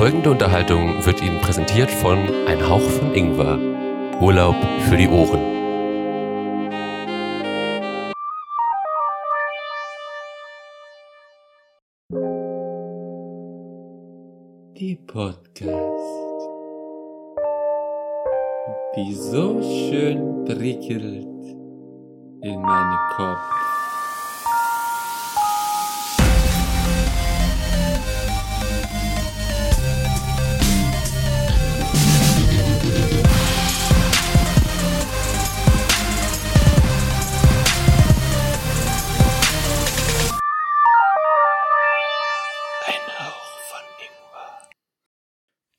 folgende 0.00 0.30
Unterhaltung 0.30 1.04
wird 1.04 1.20
Ihnen 1.20 1.42
präsentiert 1.42 1.90
von 1.90 2.16
Ein 2.46 2.66
Hauch 2.66 2.80
von 2.80 3.14
Ingwer. 3.14 3.58
Urlaub 4.18 4.56
für 4.88 4.96
die 4.96 5.06
Ohren. 5.06 5.42
Die 14.74 14.96
Podcast, 15.06 15.68
die 18.96 19.14
so 19.14 19.60
schön 19.60 20.46
prickelt 20.46 21.26
in 22.40 22.62
meinen 22.62 22.98
Kopf. 23.18 23.69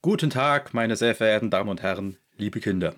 Guten 0.03 0.31
Tag, 0.31 0.73
meine 0.73 0.95
sehr 0.95 1.13
verehrten 1.13 1.51
Damen 1.51 1.69
und 1.69 1.83
Herren, 1.83 2.17
liebe 2.35 2.59
Kinder. 2.59 2.95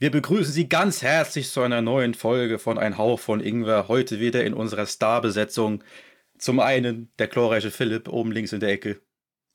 Wir 0.00 0.10
begrüßen 0.10 0.52
Sie 0.52 0.68
ganz 0.68 1.00
herzlich 1.00 1.48
zu 1.48 1.60
einer 1.60 1.80
neuen 1.80 2.12
Folge 2.12 2.58
von 2.58 2.76
Ein 2.76 2.98
Hauch 2.98 3.20
von 3.20 3.38
Ingwer. 3.38 3.86
Heute 3.86 4.18
wieder 4.18 4.42
in 4.42 4.52
unserer 4.52 4.86
Starbesetzung. 4.86 5.84
Zum 6.36 6.58
einen 6.58 7.12
der 7.20 7.28
glorreiche 7.28 7.70
Philipp 7.70 8.08
oben 8.08 8.32
links 8.32 8.52
in 8.52 8.58
der 8.58 8.70
Ecke. 8.70 9.00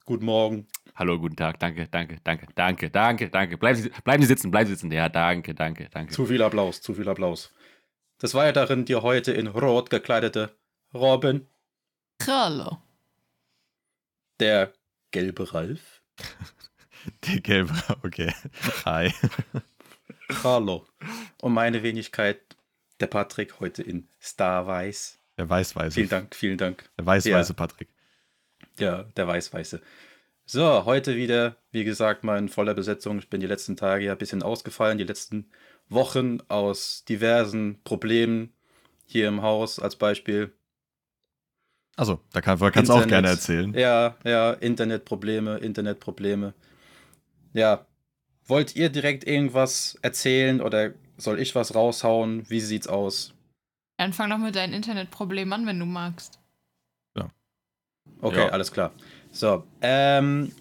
Guten 0.06 0.24
Morgen. 0.24 0.70
Hallo, 0.96 1.20
guten 1.20 1.36
Tag, 1.36 1.60
danke, 1.60 1.90
danke, 1.92 2.16
danke, 2.24 2.48
danke, 2.56 2.90
danke, 2.90 3.30
danke. 3.30 3.58
Bleiben 3.58 3.82
Sie, 3.82 3.90
bleiben 4.06 4.24
Sie 4.24 4.28
sitzen, 4.30 4.50
bleiben 4.50 4.68
Sie 4.70 4.76
sitzen. 4.76 4.90
Ja, 4.94 5.10
danke, 5.10 5.54
danke, 5.54 5.90
danke. 5.90 6.14
Zu 6.14 6.28
viel 6.28 6.42
Applaus, 6.42 6.82
zu 6.82 6.94
viel 6.94 7.10
Applaus. 7.10 7.54
Des 8.22 8.34
Weiteren 8.36 8.86
die 8.86 8.96
heute 8.96 9.34
in 9.34 9.48
Rot 9.48 9.90
gekleidete 9.90 10.56
Robin. 10.94 11.46
Hallo. 12.26 12.78
Der 14.40 14.72
gelbe 15.12 15.54
Ralf. 15.54 16.02
Der 17.28 17.40
gelbe, 17.40 17.74
okay. 18.04 18.34
Hi. 18.86 19.14
Hallo. 20.44 20.86
Und 21.42 21.54
meine 21.54 21.84
Wenigkeit, 21.84 22.40
der 23.00 23.08
Patrick, 23.08 23.60
heute 23.60 23.84
in 23.84 24.08
Starweiß. 24.20 25.18
Der 25.38 25.50
Weißweiße. 25.50 25.96
Vielen 25.96 26.10
Dank, 26.10 26.36
vielen 26.36 26.58
Dank. 26.58 26.90
Der 26.98 27.06
Weißweiße 27.06 27.54
Patrick. 27.54 27.88
Ja, 28.78 29.04
der 29.16 29.28
Weißweiße. 29.28 29.82
So, 30.46 30.86
heute 30.86 31.16
wieder, 31.16 31.58
wie 31.72 31.84
gesagt, 31.84 32.24
mal 32.24 32.38
in 32.38 32.50
voller 32.50 32.74
Besetzung. 32.74 33.20
Ich 33.20 33.30
bin 33.30 33.40
die 33.40 33.48
letzten 33.48 33.78
Tage 33.78 34.06
ja 34.06 34.14
ein 34.14 34.18
bisschen 34.18 34.44
ausgefallen, 34.44 34.98
die 34.98 35.04
letzten 35.04 35.50
Wochen 35.90 36.40
aus 36.48 37.06
diversen 37.06 37.80
Problemen 37.84 38.54
hier 39.06 39.28
im 39.28 39.42
Haus 39.42 39.80
als 39.80 39.96
Beispiel. 39.96 40.52
Also, 41.96 42.20
da 42.32 42.42
kann, 42.42 42.58
kannst 42.72 42.90
du 42.90 42.94
auch 42.94 43.08
gerne 43.08 43.28
erzählen. 43.28 43.74
Ja, 43.74 44.18
ja, 44.24 44.54
Internetprobleme, 44.54 45.58
Internetprobleme. 45.58 46.54
Ja, 47.54 47.86
wollt 48.46 48.76
ihr 48.76 48.90
direkt 48.90 49.26
irgendwas 49.26 49.98
erzählen 50.02 50.62
oder 50.62 50.92
soll 51.18 51.40
ich 51.40 51.56
was 51.56 51.76
raushauen? 51.76 52.50
Wie 52.50 52.60
sieht's 52.62 52.88
aus? 52.88 53.34
Dann 53.98 54.14
fang 54.14 54.30
doch 54.30 54.38
mit 54.38 54.56
deinen 54.56 54.74
Internetproblemen 54.74 55.54
an, 55.54 55.66
wenn 55.66 55.80
du 55.80 55.86
magst. 55.86 56.40
Ja. 57.18 57.30
Okay, 58.22 58.46
Ja. 58.46 58.50
alles 58.50 58.72
klar. 58.72 58.92
So, 59.32 59.64
ähm, 59.82 60.52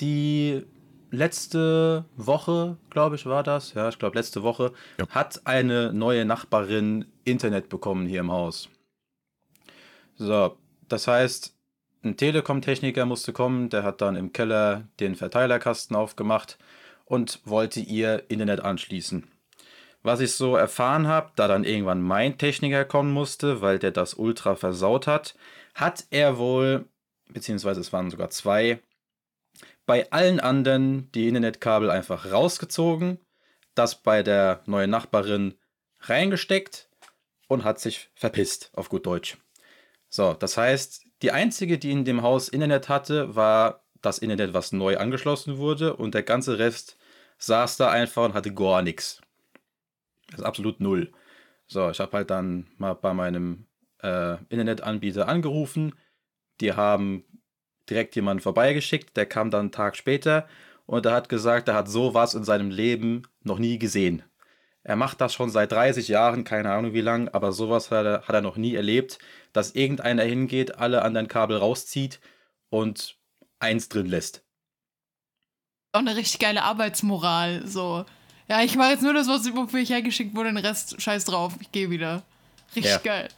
die 0.00 0.64
letzte 1.10 2.04
Woche, 2.16 2.76
glaube 2.90 3.14
ich, 3.16 3.26
war 3.26 3.42
das. 3.44 3.74
Ja, 3.74 3.88
ich 3.88 3.98
glaube, 3.98 4.18
letzte 4.18 4.42
Woche 4.42 4.72
Ja. 4.98 5.06
hat 5.08 5.46
eine 5.46 5.92
neue 5.92 6.24
Nachbarin 6.24 7.06
Internet 7.24 7.68
bekommen 7.68 8.06
hier 8.06 8.20
im 8.20 8.32
Haus. 8.32 8.68
So, 10.16 10.56
das 10.88 11.06
heißt, 11.06 11.54
ein 12.04 12.16
Telekom-Techniker 12.16 13.06
musste 13.06 13.32
kommen, 13.32 13.70
der 13.70 13.82
hat 13.82 14.00
dann 14.00 14.16
im 14.16 14.32
Keller 14.32 14.88
den 15.00 15.14
Verteilerkasten 15.14 15.96
aufgemacht 15.96 16.58
und 17.04 17.40
wollte 17.44 17.80
ihr 17.80 18.24
Internet 18.28 18.60
anschließen. 18.60 19.26
Was 20.02 20.20
ich 20.20 20.32
so 20.32 20.54
erfahren 20.54 21.06
habe, 21.06 21.32
da 21.34 21.48
dann 21.48 21.64
irgendwann 21.64 22.02
mein 22.02 22.36
Techniker 22.36 22.84
kommen 22.84 23.12
musste, 23.12 23.62
weil 23.62 23.78
der 23.78 23.90
das 23.90 24.14
ultra 24.14 24.54
versaut 24.54 25.06
hat, 25.06 25.34
hat 25.74 26.04
er 26.10 26.36
wohl, 26.36 26.86
beziehungsweise 27.28 27.80
es 27.80 27.92
waren 27.92 28.10
sogar 28.10 28.28
zwei, 28.30 28.80
bei 29.86 30.10
allen 30.12 30.40
anderen 30.40 31.10
die 31.12 31.28
Internetkabel 31.28 31.90
einfach 31.90 32.30
rausgezogen, 32.30 33.18
das 33.74 34.02
bei 34.02 34.22
der 34.22 34.62
neuen 34.66 34.90
Nachbarin 34.90 35.54
reingesteckt 36.00 36.88
und 37.48 37.64
hat 37.64 37.80
sich 37.80 38.10
verpisst, 38.14 38.70
auf 38.74 38.88
gut 38.88 39.06
Deutsch. 39.06 39.38
So, 40.08 40.34
das 40.34 40.56
heißt, 40.56 41.04
die 41.24 41.32
einzige, 41.32 41.78
die 41.78 41.90
in 41.90 42.04
dem 42.04 42.20
Haus 42.20 42.50
Internet 42.50 42.90
hatte, 42.90 43.34
war 43.34 43.82
das 44.02 44.18
Internet, 44.18 44.52
was 44.52 44.72
neu 44.72 44.98
angeschlossen 44.98 45.56
wurde 45.56 45.96
und 45.96 46.12
der 46.12 46.22
ganze 46.22 46.58
Rest 46.58 46.98
saß 47.38 47.78
da 47.78 47.90
einfach 47.90 48.26
und 48.26 48.34
hatte 48.34 48.52
gar 48.52 48.82
nichts. 48.82 49.22
Das 50.28 50.40
ist 50.40 50.44
absolut 50.44 50.80
null. 50.80 51.12
So, 51.66 51.88
ich 51.88 51.98
habe 51.98 52.18
halt 52.18 52.28
dann 52.28 52.66
mal 52.76 52.92
bei 52.92 53.14
meinem 53.14 53.64
äh, 54.02 54.36
Internetanbieter 54.50 55.26
angerufen. 55.26 55.94
Die 56.60 56.74
haben 56.74 57.24
direkt 57.88 58.14
jemanden 58.16 58.42
vorbeigeschickt, 58.42 59.16
der 59.16 59.24
kam 59.24 59.50
dann 59.50 59.60
einen 59.60 59.72
Tag 59.72 59.96
später 59.96 60.46
und 60.84 61.06
er 61.06 61.12
hat 61.12 61.30
gesagt, 61.30 61.68
er 61.68 61.74
hat 61.74 61.88
sowas 61.88 62.34
in 62.34 62.44
seinem 62.44 62.70
Leben 62.70 63.22
noch 63.42 63.58
nie 63.58 63.78
gesehen. 63.78 64.22
Er 64.86 64.96
macht 64.96 65.20
das 65.20 65.32
schon 65.32 65.50
seit 65.50 65.72
30 65.72 66.08
Jahren, 66.08 66.44
keine 66.44 66.70
Ahnung 66.70 66.92
wie 66.92 67.00
lang, 67.00 67.28
aber 67.28 67.52
sowas 67.52 67.90
hat 67.90 68.04
er, 68.04 68.22
hat 68.28 68.34
er 68.34 68.42
noch 68.42 68.56
nie 68.56 68.74
erlebt, 68.74 69.18
dass 69.54 69.72
irgendeiner 69.74 70.22
hingeht, 70.24 70.76
alle 70.78 71.02
anderen 71.02 71.26
Kabel 71.26 71.56
rauszieht 71.56 72.20
und 72.68 73.16
eins 73.58 73.88
drin 73.88 74.06
lässt. 74.06 74.44
Auch 75.92 76.00
eine 76.00 76.16
richtig 76.16 76.38
geile 76.38 76.62
Arbeitsmoral. 76.64 77.66
So. 77.66 78.04
Ja, 78.46 78.62
ich 78.62 78.76
mache 78.76 78.90
jetzt 78.90 79.02
nur 79.02 79.14
das, 79.14 79.26
was 79.26 79.46
wofür 79.56 79.80
ich 79.80 79.88
hergeschickt 79.90 80.36
wurde, 80.36 80.50
den 80.50 80.58
Rest 80.58 81.00
scheiß 81.00 81.24
drauf. 81.24 81.54
Ich 81.60 81.72
gehe 81.72 81.88
wieder. 81.88 82.22
Richtig 82.76 82.92
Ja. 82.92 82.98
geil. 82.98 83.28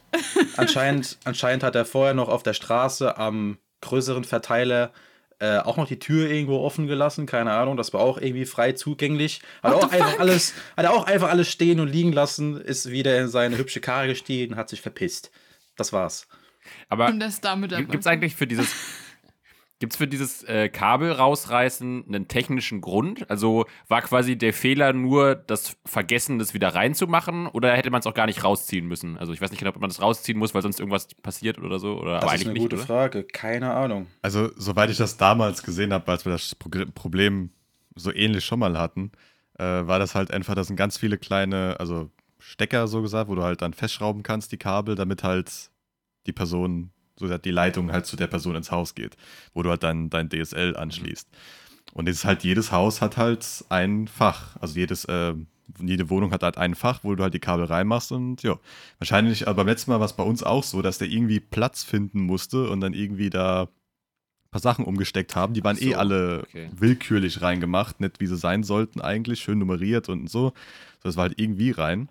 Anscheinend, 0.57 1.17
anscheinend 1.23 1.63
hat 1.63 1.75
er 1.75 1.85
vorher 1.85 2.13
noch 2.13 2.27
auf 2.27 2.43
der 2.43 2.53
Straße 2.53 3.17
am 3.17 3.57
größeren 3.81 4.23
Verteiler 4.23 4.91
äh, 5.39 5.59
auch 5.59 5.77
noch 5.77 5.87
die 5.87 5.99
Tür 5.99 6.29
irgendwo 6.29 6.63
offen 6.63 6.87
gelassen, 6.87 7.25
keine 7.25 7.51
Ahnung, 7.51 7.77
das 7.77 7.93
war 7.93 8.01
auch 8.01 8.17
irgendwie 8.17 8.45
frei 8.45 8.71
zugänglich. 8.71 9.41
Hat 9.61 9.73
What 9.73 9.83
auch 9.83 9.91
einfach 9.91 10.11
fuck? 10.11 10.19
alles, 10.19 10.53
hat 10.75 10.85
er 10.85 10.93
auch 10.93 11.05
einfach 11.05 11.29
alles 11.29 11.49
stehen 11.49 11.79
und 11.79 11.89
liegen 11.89 12.11
lassen, 12.11 12.59
ist 12.59 12.89
wieder 12.89 13.19
in 13.19 13.27
seine 13.27 13.57
hübsche 13.57 13.79
Karre 13.79 14.07
gestiegen, 14.07 14.55
hat 14.55 14.69
sich 14.69 14.81
verpisst. 14.81 15.31
Das 15.75 15.93
war's. 15.93 16.27
Aber 16.89 17.07
Und 17.07 17.19
das 17.19 17.39
damit 17.39 17.75
gibt 17.75 17.95
es 17.95 18.07
eigentlich 18.07 18.35
für 18.35 18.47
dieses, 18.47 18.73
gibt's 19.79 19.97
für 19.97 20.07
dieses 20.07 20.43
äh, 20.43 20.69
Kabel 20.69 21.11
rausreißen 21.11 22.05
einen 22.07 22.27
technischen 22.27 22.81
Grund? 22.81 23.29
Also 23.29 23.65
war 23.87 24.01
quasi 24.01 24.37
der 24.37 24.53
Fehler 24.53 24.93
nur 24.93 25.35
das 25.35 25.77
Vergessen, 25.85 26.39
das 26.39 26.53
wieder 26.53 26.73
reinzumachen 26.73 27.47
oder 27.47 27.75
hätte 27.75 27.91
man 27.91 27.99
es 27.99 28.07
auch 28.07 28.13
gar 28.13 28.25
nicht 28.25 28.43
rausziehen 28.43 28.87
müssen? 28.87 29.17
Also 29.17 29.33
ich 29.33 29.41
weiß 29.41 29.51
nicht 29.51 29.59
genau, 29.59 29.69
ob 29.71 29.79
man 29.79 29.89
das 29.89 30.01
rausziehen 30.01 30.37
muss, 30.37 30.53
weil 30.53 30.61
sonst 30.61 30.79
irgendwas 30.79 31.07
passiert 31.21 31.59
oder 31.59 31.79
so. 31.79 31.99
Oder, 31.99 32.15
Das 32.15 32.23
aber 32.23 32.33
ist 32.33 32.41
eigentlich 32.41 32.45
eine 32.47 32.53
nicht, 32.53 32.63
gute 32.63 32.75
oder? 32.77 32.85
Frage, 32.85 33.23
keine 33.23 33.73
Ahnung. 33.73 34.07
Also, 34.21 34.49
soweit 34.55 34.89
ich 34.89 34.97
das 34.97 35.17
damals 35.17 35.63
gesehen 35.63 35.93
habe, 35.93 36.09
als 36.11 36.25
wir 36.25 36.31
das 36.31 36.55
Problem 36.55 37.51
so 37.95 38.13
ähnlich 38.13 38.45
schon 38.45 38.59
mal 38.59 38.77
hatten, 38.77 39.11
äh, 39.57 39.63
war 39.63 39.99
das 39.99 40.15
halt 40.15 40.31
einfach, 40.31 40.55
das 40.55 40.67
sind 40.67 40.75
ganz 40.75 40.97
viele 40.97 41.17
kleine, 41.17 41.75
also 41.79 42.09
Stecker 42.39 42.87
so 42.87 43.01
gesagt, 43.01 43.29
wo 43.29 43.35
du 43.35 43.43
halt 43.43 43.61
dann 43.61 43.73
festschrauben 43.73 44.23
kannst, 44.23 44.51
die 44.51 44.57
Kabel, 44.57 44.95
damit 44.95 45.23
halt 45.23 45.71
die 46.27 46.33
Person, 46.33 46.91
so 47.17 47.25
gesagt, 47.25 47.45
die 47.45 47.51
Leitung 47.51 47.91
halt 47.91 48.05
zu 48.05 48.15
der 48.15 48.27
Person 48.27 48.55
ins 48.55 48.71
Haus 48.71 48.95
geht, 48.95 49.17
wo 49.53 49.63
du 49.63 49.69
halt 49.69 49.83
dann 49.83 50.09
dein 50.09 50.29
DSL 50.29 50.75
anschließt. 50.75 51.27
Und 51.93 52.07
es 52.07 52.17
ist 52.17 52.25
halt, 52.25 52.43
jedes 52.43 52.71
Haus 52.71 53.01
hat 53.01 53.17
halt 53.17 53.65
ein 53.69 54.07
Fach. 54.07 54.55
Also 54.57 54.79
jedes, 54.79 55.05
äh, 55.05 55.33
jede 55.81 56.09
Wohnung 56.09 56.31
hat 56.31 56.43
halt 56.43 56.57
ein 56.57 56.75
Fach, 56.75 56.99
wo 57.03 57.15
du 57.15 57.23
halt 57.23 57.33
die 57.33 57.39
Kabel 57.39 57.65
reinmachst 57.65 58.11
und 58.11 58.43
ja. 58.43 58.59
Wahrscheinlich, 58.99 59.47
aber 59.47 59.57
beim 59.57 59.67
letzten 59.67 59.91
Mal 59.91 59.99
war 59.99 60.05
es 60.05 60.13
bei 60.13 60.23
uns 60.23 60.43
auch 60.43 60.63
so, 60.63 60.81
dass 60.81 60.97
der 60.97 61.07
irgendwie 61.07 61.39
Platz 61.39 61.83
finden 61.83 62.21
musste 62.21 62.69
und 62.69 62.81
dann 62.81 62.93
irgendwie 62.93 63.29
da 63.29 63.63
ein 63.63 64.51
paar 64.51 64.61
Sachen 64.61 64.85
umgesteckt 64.85 65.35
haben. 65.35 65.53
Die 65.53 65.63
waren 65.63 65.77
Ach 65.77 65.81
so, 65.81 65.89
eh 65.89 65.95
alle 65.95 66.43
okay. 66.43 66.69
willkürlich 66.75 67.41
reingemacht, 67.41 67.99
nicht 67.99 68.19
wie 68.19 68.27
sie 68.27 68.37
sein 68.37 68.63
sollten 68.63 69.01
eigentlich, 69.01 69.39
schön 69.39 69.59
nummeriert 69.59 70.07
und 70.09 70.29
so. 70.29 70.37
So, 70.37 70.53
das 71.03 71.15
war 71.15 71.23
halt 71.23 71.39
irgendwie 71.39 71.71
rein. 71.71 72.09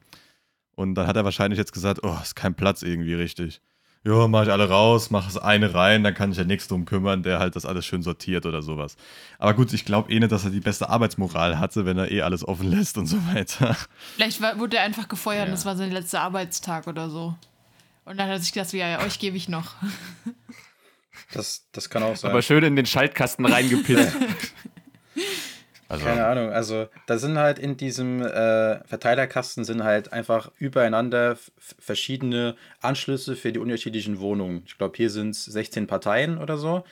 Und 0.75 0.95
dann 0.95 1.07
hat 1.07 1.17
er 1.17 1.25
wahrscheinlich 1.25 1.59
jetzt 1.59 1.73
gesagt, 1.73 2.01
oh, 2.03 2.17
ist 2.23 2.37
kein 2.37 2.55
Platz 2.55 2.83
irgendwie 2.83 3.15
richtig. 3.15 3.61
Ja, 4.07 4.29
mach 4.29 4.45
ich 4.45 4.53
alle 4.53 4.69
raus, 4.69 5.11
mach 5.11 5.25
das 5.27 5.37
eine 5.37 5.75
rein, 5.75 6.05
dann 6.05 6.15
kann 6.15 6.31
ich 6.31 6.39
ja 6.39 6.45
nichts 6.45 6.69
drum 6.69 6.85
kümmern, 6.85 7.25
der 7.25 7.41
halt 7.41 7.57
das 7.57 7.67
alles 7.67 7.85
schön 7.85 8.03
sortiert 8.03 8.47
oder 8.47 8.63
sowas. 8.63 8.97
Aber 9.41 9.53
gut, 9.55 9.73
ich 9.73 9.85
glaube 9.85 10.13
eh 10.13 10.21
nicht, 10.21 10.31
dass 10.31 10.45
er 10.45 10.51
die 10.51 10.61
beste 10.61 10.89
Arbeitsmoral 10.89 11.59
hatte, 11.59 11.87
wenn 11.87 11.99
er 11.99 12.09
eh 12.13 12.23
alles 12.23 12.47
offen 12.47 12.71
lässt 12.71 12.99
und 12.99 13.07
so 13.07 13.17
weiter. 13.35 13.77
Vielleicht 14.15 14.41
war, 14.41 14.61
wurde 14.61 14.77
er 14.77 14.85
einfach 14.85 15.09
gefeuert 15.09 15.43
und 15.43 15.49
Ja. 15.49 15.55
das 15.55 15.65
war 15.67 15.77
sein 15.77 15.91
letzter 15.91 16.21
Arbeitstag 16.21 16.87
oder 16.87 17.11
so. 17.11 17.35
Und 18.05 18.19
dann 18.19 18.29
hat 18.29 18.37
er 18.37 18.41
sich 18.41 18.53
gedacht, 18.53 18.73
ja, 18.75 18.87
ja, 18.89 19.01
euch 19.01 19.19
gebe 19.19 19.37
ich 19.37 19.49
noch. 19.49 19.75
Das, 21.33 21.67
das 21.73 21.91
kann 21.91 22.05
auch 22.05 22.15
sein. 22.15 22.31
Aber 22.31 22.43
schön 22.43 22.63
in 22.63 22.77
den 22.77 22.87
Schaltkasten 22.87 23.45
reingepisst. 23.45 24.13
Also, 25.89 26.05
Keine 26.05 26.27
Ahnung, 26.27 26.51
also 26.51 26.89
da 27.07 27.17
sind 27.17 27.39
halt 27.39 27.61
in 27.61 27.77
diesem 27.77 28.21
äh, 28.21 28.85
Verteilerkasten 28.85 29.65
sind 29.65 29.85
halt 29.85 30.13
einfach 30.13 30.51
übereinander 30.59 31.39
verschiedene 31.59 32.57
Anschlüsse 32.81 33.37
für 33.37 33.53
die 33.53 33.61
unterschiedlichen 33.61 34.19
Wohnungen. 34.19 34.63
Ich 34.67 34.79
glaube, 34.79 34.97
hier 34.97 35.11
sind 35.11 35.31
es 35.31 35.45
16 35.45 35.87
Parteien 35.87 36.39
oder 36.39 36.59
so. 36.59 36.83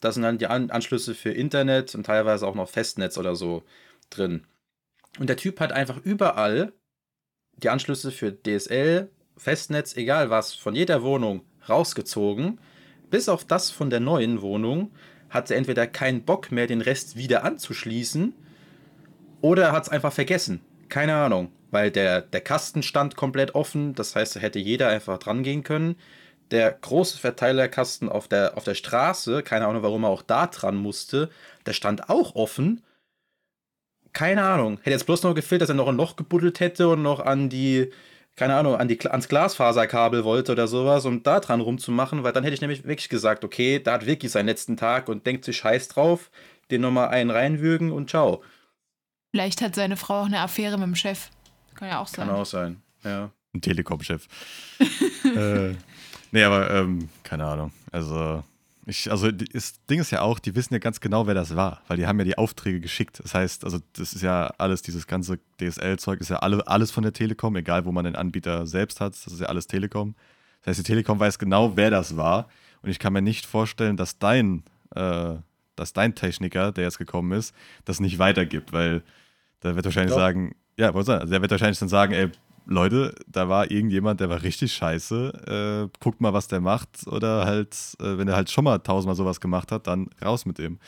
Da 0.00 0.12
sind 0.12 0.22
dann 0.22 0.36
die 0.36 0.48
An 0.48 0.70
Anschlüsse 0.70 1.14
für 1.14 1.30
Internet 1.30 1.94
und 1.94 2.04
teilweise 2.04 2.46
auch 2.46 2.54
noch 2.54 2.68
Festnetz 2.68 3.16
oder 3.16 3.36
so 3.36 3.62
drin. 4.10 4.44
Und 5.18 5.28
der 5.28 5.36
Typ 5.36 5.58
hat 5.60 5.72
einfach 5.72 5.98
überall 6.04 6.72
die 7.56 7.70
Anschlüsse 7.70 8.10
für 8.10 8.32
DSL, 8.32 9.10
Festnetz, 9.36 9.96
egal 9.96 10.28
was, 10.28 10.54
von 10.54 10.74
jeder 10.74 11.02
Wohnung 11.02 11.42
rausgezogen. 11.68 12.58
Bis 13.10 13.28
auf 13.28 13.44
das 13.44 13.70
von 13.70 13.90
der 13.90 14.00
neuen 14.00 14.42
Wohnung 14.42 14.92
hat 15.30 15.50
er 15.50 15.56
entweder 15.56 15.86
keinen 15.86 16.24
Bock 16.24 16.52
mehr, 16.52 16.66
den 16.66 16.80
Rest 16.80 17.16
wieder 17.16 17.44
anzuschließen, 17.44 18.34
oder 19.42 19.64
er 19.64 19.72
hat 19.72 19.82
es 19.84 19.88
einfach 19.90 20.12
vergessen. 20.12 20.62
Keine 20.88 21.14
Ahnung. 21.14 21.52
Weil 21.70 21.90
der, 21.90 22.20
der 22.22 22.40
Kasten 22.42 22.82
stand 22.82 23.16
komplett 23.16 23.54
offen, 23.54 23.94
das 23.94 24.14
heißt, 24.14 24.36
da 24.36 24.40
hätte 24.40 24.58
jeder 24.58 24.88
einfach 24.88 25.18
dran 25.18 25.42
gehen 25.42 25.62
können. 25.62 25.96
Der 26.50 26.70
große 26.70 27.18
Verteilerkasten 27.18 28.10
auf 28.10 28.28
der, 28.28 28.58
auf 28.58 28.64
der 28.64 28.74
Straße, 28.74 29.42
keine 29.42 29.66
Ahnung, 29.66 29.82
warum 29.82 30.04
er 30.04 30.10
auch 30.10 30.22
da 30.22 30.46
dran 30.46 30.76
musste, 30.76 31.30
der 31.66 31.72
stand 31.72 32.10
auch 32.10 32.34
offen. 32.34 32.82
Keine 34.12 34.44
Ahnung. 34.44 34.78
Hätte 34.78 34.90
jetzt 34.90 35.06
bloß 35.06 35.22
noch 35.22 35.34
gefehlt, 35.34 35.62
dass 35.62 35.70
er 35.70 35.74
noch 35.74 35.88
ein 35.88 35.96
Loch 35.96 36.16
gebuddelt 36.16 36.60
hätte 36.60 36.88
und 36.88 37.02
noch 37.02 37.20
an 37.20 37.48
die, 37.48 37.90
keine 38.36 38.54
Ahnung, 38.56 38.76
an 38.76 38.88
die, 38.88 39.00
ans 39.08 39.28
Glasfaserkabel 39.28 40.24
wollte 40.24 40.52
oder 40.52 40.68
sowas, 40.68 41.06
um 41.06 41.22
da 41.22 41.40
dran 41.40 41.62
rumzumachen, 41.62 42.22
weil 42.22 42.32
dann 42.32 42.44
hätte 42.44 42.54
ich 42.54 42.60
nämlich 42.60 42.84
wirklich 42.84 43.08
gesagt, 43.08 43.44
okay, 43.44 43.78
da 43.82 43.94
hat 43.94 44.06
wirklich 44.06 44.30
seinen 44.30 44.46
letzten 44.46 44.76
Tag 44.76 45.08
und 45.08 45.26
denkt 45.26 45.46
sich 45.46 45.56
scheiß 45.56 45.88
drauf, 45.88 46.30
den 46.70 46.82
nochmal 46.82 47.08
einen 47.08 47.30
reinwürgen 47.30 47.92
und 47.92 48.10
ciao. 48.10 48.42
Vielleicht 49.32 49.62
hat 49.62 49.74
seine 49.74 49.96
Frau 49.96 50.20
auch 50.20 50.26
eine 50.26 50.40
Affäre 50.40 50.76
mit 50.76 50.86
dem 50.86 50.94
Chef. 50.94 51.30
Kann 51.74 51.88
ja 51.88 52.00
auch 52.00 52.06
sein. 52.06 52.28
Kann 52.28 52.36
auch 52.36 52.46
sein. 52.46 52.82
Ja. 53.02 53.30
ein 53.54 53.62
Telekom-Chef. 53.62 54.28
äh, 55.24 55.74
nee, 56.30 56.44
aber 56.44 56.70
ähm, 56.70 57.08
keine 57.22 57.46
Ahnung. 57.46 57.72
Also, 57.90 58.44
ich, 58.84 59.10
also 59.10 59.30
das 59.30 59.84
Ding 59.86 60.00
ist 60.00 60.10
ja 60.10 60.20
auch, 60.20 60.38
die 60.38 60.54
wissen 60.54 60.74
ja 60.74 60.80
ganz 60.80 61.00
genau, 61.00 61.26
wer 61.26 61.32
das 61.32 61.56
war, 61.56 61.80
weil 61.88 61.96
die 61.96 62.06
haben 62.06 62.18
ja 62.18 62.26
die 62.26 62.36
Aufträge 62.36 62.78
geschickt. 62.78 63.20
Das 63.24 63.34
heißt, 63.34 63.64
also 63.64 63.78
das 63.94 64.12
ist 64.12 64.20
ja 64.20 64.52
alles, 64.58 64.82
dieses 64.82 65.06
ganze 65.06 65.38
DSL-Zeug 65.58 66.20
ist 66.20 66.28
ja 66.28 66.36
alle, 66.36 66.66
alles 66.66 66.90
von 66.90 67.02
der 67.02 67.14
Telekom, 67.14 67.56
egal 67.56 67.86
wo 67.86 67.92
man 67.92 68.04
den 68.04 68.16
Anbieter 68.16 68.66
selbst 68.66 69.00
hat, 69.00 69.14
das 69.14 69.32
ist 69.32 69.40
ja 69.40 69.46
alles 69.46 69.66
Telekom. 69.66 70.14
Das 70.60 70.72
heißt, 70.72 70.80
die 70.80 70.92
Telekom 70.92 71.18
weiß 71.18 71.38
genau, 71.38 71.74
wer 71.74 71.90
das 71.90 72.18
war. 72.18 72.48
Und 72.82 72.90
ich 72.90 72.98
kann 72.98 73.14
mir 73.14 73.22
nicht 73.22 73.46
vorstellen, 73.46 73.96
dass 73.96 74.18
dein, 74.18 74.62
äh, 74.94 75.36
dass 75.74 75.94
dein 75.94 76.14
Techniker, 76.14 76.70
der 76.70 76.84
jetzt 76.84 76.98
gekommen 76.98 77.32
ist, 77.32 77.54
das 77.86 77.98
nicht 77.98 78.18
weitergibt, 78.18 78.74
weil 78.74 79.02
da 79.62 79.74
wird 79.74 79.84
wahrscheinlich 79.84 80.12
Doch. 80.12 80.18
sagen, 80.20 80.54
ja, 80.78 80.92
wollte 80.94 81.06
sagen, 81.06 81.20
also 81.22 81.30
der 81.32 81.40
wird 81.42 81.50
wahrscheinlich 81.50 81.78
dann 81.78 81.88
sagen, 81.88 82.12
ey, 82.12 82.28
Leute, 82.66 83.14
da 83.26 83.48
war 83.48 83.70
irgendjemand, 83.70 84.20
der 84.20 84.30
war 84.30 84.42
richtig 84.42 84.72
scheiße, 84.74 85.88
äh, 85.90 85.98
guckt 86.00 86.20
mal, 86.20 86.32
was 86.32 86.46
der 86.48 86.60
macht. 86.60 87.06
Oder 87.08 87.44
halt, 87.44 87.74
äh, 88.00 88.18
wenn 88.18 88.28
er 88.28 88.36
halt 88.36 88.50
schon 88.50 88.64
mal 88.64 88.78
tausendmal 88.78 89.16
sowas 89.16 89.40
gemacht 89.40 89.72
hat, 89.72 89.86
dann 89.88 90.08
raus 90.24 90.46
mit 90.46 90.58
dem. 90.58 90.78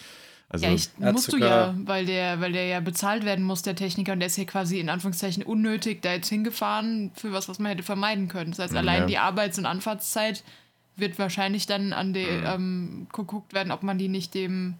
Also, 0.48 0.66
Ja, 0.66 0.72
ich, 0.72 0.88
musst 0.98 1.32
du 1.32 1.36
ja, 1.38 1.74
weil 1.84 2.06
der, 2.06 2.40
weil 2.40 2.52
der 2.52 2.66
ja 2.66 2.78
bezahlt 2.78 3.24
werden 3.24 3.44
muss, 3.44 3.62
der 3.62 3.74
Techniker, 3.74 4.12
und 4.12 4.20
der 4.20 4.26
ist 4.28 4.36
hier 4.36 4.46
quasi 4.46 4.78
in 4.78 4.88
Anführungszeichen 4.88 5.42
unnötig 5.42 6.00
da 6.02 6.12
jetzt 6.12 6.28
hingefahren 6.28 7.10
für 7.16 7.32
was, 7.32 7.48
was 7.48 7.58
man 7.58 7.70
hätte 7.72 7.82
vermeiden 7.82 8.28
können. 8.28 8.50
Das 8.52 8.60
heißt, 8.60 8.74
Ja. 8.74 8.78
allein 8.80 9.08
die 9.08 9.18
Arbeits- 9.18 9.58
und 9.58 9.66
Anfahrtszeit 9.66 10.44
wird 10.96 11.18
wahrscheinlich 11.18 11.66
dann 11.66 11.92
an 11.92 12.12
die, 12.12 12.20
Mhm. 12.24 12.44
ähm, 12.46 13.06
geguckt 13.12 13.52
werden, 13.52 13.72
ob 13.72 13.82
man 13.82 13.98
die 13.98 14.08
nicht 14.08 14.32
dem 14.34 14.74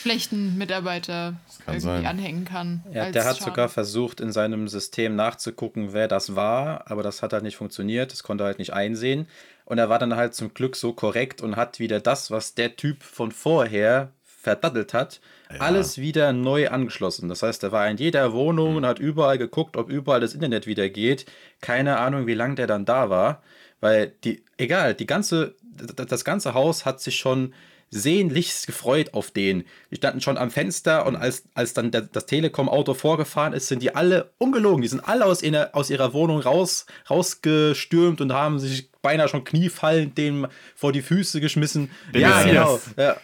schlechten 0.00 0.56
Mitarbeiter 0.58 1.34
kann 1.64 1.74
irgendwie 1.74 1.80
sein. 1.80 2.06
anhängen 2.06 2.44
kann. 2.44 2.82
Ja, 2.92 3.04
als 3.04 3.12
der 3.12 3.24
hat 3.24 3.36
Schaden. 3.38 3.52
sogar 3.52 3.68
versucht, 3.68 4.20
in 4.20 4.32
seinem 4.32 4.68
System 4.68 5.14
nachzugucken, 5.16 5.92
wer 5.92 6.08
das 6.08 6.34
war, 6.36 6.90
aber 6.90 7.02
das 7.02 7.22
hat 7.22 7.32
halt 7.32 7.42
nicht 7.42 7.56
funktioniert. 7.56 8.12
Das 8.12 8.22
konnte 8.22 8.44
er 8.44 8.48
halt 8.48 8.58
nicht 8.58 8.72
einsehen. 8.72 9.26
Und 9.64 9.78
er 9.78 9.88
war 9.88 9.98
dann 9.98 10.16
halt 10.16 10.34
zum 10.34 10.52
Glück 10.54 10.76
so 10.76 10.92
korrekt 10.92 11.40
und 11.40 11.56
hat 11.56 11.78
wieder 11.78 12.00
das, 12.00 12.30
was 12.30 12.54
der 12.54 12.76
Typ 12.76 13.02
von 13.02 13.30
vorher 13.32 14.10
verdattelt 14.24 14.92
hat, 14.92 15.20
Ja. 15.52 15.60
alles 15.60 15.98
wieder 15.98 16.32
neu 16.32 16.68
angeschlossen. 16.68 17.28
Das 17.28 17.42
heißt, 17.44 17.62
er 17.62 17.70
war 17.72 17.88
in 17.88 17.96
jeder 17.96 18.32
Wohnung 18.32 18.74
und 18.76 18.84
hat 18.86 18.98
überall 18.98 19.38
geguckt, 19.38 19.76
ob 19.76 19.88
überall 19.88 20.20
das 20.20 20.34
Internet 20.34 20.66
wieder 20.66 20.88
geht. 20.88 21.26
Keine 21.60 21.98
Ahnung, 21.98 22.26
wie 22.26 22.34
lange 22.34 22.56
der 22.56 22.66
dann 22.66 22.84
da 22.84 23.08
war, 23.08 23.40
weil 23.80 24.12
die, 24.24 24.42
egal, 24.58 24.94
die 24.94 25.06
ganze, 25.06 25.54
das 25.94 26.24
ganze 26.24 26.54
Haus 26.54 26.84
hat 26.84 27.00
sich 27.00 27.16
schon 27.16 27.54
sehnlichst 27.92 28.66
gefreut 28.66 29.12
auf 29.12 29.30
den. 29.30 29.64
Die 29.90 29.96
standen 29.96 30.20
schon 30.20 30.38
am 30.38 30.50
Fenster 30.50 31.06
und 31.06 31.14
als, 31.14 31.44
als 31.54 31.74
dann 31.74 31.90
der, 31.90 32.00
das 32.00 32.26
Telekom-Auto 32.26 32.94
vorgefahren 32.94 33.52
ist, 33.52 33.68
sind 33.68 33.82
die 33.82 33.94
alle 33.94 34.32
ungelogen. 34.38 34.80
Die 34.82 34.88
sind 34.88 35.06
alle 35.06 35.26
aus, 35.26 35.42
ihrer, 35.42 35.70
aus 35.74 35.90
ihrer 35.90 36.14
Wohnung 36.14 36.40
raus, 36.40 36.86
rausgestürmt 37.08 38.20
und 38.22 38.32
haben 38.32 38.58
sich 38.58 38.90
beinahe 39.02 39.28
schon 39.28 39.44
kniefallend 39.44 40.16
dem 40.16 40.46
vor 40.74 40.92
die 40.92 41.02
Füße 41.02 41.40
geschmissen. 41.40 41.90
Der 42.14 42.22
ja, 42.22 42.42
genau. 42.42 42.72
Messias. 42.72 42.94
Ja, 42.96 43.16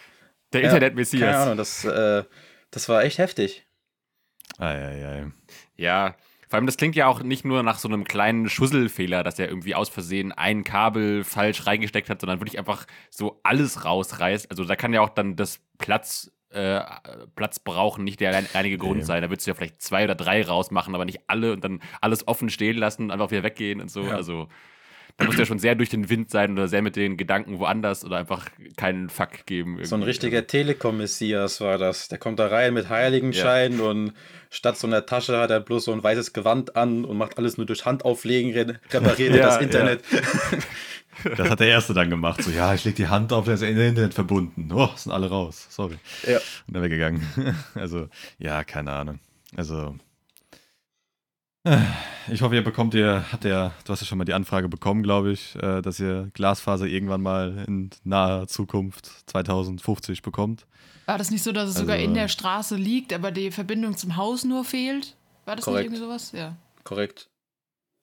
Der 0.53 0.61
ja, 0.61 0.67
Internet-Messias. 0.67 1.21
Keine 1.21 1.37
Ahnung, 1.37 1.57
das, 1.57 1.83
äh, 1.85 2.23
das 2.69 2.87
war 2.87 3.03
echt 3.03 3.17
heftig. 3.17 3.65
ei, 4.59 4.75
ei, 4.75 5.05
ei. 5.07 5.31
Ja, 5.77 6.15
vor 6.49 6.57
allem 6.57 6.65
das 6.65 6.77
klingt 6.77 6.95
ja 6.95 7.07
auch 7.07 7.21
nicht 7.21 7.45
nur 7.45 7.61
nach 7.63 7.77
so 7.79 7.87
einem 7.87 8.03
kleinen 8.05 8.49
Schusselfehler, 8.49 9.23
dass 9.23 9.37
er 9.39 9.47
irgendwie 9.49 9.75
aus 9.75 9.87
Versehen 9.89 10.31
ein 10.31 10.63
Kabel 10.63 11.23
falsch 11.23 11.65
reingesteckt 11.67 12.09
hat, 12.09 12.19
sondern 12.21 12.39
wirklich 12.39 12.57
einfach 12.57 12.85
so 13.11 13.39
alles 13.43 13.85
rausreißt. 13.85 14.49
Also 14.49 14.65
da 14.65 14.75
kann 14.75 14.91
ja 14.93 15.01
auch 15.01 15.09
dann 15.09 15.35
das 15.35 15.59
Platz, 15.77 16.31
äh, 16.49 16.81
Platz 17.35 17.59
brauchen 17.59 18.03
nicht 18.03 18.19
der 18.19 18.29
allein- 18.29 18.47
alleinige 18.51 18.79
Grund 18.79 18.97
Nee. 18.97 19.03
sein. 19.03 19.21
Da 19.21 19.29
würdest 19.29 19.45
du 19.45 19.51
ja 19.51 19.55
vielleicht 19.55 19.81
zwei 19.81 20.03
oder 20.05 20.15
drei 20.15 20.43
rausmachen, 20.43 20.95
aber 20.95 21.05
nicht 21.05 21.19
alle 21.27 21.53
und 21.53 21.63
dann 21.63 21.81
alles 22.01 22.27
offen 22.27 22.49
stehen 22.49 22.77
lassen 22.77 23.03
und 23.03 23.11
einfach 23.11 23.29
wieder 23.29 23.43
weggehen 23.43 23.79
und 23.79 23.91
so. 23.91 24.01
Ja. 24.05 24.15
Also 24.15 24.47
da 25.19 25.25
muss 25.25 25.37
ja 25.37 25.45
schon 25.45 25.59
sehr 25.59 25.75
durch 25.75 25.89
den 25.89 26.09
Wind 26.09 26.31
sein 26.31 26.53
oder 26.53 26.67
sehr 26.67 26.81
mit 26.81 26.95
den 26.95 27.15
Gedanken 27.17 27.59
woanders 27.59 28.03
oder 28.03 28.17
einfach 28.17 28.47
keinen 28.77 29.09
Fuck 29.09 29.45
geben. 29.45 29.75
So 29.83 29.95
ein 29.95 30.01
irgendwie. 30.01 30.09
richtiger 30.09 30.47
Telekom-Messias 30.47 31.61
war 31.61 31.77
das. 31.77 32.07
Der 32.07 32.17
kommt 32.17 32.39
da 32.39 32.47
rein 32.47 32.73
mit 32.73 32.89
Heiligenschein 32.89 33.79
und 33.81 34.13
statt 34.49 34.77
so 34.77 34.87
einer 34.87 35.05
Tasche 35.05 35.37
hat 35.37 35.51
er 35.51 35.59
bloß 35.59 35.85
so 35.85 35.91
ein 35.93 36.01
weißes 36.03 36.33
Gewand 36.33 36.75
an 36.75 37.05
und 37.05 37.17
macht 37.17 37.37
alles 37.37 37.57
nur 37.57 37.65
durch 37.67 37.85
Handauflegen, 37.85 38.53
re- 38.53 38.79
repariert 38.91 39.31
er 39.35 39.37
Ja, 39.37 39.45
das 39.45 39.55
ja. 39.55 39.61
Internet. 39.61 40.03
Das 41.35 41.49
hat 41.49 41.59
der 41.59 41.67
Erste 41.67 41.93
dann 41.93 42.09
gemacht. 42.09 42.41
So, 42.41 42.49
ja, 42.49 42.73
ich 42.73 42.85
leg 42.85 42.95
die 42.95 43.09
Hand 43.09 43.33
auf, 43.33 43.43
der 43.43 43.55
ist 43.55 43.61
in 43.61 43.77
Internet 43.77 44.13
verbunden. 44.13 44.69
Oh, 44.73 44.87
sind 44.95 45.11
alle 45.11 45.27
raus. 45.27 45.67
Sorry. 45.69 45.97
Ja. 46.25 46.37
Und 46.67 46.73
dann 46.75 46.81
weggegangen. 46.83 47.21
Also, 47.75 48.07
ja, 48.37 48.63
keine 48.63 48.93
Ahnung. 48.93 49.19
Also, 49.53 49.95
ich 52.31 52.41
hoffe, 52.41 52.55
ihr 52.55 52.63
bekommt 52.63 52.93
ihr, 52.93 53.25
habt 53.31 53.43
ihr, 53.45 53.71
du 53.85 53.91
hast 53.91 53.99
ja 54.01 54.07
schon 54.07 54.17
mal 54.17 54.25
die 54.25 54.33
Anfrage 54.33 54.69
bekommen, 54.69 55.03
glaube 55.03 55.31
ich, 55.31 55.55
äh, 55.55 55.81
dass 55.81 55.99
ihr 55.99 56.29
Glasfaser 56.33 56.85
irgendwann 56.85 57.21
mal 57.21 57.65
in 57.67 57.89
naher 58.03 58.47
Zukunft 58.47 59.05
2050 59.29 60.21
bekommt. 60.21 60.65
War 61.05 61.17
das 61.17 61.31
nicht 61.31 61.43
so, 61.43 61.51
dass 61.51 61.69
es 61.69 61.75
sogar 61.75 61.95
Also- 61.95 62.05
in 62.05 62.13
der 62.13 62.27
Straße 62.27 62.75
liegt, 62.75 63.13
aber 63.13 63.31
die 63.31 63.51
Verbindung 63.51 63.97
zum 63.97 64.15
Haus 64.15 64.45
nur 64.45 64.63
fehlt? 64.63 65.15
War 65.45 65.55
das 65.55 65.65
Korrekt. 65.65 65.89
nicht 65.91 65.99
irgendwie 65.99 66.13
sowas? 66.13 66.31
Ja. 66.31 66.55
Korrekt. 66.83 67.29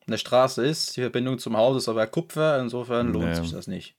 Eine 0.06 0.18
Straße 0.18 0.64
ist, 0.64 0.96
die 0.96 1.00
Verbindung 1.00 1.38
zum 1.38 1.56
Haus 1.56 1.76
ist 1.76 1.88
aber 1.88 2.06
Kupfer, 2.06 2.60
insofern 2.60 3.12
lohnt 3.12 3.26
Nee. 3.26 3.34
sich 3.34 3.52
das 3.52 3.66
nicht. 3.66 3.94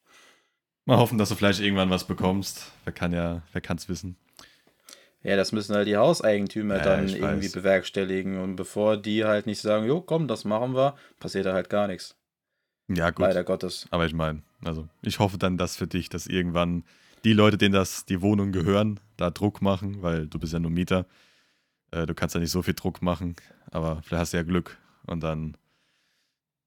Mal 0.86 0.98
hoffen, 0.98 1.18
dass 1.18 1.30
du 1.30 1.36
vielleicht 1.36 1.60
irgendwann 1.60 1.90
was 1.90 2.06
bekommst. 2.06 2.72
Wer 2.86 2.94
kann 2.94 3.12
ja, 3.12 3.42
wer 3.52 3.60
kann's 3.62 3.90
wissen? 3.90 4.16
Ja, 5.24 5.36
das 5.36 5.52
müssen 5.52 5.76
halt 5.76 5.88
die 5.88 5.98
Hauseigentümer 5.98 6.78
Ja, 6.78 6.84
dann 6.84 7.10
irgendwie 7.10 7.46
weiß. 7.46 7.52
bewerkstelligen. 7.52 8.38
Und 8.40 8.56
bevor 8.56 8.98
die 8.98 9.26
halt 9.26 9.46
nicht 9.46 9.62
sagen, 9.62 9.86
jo, 9.86 10.02
komm, 10.02 10.28
das 10.28 10.46
machen 10.46 10.76
wir, 10.76 10.96
passiert 11.20 11.46
da 11.46 11.54
halt 11.54 11.70
gar 11.70 11.88
nichts. 11.88 12.16
Ja, 12.88 13.10
gut. 13.10 13.26
Leider 13.26 13.44
Gottes. 13.44 13.88
Aber 13.90 14.06
ich 14.06 14.14
meine, 14.14 14.44
also 14.64 14.88
ich 15.02 15.20
hoffe 15.20 15.38
dann, 15.38 15.58
dass 15.58 15.76
für 15.76 15.88
dich, 15.88 16.10
dass 16.10 16.28
irgendwann 16.28 16.84
die 17.24 17.34
Leute, 17.34 17.58
denen 17.58 17.74
das 17.74 18.06
die 18.06 18.22
Wohnung 18.22 18.52
gehören, 18.52 19.00
da 19.18 19.32
Druck 19.32 19.62
machen, 19.62 20.02
weil 20.02 20.28
du 20.28 20.40
bist 20.40 20.54
ja 20.54 20.60
nur 20.60 20.72
Mieter. 20.72 21.06
Äh, 21.92 22.06
du 22.06 22.14
kannst 22.14 22.36
ja 22.36 22.42
nicht 22.42 22.52
so 22.52 22.62
viel 22.62 22.76
Druck 22.76 23.02
machen, 23.02 23.36
aber 23.72 24.02
vielleicht 24.04 24.22
hast 24.22 24.34
du 24.34 24.38
ja 24.38 24.44
Glück 24.44 24.78
und 25.06 25.22
dann 25.24 25.58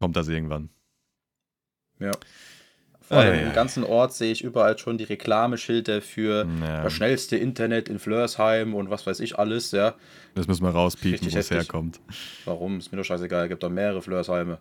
kommt 0.00 0.16
das 0.16 0.28
irgendwann. 0.28 0.71
Ja. 1.99 2.12
Vor 3.11 3.19
allem 3.19 3.33
Ei, 3.33 3.38
ei, 3.38 3.47
im 3.49 3.52
ganzen 3.52 3.83
Ort 3.83 4.12
sehe 4.12 4.31
ich 4.31 4.45
überall 4.45 4.79
schon 4.79 4.97
die 4.97 5.02
Reklameschilder 5.02 6.00
für 6.00 6.47
Ja, 6.62 6.85
das 6.85 6.93
schnellste 6.93 7.37
Internet 7.37 7.88
in 7.88 7.99
Flörsheim 7.99 8.73
und 8.73 8.88
was 8.88 9.05
weiß 9.05 9.19
ich 9.19 9.37
alles, 9.37 9.73
ja. 9.73 9.95
das 10.37 10.47
müssen 10.47 10.62
wir 10.62 10.71
rauspiepen, 10.71 11.33
wo 11.33 11.37
es 11.37 11.50
herkommt. 11.50 11.99
Warum? 12.45 12.79
Ist 12.79 12.93
mir 12.93 12.99
doch 12.99 13.05
scheißegal, 13.05 13.49
gibt 13.49 13.64
doch 13.64 13.69
mehrere 13.69 14.00
Flörsheime. 14.00 14.59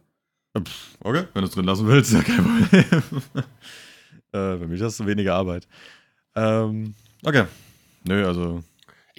Okay, 1.04 1.26
wenn 1.34 1.44
du 1.44 1.48
es 1.48 1.52
drin 1.52 1.66
lassen 1.66 1.86
willst, 1.86 2.12
ja 2.14 2.24
kein 2.24 2.44
Problem. 2.44 3.22
äh, 4.32 4.58
für 4.58 4.68
mich 4.68 4.82
hast 4.82 5.00
du 5.00 5.06
weniger 5.06 5.36
Arbeit. 5.36 5.68
Ähm, 6.36 6.96
okay. 7.24 7.44
Nö, 8.04 8.26
also 8.26 8.64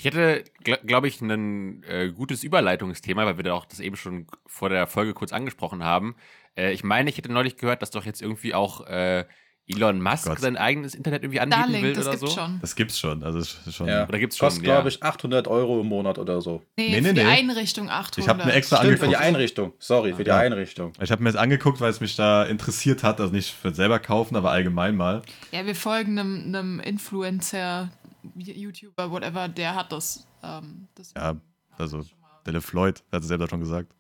Ich 0.01 0.07
hätte, 0.07 0.45
gl 0.65 0.79
glaube 0.87 1.09
ich, 1.09 1.21
ein 1.21 1.83
äh, 1.83 2.09
gutes 2.09 2.43
Überleitungsthema, 2.43 3.27
weil 3.27 3.37
wir 3.37 3.45
da 3.45 3.53
auch 3.53 3.67
das 3.67 3.81
eben 3.81 3.97
schon 3.97 4.27
vor 4.47 4.71
der 4.71 4.87
Folge 4.87 5.13
kurz 5.13 5.31
angesprochen 5.31 5.85
haben. 5.85 6.17
Äh, 6.57 6.73
ich 6.73 6.83
meine, 6.83 7.11
ich 7.11 7.19
hätte 7.19 7.31
neulich 7.31 7.59
gehört, 7.59 7.83
dass 7.83 7.91
doch 7.91 8.07
jetzt 8.07 8.23
irgendwie 8.23 8.55
auch 8.55 8.87
äh, 8.87 9.27
Elon 9.67 10.01
Musk 10.01 10.25
Gott. 10.27 10.39
sein 10.41 10.57
eigenes 10.57 10.95
Internet 10.95 11.23
irgendwie 11.23 11.39
anbieten 11.41 11.61
Starlink, 11.63 11.85
will 11.85 11.93
das 11.93 12.07
oder 12.07 12.17
gibt's 12.17 12.35
so? 12.35 12.41
schon. 12.41 12.59
Das 12.63 12.75
gibt's 12.75 12.99
schon. 12.99 13.23
Also 13.23 13.71
schon. 13.71 13.89
Ja. 13.89 14.09
Oder 14.09 14.19
gibt's 14.19 14.39
schon? 14.39 14.47
Kostet, 14.49 14.65
ja. 14.65 14.73
glaube 14.77 14.89
ich, 14.89 15.03
800 15.03 15.47
Euro 15.49 15.83
im 15.83 15.87
Monat 15.89 16.19
oder 16.19 16.41
so. 16.41 16.63
Nee, 16.79 16.89
Nee, 16.89 16.97
für 16.97 17.03
nee, 17.03 17.13
die 17.13 17.21
nee. 17.21 17.31
Einrichtung 17.31 17.91
800. 17.91 18.19
Ich 18.19 18.29
habe 18.29 18.45
mir 18.47 18.53
extra 18.55 18.79
Stimmt, 18.79 18.99
für 18.99 19.07
die 19.07 19.17
angeguckt. 19.17 19.27
Einrichtung. 19.37 19.73
Sorry, 19.79 20.15
für 20.15 20.25
die 20.25 20.31
Ja. 20.31 20.39
Einrichtung. 20.39 20.93
Ich 21.01 21.13
habe 21.13 21.23
mir 21.23 21.31
das 21.31 21.41
angeguckt, 21.41 21.81
weil 21.83 21.91
es 21.91 22.01
mich 22.01 22.17
da 22.17 22.45
interessiert 22.45 23.03
hat. 23.05 23.21
Also 23.21 23.33
nicht 23.35 23.51
für 23.53 23.73
selber 23.75 23.99
kaufen, 23.99 24.35
aber 24.35 24.51
allgemein 24.51 24.97
mal. 24.97 25.21
Ja, 25.53 25.67
wir 25.67 25.75
folgen 25.77 26.19
einem, 26.19 26.47
einem 26.47 26.81
Influencer, 26.81 27.91
YouTuber, 28.35 29.11
whatever, 29.11 29.49
der 29.49 29.75
hat 29.75 29.93
das. 29.93 30.27
Ähm, 30.43 30.89
das 30.95 31.13
Ja, 31.15 31.37
also 31.79 32.05
Delle 32.47 32.61
Floyd, 32.61 33.03
hat 33.13 33.23
es 33.23 33.29
selber 33.29 33.49
schon 33.49 33.61
gesagt. 33.61 33.95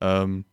Ähm, 0.00 0.44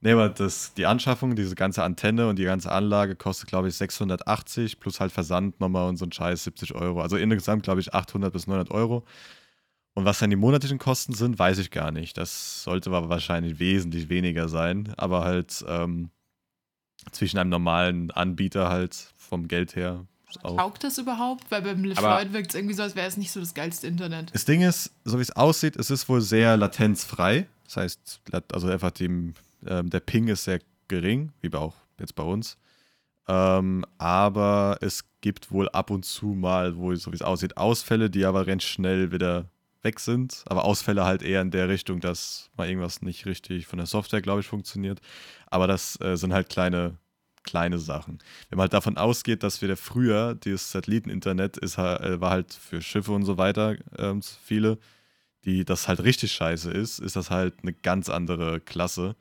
nee, 0.00 0.12
aber 0.12 0.28
das, 0.28 0.74
die 0.74 0.86
Anschaffung, 0.86 1.34
diese 1.34 1.54
ganze 1.54 1.82
Antenne 1.82 2.28
und 2.28 2.38
die 2.38 2.44
ganze 2.44 2.70
Anlage 2.70 3.16
kostet, 3.16 3.48
glaube 3.48 3.68
ich, 3.68 3.76
680 3.76 4.80
plus 4.80 5.00
halt 5.00 5.12
Versand 5.12 5.60
nochmal 5.60 5.88
und 5.88 5.96
so 5.96 6.06
ein 6.06 6.12
Scheiß 6.12 6.44
70 6.44 6.74
Euro. 6.74 7.00
Also 7.00 7.16
insgesamt, 7.16 7.64
glaube 7.64 7.80
ich, 7.80 7.94
800 7.94 8.32
bis 8.32 8.46
900 8.46 8.70
Euro. 8.70 9.04
Und 9.94 10.04
was 10.04 10.18
dann 10.18 10.30
die 10.30 10.36
monatlichen 10.36 10.78
Kosten 10.78 11.14
sind, 11.14 11.38
weiß 11.38 11.58
ich 11.58 11.70
gar 11.70 11.90
nicht. 11.90 12.18
Das 12.18 12.62
sollte 12.62 12.90
aber 12.90 13.08
wahrscheinlich 13.08 13.58
wesentlich 13.58 14.08
weniger 14.08 14.48
sein. 14.48 14.92
Aber 14.98 15.24
halt 15.24 15.64
ähm, 15.66 16.10
zwischen 17.12 17.38
einem 17.38 17.50
normalen 17.50 18.10
Anbieter 18.10 18.68
halt 18.68 18.94
vom 19.16 19.48
Geld 19.48 19.74
her 19.74 20.06
Taugt 20.42 20.84
das 20.84 20.98
überhaupt? 20.98 21.50
Weil 21.50 21.62
beim 21.62 21.84
LeFloid 21.84 22.32
wirkt 22.32 22.50
es 22.50 22.54
irgendwie 22.54 22.74
so, 22.74 22.82
als 22.82 22.96
wäre 22.96 23.06
es 23.06 23.16
nicht 23.16 23.30
so 23.30 23.40
das 23.40 23.54
geilste 23.54 23.86
Internet. 23.86 24.34
Das 24.34 24.44
Ding 24.44 24.62
ist, 24.62 24.90
so 25.04 25.18
wie 25.18 25.22
es 25.22 25.30
aussieht, 25.30 25.76
es 25.76 25.90
ist 25.90 26.08
wohl 26.08 26.20
sehr 26.20 26.56
latenzfrei. 26.56 27.46
Das 27.64 27.76
heißt, 27.76 28.20
also 28.52 28.68
einfach 28.68 28.90
dem, 28.90 29.34
ähm, 29.66 29.90
der 29.90 30.00
Ping 30.00 30.28
ist 30.28 30.44
sehr 30.44 30.60
gering, 30.88 31.32
wie 31.40 31.52
auch 31.54 31.74
jetzt 31.98 32.14
bei 32.14 32.22
uns. 32.22 32.56
Ähm, 33.28 33.84
aber 33.98 34.78
es 34.80 35.04
gibt 35.20 35.50
wohl 35.50 35.68
ab 35.70 35.90
und 35.90 36.04
zu 36.04 36.26
mal, 36.26 36.76
wo 36.76 36.94
so 36.94 37.10
wie 37.10 37.16
es 37.16 37.22
aussieht, 37.22 37.56
Ausfälle, 37.56 38.10
die 38.10 38.24
aber 38.24 38.46
recht 38.46 38.62
schnell 38.62 39.10
wieder 39.10 39.46
weg 39.82 39.98
sind. 40.00 40.44
Aber 40.46 40.64
Ausfälle 40.64 41.04
halt 41.04 41.22
eher 41.22 41.42
in 41.42 41.50
der 41.50 41.68
Richtung, 41.68 42.00
dass 42.00 42.50
mal 42.56 42.68
irgendwas 42.68 43.02
nicht 43.02 43.26
richtig 43.26 43.66
von 43.66 43.78
der 43.78 43.86
Software, 43.86 44.22
glaube 44.22 44.40
ich, 44.40 44.46
funktioniert. 44.46 45.00
Aber 45.46 45.66
das 45.66 46.00
äh, 46.00 46.16
sind 46.16 46.32
halt 46.32 46.48
kleine, 46.48 46.98
kleine 47.46 47.78
Sachen. 47.78 48.18
Wenn 48.50 48.58
man 48.58 48.64
halt 48.64 48.74
davon 48.74 48.98
ausgeht, 48.98 49.42
dass 49.42 49.62
wir 49.62 49.74
früher, 49.78 50.34
dieses 50.34 50.70
Satelliteninternet 50.70 51.56
ist, 51.56 51.78
äh, 51.78 52.20
war 52.20 52.30
halt 52.30 52.52
für 52.52 52.82
Schiffe 52.82 53.12
und 53.12 53.24
so 53.24 53.38
weiter 53.38 53.76
ähm, 53.96 54.20
viele, 54.22 54.78
die 55.46 55.64
das 55.64 55.88
halt 55.88 56.02
richtig 56.02 56.32
scheiße 56.32 56.70
ist, 56.70 56.98
ist 56.98 57.16
das 57.16 57.30
halt 57.30 57.54
eine 57.62 57.72
ganz 57.72 58.10
andere 58.10 58.60
Klasse 58.60 59.16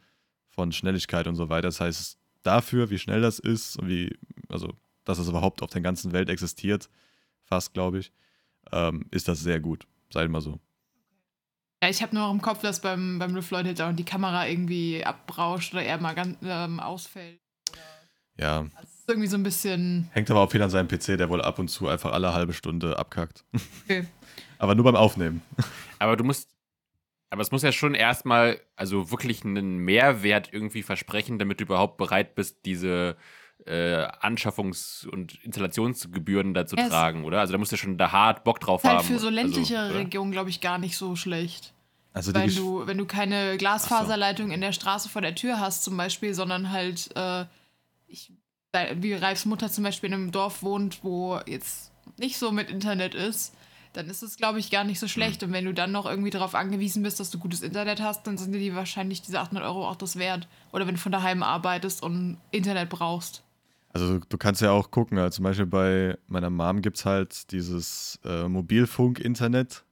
von 0.50 0.72
Schnelligkeit 0.74 1.28
und 1.28 1.36
so 1.36 1.50
weiter. 1.50 1.68
Das 1.68 1.80
heißt, 1.80 2.18
dafür, 2.44 2.90
wie 2.90 3.00
schnell 3.00 3.22
das 3.22 3.40
ist 3.40 3.78
und 3.78 3.88
wie, 3.88 4.18
also, 4.50 4.74
dass 5.06 5.20
es 5.20 5.30
überhaupt 5.30 5.62
auf 5.62 5.70
der 5.70 5.82
ganzen 5.82 6.12
Welt 6.12 6.30
existiert, 6.30 6.90
fast, 7.44 7.74
glaube 7.74 8.00
ich, 8.00 8.12
ähm, 8.72 9.06
ist 9.12 9.28
das 9.28 9.40
sehr 9.40 9.60
gut. 9.60 9.88
Sei 10.12 10.28
mal 10.28 10.42
so. 10.42 10.60
Ja, 11.84 11.90
ich 11.90 12.02
habe 12.02 12.16
nur 12.16 12.26
noch 12.26 12.34
im 12.34 12.42
Kopf, 12.42 12.62
dass 12.62 12.82
beim, 12.82 13.20
beim 13.20 13.36
LeFloid 13.36 13.68
jetzt 13.68 13.82
auch 13.82 13.94
die 13.94 14.06
Kamera 14.06 14.48
irgendwie 14.48 15.06
abbrauscht 15.06 15.74
oder 15.74 15.84
er 15.84 16.00
mal 16.00 16.16
ganz 16.16 16.38
ähm, 16.42 16.80
ausfällt. 16.80 17.40
Ja, 18.38 18.66
Das 18.82 18.90
ist 18.92 19.08
irgendwie 19.10 19.28
so 19.28 19.38
ein 19.38 19.44
bisschen. 19.44 20.10
hängt 20.12 20.30
aber 20.32 20.42
auch 20.42 20.52
viel 20.52 20.62
an 20.62 20.70
seinem 20.70 20.88
PC, 20.88 21.18
der 21.18 21.30
wohl 21.30 21.42
ab 21.42 21.60
und 21.60 21.70
zu 21.70 21.88
einfach 21.88 22.12
alle 22.12 22.34
halbe 22.34 22.54
Stunde 22.54 22.98
abkackt. 23.00 23.44
Okay. 23.84 24.06
aber 24.60 24.76
nur 24.76 24.84
beim 24.86 24.96
Aufnehmen. 24.96 25.42
Aber 26.00 26.18
du 26.18 26.24
musst, 26.26 26.50
aber 27.30 27.42
es 27.42 27.52
muss 27.52 27.64
ja 27.64 27.72
schon 27.72 27.96
erstmal, 27.96 28.60
also 28.76 29.10
wirklich 29.12 29.46
einen 29.46 29.78
Mehrwert 29.78 30.50
irgendwie 30.52 30.84
versprechen, 30.84 31.40
damit 31.40 31.60
du 31.62 31.64
überhaupt 31.64 31.96
bereit 31.98 32.36
bist, 32.36 32.58
diese 32.66 33.16
äh, 33.66 34.04
Anschaffungs- 34.22 35.08
und 35.08 35.36
Installationsgebühren 35.46 36.54
da 36.54 36.66
zu 36.66 36.76
Ja, 36.76 36.84
es- 36.84 36.90
tragen, 36.90 37.24
oder? 37.24 37.40
Also 37.40 37.54
da 37.54 37.58
musst 37.58 37.72
du 37.72 37.78
schon 37.78 37.98
da 37.98 38.12
hart 38.12 38.44
Bock 38.44 38.60
drauf 38.60 38.84
Ist 38.84 38.90
halt 38.90 39.00
haben. 39.00 39.08
für 39.08 39.20
so 39.20 39.30
ländliche 39.30 39.80
also? 39.80 39.98
Regionen, 39.98 40.32
glaube 40.32 40.50
ich, 40.50 40.60
gar 40.62 40.78
nicht 40.78 40.98
so 40.98 41.16
schlecht. 41.16 41.74
Also 42.14 42.32
Gesch- 42.32 42.58
du, 42.58 42.86
wenn 42.88 42.98
du 42.98 43.06
keine 43.06 43.58
Glasfaserleitung 43.58 44.52
in 44.52 44.62
der 44.62 44.74
Straße 44.74 45.08
vor 45.10 45.22
der 45.22 45.36
Tür 45.36 45.60
hast, 45.60 45.84
zum 45.86 45.96
Beispiel, 45.98 46.34
sondern 46.34 46.72
halt, 46.72 47.10
äh, 47.16 47.46
ich, 48.08 48.34
wie 48.96 49.14
Ralfs 49.14 49.46
Mutter 49.46 49.72
zum 49.72 49.84
Beispiel 49.84 50.10
in 50.10 50.14
einem 50.14 50.32
Dorf 50.32 50.64
wohnt, 50.64 51.04
wo 51.04 51.40
jetzt 51.46 51.92
nicht 52.18 52.38
so 52.38 52.52
mit 52.52 52.70
Internet 52.70 53.16
ist, 53.16 53.54
dann 53.94 54.10
ist 54.10 54.22
es, 54.22 54.38
glaube 54.38 54.60
ich, 54.60 54.72
gar 54.72 54.84
nicht 54.84 55.00
so 55.00 55.08
schlecht. 55.08 55.42
Hm. 55.42 55.50
Und 55.50 55.54
wenn 55.54 55.66
du 55.66 55.74
dann 55.74 55.92
noch 55.92 56.06
irgendwie 56.06 56.30
darauf 56.30 56.56
angewiesen 56.56 57.04
bist, 57.04 57.20
dass 57.20 57.32
du 57.32 57.40
gutes 57.40 57.62
Internet 57.62 58.02
hast, 58.02 58.28
dann 58.28 58.38
sind 58.38 58.52
dir 58.52 58.60
die 58.60 58.76
wahrscheinlich 58.76 59.22
diese 59.22 59.40
800 59.40 59.66
Euro 59.66 59.88
auch 59.88 59.96
das 59.96 60.18
wert. 60.18 60.48
Oder 60.72 60.88
wenn 60.88 60.96
du 60.96 61.02
von 61.02 61.12
daheim 61.12 61.44
arbeitest 61.44 62.04
und 62.04 62.38
Internet 62.52 62.90
brauchst. 62.90 63.44
Also 63.94 64.20
du 64.20 64.38
kannst 64.38 64.62
ja 64.62 64.72
auch 64.72 64.92
gucken, 64.92 65.18
also 65.18 65.38
zum 65.38 65.44
Beispiel 65.44 65.66
bei 65.66 66.18
meiner 66.28 66.50
Mom 66.50 66.82
gibt 66.82 66.98
es 66.98 67.06
halt 67.06 67.52
dieses 67.54 68.20
äh, 68.26 68.46
Mobilfunk-Internet, 68.50 69.85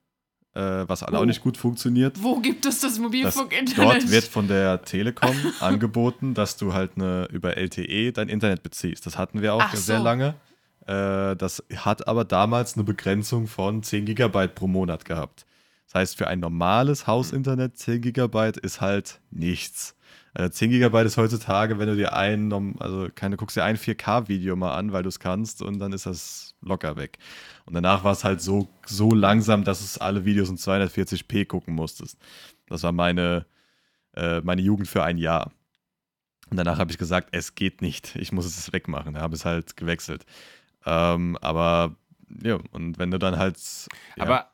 äh, 0.55 0.60
was 0.88 1.03
alle 1.03 1.17
Oh. 1.17 1.22
auch 1.22 1.25
nicht 1.25 1.41
gut 1.41 1.57
funktioniert. 1.57 2.22
Wo 2.22 2.39
gibt 2.39 2.65
es 2.65 2.79
das 2.79 3.00
Mobilfunk-Internet? 3.00 3.77
dort 4.03 4.12
wird 4.12 4.24
von 4.25 4.48
der 4.48 4.81
Telekom 4.83 5.36
angeboten, 5.60 6.33
dass 6.33 6.57
du 6.57 6.74
halt 6.74 6.91
eine, 6.95 7.27
über 7.31 7.57
LTE 7.57 8.12
dein 8.12 8.29
Internet 8.29 8.63
beziehst. 8.63 9.05
Das 9.05 9.17
hatten 9.17 9.41
wir 9.41 9.53
auch 9.53 9.62
Ach 9.63 9.75
sehr 9.75 9.98
so. 9.98 10.03
lange. 10.03 10.36
Äh, 10.86 11.36
das 11.38 11.63
hat 11.75 12.07
aber 12.07 12.25
damals 12.25 12.75
eine 12.75 12.83
Begrenzung 12.83 13.48
von 13.48 13.83
10 13.83 14.05
Gigabyte 14.05 14.53
pro 14.55 14.67
Monat 14.67 15.05
gehabt. 15.05 15.45
Das 15.88 15.95
heißt, 16.01 16.17
für 16.17 16.27
ein 16.27 16.39
normales 16.39 17.07
Hausinternet 17.07 17.77
10 17.77 18.01
Gigabyte 18.01 18.57
ist 18.57 18.81
halt 18.81 19.19
nichts. 19.31 19.95
Äh, 20.35 20.49
10 20.49 20.71
Gigabyte 20.71 21.05
ist 21.05 21.17
heutzutage, 21.17 21.77
wenn 21.77 21.87
du 21.87 21.95
dir 21.95 22.13
ein, 22.13 22.51
also 22.79 23.07
keine, 23.13 23.37
guckst 23.37 23.55
dir 23.55 23.63
ein 23.63 23.77
4K-Video 23.77 24.55
mal 24.55 24.75
an, 24.75 24.91
weil 24.91 25.03
du 25.03 25.09
es 25.09 25.19
kannst 25.19 25.61
und 25.61 25.79
dann 25.79 25.93
ist 25.93 26.05
das 26.05 26.55
locker 26.61 26.95
weg. 26.95 27.19
Und 27.65 27.73
danach 27.73 28.03
war 28.03 28.13
es 28.13 28.23
halt 28.23 28.41
so, 28.41 28.67
so 28.85 29.13
langsam, 29.13 29.63
dass 29.63 29.81
es 29.81 29.97
alle 29.97 30.25
Videos 30.25 30.49
in 30.49 30.57
240p 30.57 31.45
gucken 31.45 31.75
musstest. 31.75 32.17
Das 32.67 32.83
war 32.83 32.91
meine, 32.91 33.45
äh, 34.15 34.41
meine 34.41 34.61
Jugend 34.61 34.87
für 34.87 35.03
ein 35.03 35.17
Jahr. 35.17 35.51
Und 36.49 36.57
danach 36.57 36.79
habe 36.79 36.91
ich 36.91 36.97
gesagt, 36.97 37.29
es 37.31 37.55
geht 37.55 37.81
nicht. 37.81 38.15
Ich 38.15 38.31
muss 38.31 38.45
es 38.45 38.73
wegmachen. 38.73 39.13
Da 39.13 39.21
habe 39.21 39.35
es 39.35 39.45
halt 39.45 39.77
gewechselt. 39.77 40.25
Ähm, 40.85 41.37
aber 41.41 41.95
ja, 42.41 42.59
und 42.71 42.97
wenn 42.99 43.11
du 43.11 43.19
dann 43.19 43.37
halt. 43.37 43.57
Ja, 44.15 44.23
Aber. 44.23 44.52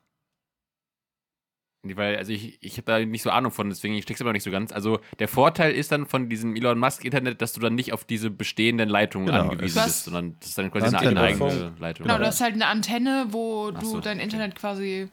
Weil, 1.81 2.17
also 2.17 2.33
ich, 2.33 2.57
ich 2.61 2.73
habe 2.73 2.83
da 2.83 2.99
nicht 2.99 3.21
so 3.21 3.29
Ahnung 3.29 3.53
von, 3.53 3.69
deswegen 3.69 3.93
ich 3.93 4.03
steck's 4.03 4.19
immer 4.19 4.33
nicht 4.33 4.43
so 4.43 4.51
ganz. 4.51 4.73
Also 4.73 4.99
der 5.19 5.29
Vorteil 5.29 5.71
ist 5.73 5.93
dann 5.93 6.05
von 6.05 6.27
diesem 6.29 6.55
Elon 6.57 6.77
Musk 6.77 7.05
Internet, 7.05 7.41
dass 7.41 7.53
du 7.53 7.61
dann 7.61 7.75
nicht 7.75 7.93
auf 7.93 8.03
diese 8.03 8.29
bestehenden 8.29 8.89
Leitungen 8.89 9.27
Genau, 9.27 9.43
angewiesen 9.43 9.79
es- 9.79 9.85
bist, 9.85 10.03
sondern 10.05 10.35
das 10.39 10.49
ist 10.49 10.57
dann 10.57 10.71
quasi 10.71 10.87
eine 10.87 10.97
Antenne. 10.97 11.21
eigene 11.21 11.73
Leitung. 11.79 12.05
Genau, 12.05 12.17
du 12.17 12.25
hast 12.25 12.41
halt 12.41 12.53
eine 12.55 12.67
Antenne, 12.67 13.27
wo 13.29 13.71
Ach 13.73 13.79
du 13.79 13.85
so, 13.85 13.99
dein 14.01 14.17
okay. 14.17 14.25
Internet 14.25 14.55
quasi 14.55 15.07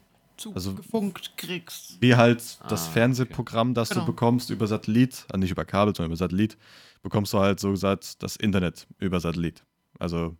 Also- 0.54 0.73
zugefunkt 0.73 1.35
kriegst. 1.37 2.02
wie 2.02 2.16
halt 2.16 2.40
das 2.68 2.88
Ah, 2.88 2.90
Fernsehprogramm, 2.90 3.73
das 3.73 3.90
Genau. 3.90 4.00
du 4.00 4.06
bekommst 4.06 4.50
über 4.50 4.66
Satellit, 4.66 5.25
also 5.28 5.38
nicht 5.38 5.52
über 5.52 5.64
Kabel, 5.64 5.94
sondern 5.94 6.11
über 6.11 6.16
Satellit, 6.16 6.58
bekommst 7.02 7.32
du 7.32 7.38
halt 7.38 7.61
so 7.61 7.70
gesagt 7.70 8.23
das 8.25 8.35
Internet 8.35 8.88
über 8.99 9.20
Satellit. 9.20 9.64
Also 10.00 10.37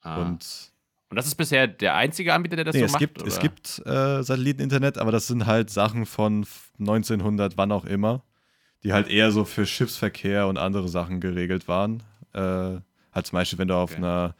Ah. 0.00 0.22
und 0.22 0.72
Und 1.10 1.16
das 1.16 1.26
ist 1.26 1.36
bisher 1.36 1.66
der 1.66 1.94
einzige 1.94 2.34
Anbieter, 2.34 2.56
der 2.56 2.64
das 2.66 2.74
nee, 2.74 2.80
so 2.80 2.84
es 2.86 2.92
macht? 2.92 3.00
gibt, 3.00 3.22
es 3.22 3.34
oder? 3.34 3.42
gibt 3.42 3.78
äh, 3.86 4.22
Satelliteninternet, 4.22 4.98
aber 4.98 5.10
das 5.12 5.26
sind 5.26 5.46
halt 5.46 5.70
Sachen 5.70 6.04
von 6.06 6.46
1900, 6.78 7.56
wann 7.56 7.72
auch 7.72 7.84
immer, 7.86 8.22
die 8.84 8.92
halt 8.92 9.08
eher 9.08 9.30
so 9.32 9.44
für 9.44 9.64
Schiffsverkehr 9.66 10.46
und 10.46 10.58
andere 10.58 10.88
Sachen 10.88 11.20
geregelt 11.20 11.66
waren. 11.66 12.02
Äh, 12.34 12.40
halt 13.12 13.26
zum 13.26 13.36
Beispiel, 13.36 13.58
wenn 13.58 13.68
du 13.68 13.74
auf 13.74 13.92
Okay. 13.92 13.98
einer 13.98 14.34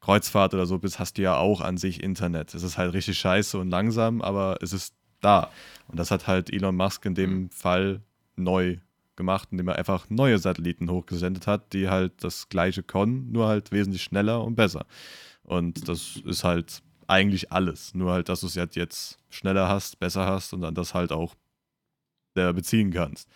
Kreuzfahrt 0.00 0.54
oder 0.54 0.66
so 0.66 0.78
bist, 0.78 0.98
hast 0.98 1.18
du 1.18 1.22
ja 1.22 1.36
auch 1.36 1.60
an 1.60 1.76
sich 1.76 2.02
Internet. 2.02 2.54
Es 2.54 2.62
ist 2.62 2.78
halt 2.78 2.94
richtig 2.94 3.18
scheiße 3.18 3.58
und 3.58 3.70
langsam, 3.70 4.22
aber 4.22 4.58
es 4.62 4.72
ist 4.72 4.94
da. 5.20 5.50
Und 5.88 5.98
das 5.98 6.10
hat 6.10 6.26
halt 6.26 6.52
Elon 6.52 6.76
Musk 6.76 7.04
in 7.04 7.14
dem 7.14 7.30
Mhm. 7.44 7.50
Fall 7.50 8.00
neu 8.36 8.78
gemacht, 9.16 9.48
indem 9.50 9.68
er 9.68 9.76
einfach 9.76 10.08
neue 10.10 10.38
Satelliten 10.38 10.90
hochgesendet 10.90 11.46
hat, 11.46 11.72
die 11.72 11.88
halt 11.88 12.12
das 12.22 12.48
gleiche 12.48 12.82
können, 12.82 13.32
nur 13.32 13.48
halt 13.48 13.72
wesentlich 13.72 14.02
schneller 14.02 14.44
und 14.44 14.54
besser. 14.56 14.86
Und 15.46 15.88
das 15.88 16.16
ist 16.24 16.44
halt 16.44 16.82
eigentlich 17.06 17.52
alles. 17.52 17.94
Nur 17.94 18.12
halt, 18.12 18.28
dass 18.28 18.40
du 18.40 18.48
es 18.48 18.56
halt 18.56 18.74
jetzt 18.74 19.18
schneller 19.30 19.68
hast, 19.68 19.98
besser 20.00 20.26
hast 20.26 20.52
und 20.52 20.60
dann 20.60 20.74
das 20.74 20.92
halt 20.92 21.12
auch 21.12 21.36
selber 22.34 22.52
beziehen 22.52 22.92
kannst. 22.92 23.28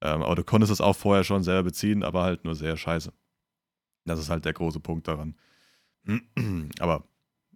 Ähm, 0.00 0.22
aber 0.22 0.34
du 0.34 0.44
konntest 0.44 0.72
es 0.72 0.80
auch 0.80 0.96
vorher 0.96 1.24
schon 1.24 1.42
selber 1.42 1.64
beziehen, 1.64 2.02
aber 2.02 2.22
halt 2.22 2.44
nur 2.44 2.54
sehr 2.54 2.76
scheiße. 2.76 3.12
Das 4.04 4.18
ist 4.18 4.30
halt 4.30 4.44
der 4.44 4.52
große 4.52 4.80
Punkt 4.80 5.06
daran. 5.06 5.36
aber, 6.80 7.04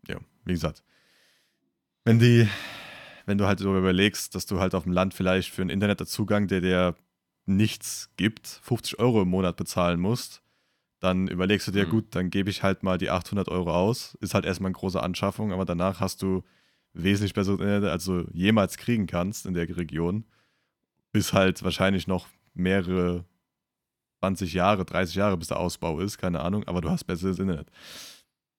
ja, 0.09 0.19
wie 0.45 0.53
gesagt, 0.53 0.85
wenn 2.05 2.19
die, 2.19 2.49
wenn 3.27 3.39
du 3.39 3.47
halt 3.47 3.59
so 3.59 3.77
überlegst, 3.77 4.35
dass 4.35 4.47
du 4.47 4.61
halt 4.61 4.75
auf 4.75 4.85
dem 4.85 4.93
Land 4.93 5.15
vielleicht 5.15 5.51
für 5.51 5.63
einen 5.63 5.71
Internetzugang, 5.71 6.47
der 6.47 6.61
dir 6.61 6.97
nichts 7.47 8.11
gibt, 8.17 8.47
50 8.47 8.99
Euro 9.01 9.23
im 9.23 9.29
Monat 9.29 9.57
bezahlen 9.57 10.01
musst, 10.01 10.42
dann 11.03 11.27
überlegst 11.27 11.67
du 11.67 11.73
dir, 11.73 11.85
Mhm. 11.87 11.91
gut, 11.91 12.05
dann 12.15 12.31
gebe 12.31 12.49
ich 12.49 12.63
halt 12.63 12.85
mal 12.85 12.97
die 12.97 13.11
800 13.11 13.49
Euro 13.49 13.75
aus. 13.75 14.17
Ist 14.21 14.35
halt 14.35 14.45
erstmal 14.47 14.69
eine 14.69 14.77
große 14.77 15.03
Anschaffung, 15.03 15.53
aber 15.53 15.65
danach 15.65 15.99
hast 16.01 16.23
du 16.23 16.45
wesentlich 16.95 17.35
besseres 17.35 17.59
Internet, 17.61 17.91
als 17.91 18.05
du 18.05 18.27
jemals 18.33 18.77
kriegen 18.77 19.07
kannst 19.07 19.45
in 19.45 19.55
der 19.55 19.69
Region. 19.77 20.25
Bis 21.11 21.33
halt 21.33 21.63
wahrscheinlich 21.65 22.07
noch 22.07 22.29
mehrere 22.55 23.25
20 24.21 24.53
Jahre, 24.53 24.85
30 24.85 25.17
Jahre, 25.17 25.37
bis 25.37 25.49
der 25.49 25.59
Ausbau 25.59 25.99
ist, 25.99 26.19
keine 26.19 26.41
Ahnung, 26.41 26.65
aber 26.69 26.81
du 26.81 26.89
hast 26.89 27.05
besseres 27.05 27.41
Internet. 27.41 27.67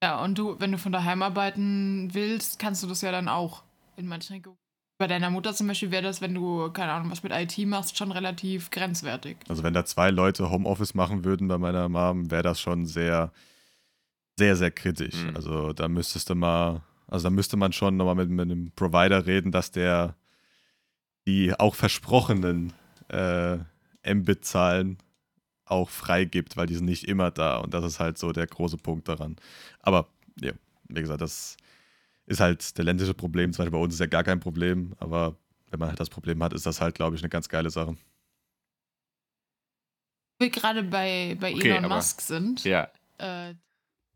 Ja, 0.04 0.22
und 0.22 0.38
du, 0.38 0.60
wenn 0.60 0.74
du 0.74 0.78
von 0.78 0.92
daheim 0.92 1.22
arbeiten 1.24 2.14
willst, 2.14 2.60
kannst 2.60 2.84
du 2.84 2.88
das 2.88 3.00
ja 3.02 3.14
dann 3.14 3.30
auch 3.30 3.64
in 3.96 4.06
manchen 4.08 4.34
Regionen. 4.34 4.58
Bei 4.98 5.08
deiner 5.08 5.30
Mutter 5.30 5.54
zum 5.54 5.68
Beispiel 5.68 5.92
wäre 5.92 6.04
das, 6.04 6.22
wenn 6.22 6.34
du, 6.34 6.70
keine 6.72 6.92
Ahnung, 6.92 7.12
was 7.12 7.24
mit 7.24 7.32
IT 7.34 7.58
machst, 7.68 7.98
schon 7.98 8.12
relativ 8.12 8.70
grenzwertig. 8.70 9.38
Also 9.50 9.64
wenn 9.64 9.74
da 9.74 9.86
zwei 9.86 10.12
Leute 10.12 10.50
Homeoffice 10.50 10.94
machen 10.94 11.24
würden 11.24 11.48
bei 11.48 11.58
meiner 11.58 11.90
Mom, 11.90 12.30
wäre 12.30 12.44
das 12.44 12.62
schon 12.62 12.86
sehr, 12.86 13.32
sehr, 14.38 14.56
sehr 14.56 14.72
kritisch. 14.72 15.16
Mhm. 15.16 15.36
Also 15.36 15.74
da 15.74 15.88
müsstest 15.88 16.30
du 16.30 16.36
mal, 16.36 16.84
also 17.08 17.24
da 17.24 17.30
müsste 17.32 17.58
man 17.58 17.74
schon 17.74 17.98
nochmal 17.98 18.16
mit, 18.16 18.30
mit 18.30 18.42
einem 18.42 18.72
Provider 18.76 19.26
reden, 19.26 19.52
dass 19.52 19.72
der 19.72 20.16
die 21.26 21.58
auch 21.58 21.76
versprochenen 21.76 22.74
äh, 23.10 23.58
Mbit-Zahlen 24.06 24.98
auch 25.66 25.90
freigibt, 25.90 26.58
weil 26.58 26.68
die 26.68 26.76
sind 26.76 26.86
nicht 26.86 27.08
immer 27.08 27.32
da 27.32 27.58
und 27.58 27.74
das 27.74 27.86
ist 27.86 28.00
halt 28.00 28.18
so 28.18 28.32
der 28.32 28.48
große 28.48 28.78
Punkt 28.78 29.08
daran. 29.08 29.38
Aber 29.80 30.08
ja, 30.40 30.52
wie 30.90 31.02
gesagt, 31.02 31.22
das 31.22 31.58
ist 32.26 32.40
halt 32.40 32.78
der 32.78 32.86
ländliche 32.86 33.14
Problem. 33.14 33.52
Zum 33.54 33.64
Beispiel 33.64 33.78
bei 33.78 33.84
uns 33.84 33.94
ist 33.94 34.00
ja 34.00 34.06
gar 34.06 34.24
kein 34.24 34.40
Problem, 34.40 34.94
aber 35.00 35.36
wenn 35.70 35.80
man 35.80 35.90
halt 35.90 36.00
das 36.00 36.10
Problem 36.10 36.42
hat, 36.44 36.54
ist 36.54 36.66
das 36.66 36.80
halt, 36.82 36.96
glaube 36.96 37.16
ich, 37.16 37.22
eine 37.22 37.30
ganz 37.30 37.50
geile 37.50 37.70
Sache. 37.70 37.96
Wir 40.40 40.50
gerade 40.50 40.84
bei, 40.84 41.38
bei 41.40 41.54
Okay, 41.54 41.70
Elon 41.72 41.86
aber- 41.86 41.96
Musk 41.96 42.22
sind, 42.22 42.64
Ja. 42.64 42.90
äh, 43.18 43.54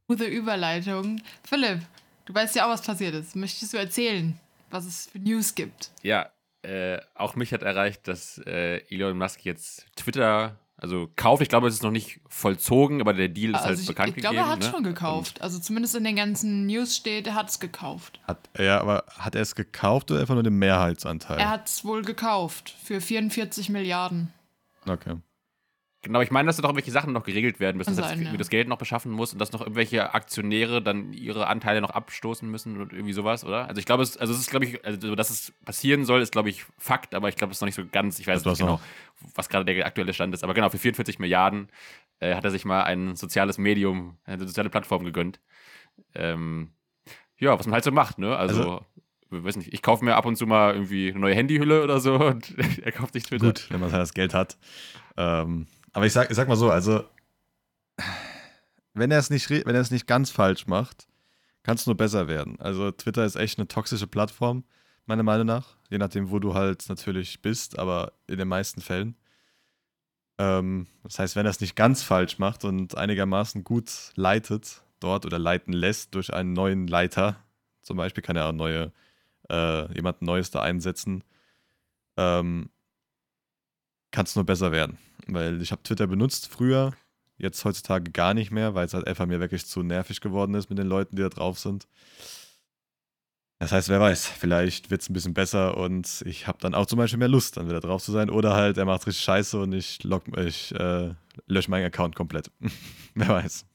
gute 0.07 0.25
Überleitung. 0.25 1.21
Philipp, 1.43 1.81
du 2.25 2.33
weißt 2.33 2.55
ja 2.55 2.65
auch, 2.65 2.69
was 2.71 2.81
passiert 2.81 3.13
ist. 3.13 3.35
Möchtest 3.35 3.73
du 3.73 3.77
erzählen, 3.77 4.39
was 4.69 4.85
es 4.85 5.07
für 5.07 5.19
News 5.19 5.55
gibt? 5.55 5.91
Ja, 6.03 6.31
äh, 6.63 6.99
auch 7.15 7.35
mich 7.35 7.53
hat 7.53 7.63
erreicht, 7.63 8.07
dass 8.07 8.39
äh, 8.45 8.77
Elon 8.93 9.17
Musk 9.17 9.45
jetzt 9.45 9.85
Twitter, 9.95 10.59
also 10.77 11.09
kauft. 11.15 11.41
Ich 11.41 11.49
glaube, 11.49 11.67
es 11.67 11.73
ist 11.75 11.83
noch 11.83 11.91
nicht 11.91 12.21
vollzogen, 12.27 13.01
aber 13.01 13.13
der 13.13 13.29
Deal 13.29 13.51
ist 13.51 13.61
halt 13.61 13.69
also 13.69 13.81
ich, 13.81 13.87
bekannt 13.87 14.09
ich 14.09 14.15
glaube, 14.17 14.35
gegeben. 14.35 14.47
er 14.47 14.51
hat 14.51 14.59
ne? 14.59 14.69
schon 14.69 14.83
gekauft. 14.83 15.41
Also 15.41 15.59
zumindest 15.59 15.95
in 15.95 16.03
den 16.03 16.15
ganzen 16.15 16.67
News 16.67 16.95
steht, 16.95 17.25
er 17.27 17.33
hat 17.33 17.49
es 17.49 17.59
gekauft. 17.59 18.19
Hat, 18.27 18.37
ja, 18.57 18.79
aber 18.79 19.03
hat 19.17 19.33
er 19.33 19.41
es 19.41 19.55
gekauft 19.55 20.11
oder 20.11 20.21
einfach 20.21 20.35
nur 20.35 20.43
den 20.43 20.57
Mehrheitsanteil? 20.59 21.39
Er 21.39 21.49
hat 21.49 21.67
es 21.67 21.83
wohl 21.83 22.03
gekauft 22.03 22.75
für 22.83 23.01
44 23.01 23.69
Milliarden. 23.69 24.31
okay. 24.87 25.15
Genau, 26.07 26.21
ich 26.21 26.31
meine, 26.31 26.47
dass 26.47 26.55
da 26.55 26.61
noch 26.61 26.69
irgendwelche 26.69 26.91
Sachen 26.91 27.11
noch 27.11 27.23
geregelt 27.25 27.59
werden 27.59 27.75
müssen, 27.77 27.95
dass 27.97 28.07
sein, 28.09 28.19
das, 28.23 28.31
ja. 28.31 28.37
das 28.37 28.49
Geld 28.49 28.69
noch 28.69 28.77
beschaffen 28.77 29.11
muss 29.11 29.33
und 29.33 29.39
dass 29.39 29.51
noch 29.51 29.59
irgendwelche 29.59 30.13
Aktionäre 30.13 30.81
dann 30.81 31.11
ihre 31.11 31.47
Anteile 31.47 31.81
noch 31.81 31.89
abstoßen 31.89 32.49
müssen 32.49 32.79
und 32.79 32.93
irgendwie 32.93 33.11
sowas, 33.11 33.43
oder? 33.43 33.67
Also 33.67 33.79
ich 33.79 33.85
glaube, 33.85 34.03
es, 34.03 34.15
also 34.15 34.33
es 34.33 34.39
ist, 34.39 34.49
glaube 34.49 34.65
ich, 34.65 34.85
also 34.85 35.15
dass 35.15 35.29
es 35.29 35.51
passieren 35.65 36.05
soll, 36.05 36.21
ist, 36.21 36.31
glaube 36.31 36.49
ich, 36.49 36.63
Fakt, 36.77 37.13
aber 37.13 37.27
ich 37.27 37.35
glaube, 37.35 37.51
es 37.51 37.57
ist 37.57 37.61
noch 37.61 37.65
nicht 37.67 37.75
so 37.75 37.83
ganz, 37.91 38.19
ich 38.19 38.27
weiß 38.27 38.37
Also 38.37 38.49
nicht 38.49 38.53
was 38.53 38.59
genau, 38.59 38.71
noch? 38.73 39.35
was 39.35 39.49
gerade 39.49 39.65
der 39.65 39.85
aktuelle 39.85 40.13
Stand 40.13 40.33
ist. 40.33 40.43
Aber 40.45 40.53
genau, 40.53 40.69
für 40.69 40.77
44 40.77 41.19
Milliarden 41.19 41.67
äh, 42.19 42.35
hat 42.35 42.45
er 42.45 42.51
sich 42.51 42.63
mal 42.63 42.83
ein 42.83 43.15
soziales 43.17 43.57
Medium, 43.57 44.17
eine 44.23 44.47
soziale 44.47 44.69
Plattform 44.69 45.03
gegönnt. 45.03 45.41
Ähm, 46.15 46.71
ja, 47.37 47.57
was 47.57 47.65
man 47.65 47.73
halt 47.73 47.83
so 47.83 47.91
macht, 47.91 48.17
ne? 48.17 48.35
Also, 48.35 48.61
Also- 48.61 48.85
ich 49.29 49.43
weiß 49.43 49.57
nicht, 49.57 49.73
ich 49.73 49.81
kaufe 49.81 50.05
mir 50.05 50.15
ab 50.15 50.25
und 50.25 50.37
zu 50.37 50.47
mal 50.47 50.73
irgendwie 50.73 51.09
eine 51.09 51.19
neue 51.19 51.35
Handyhülle 51.35 51.83
oder 51.83 51.99
so 51.99 52.15
und 52.15 52.55
er 52.81 52.93
kauft 52.93 53.11
sich 53.13 53.23
Twitter. 53.25 53.47
Gut, 53.47 53.67
wenn 53.69 53.81
man 53.81 53.91
halt 53.91 54.01
das 54.01 54.13
Geld 54.13 54.33
hat. 54.33 54.57
Ähm, 55.17 55.67
aber 55.97 56.05
ich 56.05 56.13
sag, 56.13 56.29
ich 56.29 56.35
sag 56.35 56.47
mal 56.47 56.55
so, 56.55 56.69
also 56.69 57.03
wenn 58.93 59.09
er 59.09 59.17
es 59.17 59.31
nicht, 59.31 59.49
wenn 59.49 59.73
er 59.73 59.81
es 59.81 59.89
nicht 59.89 60.05
ganz 60.05 60.29
falsch 60.29 60.67
macht, 60.67 61.07
kann 61.63 61.73
es 61.73 61.87
nur 61.87 61.97
besser 61.97 62.27
werden. 62.27 62.59
Also 62.59 62.91
Twitter 62.91 63.25
ist 63.25 63.35
echt 63.35 63.57
eine 63.57 63.67
toxische 63.67 64.05
Plattform, 64.05 64.63
meiner 65.07 65.23
Meinung 65.23 65.47
nach. 65.47 65.75
Je 65.89 65.97
nachdem, 65.97 66.29
wo 66.29 66.37
du 66.37 66.53
halt 66.53 66.87
natürlich 66.87 67.41
bist, 67.41 67.79
aber 67.79 68.13
in 68.27 68.37
den 68.37 68.47
meisten 68.47 68.79
Fällen. 68.79 69.15
Ähm, 70.37 70.85
das 71.01 71.17
heißt, 71.17 71.35
wenn 71.35 71.47
er 71.47 71.49
es 71.49 71.61
nicht 71.61 71.75
ganz 71.75 72.03
falsch 72.03 72.37
macht 72.37 72.63
und 72.63 72.95
einigermaßen 72.95 73.63
gut 73.63 74.11
leitet 74.13 74.83
dort 74.99 75.25
oder 75.25 75.39
leiten 75.39 75.73
lässt 75.73 76.13
durch 76.13 76.31
einen 76.31 76.53
neuen 76.53 76.85
Leiter, 76.85 77.43
zum 77.81 77.97
Beispiel 77.97 78.21
kann 78.21 78.35
er 78.35 78.49
auch 78.49 78.53
neue, 78.53 78.91
äh, 79.49 79.91
jemand 79.95 80.21
Neues 80.21 80.51
da 80.51 80.61
einsetzen, 80.61 81.23
ähm, 82.17 82.69
kann 84.11 84.25
es 84.25 84.35
nur 84.35 84.45
besser 84.45 84.71
werden. 84.71 84.97
Weil 85.27 85.61
ich 85.61 85.71
habe 85.71 85.83
Twitter 85.83 86.07
benutzt 86.07 86.47
früher, 86.47 86.93
jetzt 87.37 87.63
heutzutage 87.65 88.11
gar 88.11 88.33
nicht 88.33 88.51
mehr, 88.51 88.75
weil 88.75 88.85
es 88.85 88.93
halt 88.93 89.07
einfach 89.07 89.25
mir 89.25 89.39
wirklich 89.39 89.65
zu 89.65 89.83
nervig 89.83 90.21
geworden 90.21 90.55
ist 90.55 90.69
mit 90.69 90.79
den 90.79 90.87
Leuten, 90.87 91.15
die 91.15 91.21
da 91.21 91.29
drauf 91.29 91.59
sind. 91.59 91.87
Das 93.59 93.71
heißt, 93.71 93.89
wer 93.89 93.99
weiß, 93.99 94.27
vielleicht 94.27 94.91
wird 94.91 95.01
es 95.01 95.09
ein 95.09 95.13
bisschen 95.13 95.33
besser 95.33 95.77
und 95.77 96.23
ich 96.27 96.45
habe 96.45 96.59
dann 96.61 96.75
auch 96.75 96.85
zum 96.85 96.97
Beispiel 96.97 97.17
mehr 97.17 97.27
Lust, 97.27 97.57
dann 97.57 97.67
wieder 97.67 97.79
drauf 97.79 98.03
zu 98.03 98.11
sein. 98.11 98.29
Oder 98.29 98.53
halt, 98.53 98.77
er 98.77 98.85
macht 98.85 99.07
richtig 99.07 99.23
scheiße 99.23 99.59
und 99.59 99.73
ich, 99.73 99.99
ich 100.37 100.75
äh, 100.75 101.13
lösche 101.47 101.71
meinen 101.71 101.85
Account 101.85 102.15
komplett. 102.15 102.51
wer 103.15 103.29
weiß. 103.29 103.65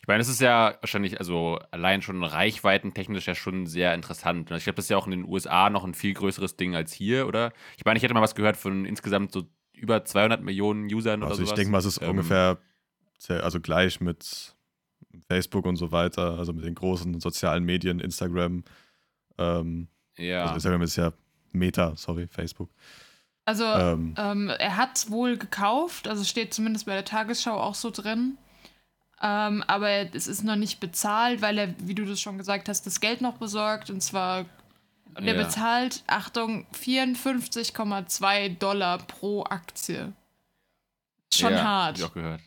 Ich 0.00 0.08
meine, 0.08 0.20
es 0.20 0.28
ist 0.28 0.40
ja 0.40 0.74
wahrscheinlich, 0.80 1.18
also 1.18 1.58
allein 1.70 2.02
schon 2.02 2.22
reichweitentechnisch 2.22 3.26
ja 3.26 3.34
schon 3.34 3.66
sehr 3.66 3.94
interessant. 3.94 4.50
Und 4.50 4.56
Ich 4.56 4.64
glaube, 4.64 4.76
das 4.76 4.86
ist 4.86 4.90
ja 4.90 4.96
auch 4.96 5.06
in 5.06 5.12
den 5.12 5.24
USA 5.24 5.70
noch 5.70 5.84
ein 5.84 5.94
viel 5.94 6.14
größeres 6.14 6.56
Ding 6.56 6.74
als 6.74 6.92
hier, 6.92 7.26
oder? 7.26 7.52
Ich 7.76 7.84
meine, 7.84 7.96
ich 7.96 8.02
hätte 8.02 8.14
mal 8.14 8.22
was 8.22 8.34
gehört 8.34 8.56
von 8.56 8.84
insgesamt 8.84 9.32
so 9.32 9.44
über 9.72 10.04
200 10.04 10.42
Millionen 10.42 10.92
Usern 10.92 11.22
oder 11.22 11.30
Also 11.30 11.42
ich 11.42 11.52
denke 11.52 11.70
mal, 11.70 11.78
es 11.78 11.86
ist 11.86 12.02
Ähm, 12.02 12.10
ungefähr 12.10 12.58
also 13.28 13.60
gleich 13.60 14.00
mit 14.00 14.54
Facebook 15.28 15.66
und 15.66 15.76
so 15.76 15.92
weiter, 15.92 16.38
also 16.38 16.52
mit 16.52 16.64
den 16.64 16.74
großen 16.74 17.20
sozialen 17.20 17.64
Medien, 17.64 18.00
Instagram. 18.00 18.64
Ähm, 19.38 19.88
Ja. 20.16 20.42
Also 20.42 20.54
Instagram 20.54 20.82
ist 20.82 20.96
ja 20.96 21.12
Meta, 21.52 21.94
sorry, 21.96 22.26
Facebook. 22.26 22.70
Also, 23.44 23.64
Ähm, 23.64 24.14
ähm, 24.16 24.48
er 24.48 24.76
hat 24.76 24.96
es 24.96 25.10
wohl 25.10 25.36
gekauft, 25.36 26.06
also 26.06 26.22
steht 26.24 26.54
zumindest 26.54 26.86
bei 26.86 26.92
der 26.92 27.04
Tagesschau 27.04 27.58
auch 27.58 27.74
so 27.74 27.90
drin. 27.90 28.38
Ähm, 29.22 29.62
aber 29.66 29.88
es 30.14 30.26
ist 30.26 30.44
noch 30.44 30.56
nicht 30.56 30.80
bezahlt, 30.80 31.42
weil 31.42 31.58
er, 31.58 31.74
wie 31.78 31.94
du 31.94 32.04
das 32.06 32.20
schon 32.20 32.38
gesagt 32.38 32.68
hast, 32.68 32.86
das 32.86 33.00
Geld 33.00 33.20
noch 33.20 33.34
besorgt. 33.36 33.90
Und 33.90 34.02
zwar, 34.02 34.46
und 35.14 35.26
er 35.26 35.34
Ja. 35.36 35.42
bezahlt, 35.42 36.02
Achtung, 36.06 36.66
54,2 36.72 38.48
Dollar 38.58 38.98
pro 38.98 39.44
Aktie. 39.44 40.12
Schon 41.32 41.52
ja, 41.52 41.62
hart. 41.62 41.88
Hab 41.92 41.98
ich 41.98 42.04
auch 42.04 42.14
gehört. 42.14 42.40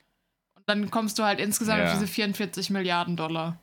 Und 0.55 0.63
dann 0.67 0.89
kommst 0.91 1.19
du 1.19 1.23
halt 1.23 1.39
insgesamt 1.39 1.79
Ja. 1.79 1.85
auf 1.85 1.93
diese 1.93 2.07
44 2.07 2.69
Milliarden 2.69 3.15
Dollar. 3.17 3.57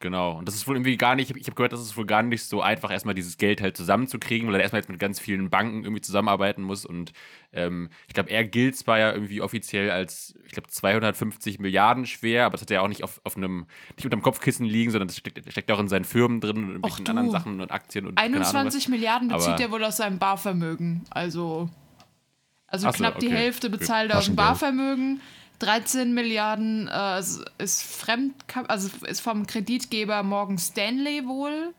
Genau. 0.00 0.38
Und 0.38 0.46
das 0.46 0.54
ist 0.54 0.68
wohl 0.68 0.76
irgendwie 0.76 0.96
gar 0.96 1.16
nicht, 1.16 1.34
ich 1.34 1.46
habe 1.46 1.56
gehört, 1.56 1.72
das 1.72 1.80
ist 1.80 1.96
wohl 1.96 2.06
gar 2.06 2.22
nicht 2.22 2.44
so 2.44 2.62
einfach, 2.62 2.92
erstmal 2.92 3.16
dieses 3.16 3.36
Geld 3.36 3.60
halt 3.60 3.76
zusammenzukriegen, 3.76 4.46
weil 4.46 4.54
er 4.54 4.60
erstmal 4.60 4.80
jetzt 4.80 4.88
mit 4.88 5.00
ganz 5.00 5.18
vielen 5.18 5.50
Banken 5.50 5.82
irgendwie 5.82 6.00
zusammenarbeiten 6.00 6.62
muss. 6.62 6.86
Und 6.86 7.12
ähm, 7.52 7.90
ich 8.06 8.14
glaube, 8.14 8.30
er 8.30 8.44
gilt 8.44 8.76
zwar 8.76 9.00
ja 9.00 9.12
irgendwie 9.12 9.42
offiziell 9.42 9.90
als, 9.90 10.38
ich 10.46 10.52
glaube, 10.52 10.68
250 10.68 11.58
Milliarden 11.58 12.06
schwer, 12.06 12.46
aber 12.46 12.52
das 12.52 12.60
hat 12.60 12.70
er 12.70 12.74
ja 12.76 12.80
auch 12.82 12.88
nicht 12.88 13.02
auf, 13.02 13.20
auf 13.24 13.36
einem, 13.36 13.66
nicht 13.96 14.04
unterm 14.04 14.22
Kopfkissen 14.22 14.64
liegen, 14.64 14.92
sondern 14.92 15.08
das 15.08 15.16
steckt, 15.16 15.50
steckt 15.50 15.70
auch 15.72 15.80
in 15.80 15.88
seinen 15.88 16.04
Firmen 16.04 16.40
drin 16.40 16.58
und 16.58 16.68
irgendwelchen 16.68 17.04
du. 17.04 17.10
anderen 17.10 17.30
Sachen 17.32 17.60
und 17.60 17.72
Aktien 17.72 18.06
und 18.06 18.14
keine 18.14 18.36
Ahnung 18.36 18.40
was. 18.46 18.54
21 18.54 18.88
Milliarden 18.90 19.28
bezieht 19.28 19.54
Aber- 19.54 19.62
er 19.62 19.70
wohl 19.72 19.84
aus 19.84 19.96
seinem 19.96 20.20
Barvermögen. 20.20 21.02
Also, 21.10 21.70
also 22.68 22.86
so, 22.86 22.92
knapp 22.92 23.18
die 23.18 23.26
okay. 23.26 23.36
Hälfte 23.36 23.68
Gut. 23.68 23.80
bezahlt 23.80 24.12
er 24.12 24.18
aus 24.18 24.26
dem. 24.26 24.36
Barvermögen. 24.36 25.20
13 25.58 26.14
Milliarden 26.14 26.88
äh, 26.88 27.18
ist- 27.20 27.44
ist 27.58 27.82
fremd, 27.82 28.34
also 28.68 28.88
ist 29.06 29.20
vom 29.20 29.46
Kreditgeber 29.46 30.22
Morgan 30.22 30.58
Stanley 30.58 31.26
wohl. 31.26 31.74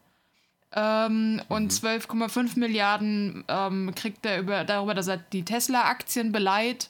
Ähm, 0.72 1.34
Mhm. 1.36 1.42
und 1.50 1.72
12,5 1.74 2.56
Milliarden 2.60 3.44
ähm, 3.48 3.92
kriegt 3.96 4.24
er 4.26 4.40
über, 4.40 4.64
darüber, 4.66 4.94
dass 4.94 5.08
er 5.08 5.18
die 5.18 5.44
Tesla-Aktien 5.44 6.32
beleiht. 6.32 6.90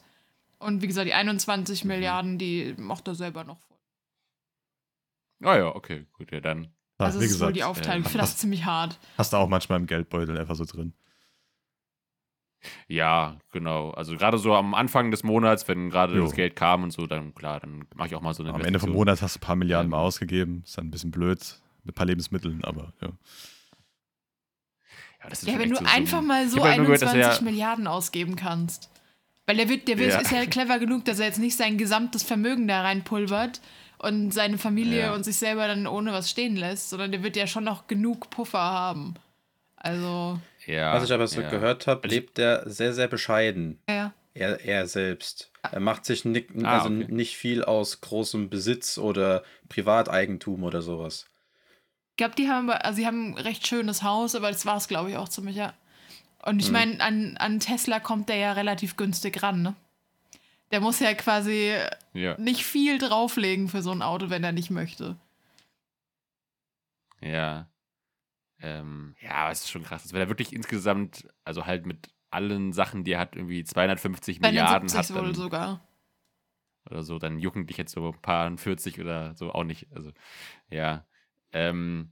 Und 0.57 0.81
wie 0.81 0.87
gesagt, 0.87 1.07
die 1.07 1.13
21 1.13 1.83
Mhm. 1.85 1.87
Milliarden, 1.87 2.37
die 2.37 2.75
macht 2.77 3.07
er 3.07 3.15
selber 3.15 3.45
noch 3.45 3.57
voll. 3.59 3.77
Ah 5.43 5.55
ja, 5.57 5.67
okay, 5.75 6.05
gut, 6.13 6.31
ja 6.31 6.41
dann. 6.41 6.67
Also 6.97 7.19
wie 7.19 7.23
das 7.23 7.31
ist 7.31 7.39
wohl 7.39 7.47
gesagt, 7.53 7.55
die 7.55 7.63
Aufteilung. 7.63 8.03
äh, 8.03 8.05
Ich 8.07 8.11
finde 8.11 8.23
das 8.25 8.35
ziemlich 8.37 8.65
hart. 8.65 8.99
hast 9.17 9.31
du 9.31 9.37
auch 9.37 9.47
manchmal 9.47 9.79
im 9.79 9.85
Geldbeutel 9.87 10.37
einfach 10.37 10.55
so 10.55 10.65
drin. 10.65 10.93
Ja, 12.87 13.37
genau. 13.51 13.91
Also 13.91 14.15
gerade 14.17 14.37
so 14.37 14.53
am 14.53 14.73
Anfang 14.73 15.11
des 15.11 15.23
Monats, 15.23 15.67
wenn 15.67 15.89
gerade 15.89 16.15
Jo. 16.17 16.23
das 16.23 16.33
Geld 16.33 16.55
kam 16.55 16.83
und 16.83 16.91
so, 16.91 17.07
dann 17.07 17.33
klar, 17.33 17.59
dann 17.61 17.85
mache 17.95 18.09
ich 18.09 18.15
auch 18.15 18.21
mal 18.21 18.33
so 18.33 18.43
eine 18.43 18.53
Am 18.53 18.61
Ende 18.61 18.79
vom. 18.79 18.91
Monat 18.91 19.21
hast 19.21 19.35
du 19.35 19.39
ein 19.39 19.41
paar 19.41 19.55
Milliarden 19.55 19.85
Ähm. 19.87 19.91
mal 19.91 19.99
ausgegeben. 19.99 20.63
Ist 20.65 20.77
dann 20.77 20.87
ein 20.87 20.91
bisschen 20.91 21.11
blöd 21.11 21.39
mit 21.83 21.93
ein 21.93 21.95
paar 21.95 22.05
Lebensmitteln, 22.05 22.63
aber 22.65 22.93
ja. 23.01 23.09
Ja, 25.23 25.29
das 25.29 25.43
ist 25.43 25.49
Ja, 25.49 25.59
wenn 25.59 25.69
du 25.69 25.75
so- 25.77 25.85
einfach 25.85 26.19
ein- 26.19 26.25
mal 26.27 26.47
so 26.49 26.57
hab 26.59 26.65
halt 26.65 26.77
nur 26.77 26.85
gehört, 26.87 27.01
dass 27.01 27.09
21 27.13 27.41
er- 27.41 27.43
Milliarden 27.51 27.87
ausgeben 27.87 28.35
kannst. 28.35 28.89
Weil 29.45 29.57
der 29.57 29.67
wird, 29.67 29.87
der 29.87 29.97
wird, 29.97 30.11
Ja. 30.11 30.19
ist 30.19 30.31
ja 30.31 30.45
clever 30.45 30.79
genug, 30.79 31.05
dass 31.05 31.19
er 31.19 31.25
jetzt 31.25 31.39
nicht 31.39 31.57
sein 31.57 31.77
gesamtes 31.77 32.23
Vermögen 32.23 32.67
da 32.67 32.81
reinpulvert 32.83 33.61
und 33.97 34.31
seine 34.31 34.57
Familie 34.57 34.99
Ja. 35.01 35.13
und 35.13 35.23
sich 35.23 35.37
selber 35.37 35.67
dann 35.67 35.87
ohne 35.87 36.13
was 36.13 36.29
stehen 36.29 36.55
lässt, 36.55 36.89
sondern 36.89 37.11
der 37.11 37.23
wird 37.23 37.35
ja 37.35 37.47
schon 37.47 37.63
noch 37.63 37.87
genug 37.87 38.29
Puffer 38.29 38.59
haben. 38.59 39.15
Also, 39.75 40.39
Ja, 40.69 40.93
Was 40.93 41.03
ich 41.05 41.13
aber 41.13 41.27
so 41.27 41.41
ja. 41.41 41.49
gehört 41.49 41.87
habe, 41.87 42.07
lebt 42.07 42.37
er 42.37 42.69
sehr, 42.69 42.93
sehr 42.93 43.07
bescheiden. 43.07 43.79
ja. 43.89 44.13
Er, 44.35 44.63
er 44.63 44.87
selbst. 44.87 45.51
Er 45.63 45.79
macht 45.79 46.05
sich 46.05 46.23
ni 46.23 46.45
Ah, 46.63 46.77
also 46.83 46.89
okay. 46.89 47.07
nicht 47.11 47.35
viel 47.35 47.63
aus 47.63 47.99
großem 47.99 48.49
Besitz 48.49 48.97
oder 48.99 49.43
Privateigentum 49.69 50.63
oder 50.63 50.81
sowas. 50.83 51.25
Ich 52.11 52.17
glaube, 52.17 52.35
die 52.35 52.47
haben, 52.47 52.69
also 52.69 52.95
sie 52.97 53.07
haben 53.07 53.31
ein 53.33 53.37
recht 53.37 53.65
schönes 53.67 54.03
Haus, 54.03 54.35
aber 54.35 54.49
das 54.51 54.65
war 54.67 54.77
es, 54.77 54.87
glaube 54.87 55.09
ich, 55.09 55.17
auch 55.17 55.27
ziemlich, 55.29 55.55
ja. 55.55 55.73
Und 56.45 56.59
ich 56.59 56.67
Mhm. 56.67 56.73
meine, 56.73 57.01
an, 57.01 57.37
an 57.37 57.59
Tesla 57.59 57.99
kommt 57.99 58.29
der 58.29 58.37
ja 58.37 58.53
relativ 58.53 58.95
günstig 58.97 59.41
ran, 59.41 59.61
ne? 59.63 59.75
Der 60.71 60.79
muss 60.79 60.99
ja 60.99 61.13
quasi 61.15 61.73
Ja. 62.13 62.37
nicht 62.37 62.63
viel 62.63 62.99
drauflegen 62.99 63.67
für 63.67 63.81
so 63.81 63.91
ein 63.91 64.03
Auto, 64.03 64.29
wenn 64.29 64.43
er 64.43 64.51
nicht 64.53 64.69
möchte. 64.69 65.17
Ja. 67.21 67.67
Ähm, 68.61 69.15
ja, 69.21 69.31
aber 69.31 69.51
es 69.51 69.61
ist 69.61 69.69
schon 69.71 69.83
krass. 69.83 70.11
Wenn 70.11 70.19
er 70.21 70.29
wirklich 70.29 70.53
insgesamt, 70.53 71.27
also 71.43 71.65
halt 71.65 71.85
mit 71.85 72.09
allen 72.29 72.73
Sachen, 72.73 73.03
die 73.03 73.13
er 73.13 73.19
hat, 73.19 73.35
irgendwie 73.35 73.63
250 73.63 74.39
Bei 74.39 74.49
den 74.49 74.55
Milliarden 74.55 74.89
70 74.89 75.09
hat, 75.15 75.21
wohl 75.21 75.27
dann, 75.27 75.35
sogar. 75.35 75.87
oder 76.89 77.03
so, 77.03 77.19
dann 77.19 77.39
jucken 77.39 77.65
dich 77.67 77.77
jetzt 77.77 77.91
so 77.93 78.11
ein 78.11 78.21
paar 78.21 78.55
40 78.57 78.99
oder 78.99 79.33
so 79.35 79.51
auch 79.51 79.63
nicht. 79.63 79.87
Also, 79.95 80.11
ja. 80.69 81.05
Ähm, 81.51 82.11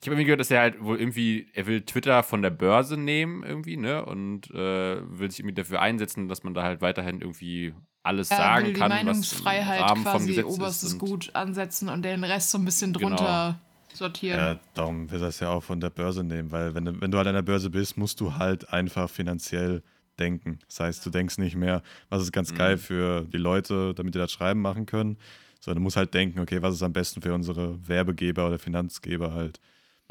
ich 0.00 0.06
habe 0.06 0.14
irgendwie 0.14 0.26
gehört, 0.26 0.40
dass 0.40 0.50
er 0.52 0.60
halt 0.60 0.80
wohl 0.80 1.00
irgendwie, 1.00 1.50
er 1.54 1.66
will 1.66 1.82
Twitter 1.82 2.22
von 2.22 2.40
der 2.40 2.50
Börse 2.50 2.96
nehmen 2.96 3.42
irgendwie, 3.42 3.76
ne? 3.76 4.04
Und 4.04 4.48
äh, 4.50 5.00
will 5.18 5.28
sich 5.30 5.40
irgendwie 5.40 5.54
dafür 5.56 5.80
einsetzen, 5.82 6.28
dass 6.28 6.44
man 6.44 6.54
da 6.54 6.62
halt 6.62 6.80
weiterhin 6.80 7.20
irgendwie 7.20 7.74
alles 8.04 8.30
Er 8.30 8.36
sagen 8.36 8.66
will 8.66 8.72
die 8.74 8.78
kann, 8.78 8.90
was 8.92 9.00
im 9.00 9.06
Meinungsfreiheit 9.06 9.80
Rahmen 9.80 10.02
vom 10.04 10.12
quasi 10.12 10.26
Gesetz 10.28 10.44
oberstes 10.44 10.98
Gut 10.98 11.34
ansetzen 11.34 11.88
und 11.88 12.02
den 12.04 12.22
Rest 12.22 12.52
so 12.52 12.58
ein 12.58 12.64
bisschen 12.64 12.92
Genau. 12.92 13.08
drunter 13.08 13.60
sortieren. 13.98 14.38
Ja, 14.38 14.60
darum 14.74 15.10
will 15.10 15.20
das 15.20 15.40
ja 15.40 15.50
auch 15.50 15.62
von 15.62 15.80
der 15.80 15.90
Börse 15.90 16.24
nehmen, 16.24 16.50
weil 16.50 16.74
wenn 16.74 16.84
du, 16.84 17.00
wenn 17.00 17.10
du 17.10 17.18
halt 17.18 17.26
an 17.28 17.34
der 17.34 17.42
Börse 17.42 17.70
bist, 17.70 17.96
musst 17.96 18.20
du 18.20 18.34
halt 18.36 18.72
einfach 18.72 19.10
finanziell 19.10 19.82
denken. 20.18 20.58
Das 20.66 20.80
heißt, 20.80 21.06
du 21.06 21.10
denkst 21.10 21.38
nicht 21.38 21.56
mehr, 21.56 21.82
was 22.08 22.22
ist 22.22 22.32
ganz 22.32 22.52
Mhm. 22.52 22.56
geil 22.56 22.78
für 22.78 23.24
die 23.24 23.36
Leute, 23.38 23.94
damit 23.94 24.14
die 24.14 24.18
das 24.18 24.32
schreiben 24.32 24.60
machen 24.60 24.86
können, 24.86 25.16
sondern 25.60 25.80
du 25.80 25.82
musst 25.84 25.96
halt 25.96 26.14
denken, 26.14 26.40
okay, 26.40 26.62
was 26.62 26.74
ist 26.74 26.82
am 26.82 26.92
besten 26.92 27.20
für 27.22 27.34
unsere 27.34 27.86
Werbegeber 27.86 28.46
oder 28.48 28.58
Finanzgeber 28.58 29.32
halt. 29.34 29.60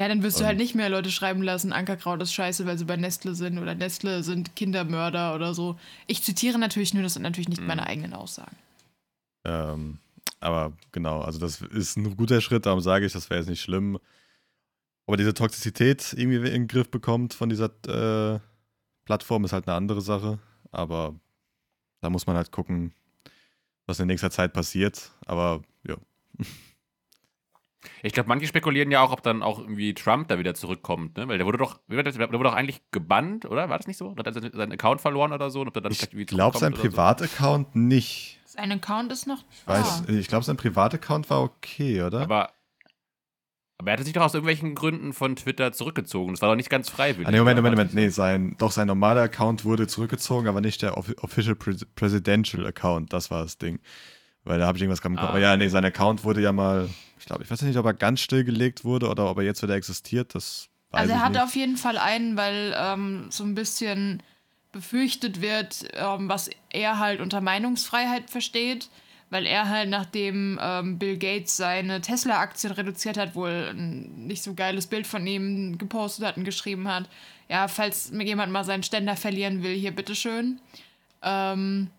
Ja, 0.00 0.06
dann 0.06 0.22
wirst 0.22 0.38
du 0.40 0.44
halt 0.46 0.58
nicht 0.58 0.76
mehr 0.76 0.88
Leute 0.88 1.10
schreiben 1.10 1.42
lassen, 1.42 1.72
Ankerkraut 1.72 2.22
ist 2.22 2.32
scheiße, 2.32 2.64
weil 2.66 2.78
sie 2.78 2.84
bei 2.84 2.96
Nestle 2.96 3.34
sind 3.34 3.58
oder 3.58 3.74
Nestle 3.74 4.22
sind 4.22 4.54
Kindermörder 4.54 5.34
oder 5.34 5.54
so. 5.54 5.76
Ich 6.06 6.22
zitiere 6.22 6.56
natürlich 6.58 6.94
nur, 6.94 7.02
das 7.02 7.14
sind 7.14 7.22
natürlich 7.22 7.48
nicht 7.48 7.60
Mhm. 7.62 7.66
meine 7.66 7.86
eigenen 7.86 8.14
Aussagen. 8.14 8.56
Ähm, 9.44 9.98
aber 10.40 10.72
genau, 10.92 11.20
also 11.20 11.38
das 11.38 11.60
ist 11.62 11.96
ein 11.96 12.16
guter 12.16 12.40
Schritt, 12.40 12.66
darum 12.66 12.80
sage 12.80 13.06
ich, 13.06 13.12
das 13.12 13.30
wäre 13.30 13.40
jetzt 13.40 13.48
nicht 13.48 13.62
schlimm. 13.62 13.98
Aber 15.06 15.16
diese 15.16 15.34
Toxizität 15.34 16.14
irgendwie 16.16 16.36
in 16.36 16.44
den 16.44 16.68
Griff 16.68 16.90
bekommt 16.90 17.34
von 17.34 17.48
dieser 17.48 17.70
äh, 17.86 18.40
Plattform 19.04 19.44
ist 19.44 19.52
halt 19.52 19.66
eine 19.66 19.76
andere 19.76 20.02
Sache. 20.02 20.38
Aber 20.70 21.14
da 22.00 22.10
muss 22.10 22.26
man 22.26 22.36
halt 22.36 22.52
gucken, 22.52 22.92
was 23.86 24.00
in 24.00 24.06
nächster 24.06 24.30
Zeit 24.30 24.52
passiert. 24.52 25.12
Aber 25.24 25.62
ja, 25.86 25.96
Ich 28.02 28.12
glaube, 28.12 28.28
manche 28.28 28.46
spekulieren 28.46 28.90
ja 28.90 29.02
auch, 29.02 29.12
ob 29.12 29.22
dann 29.22 29.42
auch 29.42 29.58
irgendwie 29.58 29.94
Trump 29.94 30.28
da 30.28 30.38
wieder 30.38 30.54
zurückkommt, 30.54 31.16
ne? 31.16 31.28
Weil 31.28 31.38
der 31.38 31.46
wurde 31.46 31.58
doch, 31.58 31.78
der 31.88 32.04
wurde 32.04 32.44
doch 32.44 32.54
eigentlich 32.54 32.82
gebannt, 32.90 33.44
oder? 33.44 33.68
War 33.68 33.78
das 33.78 33.86
nicht 33.86 33.96
so? 33.96 34.14
Hat 34.16 34.26
er 34.26 34.32
seinen 34.32 34.72
Account 34.72 35.00
verloren 35.00 35.32
oder 35.32 35.50
so? 35.50 35.60
Und 35.60 35.68
ob 35.68 35.74
der 35.74 35.82
dann 35.82 35.92
ich 35.92 36.26
glaube, 36.26 36.58
sein 36.58 36.72
Privataccount 36.72 37.76
nicht. 37.76 38.37
Sein 38.58 38.72
Account 38.72 39.12
ist 39.12 39.26
noch. 39.28 39.44
Ich 39.52 39.66
weiß, 39.68 40.02
Ah. 40.08 40.10
ich 40.12 40.26
glaube, 40.26 40.44
sein 40.44 40.56
Privataccount 40.56 41.30
war 41.30 41.42
okay, 41.42 42.02
oder? 42.02 42.22
Aber, 42.22 42.50
aber 43.78 43.90
er 43.90 43.92
hatte 43.92 44.02
sich 44.04 44.12
doch 44.12 44.22
aus 44.22 44.34
irgendwelchen 44.34 44.74
Gründen 44.74 45.12
von 45.12 45.36
Twitter 45.36 45.72
zurückgezogen. 45.72 46.32
Das 46.32 46.42
war 46.42 46.48
doch 46.48 46.56
nicht 46.56 46.68
ganz 46.70 46.88
freiwillig. 46.88 47.28
Ah, 47.28 47.30
nee, 47.30 47.38
Moment? 47.38 47.58
Moment, 47.58 47.76
Moment. 47.76 47.94
Nee, 47.94 48.08
sein, 48.08 48.56
doch 48.58 48.72
sein 48.72 48.88
normaler 48.88 49.22
Account 49.22 49.64
wurde 49.64 49.86
zurückgezogen, 49.86 50.48
aber 50.48 50.60
nicht 50.60 50.82
der 50.82 50.98
Offi- 50.98 51.16
Official 51.22 51.54
Pres 51.54 51.86
Presidential 51.94 52.66
Account. 52.66 53.12
Das 53.12 53.30
war 53.30 53.42
das 53.44 53.58
Ding. 53.58 53.78
Weil 54.42 54.58
da 54.58 54.66
habe 54.66 54.76
ich 54.78 54.82
irgendwas 54.82 55.02
gerade. 55.02 55.18
Ah. 55.18 55.28
Aber 55.28 55.38
ja, 55.38 55.56
nee, 55.56 55.68
sein 55.68 55.84
Account 55.84 56.24
wurde 56.24 56.40
ja 56.40 56.50
mal, 56.52 56.88
ich 57.20 57.26
glaube, 57.26 57.44
ich 57.44 57.50
weiß 57.50 57.62
nicht, 57.62 57.76
ob 57.76 57.86
er 57.86 57.94
ganz 57.94 58.20
stillgelegt 58.20 58.84
wurde 58.84 59.08
oder 59.08 59.30
ob 59.30 59.38
er 59.38 59.44
jetzt 59.44 59.62
wieder 59.62 59.74
existiert. 59.76 60.34
Das 60.34 60.68
weiß 60.90 61.02
Also 61.02 61.12
ich 61.12 61.18
er 61.20 61.24
hat 61.24 61.32
nicht. 61.32 61.42
auf 61.42 61.54
jeden 61.54 61.76
Fall 61.76 61.98
einen, 61.98 62.36
weil 62.36 62.74
ähm, 62.76 63.26
so 63.30 63.44
ein 63.44 63.54
bisschen 63.54 64.20
befürchtet 64.78 65.40
wird, 65.40 65.88
ähm, 65.94 66.28
was 66.28 66.50
er 66.70 67.00
halt 67.00 67.20
unter 67.20 67.40
Meinungsfreiheit 67.40 68.30
versteht, 68.30 68.88
weil 69.28 69.44
er 69.44 69.68
halt 69.68 69.90
nachdem 69.90 70.58
ähm, 70.62 70.98
Bill 70.98 71.18
Gates 71.18 71.56
seine 71.56 72.00
Tesla-Aktien 72.00 72.72
reduziert 72.72 73.18
hat, 73.18 73.34
wohl 73.34 73.70
ein 73.74 74.26
nicht 74.28 74.42
so 74.42 74.54
geiles 74.54 74.86
Bild 74.86 75.06
von 75.06 75.26
ihm 75.26 75.78
gepostet 75.78 76.24
hat 76.24 76.36
und 76.36 76.44
geschrieben 76.44 76.86
hat, 76.86 77.08
ja, 77.48 77.66
falls 77.66 78.12
mir 78.12 78.24
jemand 78.24 78.52
mal 78.52 78.62
seinen 78.62 78.84
Ständer 78.84 79.16
verlieren 79.16 79.64
will, 79.64 79.74
hier 79.74 79.90
bitteschön. 79.90 80.60
Ähm, 81.22 81.90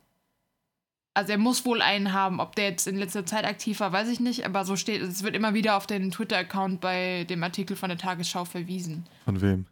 also 1.13 1.33
er 1.33 1.37
muss 1.37 1.65
wohl 1.65 1.81
einen 1.81 2.13
haben, 2.13 2.39
ob 2.39 2.55
der 2.55 2.69
jetzt 2.69 2.87
in 2.87 2.95
letzter 2.95 3.25
Zeit 3.25 3.43
aktiv 3.43 3.81
war, 3.81 3.91
weiß 3.91 4.07
ich 4.07 4.21
nicht, 4.21 4.45
aber 4.45 4.63
so 4.63 4.77
steht, 4.77 5.01
es 5.01 5.21
wird 5.21 5.35
immer 5.35 5.53
wieder 5.53 5.75
auf 5.75 5.85
den 5.85 6.11
Twitter-Account 6.11 6.79
bei 6.79 7.25
dem 7.29 7.43
Artikel 7.43 7.75
von 7.75 7.89
der 7.89 7.97
Tagesschau 7.97 8.45
verwiesen. 8.45 9.05
Von 9.25 9.41
wem? 9.41 9.65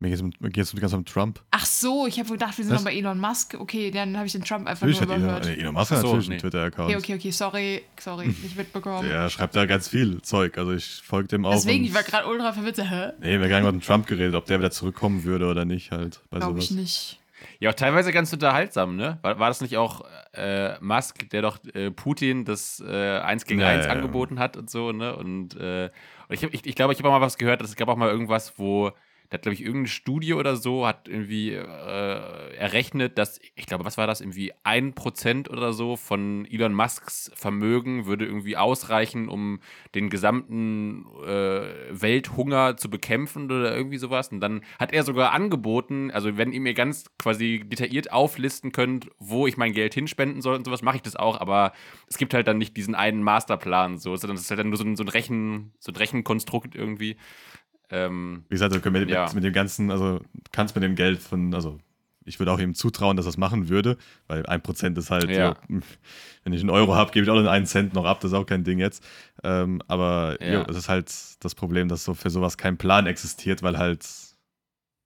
Mir 0.00 0.10
geht 0.10 0.18
es 0.18 0.22
um, 0.22 0.30
geht's 0.30 0.72
um 0.72 0.76
die 0.76 0.80
ganze 0.80 0.92
Zeit 0.92 0.98
um 0.98 1.04
Trump. 1.04 1.40
Ach 1.50 1.66
so, 1.66 2.06
ich 2.06 2.20
habe 2.20 2.30
gedacht, 2.30 2.56
wir 2.56 2.64
sind 2.64 2.72
Was? 2.72 2.82
noch 2.82 2.90
bei 2.90 2.96
Elon 2.96 3.18
Musk. 3.18 3.56
Okay, 3.58 3.90
dann 3.90 4.16
habe 4.16 4.26
ich 4.26 4.32
den 4.32 4.44
Trump 4.44 4.68
einfach 4.68 4.86
Natürlich 4.86 5.00
nur 5.00 5.08
hat 5.08 5.16
Elon, 5.16 5.24
überhört. 5.24 5.46
nee, 5.46 5.60
Elon 5.60 5.74
Musk 5.74 5.90
hat 5.90 5.98
so, 5.98 6.06
natürlich 6.06 6.28
nee. 6.28 6.34
einen 6.34 6.40
Twitter-Account. 6.40 6.88
Okay, 6.88 6.96
okay, 6.98 7.14
okay, 7.16 7.30
sorry, 7.32 7.82
sorry, 7.98 8.28
nicht 8.28 8.56
mitbekommen. 8.56 9.08
Der 9.08 9.28
schreibt 9.28 9.56
da 9.56 9.66
ganz 9.66 9.88
viel 9.88 10.22
Zeug. 10.22 10.56
Also 10.56 10.72
ich 10.72 11.02
folge 11.04 11.28
dem 11.28 11.44
auch. 11.44 11.50
Deswegen, 11.52 11.84
ich 11.84 11.94
war 11.94 12.04
gerade 12.04 12.28
ultra 12.28 12.52
verwirrt. 12.52 12.78
Hä? 12.78 13.12
Nee, 13.20 13.40
wir 13.40 13.40
haben 13.40 13.48
gerade 13.48 13.72
mit 13.72 13.84
Trump 13.84 14.06
geredet, 14.06 14.36
ob 14.36 14.46
der 14.46 14.60
wieder 14.60 14.70
zurückkommen 14.70 15.24
würde 15.24 15.46
oder 15.46 15.64
nicht 15.64 15.90
halt. 15.90 16.20
Glaube 16.30 16.60
ich 16.60 16.70
nicht. 16.70 17.18
Ja, 17.60 17.70
auch 17.70 17.74
teilweise 17.74 18.12
ganz 18.12 18.32
unterhaltsam, 18.32 18.96
ne? 18.96 19.18
War, 19.22 19.38
war 19.40 19.48
das 19.48 19.60
nicht 19.60 19.76
auch 19.76 20.04
äh, 20.32 20.78
Musk, 20.80 21.28
der 21.30 21.42
doch 21.42 21.58
äh, 21.74 21.90
Putin 21.90 22.44
das 22.44 22.82
äh, 22.86 23.18
1 23.18 23.46
gegen 23.46 23.60
Ja, 23.60 23.68
1 23.68 23.86
ja, 23.86 23.92
ja. 23.92 23.96
angeboten 23.96 24.38
hat 24.38 24.56
und 24.56 24.70
so, 24.70 24.92
ne? 24.92 25.16
Und, 25.16 25.56
äh, 25.56 25.90
und 26.28 26.34
ich, 26.34 26.42
ich, 26.42 26.66
ich 26.66 26.74
glaube, 26.76 26.92
ich 26.92 27.00
habe 27.00 27.08
auch 27.08 27.12
mal 27.12 27.20
was 27.20 27.36
gehört, 27.36 27.60
es 27.62 27.74
gab 27.74 27.88
auch 27.88 27.96
mal 27.96 28.10
irgendwas, 28.10 28.54
wo, 28.58 28.92
da 29.30 29.34
hat, 29.34 29.42
glaube 29.42 29.54
ich, 29.54 29.62
irgendein 29.62 29.88
Studio 29.88 30.38
oder 30.38 30.56
so, 30.56 30.86
hat 30.86 31.06
irgendwie 31.06 31.52
äh, 31.52 32.54
errechnet, 32.56 33.18
dass, 33.18 33.40
ich 33.56 33.66
glaube, 33.66 33.84
was 33.84 33.98
war 33.98 34.06
das, 34.06 34.22
irgendwie 34.22 34.52
ein 34.64 34.94
Prozent 34.94 35.50
oder 35.50 35.74
so 35.74 35.96
von 35.96 36.46
Elon 36.50 36.72
Musks 36.72 37.30
Vermögen 37.34 38.06
würde 38.06 38.24
irgendwie 38.24 38.56
ausreichen, 38.56 39.28
um 39.28 39.60
den 39.94 40.08
gesamten 40.08 41.04
äh, 41.26 41.60
Welthunger 41.90 42.78
zu 42.78 42.88
bekämpfen 42.88 43.44
oder 43.44 43.76
irgendwie 43.76 43.98
sowas. 43.98 44.28
Und 44.28 44.40
dann 44.40 44.62
hat 44.78 44.92
er 44.94 45.02
sogar 45.02 45.32
angeboten, 45.32 46.10
also 46.10 46.38
wenn 46.38 46.52
ihr 46.52 46.60
mir 46.60 46.72
ganz 46.72 47.04
quasi 47.18 47.64
detailliert 47.66 48.10
auflisten 48.10 48.72
könnt, 48.72 49.10
wo 49.18 49.46
ich 49.46 49.58
mein 49.58 49.74
Geld 49.74 49.92
hinspenden 49.92 50.40
soll 50.40 50.56
und 50.56 50.64
sowas, 50.64 50.80
mache 50.80 50.96
ich 50.96 51.02
das 51.02 51.16
auch, 51.16 51.38
aber 51.38 51.72
es 52.06 52.16
gibt 52.16 52.32
halt 52.32 52.46
dann 52.46 52.56
nicht 52.56 52.78
diesen 52.78 52.94
einen 52.94 53.22
Masterplan, 53.22 53.98
so, 53.98 54.16
sondern 54.16 54.36
es 54.36 54.44
ist 54.44 54.50
halt 54.50 54.60
dann 54.60 54.68
nur 54.68 54.78
so 54.78 54.84
ein, 54.84 54.96
so 54.96 55.04
ein, 55.04 55.08
Rechen, 55.08 55.72
so 55.80 55.92
ein 55.92 55.96
Rechenkonstrukt 55.96 56.74
irgendwie. 56.74 57.16
Ähm, 57.90 58.44
Wie 58.48 58.54
gesagt, 58.54 58.74
du 58.74 58.80
kannst 58.80 58.98
mit, 59.00 59.08
Ja. 59.10 59.24
mit, 59.24 59.34
mit 59.34 59.44
dem 59.44 59.52
ganzen, 59.52 59.90
also 59.90 60.20
kannst 60.52 60.74
mit 60.74 60.82
dem 60.84 60.94
Geld 60.94 61.20
von, 61.20 61.54
also 61.54 61.78
ich 62.24 62.38
würde 62.38 62.52
auch 62.52 62.58
ihm 62.58 62.74
zutrauen, 62.74 63.16
dass 63.16 63.26
er 63.26 63.30
es 63.30 63.36
machen 63.38 63.68
würde, 63.68 63.96
weil 64.26 64.44
ein 64.46 64.62
Prozent 64.62 64.96
ist 64.98 65.10
halt, 65.10 65.34
Ja. 65.34 65.54
so, 65.54 65.56
wenn 66.44 66.52
ich 66.52 66.60
einen 66.60 66.70
Euro 66.70 66.94
habe, 66.94 67.10
gebe 67.12 67.24
ich 67.24 67.30
auch 67.30 67.36
den 67.36 67.46
einen 67.48 67.66
Cent 67.66 67.94
noch 67.94 68.04
ab, 68.04 68.20
das 68.20 68.32
ist 68.32 68.36
auch 68.38 68.46
kein 68.46 68.64
Ding 68.64 68.78
jetzt. 68.78 69.04
Ähm, 69.42 69.82
aber 69.88 70.38
Ja. 70.40 70.50
jo, 70.52 70.64
es 70.68 70.76
ist 70.76 70.88
halt 70.88 71.12
das 71.40 71.54
Problem, 71.54 71.88
dass 71.88 72.04
so 72.04 72.14
für 72.14 72.30
sowas 72.30 72.56
kein 72.58 72.78
Plan 72.78 73.06
existiert, 73.06 73.62
weil 73.62 73.78
halt 73.78 74.04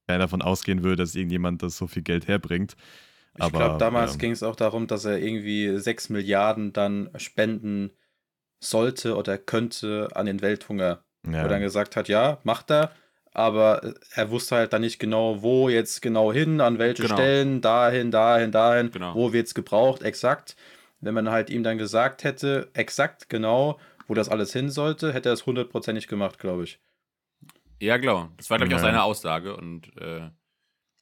keiner 0.07 0.21
davon 0.21 0.42
ausgehen 0.42 0.83
würde, 0.83 0.97
dass 1.03 1.14
irgendjemand 1.14 1.62
das 1.62 1.77
so 1.77 1.87
viel 1.87 2.03
Geld 2.03 2.29
herbringt. 2.29 2.77
Ich 3.37 3.53
Aber, 3.53 3.53
glaube, 3.53 3.77
damals 3.79 4.16
ähm, 4.16 4.18
ging 4.18 4.33
es 4.33 4.42
auch 4.42 4.57
darum, 4.57 4.87
dass 4.87 5.05
er 5.05 5.18
irgendwie 5.18 5.79
6 5.79 6.09
Milliarden 6.09 6.73
dann 6.73 7.11
spenden 7.16 7.90
sollte 8.61 9.16
oder 9.16 9.38
könnte 9.38 10.11
an 10.14 10.27
den 10.27 10.42
Welthunger. 10.42 11.05
Wo 11.25 11.31
er 11.33 11.49
dann 11.49 11.61
Ja, 11.61 11.67
gesagt 11.67 11.97
hat, 11.97 12.09
ja, 12.09 12.39
macht 12.45 12.71
er. 12.71 12.91
Aber 13.35 13.95
er 14.15 14.31
wusste 14.31 14.57
halt 14.57 14.73
dann 14.75 14.83
nicht 14.83 14.99
genau, 14.99 15.41
wo 15.43 15.69
jetzt 15.71 16.03
genau 16.03 16.33
hin, 16.33 16.61
an 16.61 16.79
welche 16.79 17.03
Genau. 17.05 17.15
Stellen, 17.15 17.61
dahin, 17.63 18.11
dahin, 18.11 18.53
dahin, 18.53 18.91
Genau. 18.91 19.15
wo 19.15 19.33
wird 19.33 19.47
es 19.47 19.55
gebraucht, 19.55 20.03
exakt. 20.03 20.55
Wenn 21.01 21.15
man 21.15 21.31
halt 21.31 21.49
ihm 21.49 21.63
dann 21.63 21.79
gesagt 21.79 22.25
hätte, 22.25 22.69
exakt 22.75 23.31
genau, 23.31 23.81
wo 24.07 24.15
das 24.15 24.29
alles 24.29 24.53
hin 24.53 24.69
sollte, 24.69 25.13
hätte 25.15 25.31
er 25.31 25.33
es 25.33 25.47
hundertprozentig 25.47 26.09
gemacht, 26.09 26.39
glaube 26.39 26.65
ich. 26.65 26.79
ja, 27.81 27.97
genau. 27.97 28.29
Das 28.37 28.51
war, 28.51 28.59
glaube 28.59 28.69
ich, 28.69 28.75
auch 28.75 28.79
Ja. 28.79 28.85
seine 28.85 29.03
Aussage 29.03 29.57
und 29.57 29.97
äh, 30.01 30.29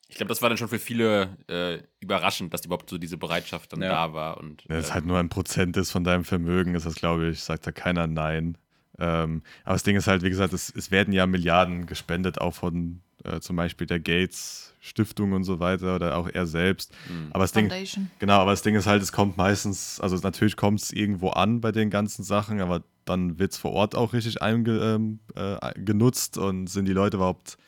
ich 0.09 0.17
glaube, 0.17 0.29
das 0.29 0.43
war 0.43 0.49
dann 0.49 0.59
schon 0.59 0.69
für 0.69 0.79
viele 0.81 1.37
äh, 1.49 1.79
überraschend, 2.01 2.53
dass 2.55 2.65
überhaupt 2.65 2.91
so 2.91 2.99
diese 2.99 3.17
Bereitschaft 3.17 3.73
dann 3.73 3.83
Ja. 3.83 3.89
da 3.91 4.13
war. 4.13 4.39
Und, 4.39 4.65
Wenn 4.69 4.79
es 4.79 4.91
äh, 4.91 4.93
halt 4.93 5.05
nur 5.05 5.19
ein 5.19 5.29
Prozent 5.29 5.77
ist 5.77 5.91
von 5.93 6.03
deinem 6.05 6.25
Vermögen, 6.25 6.75
ist 6.75 6.87
das, 6.87 6.95
glaube 6.97 7.29
ich, 7.29 7.43
sagt 7.43 7.67
da 7.67 7.73
keiner 7.73 8.07
Nein. 8.07 8.57
Ähm, 9.01 9.43
aber 9.65 9.75
das 9.75 9.83
Ding 9.83 9.97
ist 9.97 10.07
halt, 10.07 10.23
wie 10.23 10.31
gesagt, 10.31 10.53
es, 10.53 10.73
es 10.75 10.91
werden 10.91 11.13
ja 11.13 11.27
Milliarden 11.27 11.87
gespendet, 11.87 12.41
auch 12.41 12.55
von 12.55 13.01
äh, 13.25 13.41
zum 13.41 13.57
Beispiel 13.57 13.87
der 13.87 14.01
Gates 14.01 14.75
Stiftung 14.81 15.33
und 15.33 15.45
so 15.45 15.61
weiter 15.61 15.97
oder 15.97 16.17
auch 16.17 16.29
er 16.29 16.47
selbst. 16.47 16.93
mh. 17.09 17.31
Aber 17.33 17.45
das 17.45 17.53
Ding, 17.53 17.71
genau, 18.19 18.41
aber 18.41 18.53
das 18.53 18.63
Ding 18.63 18.75
ist 18.75 18.87
halt, 18.87 19.03
es 19.03 19.13
kommt 19.13 19.37
meistens, 19.37 20.01
also 20.01 20.17
natürlich 20.17 20.57
kommt 20.57 20.81
es 20.81 20.93
irgendwo 20.93 21.31
an 21.31 21.61
bei 21.61 21.73
den 21.73 21.91
ganzen 21.91 22.23
Sachen, 22.25 22.61
aber 22.61 22.83
dann 23.05 23.39
wird 23.39 23.53
es 23.53 23.59
vor 23.59 23.73
Ort 23.73 23.95
auch 23.95 24.13
richtig 24.13 24.41
einge, 24.41 24.79
ähm, 24.79 25.21
äh, 25.35 25.73
genutzt 25.81 26.39
und 26.39 26.69
sind 26.69 26.87
die 26.87 26.93
Leute 26.93 27.17
überhaupt 27.19 27.59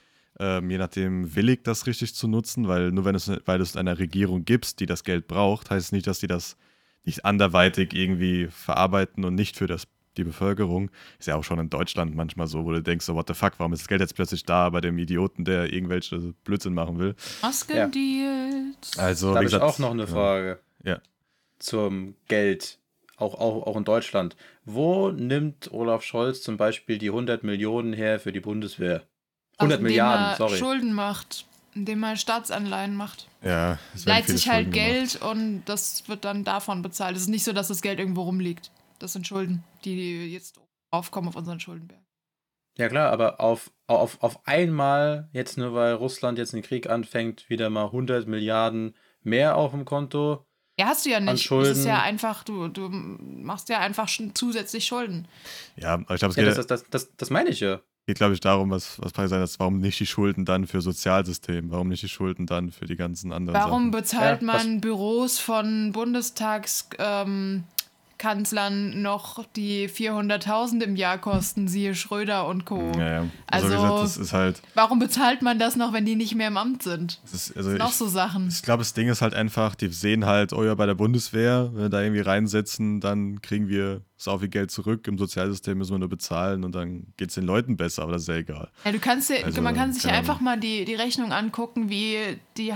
ähm, 0.41 0.71
je 0.71 0.79
nachdem 0.79 1.35
willig, 1.35 1.63
das 1.65 1.87
richtig 1.87 2.15
zu 2.15 2.27
nutzen, 2.27 2.67
weil 2.67 2.91
nur 2.91 3.05
wenn 3.05 3.15
es, 3.15 3.31
weil 3.45 3.59
du 3.59 3.63
es 3.63 3.77
einer 3.77 3.99
Regierung 3.99 4.45
gibst, 4.45 4.81
die 4.81 4.87
das 4.87 5.05
Geld 5.05 5.29
braucht, 5.29 5.71
heißt 5.71 5.87
es 5.87 5.93
nicht, 5.93 6.07
dass 6.07 6.21
die 6.21 6.27
das 6.27 6.57
nicht 7.05 7.25
anderweitig 7.25 7.93
irgendwie 7.95 8.49
verarbeiten 8.49 9.25
und 9.25 9.35
nicht 9.35 9.57
für 9.57 9.67
das, 9.67 9.87
die 10.17 10.25
Bevölkerung. 10.25 10.91
Ist 11.19 11.29
ja 11.29 11.37
auch 11.37 11.45
schon 11.45 11.59
in 11.59 11.71
Deutschland 11.71 12.15
manchmal 12.15 12.47
so, 12.47 12.65
wo 12.65 12.73
du 12.73 12.83
denkst, 12.83 13.05
so, 13.05 13.15
what 13.15 13.29
the 13.29 13.35
fuck, 13.35 13.53
warum 13.59 13.73
ist 13.73 13.81
das 13.81 13.89
Geld 13.89 14.01
jetzt 14.01 14.15
plötzlich 14.15 14.45
da 14.45 14.71
bei 14.71 14.81
dem 14.81 14.99
Idioten, 14.99 15.45
der 15.45 15.73
irgendwelche 15.73 16.35
Blödsinn 16.45 16.75
machen 16.75 16.99
will? 16.99 17.15
Ausgedealt. 17.43 17.93
Also, 18.97 19.31
da 19.31 19.37
habe 19.37 19.47
ich 19.47 19.55
auch 19.55 19.79
noch 19.79 19.93
eine 19.93 20.03
ja. 20.03 20.09
Frage. 20.09 20.59
Ja. 20.85 21.01
zum 21.59 22.17
Geld, 22.27 22.79
auch, 23.17 23.35
auch, 23.35 23.67
auch 23.67 23.77
in 23.77 23.85
Deutschland. 23.85 24.37
Wo 24.65 25.11
nimmt 25.11 25.73
Olaf 25.73 26.03
Scholz 26.03 26.43
zum 26.43 26.57
Beispiel 26.57 26.99
die 26.99 27.09
100 27.09 27.45
Millionen 27.45 27.93
her 27.93 28.19
für 28.19 28.33
die 28.33 28.41
Bundeswehr? 28.41 29.03
100 29.59 29.59
Also 29.59 29.75
indem 29.75 29.83
Milliarden, 29.85 30.27
er 30.27 30.37
sorry. 30.37 30.59
Schulden 30.59 30.93
macht, 30.93 31.47
indem 31.75 32.03
er 32.03 32.17
Staatsanleihen 32.17 32.97
macht. 32.97 33.29
Ja, 33.43 33.79
Leiht 34.05 34.27
sich 34.27 34.49
halt 34.49 34.67
Schulden 34.67 34.73
gemacht. 34.73 35.21
Geld 35.21 35.23
und 35.23 35.63
das 35.67 36.09
wird 36.09 36.25
dann 36.25 36.45
davon 36.45 36.83
bezahlt. 36.83 37.17
Es 37.17 37.23
ist 37.23 37.29
nicht 37.29 37.45
so, 37.45 37.53
dass 37.53 37.69
das 37.69 37.81
Geld 37.81 37.99
irgendwo 37.99 38.23
rumliegt. 38.23 38.71
Das 39.03 39.13
sind 39.13 39.27
Schulden, 39.27 39.65
die 39.85 40.33
jetzt 40.33 40.61
aufkommen 40.91 41.29
auf 41.29 41.37
unseren 41.37 41.59
Schuldenberg. 41.61 42.01
Ja 42.79 42.89
klar, 42.89 43.11
aber 43.13 43.41
auf, 43.41 43.71
auf, 43.89 44.23
auf 44.23 44.47
einmal, 44.47 45.29
jetzt 45.33 45.59
nur 45.59 45.75
weil 45.75 45.95
Russland 45.95 46.39
jetzt 46.39 46.55
einen 46.55 46.63
Krieg 46.63 46.89
anfängt, 46.89 47.51
wieder 47.51 47.69
mal 47.69 47.87
100 47.87 48.27
Milliarden 48.29 48.95
mehr 49.23 49.57
auf 49.57 49.73
dem 49.73 49.85
Konto. 49.85 50.47
Ja, 50.79 50.87
hast 50.87 51.05
du 51.05 51.11
ja 51.11 51.21
nicht. 51.21 51.31
Das 51.33 51.41
ist 51.41 51.45
Schulden. 51.47 51.85
ja 51.87 52.01
einfach, 52.01 52.45
du, 52.45 52.69
du 52.69 52.89
machst 52.89 53.69
ja 53.69 53.81
einfach 53.81 54.09
schon 54.09 54.35
zusätzlich 54.35 54.87
Schulden. 54.87 55.29
Ja, 55.77 55.95
aber 55.95 56.15
ich 56.15 56.21
glaube, 56.21 56.31
es 56.31 56.37
Ja, 56.37 56.45
geht, 56.45 56.57
das, 56.57 56.67
das, 56.67 56.85
das, 56.89 57.15
das 57.17 57.29
meine 57.31 57.51
ich 57.51 57.61
ja. 57.61 57.81
geht 58.07 58.17
glaube 58.17 58.33
ich, 58.35 58.41
darum, 58.41 58.71
was, 58.71 58.99
was 59.03 59.13
Paris 59.13 59.31
sagt, 59.31 59.59
warum 59.59 59.79
nicht 59.81 60.01
die 60.01 60.07
Schulden 60.07 60.45
dann 60.47 60.67
für 60.67 60.81
Sozialsystem, 60.81 61.71
warum 61.71 61.89
nicht 61.89 62.03
die 62.03 62.09
Schulden 62.09 62.47
dann 62.47 62.71
für 62.73 62.87
die 62.87 62.97
ganzen 62.97 63.33
anderen 63.33 63.59
Warum 63.61 63.83
Sachen. 63.83 63.91
bezahlt 63.91 64.43
Ja, 64.43 64.49
was- 64.49 64.65
man 64.65 64.81
Büros 64.81 65.39
von 65.41 65.93
Bundestagskanzlern 65.93 67.27
ähm, 67.29 67.65
Kanzlern 68.23 69.03
noch, 69.03 69.45
die 69.57 69.89
400.000 69.89 70.81
im 70.85 70.95
Jahr 70.95 71.19
kosten, 71.19 71.67
siehe 71.67 71.97
Schröder 71.97 72.47
und 72.47 72.65
Co. 72.65 72.93
Ja, 72.97 73.09
ja. 73.23 73.27
Also, 73.49 73.67
Also- 73.67 73.77
gesagt, 73.83 74.03
das 74.05 74.17
ist 74.17 74.33
halt, 74.33 74.63
Warum 74.75 75.01
bezahlt 75.01 75.43
man 75.43 75.59
das 75.59 75.75
noch, 75.75 75.93
wenn 75.93 76.07
die 76.07 76.15
nicht 76.15 76.37
mehr 76.37 76.47
im 76.47 76.57
Amt 76.57 76.85
sind? 76.85 77.21
das 77.25 77.33
ist, 77.35 77.49
Das 77.51 77.57
also 77.57 77.71
sind 77.71 77.79
ich, 77.79 77.83
auch 77.85 77.91
so 77.93 78.07
Sachen. 78.07 78.47
Ich 78.49 78.63
glaube, 78.63 78.83
das 78.83 78.95
Ding 78.95 79.09
ist 79.09 79.23
halt 79.23 79.35
einfach, 79.35 79.75
die 79.75 79.89
sehen 79.89 80.25
halt, 80.25 80.53
oh 80.53 80.63
ja, 80.65 80.77
bei 80.77 80.87
der 80.87 80.95
Bundeswehr, 80.95 81.71
wenn 81.73 81.83
wir 81.83 81.89
da 81.89 82.01
irgendwie 82.01 82.21
reinsetzen, 82.21 83.01
dann 83.01 83.43
kriegen 83.43 83.67
wir 83.69 84.03
sau 84.23 84.39
viel 84.39 84.49
Geld 84.49 84.71
zurück. 84.71 85.07
Im 85.09 85.19
Sozialsystem 85.19 85.77
müssen 85.79 85.93
wir 85.93 85.99
nur 85.99 86.09
bezahlen 86.09 86.65
und 86.65 86.75
dann 86.75 87.07
geht 87.17 87.29
es 87.31 87.35
den 87.35 87.45
Leuten 87.45 87.77
besser, 87.77 88.03
aber 88.03 88.13
das 88.13 88.23
ist 88.23 88.29
ja 88.29 88.37
egal. 88.37 88.71
Ja, 88.85 88.93
du 88.93 88.99
kannst 88.99 89.31
dir, 89.31 89.45
Also, 89.45 89.61
man 89.63 89.75
kann 89.75 89.93
sich 89.93 90.05
keine 90.05 90.17
einfach 90.19 90.41
mal 90.41 90.59
die, 90.59 90.85
die 90.85 90.95
Rechnung 90.95 91.33
angucken, 91.33 91.91
wie 91.91 92.19
die 92.57 92.75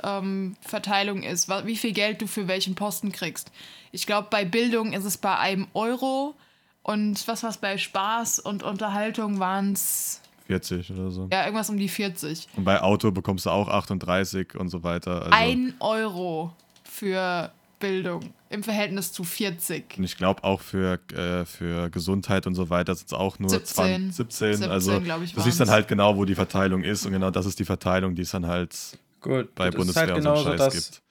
Hartz-IV-Verteilung 0.00 1.22
ist, 1.22 1.48
wa- 1.48 1.62
wie 1.66 1.76
viel 1.76 1.92
Geld 1.92 2.20
du 2.22 2.26
für 2.26 2.48
welchen 2.48 2.74
Posten 2.74 3.12
kriegst. 3.12 3.50
Ich 3.92 4.06
glaube, 4.06 4.28
bei 4.30 4.44
Bildung 4.44 4.92
ist 4.92 5.04
es 5.04 5.16
bei 5.18 5.36
einem 5.38 5.66
Euro 5.74 6.34
und 6.82 7.26
was 7.28 7.42
war 7.42 7.50
es 7.50 7.58
bei 7.58 7.76
Spaß 7.78 8.38
und 8.40 8.62
Unterhaltung 8.62 9.38
waren 9.38 9.72
es 9.72 10.20
40 10.46 10.90
oder 10.92 11.10
so. 11.10 11.28
ja 11.32 11.42
irgendwas 11.44 11.70
um 11.70 11.76
die 11.76 11.88
40. 11.88 12.48
Und 12.56 12.64
bei 12.64 12.80
Auto 12.82 13.10
bekommst 13.10 13.46
du 13.46 13.50
auch 13.50 13.68
38 13.68 14.54
und 14.56 14.68
so 14.68 14.82
weiter. 14.82 15.22
Also, 15.22 15.30
Ein 15.32 15.74
Euro 15.80 16.52
für 16.84 17.52
Bildung 17.80 18.32
im 18.48 18.62
Verhältnis 18.62 19.12
zu 19.12 19.24
40. 19.24 19.98
und 19.98 20.04
ich 20.04 20.16
glaube 20.16 20.44
auch 20.44 20.60
für, 20.60 21.00
äh, 21.12 21.44
für 21.44 21.90
Gesundheit 21.90 22.46
und 22.46 22.54
so 22.54 22.70
weiter 22.70 22.94
sind 22.94 23.08
es 23.08 23.12
auch 23.12 23.38
nur 23.40 23.50
17. 23.50 24.12
20, 24.12 24.14
17. 24.14 24.52
17, 24.54 24.70
also 24.70 25.00
du 25.00 25.40
siehst 25.40 25.58
dann 25.58 25.70
halt 25.70 25.88
genau, 25.88 26.16
wo 26.16 26.24
die 26.24 26.36
Verteilung 26.36 26.84
ist 26.84 27.04
und 27.06 27.12
genau 27.12 27.30
das 27.32 27.46
ist 27.46 27.58
die 27.58 27.64
Verteilung, 27.64 28.14
die 28.14 28.22
es 28.22 28.30
dann 28.30 28.46
halt 28.46 28.76
Gut, 29.20 29.54
bei 29.54 29.66
das 29.66 29.76
Bundeswehr 29.76 30.04
ist 30.04 30.10
halt 30.10 30.26
und 30.26 30.36
so 30.36 30.44
Scheiß 30.44 30.58
das, 30.58 30.74
gibt. 30.74 31.02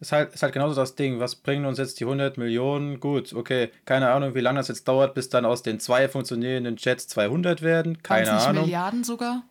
ist 0.00 0.12
halt, 0.12 0.34
ist 0.34 0.42
halt 0.42 0.52
genauso 0.52 0.74
das 0.74 0.94
Ding. 0.94 1.18
Was 1.20 1.34
bringen 1.34 1.64
uns 1.64 1.78
jetzt 1.78 1.98
die 2.00 2.04
100 2.04 2.38
Millionen? 2.38 3.00
Gut, 3.00 3.32
okay. 3.32 3.70
Keine 3.84 4.10
Ahnung, 4.10 4.34
wie 4.34 4.40
lange 4.40 4.58
das 4.58 4.68
jetzt 4.68 4.86
dauert, 4.86 5.14
bis 5.14 5.28
dann 5.28 5.44
aus 5.44 5.62
den 5.62 5.80
zwei 5.80 6.08
funktionierenden 6.08 6.76
Jets 6.78 7.08
200 7.08 7.62
werden. 7.62 8.02
Keine 8.02 8.32
Ahnung. 8.32 8.64
Milliarden 8.64 9.04
sogar? 9.04 9.42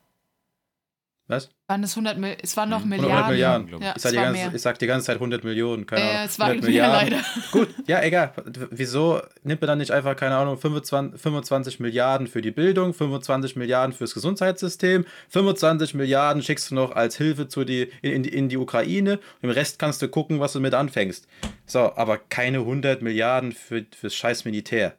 Was? 1.29 1.49
Waren 1.67 1.83
es 1.83 1.93
100 1.97 2.17
Mil 2.17 2.37
es 2.41 2.55
waren 2.55 2.69
noch 2.69 2.85
Mhm. 2.85 2.93
100 2.93 3.01
Milliarden. 3.01 3.31
Milliarden. 3.31 3.67
glaub 3.67 3.81
Ja, 3.81 3.93
Ich 3.97 4.01
sag, 4.01 4.11
es 4.13 4.15
ganze, 4.15 4.55
ich 4.55 4.61
sag 4.61 4.79
die 4.79 4.87
ganze 4.87 5.07
Zeit 5.07 5.19
100 5.19 5.43
Millionen. 5.43 5.85
Keine 5.85 6.01
Äh, 6.01 6.09
Ahnung. 6.09 6.25
es 6.25 6.39
war 6.39 6.47
100 6.47 6.69
mehr 6.71 6.87
leider. 6.87 7.19
Gut, 7.51 7.67
ja, 7.85 8.01
egal. 8.01 8.33
Wieso 8.71 9.21
nimmt 9.43 9.59
man 9.59 9.67
dann 9.67 9.77
nicht 9.79 9.91
einfach, 9.91 10.15
keine 10.15 10.37
Ahnung, 10.37 10.57
25, 10.57 11.19
25 11.21 11.79
Milliarden 11.81 12.27
für 12.27 12.41
die 12.41 12.51
Bildung, 12.51 12.93
25 12.93 13.57
Milliarden 13.57 13.93
fürs 13.93 14.13
Gesundheitssystem, 14.13 15.05
25 15.27 15.95
Milliarden 15.95 16.41
schickst 16.43 16.71
du 16.71 16.75
noch 16.75 16.91
als 16.91 17.17
Hilfe 17.17 17.49
zu 17.49 17.65
die, 17.65 17.91
in, 18.01 18.13
in, 18.13 18.23
die- 18.23 18.33
in 18.33 18.47
die 18.47 18.57
Ukraine 18.57 19.17
und 19.17 19.43
im 19.43 19.49
Rest 19.49 19.79
kannst 19.79 20.01
du 20.01 20.07
gucken, 20.07 20.39
was 20.39 20.53
du 20.53 20.61
mit 20.61 20.73
anfängst. 20.73 21.27
So, 21.65 21.93
aber 21.95 22.19
keine 22.19 22.59
100 22.59 23.01
Milliarden 23.01 23.51
für, 23.51 23.85
fürs 23.93 24.15
scheiß 24.15 24.45
Militär. 24.45 24.97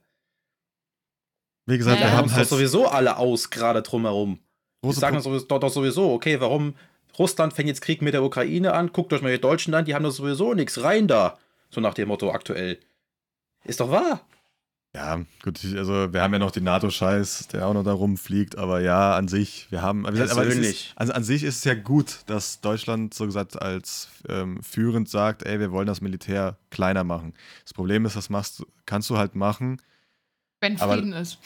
Wie 1.67 1.79
gesagt, 1.79 2.01
Ja, 2.01 2.07
wir 2.07 2.11
haben 2.13 2.19
Haben 2.31 2.33
halt 2.35 2.45
doch 2.45 2.57
sowieso 2.57 2.87
alle 2.87 3.17
aus, 3.17 3.49
gerade 3.51 3.81
drumherum. 3.83 4.41
Die 4.85 4.93
sagen 4.93 5.21
sowieso, 5.21 5.45
doch, 5.47 5.59
doch 5.61 5.71
sowieso, 5.73 6.13
okay, 6.13 6.41
warum 6.41 6.75
Russland 7.19 7.53
fängt 7.53 7.69
jetzt 7.69 7.81
Krieg 7.81 8.01
mit 8.01 8.15
der 8.15 8.23
Ukraine 8.23 8.75
an? 8.75 8.93
Guckt 8.93 9.13
euch 9.13 9.23
mal 9.23 9.33
die 9.33 9.41
Deutschen 9.41 9.75
an, 9.75 9.85
die 9.85 9.95
haben 9.95 10.05
doch 10.05 10.13
sowieso 10.13 10.55
nichts 10.55 10.83
rein 10.83 11.09
da. 11.09 11.39
So 11.71 11.81
nach 11.81 11.95
dem 11.95 12.09
Motto 12.09 12.31
aktuell. 12.31 12.79
Ist 13.65 13.81
doch 13.81 13.91
wahr. 13.91 14.21
Ja, 14.95 15.21
gut, 15.45 15.61
also 15.77 16.13
wir 16.13 16.23
haben 16.23 16.33
ja 16.33 16.39
noch 16.39 16.51
den 16.51 16.65
NATO-Scheiß, 16.65 17.49
der 17.49 17.67
auch 17.67 17.75
noch 17.75 17.85
da 17.85 17.93
rumfliegt, 17.93 18.57
aber 18.57 18.81
ja, 18.81 19.17
an 19.17 19.29
sich, 19.29 19.67
wir 19.71 19.83
haben. 19.83 20.07
Aber, 20.07 20.15
aber 20.17 20.23
es 20.25 20.31
ist, 20.31 20.37
Persönlich. 20.37 20.93
also 20.97 21.13
an 21.13 21.25
sich 21.25 21.43
ist 21.45 21.59
es 21.59 21.65
ja 21.65 21.75
gut, 21.75 22.21
dass 22.27 22.61
Deutschland 22.63 23.13
so 23.13 23.27
gesagt 23.27 23.61
als 23.61 24.09
ähm, 24.29 24.63
führend 24.63 25.09
sagt, 25.11 25.43
ey, 25.43 25.61
wir 25.61 25.73
wollen 25.73 25.87
das 25.87 26.01
Militär 26.01 26.57
kleiner 26.71 27.05
machen. 27.05 27.35
Das 27.65 27.75
Problem 27.75 28.07
ist, 28.07 28.17
das 28.17 28.31
machst 28.31 28.65
kannst 28.87 29.11
du 29.11 29.19
halt 29.19 29.35
machen. 29.35 29.83
Wenn 30.61 30.81
Aber- 30.81 30.95
Frieden 30.95 31.13
ist. 31.13 31.39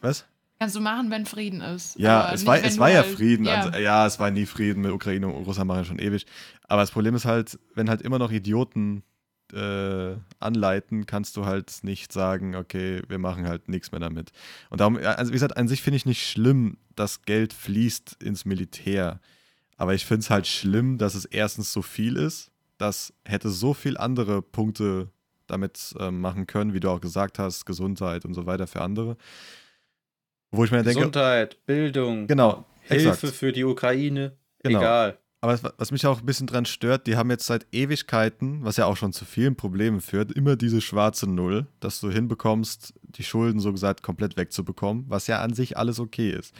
Was? 0.00 0.24
Kannst 0.58 0.74
du 0.74 0.80
machen, 0.80 1.10
wenn 1.10 1.24
Frieden 1.24 1.60
ist. 1.60 1.96
Ja, 1.98 2.22
Aber 2.22 2.32
es 2.34 2.40
nicht, 2.40 2.48
war, 2.48 2.64
es 2.64 2.78
war 2.78 2.90
ja 2.90 3.02
halt- 3.02 3.14
Frieden. 3.14 3.46
Ja. 3.46 3.62
Also, 3.62 3.78
ja, 3.78 4.06
es 4.06 4.18
war 4.18 4.30
nie 4.30 4.44
Frieden 4.46 4.82
mit 4.82 4.90
Ukraine 4.90 5.28
und 5.28 5.44
Russland 5.44 5.68
machen 5.68 5.84
schon 5.84 5.98
ewig. 6.00 6.26
Aber 6.66 6.82
das 6.82 6.90
Problem 6.90 7.14
ist 7.14 7.24
halt, 7.24 7.58
wenn 7.74 7.88
halt 7.88 8.02
immer 8.02 8.18
noch 8.18 8.32
Idioten 8.32 9.02
äh, 9.52 10.16
anleiten, 10.40 11.06
kannst 11.06 11.36
du 11.36 11.46
halt 11.46 11.78
nicht 11.82 12.12
sagen, 12.12 12.54
okay, 12.56 13.02
wir 13.08 13.18
machen 13.18 13.46
halt 13.48 13.68
nichts 13.68 13.92
mehr 13.92 14.00
damit. 14.00 14.30
Und 14.68 14.80
darum, 14.80 14.96
also 14.98 15.30
wie 15.30 15.34
gesagt, 15.34 15.56
an 15.56 15.68
sich 15.68 15.80
finde 15.80 15.96
ich 15.96 16.06
nicht 16.06 16.28
schlimm, 16.28 16.76
dass 16.96 17.22
Geld 17.22 17.52
fließt 17.52 18.22
ins 18.22 18.44
Militär. 18.44 19.20
Aber 19.76 19.94
ich 19.94 20.04
finde 20.04 20.20
es 20.20 20.30
halt 20.30 20.46
schlimm, 20.48 20.98
dass 20.98 21.14
es 21.14 21.24
erstens 21.24 21.72
so 21.72 21.82
viel 21.82 22.16
ist. 22.16 22.50
Das 22.78 23.14
hätte 23.24 23.48
so 23.48 23.74
viel 23.74 23.96
andere 23.96 24.42
Punkte 24.42 25.08
damit 25.46 25.94
ähm, 25.98 26.20
machen 26.20 26.46
können, 26.46 26.74
wie 26.74 26.80
du 26.80 26.90
auch 26.90 27.00
gesagt 27.00 27.38
hast, 27.38 27.64
Gesundheit 27.64 28.24
und 28.26 28.34
so 28.34 28.44
weiter 28.44 28.66
für 28.66 28.82
andere. 28.82 29.16
Wo 30.50 30.64
ich 30.64 30.70
mir 30.70 30.82
denke, 30.82 30.98
Gesundheit, 31.00 31.64
Bildung, 31.66 32.26
genau, 32.26 32.64
Hilfe 32.82 33.10
exakt. 33.10 33.34
für 33.34 33.52
die 33.52 33.64
Ukraine. 33.64 34.36
Genau. 34.62 34.78
Egal. 34.80 35.18
Aber 35.40 35.56
was- 35.76 35.92
mich 35.92 36.04
auch 36.04 36.18
ein 36.18 36.26
bisschen 36.26 36.48
dran 36.48 36.64
stört, 36.64 37.06
die 37.06 37.16
haben 37.16 37.30
jetzt 37.30 37.46
seit 37.46 37.66
Ewigkeiten, 37.70 38.64
was 38.64 38.76
ja 38.76 38.86
auch 38.86 38.96
schon 38.96 39.12
zu 39.12 39.24
vielen 39.24 39.54
Problemen 39.54 40.00
führt, 40.00 40.32
immer 40.32 40.56
diese 40.56 40.80
schwarze 40.80 41.30
Null, 41.30 41.66
dass 41.78 42.00
du 42.00 42.10
hinbekommst, 42.10 42.94
die 43.02 43.22
Schulden 43.22 43.60
so 43.60 43.70
gesagt 43.72 44.02
komplett 44.02 44.36
wegzubekommen, 44.36 45.04
was 45.08 45.28
ja 45.28 45.40
an 45.40 45.54
sich 45.54 45.76
alles 45.76 46.00
okay 46.00 46.30
ist. 46.30 46.54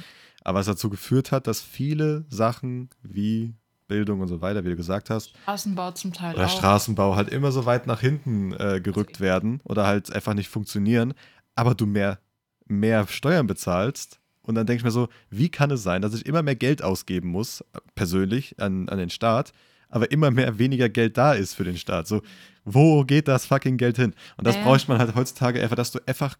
Aber 0.44 0.60
was 0.60 0.66
dazu 0.66 0.90
geführt 0.90 1.32
hat, 1.32 1.48
dass 1.48 1.60
viele 1.60 2.24
Sachen 2.28 2.88
wie 3.02 3.54
Bildung 3.88 4.20
und 4.20 4.28
so 4.28 4.40
weiter, 4.42 4.64
wie 4.64 4.68
du 4.70 4.76
gesagt 4.76 5.10
hast, 5.10 5.30
Straßenbau 5.42 5.90
zum 5.92 6.12
Teil 6.12 6.34
oder 6.36 6.44
auch. 6.44 6.50
Straßenbau 6.50 7.16
halt 7.16 7.30
immer 7.30 7.50
so 7.50 7.66
weit 7.66 7.86
nach 7.88 8.00
hinten 8.00 8.52
äh, 8.52 8.80
gerückt 8.80 9.18
werden 9.18 9.60
oder 9.64 9.86
halt 9.86 10.12
einfach 10.12 10.34
nicht 10.34 10.48
funktionieren, 10.50 11.14
aber 11.56 11.74
du 11.74 11.86
mehr, 11.86 12.20
mehr 12.68 13.06
Steuern 13.08 13.46
bezahlst. 13.46 14.20
Und 14.42 14.54
dann 14.54 14.66
denke 14.66 14.80
ich 14.80 14.84
mir 14.84 14.90
so, 14.90 15.08
wie 15.30 15.50
kann 15.50 15.70
es 15.70 15.82
sein, 15.82 16.00
dass 16.00 16.14
ich 16.14 16.24
immer 16.24 16.42
mehr 16.42 16.56
Geld 16.56 16.82
ausgeben 16.82 17.28
muss, 17.28 17.60
äh, 17.60 17.80
persönlich 17.94 18.58
an, 18.60 18.88
an 18.88 18.98
den 18.98 19.10
Staat, 19.10 19.52
aber 19.90 20.10
immer 20.10 20.30
mehr 20.30 20.58
weniger 20.58 20.88
Geld 20.88 21.18
da 21.18 21.34
ist 21.34 21.54
für 21.54 21.64
den 21.64 21.76
Staat? 21.76 22.06
So, 22.08 22.22
wo 22.64 23.04
geht 23.04 23.28
das 23.28 23.46
fucking 23.46 23.76
Geld 23.76 23.96
hin? 23.96 24.14
Und 24.36 24.46
das 24.46 24.56
Ja. 24.56 24.62
bräuchte 24.62 24.90
man 24.90 24.98
halt 24.98 25.14
heutzutage 25.14 25.62
einfach, 25.62 25.76
dass 25.76 25.90
du 25.92 25.98
einfach 26.06 26.36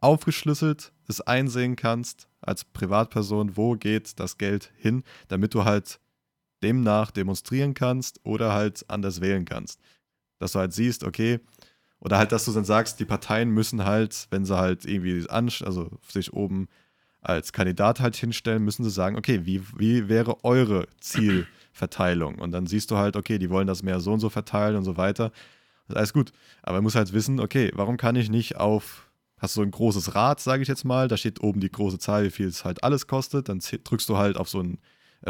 aufgeschlüsselt 0.00 0.92
es 1.08 1.20
einsehen 1.20 1.76
kannst 1.76 2.26
als 2.40 2.64
Privatperson, 2.64 3.56
wo 3.56 3.74
geht 3.74 4.18
das 4.18 4.38
Geld 4.38 4.72
hin, 4.76 5.04
damit 5.28 5.54
du 5.54 5.64
halt 5.64 6.00
demnach 6.62 7.10
demonstrieren 7.10 7.74
kannst 7.74 8.20
oder 8.24 8.52
halt 8.52 8.84
anders 8.88 9.20
wählen 9.20 9.44
kannst. 9.44 9.80
Dass 10.38 10.52
du 10.52 10.58
halt 10.58 10.72
siehst, 10.72 11.04
okay, 11.04 11.38
oder 12.02 12.18
halt, 12.18 12.32
dass 12.32 12.44
du 12.44 12.52
dann 12.52 12.64
sagst, 12.64 12.98
die 12.98 13.04
Parteien 13.04 13.50
müssen 13.50 13.84
halt, 13.84 14.26
wenn 14.30 14.44
sie 14.44 14.56
halt 14.56 14.84
irgendwie 14.84 15.28
ansch 15.30 15.62
also 15.62 15.88
sich 16.08 16.32
oben 16.32 16.68
als 17.20 17.52
Kandidat 17.52 18.00
halt 18.00 18.16
hinstellen, 18.16 18.64
müssen 18.64 18.82
sie 18.82 18.90
sagen, 18.90 19.16
okay, 19.16 19.46
wie, 19.46 19.62
wie 19.78 20.08
wäre 20.08 20.42
eure 20.44 20.88
Zielverteilung? 21.00 22.40
Und 22.40 22.50
dann 22.50 22.66
siehst 22.66 22.90
du 22.90 22.96
halt, 22.96 23.14
okay, 23.14 23.38
die 23.38 23.50
wollen 23.50 23.68
das 23.68 23.84
mehr 23.84 24.00
so 24.00 24.12
und 24.12 24.18
so 24.18 24.30
verteilen 24.30 24.74
und 24.74 24.82
so 24.82 24.96
weiter. 24.96 25.30
Das 25.86 25.90
ist 25.90 25.96
alles 25.96 26.12
gut. 26.12 26.32
Aber 26.62 26.78
man 26.78 26.82
muss 26.82 26.96
halt 26.96 27.12
wissen, 27.12 27.38
okay, 27.38 27.70
warum 27.74 27.96
kann 27.96 28.16
ich 28.16 28.28
nicht 28.28 28.56
auf, 28.56 29.08
hast 29.38 29.54
du 29.54 29.60
so 29.60 29.62
ein 29.62 29.70
großes 29.70 30.16
Rad, 30.16 30.40
sage 30.40 30.62
ich 30.62 30.68
jetzt 30.68 30.84
mal, 30.84 31.06
da 31.06 31.16
steht 31.16 31.40
oben 31.40 31.60
die 31.60 31.70
große 31.70 32.00
Zahl, 32.00 32.24
wie 32.24 32.30
viel 32.30 32.48
es 32.48 32.64
halt 32.64 32.82
alles 32.82 33.06
kostet, 33.06 33.48
dann 33.48 33.60
drückst 33.60 34.08
du 34.08 34.16
halt 34.16 34.36
auf 34.36 34.48
so 34.48 34.60
ein 34.60 34.78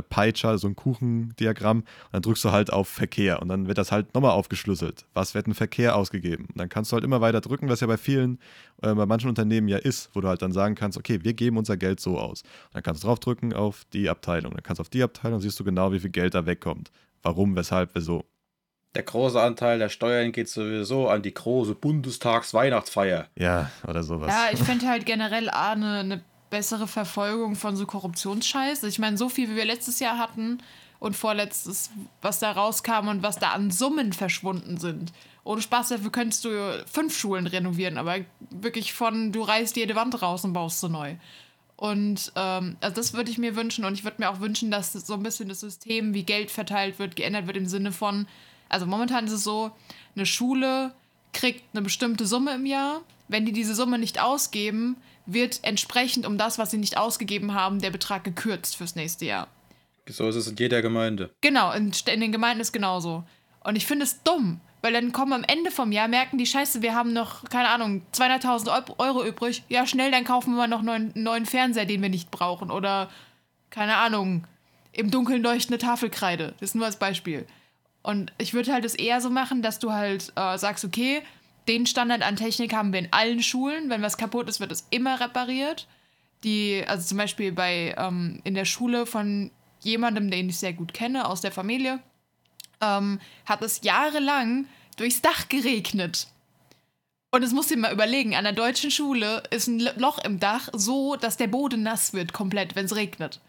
Pie-Chart, 0.01 0.59
so 0.59 0.69
ein 0.69 0.77
Kuchendiagramm 0.77 1.81
und 1.81 1.87
dann 2.13 2.23
drückst 2.23 2.45
du 2.45 2.53
halt 2.53 2.73
auf 2.73 2.89
Verkehr 2.89 3.43
und 3.43 3.49
dann 3.49 3.67
wird 3.67 3.77
das 3.79 3.93
halt 3.93 4.15
nochmal 4.15 4.31
aufgeschlüsselt. 4.31 5.07
Was 5.13 5.35
wird 5.35 5.47
ein 5.47 5.55
Verkehr 5.55 5.97
ausgegeben? 5.97 6.47
Und 6.47 6.59
dann 6.59 6.69
kannst 6.69 6.93
du 6.93 6.95
halt 6.95 7.05
immer 7.05 7.21
weiter 7.21 7.41
drücken, 7.41 7.69
was 7.69 7.81
ja 7.81 7.87
bei 7.87 7.99
vielen, 7.99 8.39
äh, 8.83 8.95
bei 8.95 9.05
manchen 9.05 9.29
Unternehmen 9.29 9.69
ja 9.69 9.79
ist, 9.79 10.11
wo 10.15 10.21
du 10.21 10.29
halt 10.29 10.41
dann 10.41 10.53
sagen 10.53 10.75
kannst, 10.75 10.97
okay, 10.97 11.21
wir 11.23 11.35
geben 11.35 11.59
unser 11.59 11.77
Geld 11.77 12.01
so 12.01 12.19
aus. 12.19 12.43
Und 12.43 12.75
dann 12.75 12.83
kannst 12.83 13.03
du 13.03 13.09
draufdrücken 13.09 13.53
auf 13.53 13.85
die 13.93 14.09
Abteilung. 14.09 14.53
Dann 14.53 14.63
kannst 14.63 14.79
du 14.79 14.83
auf 14.83 14.89
die 14.89 15.03
Abteilung, 15.03 15.41
siehst 15.41 15.61
du 15.61 15.65
genau, 15.65 15.93
wie 15.93 16.01
viel 16.01 16.11
Geld 16.11 16.35
da 16.35 16.47
wegkommt. 16.47 16.91
Warum, 17.23 17.55
weshalb, 17.57 17.91
wieso. 17.95 18.25
Der 18.95 19.05
große 19.05 19.41
Anteil 19.41 19.79
der 19.79 19.89
Steuern 19.89 20.33
geht 20.33 20.51
sowieso 20.51 21.09
an 21.09 21.23
die 21.23 21.33
große 21.33 21.75
Bundestagsweihnachtsfeier. 21.75 23.29
Ja, 23.39 23.71
oder 23.87 24.03
sowas. 24.03 24.29
Ja, 24.29 24.49
ich 24.53 24.61
fände 24.61 24.87
halt 24.87 25.07
generell 25.07 25.49
A, 25.49 25.73
eine, 25.73 26.01
eine 26.01 26.23
bessere 26.53 26.87
Verfolgung 26.87 27.57
von 27.57 27.77
so 27.77 27.87
Korruptionsscheiß. 27.87 28.83
Ich 28.85 28.99
meine, 28.99 29.17
so 29.17 29.31
viel 29.31 29.49
wie 29.49 29.57
wir 29.57 29.65
letztes 29.65 30.01
Jahr 30.01 30.19
hatten 30.19 30.59
und 31.01 31.17
vorletztes, 31.17 31.91
was 32.21 32.41
da 32.41 32.53
rauskam 32.53 33.09
und 33.09 33.23
was 33.23 33.39
da 33.39 33.53
an 33.53 33.71
Summen 33.71 34.13
verschwunden 34.13 34.77
sind. 34.77 35.13
Ohne 35.45 35.63
Spaß, 35.63 35.89
dafür 35.89 36.13
könntest 36.13 36.45
du 36.45 36.85
fünf 36.93 37.19
Schulen 37.19 37.47
renovieren, 37.47 37.97
aber 37.97 38.19
wirklich 38.51 38.93
von, 38.93 39.33
du 39.33 39.41
reißt 39.41 39.77
jede 39.77 39.97
Wand 39.97 40.21
raus 40.21 40.45
und 40.45 40.53
baust 40.53 40.81
sie 40.81 40.91
neu. 40.91 41.17
Und 41.77 42.31
ähm, 42.37 42.77
also 42.81 42.95
das 42.97 43.15
würde 43.15 43.31
ich 43.31 43.39
mir 43.39 43.57
wünschen 43.57 43.87
und 43.87 43.95
ich 43.95 44.05
würde 44.05 44.19
mir 44.21 44.29
auch 44.29 44.41
wünschen, 44.41 44.71
dass 44.71 44.93
so 44.93 45.15
ein 45.15 45.23
bisschen 45.23 45.49
das 45.49 45.61
System, 45.61 46.13
wie 46.13 46.23
Geld 46.23 46.51
verteilt 46.51 46.99
wird, 46.99 47.17
geändert 47.17 47.47
wird 47.47 47.57
im 47.57 47.67
Sinne 47.67 47.93
von, 47.93 48.29
also 48.69 48.85
momentan 48.85 49.27
ist 49.27 49.33
es 49.33 49.43
so, 49.43 49.73
eine 50.15 50.27
Schule 50.27 50.93
kriegt 51.33 51.65
eine 51.73 51.81
bestimmte 51.81 52.27
Summe 52.27 52.55
im 52.55 52.67
Jahr. 52.67 53.01
Wenn 53.29 53.47
die 53.47 53.53
diese 53.53 53.75
Summe 53.75 53.99
nicht 53.99 54.21
ausgeben, 54.21 54.97
wird 55.27 55.61
entsprechend 55.63 56.27
um 56.27 56.39
das, 56.39 56.59
was 56.59 56.71
sie 56.71 56.79
nicht 56.79 56.97
ausgegeben 56.97 57.55
haben, 57.55 57.81
der 57.81 57.91
Betrag 57.91 58.25
gekürzt 58.25 58.77
fürs 58.77 58.97
nächste 58.97 59.25
Jahr. 59.25 59.49
So 60.09 60.29
ist 60.29 60.37
es 60.37 60.49
in 60.49 60.57
jeder 60.57 60.83
Gemeinde. 60.83 61.31
Genau, 61.41 61.73
in, 61.73 61.93
in 62.07 62.21
den 62.21 62.33
Gemeinden 62.33 62.61
ist 62.61 62.73
genauso. 62.73 63.25
Und 63.63 63.77
ich 63.77 63.87
finde 63.87 64.05
es 64.05 64.23
dumm, 64.23 64.61
weil 64.81 64.93
dann 64.93 65.13
kommen 65.13 65.33
am 65.33 65.45
Ende 65.45 65.71
vom 65.71 65.93
Jahr, 65.93 66.09
merken 66.09 66.39
die 66.39 66.47
Scheiße, 66.47 66.83
wir 66.83 66.95
haben 66.95 67.13
noch, 67.13 67.45
keine 67.45 67.69
Ahnung, 67.69 68.03
200.000 68.13 68.99
Euro 68.99 69.25
übrig. 69.25 69.63
Ja, 69.69 69.87
schnell, 69.87 70.11
dann 70.11 70.25
kaufen 70.25 70.57
wir 70.57 70.67
noch 70.67 70.81
einen 70.81 70.87
neuen, 70.87 71.13
neuen 71.15 71.47
Fernseher, 71.47 71.87
den 71.87 72.03
wir 72.03 72.09
nicht 72.09 72.33
brauchen. 72.33 72.71
Oder, 72.71 73.09
keine 73.71 73.97
Ahnung, 73.97 74.45
im 74.93 75.11
Dunkeln 75.11 75.43
leuchtende 75.43 75.79
Tafelkreide. 75.79 76.55
Das 76.59 76.71
ist 76.71 76.75
nur 76.75 76.87
als 76.87 76.97
Beispiel. 76.97 77.47
Und 78.03 78.33
ich 78.39 78.53
würde 78.55 78.73
halt 78.73 78.85
es 78.85 78.97
eher 78.97 79.21
so 79.21 79.31
machen, 79.31 79.63
dass 79.63 79.79
du 79.79 79.93
halt 79.93 80.33
äh, 80.35 80.59
sagst, 80.59 80.85
okay, 80.85 81.23
den 81.69 81.87
Standard 81.87 82.23
an 82.23 82.37
Technik 82.37 82.75
haben 82.75 82.93
wir 82.93 83.01
in 83.01 83.13
allen 83.13 83.43
Schulen. 83.43 83.89
Wenn 83.89 84.03
was 84.03 84.17
kaputt 84.19 84.49
ist, 84.49 84.61
wird 84.61 84.73
es 84.73 84.87
immer 84.91 85.21
repariert. 85.21 85.87
Die, 86.45 86.83
also 86.87 87.07
zum 87.07 87.19
Beispiel 87.19 87.53
bei 87.53 87.95
ähm, 87.97 88.41
in 88.45 88.55
der 88.55 88.65
Schule 88.65 89.07
von 89.07 89.51
jemandem, 89.81 90.31
den 90.31 90.49
ich 90.49 90.59
sehr 90.59 90.73
gut 90.73 90.93
kenne, 90.93 91.27
aus 91.27 91.41
der 91.41 91.53
Familie, 91.53 92.01
ähm, 92.81 93.21
hat 93.47 93.63
es 93.63 93.81
jahrelang 93.83 94.67
durchs 94.97 95.23
Dach 95.23 95.49
geregnet. 95.49 96.27
Und 97.31 97.43
es 97.43 97.53
muss 97.53 97.69
dir 97.69 97.79
mal 97.79 97.93
überlegen, 97.93 98.35
an 98.35 98.45
der 98.45 98.53
deutschen 98.53 98.91
Schule 98.91 99.43
ist 99.51 99.67
ein 99.67 99.79
Loch 99.97 100.19
im 100.19 100.39
Dach 100.39 100.69
so, 100.75 101.17
dass 101.17 101.39
der 101.39 101.47
Boden 101.47 101.83
nass 101.83 102.13
wird 102.13 102.33
komplett, 102.33 102.77
wenn 102.77 102.85
es 102.85 102.95
regnet. 102.95 103.41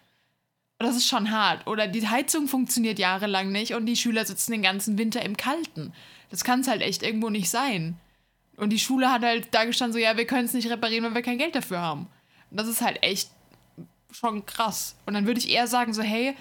Und 0.80 0.88
das 0.88 0.96
ist 0.96 1.08
schon 1.08 1.32
hart. 1.32 1.68
Oder 1.68 1.88
die 1.88 2.08
Heizung 2.08 2.48
funktioniert 2.48 2.98
jahrelang 2.98 3.52
nicht 3.52 3.74
und 3.74 3.86
die 3.86 3.98
Schüler 3.98 4.26
sitzen 4.26 4.54
den 4.54 4.62
ganzen 4.62 4.98
Winter 4.98 5.22
im 5.22 5.36
Kalten. 5.36 5.92
Das 6.30 6.44
kann 6.44 6.62
es 6.62 6.68
halt 6.68 6.82
echt 6.82 7.04
irgendwo 7.04 7.30
nicht 7.30 7.50
sein. 7.50 7.98
Und 8.58 8.70
die 8.70 8.80
Schule 8.80 9.12
hat 9.12 9.24
halt 9.24 9.48
da 9.52 9.66
gestanden 9.66 9.94
so, 9.94 10.00
ja, 10.00 10.16
wir 10.18 10.28
können 10.28 10.46
es 10.46 10.54
nicht 10.54 10.70
reparieren, 10.70 11.04
weil 11.06 11.16
wir 11.16 11.22
kein 11.22 11.38
Geld 11.38 11.56
dafür 11.56 11.80
haben. 11.80 12.08
Und 12.52 12.60
das 12.60 12.68
ist 12.68 12.82
halt 12.82 13.02
echt 13.02 13.30
schon 14.12 14.46
krass. 14.46 14.96
Und 15.06 15.16
dann 15.16 15.26
würde 15.26 15.40
ich 15.40 15.50
eher 15.50 15.68
sagen 15.68 15.94
so, 15.94 16.04
hey, 16.04 16.36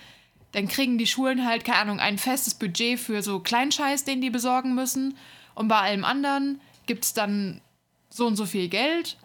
dann 0.52 0.68
kriegen 0.68 0.98
die 0.98 1.06
Schulen 1.06 1.46
halt, 1.46 1.64
keine 1.64 1.78
Ahnung, 1.78 2.00
ein 2.00 2.18
festes 2.18 2.54
Budget 2.54 3.00
für 3.00 3.22
so 3.22 3.40
Kleinscheiß, 3.40 4.04
den 4.04 4.20
die 4.20 4.30
besorgen 4.30 4.74
müssen. 4.74 5.16
Und 5.54 5.68
bei 5.68 5.78
allem 5.78 6.04
anderen 6.04 6.60
gibt 6.86 7.04
es 7.04 7.14
dann 7.14 7.60
so 8.10 8.26
und 8.26 8.36
so 8.36 8.44
viel 8.44 8.68
Geld. 8.68 9.16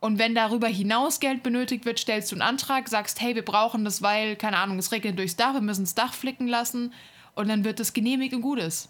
Und 0.00 0.18
wenn 0.18 0.34
darüber 0.34 0.66
hinaus 0.66 1.20
Geld 1.20 1.42
benötigt 1.42 1.84
wird, 1.84 1.98
stellst 1.98 2.32
du 2.32 2.36
einen 2.36 2.42
Antrag, 2.42 2.88
sagst, 2.88 3.20
hey, 3.20 3.34
wir 3.34 3.44
brauchen 3.44 3.84
das, 3.84 4.02
weil, 4.02 4.34
keine 4.34 4.56
Ahnung, 4.56 4.78
es 4.78 4.90
regnet 4.90 5.18
durchs 5.18 5.36
Dach, 5.36 5.54
wir 5.54 5.60
müssen 5.60 5.84
das 5.84 5.94
Dach 5.94 6.14
flicken 6.14 6.48
lassen. 6.48 6.92
Und 7.34 7.48
dann 7.48 7.64
wird 7.64 7.78
das 7.78 7.92
genehmigt 7.92 8.34
und 8.34 8.40
gut 8.40 8.58
ist. 8.58 8.88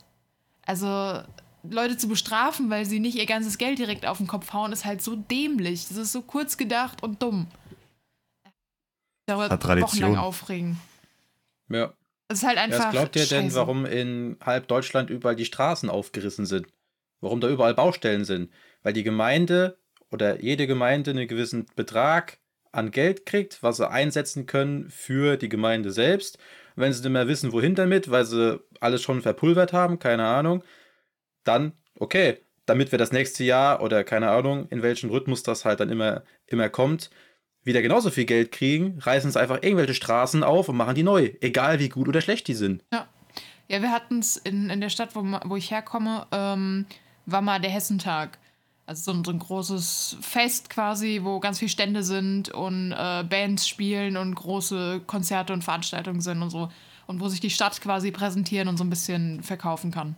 Also, 0.65 1.23
Leute 1.63 1.97
zu 1.97 2.09
bestrafen, 2.09 2.71
weil 2.71 2.85
sie 2.85 3.01
nicht 3.01 3.17
ihr 3.17 3.27
ganzes 3.27 3.59
Geld 3.59 3.79
direkt 3.79 4.07
auf 4.07 4.19
den 4.19 4.27
Kopf 4.27 4.53
hauen, 4.53 4.73
ist 4.73 4.85
halt 4.85 5.03
so 5.03 5.17
dämlich. 5.17 5.89
Das 5.89 5.97
ist 5.97 6.13
so 6.13 6.23
kurz 6.23 6.57
gedacht 6.57 7.03
und 7.03 7.23
dumm. 7.23 7.47
Darüber 9.27 9.59
Tradition. 9.59 9.83
wochenlang 9.83 10.17
aufregen. 10.17 10.81
Ja. 11.69 11.93
Es 12.29 12.39
ist 12.39 12.49
halt 12.49 12.59
einfach. 12.59 12.87
Was 12.87 12.91
glaubt 12.91 13.17
ihr 13.17 13.27
denn, 13.27 13.45
scheiße. 13.45 13.57
warum 13.57 13.85
in 13.85 14.37
halb 14.45 14.67
Deutschland 14.69 15.11
überall 15.11 15.37
die 15.37 15.45
Straßen 15.45 15.89
aufgerissen 15.91 16.47
sind? 16.47 16.67
Warum 17.21 17.41
da 17.41 17.49
überall 17.49 17.75
Baustellen 17.75 18.25
sind? 18.25 18.51
Weil 18.83 18.93
die 18.93 19.05
Gemeinde 19.05 19.79
oder 20.11 20.43
jede 20.43 20.67
Gemeinde 20.67 21.13
einen 21.13 21.29
gewissen 21.29 21.67
Betrag 21.77 22.39
an 22.73 22.91
Geld 22.91 23.27
kriegt, 23.27 23.63
was 23.63 23.77
sie 23.77 23.89
einsetzen 23.89 24.47
können 24.47 24.91
für 24.91 25.37
die 25.37 25.49
Gemeinde 25.49 25.93
selbst. 25.93 26.39
Und 26.75 26.83
wenn 26.83 26.93
sie 26.93 27.03
nicht 27.03 27.11
mehr 27.11 27.29
wissen, 27.29 27.53
wohin 27.53 27.75
damit, 27.75 28.11
weil 28.11 28.25
sie 28.25 28.61
alles 28.81 29.03
schon 29.03 29.23
verpulvert 29.23 29.73
haben, 29.73 29.99
keine 29.99 30.27
Ahnung, 30.27 30.65
dann, 31.45 31.73
okay, 31.99 32.39
damit 32.67 32.93
wir 32.93 32.99
das 32.99 33.13
nächste 33.13 33.45
Jahr 33.45 33.83
oder 33.83 34.05
keine 34.05 34.31
Ahnung, 34.31 34.69
in 34.69 34.83
welchem 34.83 35.11
Rhythmus 35.11 35.43
das 35.43 35.65
halt 35.65 35.81
dann 35.81 35.91
immer, 35.91 36.23
immer 36.47 36.69
kommt, 36.69 37.11
wieder 37.65 37.83
genauso 37.83 38.11
viel 38.11 38.25
Geld 38.25 38.53
kriegen, 38.53 38.99
reißen 39.01 39.31
sie 39.31 39.41
einfach 39.41 39.63
irgendwelche 39.63 39.95
Straßen 39.95 40.43
auf 40.43 40.69
und 40.69 40.77
machen 40.77 40.95
die 40.95 41.03
neu. 41.03 41.33
Egal 41.41 41.79
wie 41.79 41.89
gut 41.89 42.09
oder 42.09 42.21
schlecht 42.21 42.49
die 42.49 42.55
sind. 42.55 42.85
Ja, 42.93 43.07
ja 43.69 43.83
wir 43.83 43.91
hatten 43.93 44.19
es 44.19 44.37
in, 44.37 44.71
in 44.71 44.81
der 44.81 44.89
Stadt, 44.89 45.15
wo, 45.15 45.23
wo 45.45 45.57
ich 45.57 45.71
herkomme, 45.71 46.27
ähm, 46.33 46.87
war 47.27 47.43
mal 47.43 47.61
der 47.61 47.71
Hessentag. 47.71 48.39
Also 48.85 49.13
so 49.13 49.19
ein, 49.19 49.25
so 49.25 49.31
ein 49.31 49.39
großes 49.39 50.17
Fest 50.21 50.69
quasi, 50.69 51.21
wo 51.23 51.39
ganz 51.39 51.61
viele 51.61 51.69
Stände 51.69 52.03
sind 52.03 52.49
und 52.51 52.93
äh, 52.93 53.23
Bands 53.23 53.69
spielen 53.69 54.17
und 54.17 54.35
große 54.35 55.03
Konzerte 55.07 55.53
und 55.53 55.63
Veranstaltungen 55.63 56.21
sind 56.21 56.43
und 56.43 56.51
so. 56.51 56.69
Und 57.07 57.21
wo 57.21 57.29
sich 57.29 57.41
die 57.41 57.51
Stadt 57.51 57.81
quasi 57.81 58.11
präsentieren 58.11 58.69
und 58.69 58.77
so 58.77 58.85
ein 58.85 58.91
bisschen 58.91 59.43
verkaufen 59.43 59.93
kann. 59.93 60.17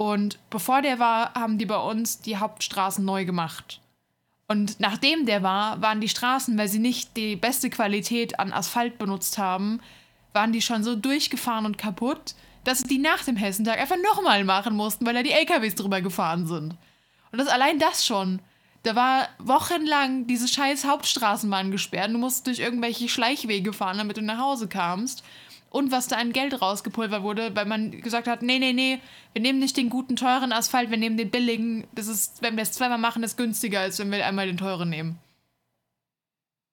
Und 0.00 0.38
bevor 0.48 0.80
der 0.80 0.98
war, 0.98 1.34
haben 1.34 1.58
die 1.58 1.66
bei 1.66 1.76
uns 1.76 2.22
die 2.22 2.38
Hauptstraßen 2.38 3.04
neu 3.04 3.26
gemacht. 3.26 3.82
Und 4.48 4.80
nachdem 4.80 5.26
der 5.26 5.42
war, 5.42 5.82
waren 5.82 6.00
die 6.00 6.08
Straßen, 6.08 6.56
weil 6.56 6.68
sie 6.68 6.78
nicht 6.78 7.18
die 7.18 7.36
beste 7.36 7.68
Qualität 7.68 8.40
an 8.40 8.50
Asphalt 8.50 8.96
benutzt 8.96 9.36
haben, 9.36 9.78
waren 10.32 10.52
die 10.52 10.62
schon 10.62 10.84
so 10.84 10.96
durchgefahren 10.96 11.66
und 11.66 11.76
kaputt, 11.76 12.34
dass 12.64 12.78
sie 12.78 12.88
die 12.88 12.98
nach 12.98 13.24
dem 13.24 13.36
Hessentag 13.36 13.78
einfach 13.78 13.98
nochmal 14.02 14.42
machen 14.42 14.74
mussten, 14.74 15.04
weil 15.04 15.12
da 15.12 15.22
die 15.22 15.32
LKWs 15.32 15.74
drüber 15.74 16.00
gefahren 16.00 16.46
sind. 16.46 16.76
Und 17.30 17.38
das 17.38 17.48
allein 17.48 17.78
das 17.78 18.06
schon. 18.06 18.40
Da 18.84 18.96
war 18.96 19.28
wochenlang 19.38 20.26
diese 20.26 20.48
scheiß 20.48 20.86
Hauptstraßenbahn 20.86 21.70
gesperrt. 21.70 22.10
Du 22.10 22.16
musst 22.16 22.46
durch 22.46 22.60
irgendwelche 22.60 23.10
Schleichwege 23.10 23.74
fahren, 23.74 23.98
damit 23.98 24.16
du 24.16 24.22
nach 24.22 24.38
Hause 24.38 24.66
kamst. 24.66 25.22
Und 25.70 25.92
was 25.92 26.08
da 26.08 26.16
an 26.16 26.32
Geld 26.32 26.60
rausgepulvert 26.60 27.22
wurde, 27.22 27.54
weil 27.54 27.64
man 27.64 27.92
gesagt 27.92 28.26
hat, 28.26 28.42
nee, 28.42 28.58
nee, 28.58 28.72
nee, 28.72 28.98
wir 29.32 29.40
nehmen 29.40 29.60
nicht 29.60 29.76
den 29.76 29.88
guten, 29.88 30.16
teuren 30.16 30.52
Asphalt, 30.52 30.90
wir 30.90 30.96
nehmen 30.96 31.16
den 31.16 31.30
billigen. 31.30 31.86
Das 31.94 32.08
ist, 32.08 32.42
wenn 32.42 32.56
wir 32.56 32.62
es 32.64 32.72
zweimal 32.72 32.98
machen, 32.98 33.22
ist 33.22 33.36
günstiger, 33.36 33.80
als 33.80 33.98
wenn 34.00 34.10
wir 34.10 34.26
einmal 34.26 34.48
den 34.48 34.56
teuren 34.56 34.90
nehmen. 34.90 35.18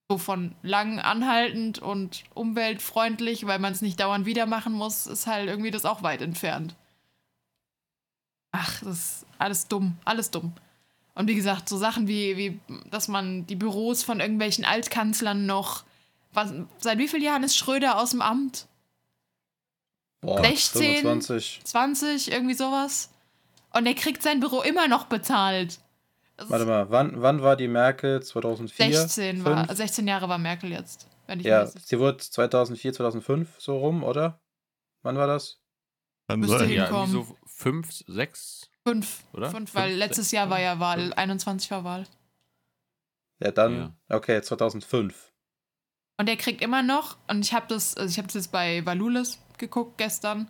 So 0.09 0.17
von 0.17 0.55
lang 0.63 0.99
anhaltend 0.99 1.77
und 1.77 2.23
umweltfreundlich, 2.33 3.45
weil 3.45 3.59
man 3.59 3.73
es 3.73 3.83
nicht 3.83 3.99
dauernd 3.99 4.25
wieder 4.25 4.47
machen 4.47 4.73
muss, 4.73 5.05
ist 5.05 5.27
halt 5.27 5.47
irgendwie 5.47 5.71
das 5.71 5.85
auch 5.85 6.01
weit 6.01 6.23
entfernt. 6.23 6.75
Ach, 8.51 8.79
das 8.79 8.97
ist 8.97 9.25
alles 9.37 9.67
dumm, 9.67 9.97
alles 10.05 10.31
dumm. 10.31 10.53
Und 11.13 11.27
wie 11.27 11.35
gesagt, 11.35 11.69
so 11.69 11.77
Sachen 11.77 12.07
wie, 12.07 12.35
wie 12.37 12.59
dass 12.89 13.07
man 13.07 13.45
die 13.45 13.55
Büros 13.55 14.01
von 14.01 14.19
irgendwelchen 14.19 14.65
Altkanzlern 14.65 15.45
noch. 15.45 15.83
Was, 16.33 16.53
seit 16.79 16.97
wie 16.97 17.07
vielen 17.07 17.23
Jahren 17.23 17.43
ist 17.43 17.57
Schröder 17.57 17.99
aus 17.99 18.11
dem 18.11 18.21
Amt? 18.21 18.67
Boah, 20.21 20.43
16? 20.43 21.01
25. 21.01 21.61
20, 21.63 22.31
irgendwie 22.31 22.53
sowas. 22.55 23.11
Und 23.73 23.85
er 23.85 23.93
kriegt 23.93 24.23
sein 24.23 24.39
Büro 24.39 24.61
immer 24.61 24.87
noch 24.87 25.05
bezahlt. 25.05 25.79
Das 26.37 26.49
Warte 26.49 26.65
mal, 26.65 26.89
wann, 26.91 27.21
wann 27.21 27.41
war 27.41 27.55
die 27.55 27.67
Merkel? 27.67 28.21
2004? 28.21 28.93
16 28.93 29.43
war, 29.45 29.65
Fünf? 29.67 29.77
16 29.77 30.07
Jahre 30.07 30.29
war 30.29 30.37
Merkel 30.37 30.71
jetzt. 30.71 31.07
Wenn 31.27 31.39
ich 31.39 31.45
Ja, 31.45 31.61
das 31.63 31.73
sie 31.87 31.99
wurde 31.99 32.17
2004, 32.17 32.93
2005 32.93 33.49
so 33.59 33.77
rum, 33.77 34.03
oder? 34.03 34.39
Wann 35.01 35.17
war 35.17 35.27
das? 35.27 35.59
Kann 36.27 36.39
Müsste 36.39 36.59
sein. 36.59 36.67
hin- 36.67 36.77
Ja, 36.77 36.83
hinkommen. 36.85 37.11
irgendwie 37.13 37.29
so 37.31 37.37
fünf, 37.45 37.91
sechs. 38.07 38.69
fünf, 38.85 39.23
Oder? 39.33 39.49
fünf, 39.51 39.73
weil 39.75 39.89
Fünf, 39.89 39.99
letztes 39.99 40.25
sechs, 40.29 40.31
Jahr 40.33 40.49
war 40.49 40.59
ja 40.61 40.79
Wahl, 40.79 40.99
fünf. 41.01 41.13
21 41.17 41.71
war 41.71 41.83
Wahl. 41.83 42.07
Ja, 43.39 43.51
dann, 43.51 43.95
okay, 44.09 44.41
2005. 44.41 45.31
Und 46.17 46.27
er 46.29 46.37
kriegt 46.37 46.61
immer 46.61 46.81
noch, 46.81 47.17
und 47.27 47.45
ich 47.45 47.53
habe 47.53 47.67
das, 47.67 47.95
also 47.95 48.09
ich 48.09 48.17
habe 48.17 48.27
das 48.27 48.33
jetzt 48.35 48.51
bei 48.51 48.85
Valulis 48.85 49.39
geguckt 49.57 49.97
gestern, 49.97 50.49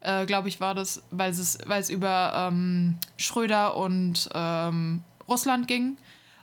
äh, 0.00 0.26
glaube 0.26 0.48
ich, 0.48 0.60
war 0.60 0.74
das, 0.74 1.02
weil 1.10 1.30
es, 1.30 1.58
weil 1.66 1.80
es 1.80 1.90
über 1.90 2.48
ähm, 2.50 2.98
Schröder 3.16 3.76
und 3.76 4.28
ähm, 4.34 5.02
Russland 5.28 5.68
ging. 5.68 5.96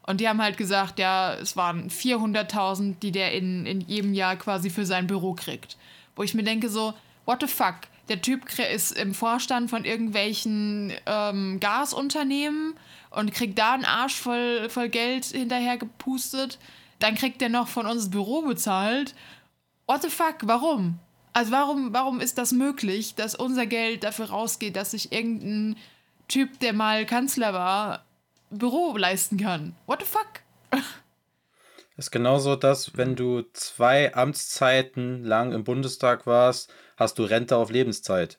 Und 0.04 0.22
die 0.22 0.28
haben 0.28 0.42
halt 0.42 0.58
gesagt, 0.58 0.98
ja, 0.98 1.36
es 1.36 1.56
waren 1.56 1.90
400.000, 1.90 2.96
die 3.00 3.12
der 3.12 3.34
in, 3.34 3.66
in 3.66 3.82
jedem 3.82 4.14
Jahr 4.14 4.38
quasi 4.38 4.70
für 4.70 4.86
sein 4.86 5.06
Büro 5.06 5.34
kriegt. 5.34 5.78
Wo 6.16 6.24
ich 6.24 6.34
mir 6.34 6.44
denke 6.44 6.70
so, 6.70 6.94
what 7.26 7.42
the 7.42 7.48
fuck? 7.48 7.76
Der 8.08 8.22
Typ 8.22 8.48
ist 8.58 8.98
im 8.98 9.14
Vorstand 9.14 9.70
von 9.70 9.86
irgendwelchen 9.86 10.92
ähm, 11.06 11.60
Gasunternehmen 11.60 12.74
und 13.12 13.34
kriegt 13.34 13.60
da 13.60 13.74
einen 13.74 13.86
Arsch 13.86 14.16
voll, 14.16 14.68
voll 14.70 14.90
Geld 14.90 15.26
hinterher 15.26 15.78
gepustet. 15.78 16.58
Dann 16.98 17.14
kriegt 17.14 17.42
er 17.42 17.50
noch 17.50 17.68
von 17.68 17.86
uns 17.86 18.04
das 18.04 18.10
Büro 18.10 18.42
bezahlt. 18.42 19.14
What 19.86 20.02
the 20.02 20.10
fuck? 20.10 20.38
Warum? 20.42 20.98
Also 21.40 21.54
warum, 21.54 21.94
warum 21.94 22.20
ist 22.20 22.38
das 22.38 22.52
möglich, 22.52 23.16
dass 23.16 23.34
unser 23.34 23.66
Geld 23.66 24.04
dafür 24.04 24.26
rausgeht, 24.26 24.76
dass 24.76 24.92
sich 24.92 25.14
irgendein 25.14 25.78
Typ, 26.28 26.60
der 26.60 26.74
mal 26.74 27.06
Kanzler 27.06 27.54
war, 27.54 28.04
Büro 28.50 28.98
leisten 28.98 29.38
kann? 29.38 29.74
What 29.86 30.02
the 30.02 30.06
fuck? 30.06 30.82
ist 31.96 32.12
genauso, 32.12 32.58
dass 32.58 32.98
wenn 32.98 33.16
du 33.16 33.44
zwei 33.54 34.14
Amtszeiten 34.14 35.24
lang 35.24 35.54
im 35.54 35.64
Bundestag 35.64 36.28
warst, 36.28 36.74
hast 36.98 37.18
du 37.20 37.24
Rente 37.24 37.56
auf 37.56 37.72
Lebenszeit. 37.72 38.38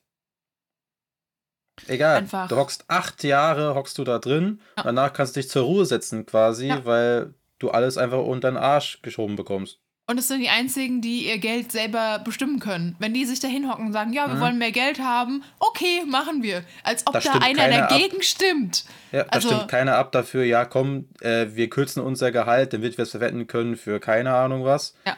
Egal, 1.86 2.18
Einfach. 2.18 2.48
du 2.48 2.56
hockst 2.56 2.84
acht 2.88 3.24
Jahre, 3.24 3.74
hockst 3.74 3.96
du 3.96 4.04
da 4.04 4.18
drin, 4.18 4.60
Ja. 4.76 4.82
danach 4.82 5.14
kannst 5.14 5.36
du 5.36 5.40
dich 5.40 5.48
zur 5.48 5.62
Ruhe 5.62 5.86
setzen 5.86 6.26
quasi, 6.26 6.66
Ja. 6.66 6.84
weil 6.84 7.32
du 7.58 7.70
alles 7.70 7.96
einfach 7.96 8.18
unter 8.18 8.50
den 8.50 8.58
Arsch 8.58 9.00
geschoben 9.00 9.36
bekommst. 9.36 9.80
Und 10.10 10.18
es 10.18 10.26
sind 10.26 10.40
die 10.40 10.48
einzigen, 10.48 11.00
die 11.00 11.28
ihr 11.28 11.38
Geld 11.38 11.70
selber 11.70 12.18
bestimmen 12.18 12.58
können. 12.58 12.96
Wenn 12.98 13.14
die 13.14 13.24
sich 13.24 13.38
da 13.38 13.46
hinhocken 13.46 13.86
und 13.86 13.92
sagen, 13.92 14.12
ja, 14.12 14.26
wir 14.26 14.34
Mhm. 14.34 14.40
wollen 14.40 14.58
mehr 14.58 14.72
Geld 14.72 14.98
haben, 14.98 15.44
okay, 15.60 16.02
machen 16.04 16.42
wir. 16.42 16.64
Als 16.82 17.06
ob 17.06 17.12
Da 17.12 17.20
da, 17.20 17.32
einer 17.34 17.62
keiner 17.62 17.82
ab. 17.84 17.90
dagegen 17.90 18.20
stimmt. 18.20 18.86
Ja, 19.12 19.22
da 19.22 19.28
Also- 19.30 19.50
stimmt 19.50 19.68
keiner 19.68 19.94
ab 19.94 20.10
dafür, 20.10 20.42
ja 20.42 20.64
komm, 20.64 21.04
äh, 21.20 21.46
wir 21.52 21.70
kürzen 21.70 22.02
unser 22.02 22.32
Gehalt, 22.32 22.72
damit 22.72 22.98
wir 22.98 23.04
es 23.04 23.12
verwenden 23.12 23.46
können 23.46 23.76
für 23.76 24.00
keine 24.00 24.34
Ahnung 24.34 24.64
was. 24.64 24.96
Ja. 25.06 25.16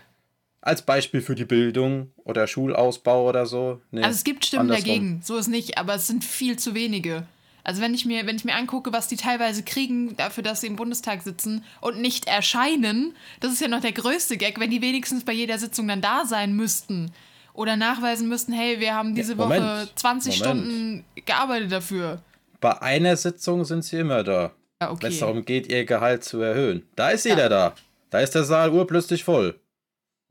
Als 0.61 0.83
Beispiel 0.83 1.23
für 1.23 1.35
die 1.37 1.47
Bildung 1.47 2.11
oder 2.19 2.47
Schulausbau 2.47 3.27
oder 3.27 3.47
so. 3.47 3.81
Nee, 3.93 4.03
Also 4.03 4.17
es 4.17 4.25
gibt 4.25 4.45
Stimmen 4.45 4.63
andersrum. 4.71 4.85
dagegen, 4.87 5.21
so 5.25 5.39
ist 5.39 5.49
nicht, 5.49 5.79
aber 5.79 5.95
es 5.95 6.07
sind 6.07 6.23
viel 6.23 6.59
zu 6.59 6.75
wenige. 6.75 7.27
Also 7.65 7.81
wenn 7.81 7.95
ich 7.95 8.05
mir, 8.05 8.27
wenn 8.27 8.37
ich 8.37 8.45
mir 8.45 8.55
angucke, 8.55 8.93
was 8.93 9.09
die 9.09 9.17
teilweise 9.17 9.63
kriegen 9.63 10.17
dafür, 10.17 10.43
dass 10.43 10.61
sie 10.61 10.67
im 10.67 10.77
Bundestag 10.77 11.23
sitzen 11.23 11.65
und 11.81 12.01
nicht 12.01 12.27
erscheinen, 12.27 13.15
das 13.41 13.53
ist 13.53 13.61
ja 13.61 13.69
noch 13.69 13.81
der 13.81 13.93
größte 13.93 14.37
Gag, 14.37 14.59
wenn 14.59 14.71
die 14.71 14.83
wenigstens 14.83 15.25
bei 15.25 15.33
jeder 15.33 15.59
Sitzung 15.59 15.87
dann 15.87 16.01
da 16.01 16.25
sein 16.27 16.55
müssten. 16.57 17.13
Oder 17.55 17.77
nachweisen 17.77 18.29
müssten, 18.29 18.53
hey, 18.53 18.81
wir 18.81 18.95
haben 18.95 19.15
diese 19.15 19.37
Woche 19.37 19.61
Moment, 19.61 19.93
20 19.95 20.41
Moment. 20.41 20.63
Stunden 20.63 21.05
gearbeitet 21.27 21.71
dafür. 21.71 22.23
Bei 22.61 22.81
einer 22.81 23.17
Sitzung 23.17 23.65
sind 23.65 23.85
sie 23.85 23.99
immer 23.99 24.25
da. 24.25 24.53
Ja, 24.81 24.89
Wenn 24.89 24.89
okay. 24.89 25.07
es 25.09 25.19
darum 25.19 25.45
geht, 25.45 25.71
ihr 25.71 25.85
Gehalt 25.85 26.25
zu 26.25 26.41
erhöhen. 26.41 26.87
Da 26.97 27.11
ist 27.11 27.25
jeder 27.25 27.49
da. 27.49 27.75
Da 28.11 28.21
ist 28.21 28.35
der 28.35 28.45
Saal 28.45 28.71
urplötzlich 28.71 29.23
voll. 29.23 29.59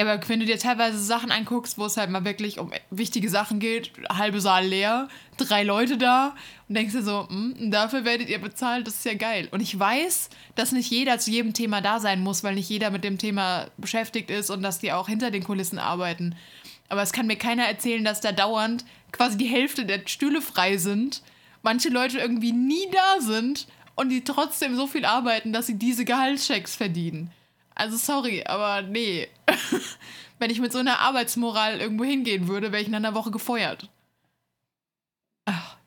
Ja, 0.01 0.11
aber 0.11 0.27
wenn 0.29 0.39
du 0.39 0.47
dir 0.47 0.57
teilweise 0.57 0.97
Sachen 0.97 1.29
anguckst, 1.29 1.77
wo 1.77 1.85
es 1.85 1.95
halt 1.95 2.09
mal 2.09 2.25
wirklich 2.25 2.57
um 2.57 2.71
wichtige 2.89 3.29
Sachen 3.29 3.59
geht, 3.59 3.91
halbe 4.09 4.41
Saal 4.41 4.65
leer, 4.65 5.09
drei 5.37 5.61
Leute 5.61 5.95
da 5.95 6.35
und 6.67 6.73
denkst 6.73 6.93
dir 6.93 7.03
so, 7.03 7.29
hm, 7.29 7.69
dafür 7.69 8.03
werdet 8.03 8.27
ihr 8.27 8.41
bezahlt, 8.41 8.87
das 8.87 8.95
ist 8.95 9.05
ja 9.05 9.13
geil. 9.13 9.47
Und 9.51 9.59
ich 9.59 9.77
weiß, 9.77 10.31
dass 10.55 10.71
nicht 10.71 10.89
jeder 10.89 11.19
zu 11.19 11.29
jedem 11.29 11.53
Thema 11.53 11.81
da 11.81 11.99
sein 11.99 12.23
muss, 12.23 12.43
weil 12.43 12.55
nicht 12.55 12.67
jeder 12.67 12.89
mit 12.89 13.03
dem 13.03 13.19
Thema 13.19 13.67
beschäftigt 13.77 14.31
ist 14.31 14.49
und 14.49 14.63
dass 14.63 14.79
die 14.79 14.91
auch 14.91 15.07
hinter 15.07 15.29
den 15.29 15.43
Kulissen 15.43 15.77
arbeiten. 15.77 16.35
Aber 16.89 17.03
es 17.03 17.13
kann 17.13 17.27
mir 17.27 17.37
keiner 17.37 17.65
erzählen, 17.65 18.03
dass 18.03 18.21
da 18.21 18.31
dauernd 18.31 18.83
quasi 19.11 19.37
die 19.37 19.45
Hälfte 19.45 19.85
der 19.85 20.01
Stühle 20.07 20.41
frei 20.41 20.77
sind, 20.77 21.21
manche 21.61 21.89
Leute 21.89 22.17
irgendwie 22.17 22.53
nie 22.53 22.89
da 22.91 23.21
sind 23.21 23.67
und 23.93 24.09
die 24.09 24.23
trotzdem 24.23 24.75
so 24.75 24.87
viel 24.87 25.05
arbeiten, 25.05 25.53
dass 25.53 25.67
sie 25.67 25.77
diese 25.77 26.05
Gehaltschecks 26.05 26.75
verdienen. 26.75 27.29
Also 27.75 27.97
sorry, 27.97 28.43
aber 28.45 28.81
nee. 28.81 29.27
Wenn 30.39 30.49
ich 30.49 30.59
mit 30.59 30.71
so 30.71 30.79
einer 30.79 30.99
Arbeitsmoral 30.99 31.79
irgendwo 31.79 32.03
hingehen 32.03 32.47
würde, 32.47 32.71
wäre 32.71 32.81
ich 32.81 32.89
nach 32.89 32.97
einer 32.97 33.13
Woche 33.13 33.31
gefeuert. 33.31 33.89
Ach, 35.45 35.77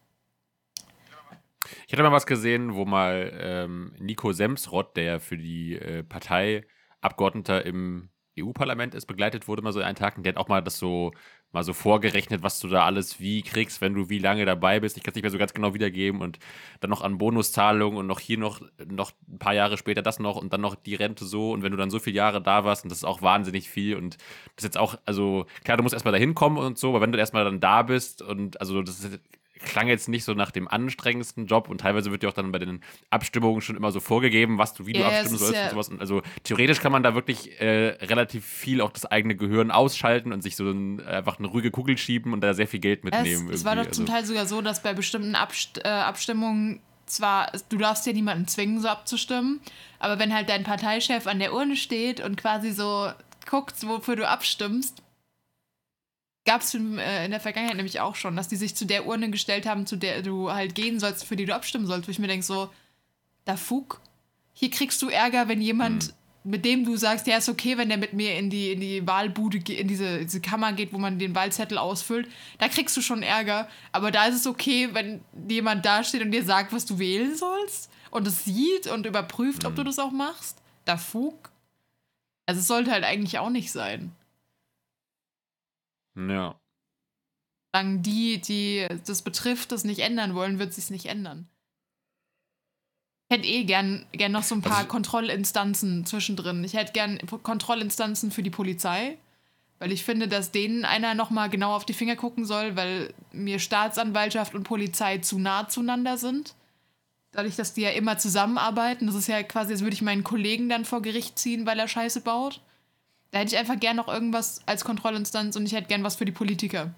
Ich 1.86 1.92
hatte 1.92 2.02
mal 2.02 2.12
was 2.12 2.26
gesehen, 2.26 2.74
wo 2.74 2.84
mal 2.84 3.32
ähm, 3.40 3.92
Nico 3.98 4.32
Semsrott, 4.32 4.96
der 4.96 5.20
für 5.20 5.36
die 5.36 5.76
äh, 5.76 6.02
Partei 6.02 6.66
Abgeordneter 7.00 7.64
im 7.64 8.10
EU-Parlament 8.38 8.94
ist, 8.94 9.06
begleitet 9.06 9.48
wurde, 9.48 9.62
mal 9.62 9.72
so 9.72 9.80
einen 9.80 9.96
Tag. 9.96 10.16
Und 10.16 10.24
der 10.24 10.32
hat 10.34 10.40
auch 10.40 10.48
mal 10.48 10.62
das 10.62 10.78
so 10.78 11.12
mal 11.54 11.64
so 11.64 11.72
vorgerechnet, 11.72 12.42
was 12.42 12.58
du 12.58 12.68
da 12.68 12.84
alles 12.84 13.20
wie 13.20 13.42
kriegst, 13.42 13.80
wenn 13.80 13.94
du 13.94 14.08
wie 14.08 14.18
lange 14.18 14.44
dabei 14.44 14.80
bist. 14.80 14.96
Ich 14.96 15.02
kann 15.02 15.12
es 15.12 15.14
nicht 15.14 15.22
mehr 15.22 15.30
so 15.30 15.38
ganz 15.38 15.54
genau 15.54 15.74
wiedergeben 15.74 16.20
und 16.20 16.38
dann 16.80 16.90
noch 16.90 17.02
an 17.02 17.18
Bonuszahlungen 17.18 17.98
und 17.98 18.06
noch 18.06 18.20
hier 18.20 18.38
noch, 18.38 18.60
noch 18.86 19.12
ein 19.28 19.38
paar 19.38 19.54
Jahre 19.54 19.78
später 19.78 20.02
das 20.02 20.18
noch 20.18 20.36
und 20.36 20.52
dann 20.52 20.60
noch 20.60 20.74
die 20.74 20.94
Rente 20.94 21.24
so. 21.24 21.52
Und 21.52 21.62
wenn 21.62 21.70
du 21.70 21.78
dann 21.78 21.90
so 21.90 21.98
viele 21.98 22.16
Jahre 22.16 22.42
da 22.42 22.64
warst, 22.64 22.84
und 22.84 22.90
das 22.90 22.98
ist 22.98 23.04
auch 23.04 23.22
wahnsinnig 23.22 23.70
viel 23.70 23.96
und 23.96 24.16
das 24.16 24.58
ist 24.58 24.64
jetzt 24.64 24.78
auch, 24.78 24.98
also 25.06 25.46
klar, 25.64 25.76
du 25.76 25.82
musst 25.82 25.94
erstmal 25.94 26.12
da 26.12 26.18
hinkommen 26.18 26.58
und 26.58 26.78
so, 26.78 26.90
aber 26.90 27.00
wenn 27.00 27.12
du 27.12 27.18
erstmal 27.18 27.44
dann 27.44 27.60
da 27.60 27.82
bist 27.82 28.20
und 28.20 28.60
also 28.60 28.82
das 28.82 29.00
ist 29.00 29.20
klang 29.64 29.88
jetzt 29.88 30.08
nicht 30.08 30.24
so 30.24 30.34
nach 30.34 30.50
dem 30.50 30.68
anstrengendsten 30.68 31.46
Job 31.46 31.68
und 31.68 31.80
teilweise 31.80 32.10
wird 32.10 32.22
dir 32.22 32.28
auch 32.28 32.34
dann 32.34 32.52
bei 32.52 32.58
den 32.58 32.80
Abstimmungen 33.10 33.60
schon 33.60 33.76
immer 33.76 33.92
so 33.92 34.00
vorgegeben, 34.00 34.58
was 34.58 34.74
du, 34.74 34.86
wie 34.86 34.92
du 34.92 35.00
Ja, 35.00 35.08
es 35.08 35.18
abstimmen 35.18 35.38
sollst 35.38 35.54
ja- 35.54 35.64
und 35.64 35.70
sowas. 35.70 35.88
Und 35.88 36.00
also 36.00 36.22
theoretisch 36.42 36.80
kann 36.80 36.92
man 36.92 37.02
da 37.02 37.14
wirklich 37.14 37.60
äh, 37.60 37.96
relativ 38.04 38.44
viel 38.44 38.80
auch 38.80 38.90
das 38.90 39.06
eigene 39.06 39.36
Gehirn 39.36 39.70
ausschalten 39.70 40.32
und 40.32 40.42
sich 40.42 40.56
so 40.56 40.70
ein, 40.70 41.04
einfach 41.06 41.38
eine 41.38 41.48
ruhige 41.48 41.70
Kugel 41.70 41.98
schieben 41.98 42.32
und 42.32 42.40
da 42.40 42.54
sehr 42.54 42.68
viel 42.68 42.80
Geld 42.80 43.00
es, 43.00 43.04
mitnehmen. 43.04 43.50
es 43.50 43.64
war 43.64 43.76
doch 43.76 43.90
zum 43.90 44.04
also, 44.04 44.12
Teil 44.12 44.24
sogar 44.24 44.46
so, 44.46 44.60
dass 44.60 44.82
bei 44.82 44.94
bestimmten 44.94 45.34
Abst 45.34 45.80
äh, 45.84 45.88
Abstimmungen 45.88 46.80
zwar, 47.06 47.52
du 47.68 47.76
darfst 47.76 48.06
ja 48.06 48.12
niemanden 48.12 48.48
zwingen, 48.48 48.80
so 48.80 48.88
abzustimmen, 48.88 49.60
aber 49.98 50.18
wenn 50.18 50.34
halt 50.34 50.48
dein 50.48 50.64
Parteichef 50.64 51.26
an 51.26 51.38
der 51.38 51.52
Urne 51.52 51.76
steht 51.76 52.20
und 52.20 52.36
quasi 52.36 52.72
so 52.72 53.10
guckt, 53.48 53.86
wofür 53.86 54.16
du 54.16 54.28
abstimmst, 54.28 55.03
gab 56.44 56.60
es 56.60 56.74
äh, 56.74 57.24
in 57.24 57.30
der 57.30 57.40
Vergangenheit 57.40 57.76
nämlich 57.76 58.00
auch 58.00 58.14
schon, 58.14 58.36
dass 58.36 58.48
die 58.48 58.56
sich 58.56 58.74
zu 58.74 58.84
der 58.84 59.06
Urne 59.06 59.30
gestellt 59.30 59.66
haben, 59.66 59.86
zu 59.86 59.96
der 59.96 60.22
du 60.22 60.52
halt 60.52 60.74
gehen 60.74 61.00
sollst, 61.00 61.24
für 61.24 61.36
die 61.36 61.46
du 61.46 61.54
abstimmen 61.54 61.86
sollst, 61.86 62.06
wo 62.06 62.10
ich 62.10 62.18
mir 62.18 62.28
denke 62.28 62.44
so, 62.44 62.70
da 63.44 63.56
Fug, 63.56 64.00
hier 64.52 64.70
kriegst 64.70 65.00
du 65.02 65.08
Ärger, 65.08 65.48
wenn 65.48 65.60
jemand, 65.60 66.14
mit 66.44 66.64
dem 66.64 66.84
du 66.84 66.96
sagst, 66.96 67.26
ja, 67.26 67.38
ist 67.38 67.48
okay, 67.48 67.78
wenn 67.78 67.88
der 67.88 67.98
mit 67.98 68.12
mir 68.12 68.38
in 68.38 68.50
die, 68.50 68.72
in 68.72 68.80
die 68.80 69.06
Wahlbude, 69.06 69.58
in 69.72 69.88
diese, 69.88 70.20
diese 70.20 70.40
Kammer 70.40 70.74
geht, 70.74 70.92
wo 70.92 70.98
man 70.98 71.18
den 71.18 71.34
Wahlzettel 71.34 71.78
ausfüllt, 71.78 72.28
da 72.58 72.68
kriegst 72.68 72.96
du 72.96 73.00
schon 73.00 73.22
Ärger. 73.22 73.68
Aber 73.92 74.10
da 74.10 74.26
ist 74.26 74.36
es 74.36 74.46
okay, 74.46 74.90
wenn 74.92 75.22
jemand 75.48 75.86
da 75.86 76.04
steht 76.04 76.22
und 76.22 76.30
dir 76.30 76.44
sagt, 76.44 76.72
was 76.72 76.84
du 76.84 76.98
wählen 76.98 77.34
sollst 77.34 77.90
und 78.10 78.26
es 78.28 78.44
sieht 78.44 78.86
und 78.86 79.06
überprüft, 79.06 79.64
ob 79.64 79.74
du 79.74 79.82
das 79.82 79.98
auch 79.98 80.12
machst. 80.12 80.58
Da 80.84 80.98
Fug. 80.98 81.50
Also 82.44 82.60
es 82.60 82.66
sollte 82.66 82.90
halt 82.92 83.04
eigentlich 83.04 83.38
auch 83.38 83.50
nicht 83.50 83.72
sein. 83.72 84.12
Ja. 86.16 86.58
Solange 87.74 87.98
die, 88.00 88.40
die 88.40 88.86
das 89.06 89.22
betrifft, 89.22 89.72
das 89.72 89.82
nicht 89.84 89.98
ändern 90.00 90.34
wollen, 90.34 90.58
wird 90.60 90.72
sich 90.72 90.90
nicht 90.90 91.06
ändern. 91.06 91.48
Ich 93.28 93.36
hätte 93.36 93.48
eh 93.48 93.64
gern, 93.64 94.06
gern 94.12 94.32
noch 94.32 94.44
so 94.44 94.54
ein 94.54 94.62
paar 94.62 94.76
Also- 94.78 94.88
Kontrollinstanzen 94.88 96.06
zwischendrin. 96.06 96.62
Ich 96.62 96.74
hätte 96.74 96.92
gern 96.92 97.18
Kontrollinstanzen 97.42 98.30
für 98.30 98.42
die 98.44 98.50
Polizei, 98.50 99.18
weil 99.80 99.90
ich 99.90 100.04
finde, 100.04 100.28
dass 100.28 100.52
denen 100.52 100.84
einer 100.84 101.14
nochmal 101.14 101.50
genau 101.50 101.74
auf 101.74 101.84
die 101.84 101.94
Finger 101.94 102.14
gucken 102.16 102.44
soll, 102.44 102.76
weil 102.76 103.12
mir 103.32 103.58
Staatsanwaltschaft 103.58 104.54
und 104.54 104.62
Polizei 104.62 105.18
zu 105.18 105.38
nah 105.40 105.68
zueinander 105.68 106.16
sind. 106.16 106.54
Dadurch, 107.32 107.56
dass 107.56 107.74
die 107.74 107.80
ja 107.80 107.90
immer 107.90 108.18
zusammenarbeiten. 108.18 109.06
Das 109.06 109.16
ist 109.16 109.26
ja 109.26 109.42
quasi, 109.42 109.72
als 109.72 109.80
würde 109.82 109.94
ich 109.94 110.02
meinen 110.02 110.22
Kollegen 110.22 110.68
dann 110.68 110.84
vor 110.84 111.02
Gericht 111.02 111.40
ziehen, 111.40 111.66
weil 111.66 111.80
er 111.80 111.88
Scheiße 111.88 112.20
baut. 112.20 112.60
Da 113.34 113.40
hätte 113.40 113.52
ich 113.52 113.58
einfach 113.58 113.80
gern 113.80 113.96
noch 113.96 114.06
irgendwas 114.06 114.60
als 114.64 114.84
Kontrollinstanz 114.84 115.56
und 115.56 115.66
ich 115.66 115.72
hätte 115.72 115.88
gern 115.88 116.04
was 116.04 116.14
für 116.14 116.24
die 116.24 116.30
Politiker. 116.30 116.94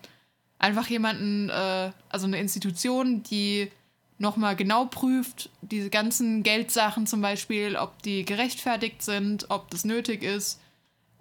Einfach 0.59 0.87
jemanden, 0.87 1.49
äh, 1.49 1.93
also 2.11 2.27
eine 2.27 2.39
Institution, 2.39 3.23
die 3.23 3.71
nochmal 4.19 4.55
genau 4.55 4.85
prüft, 4.85 5.49
diese 5.63 5.89
ganzen 5.89 6.43
Geldsachen 6.43 7.07
zum 7.07 7.23
Beispiel, 7.23 7.77
ob 7.77 8.03
die 8.03 8.27
gerechtfertigt 8.27 9.01
sind, 9.01 9.47
ob 9.49 9.71
das 9.71 9.87
nötig 9.87 10.23
ist, 10.23 10.61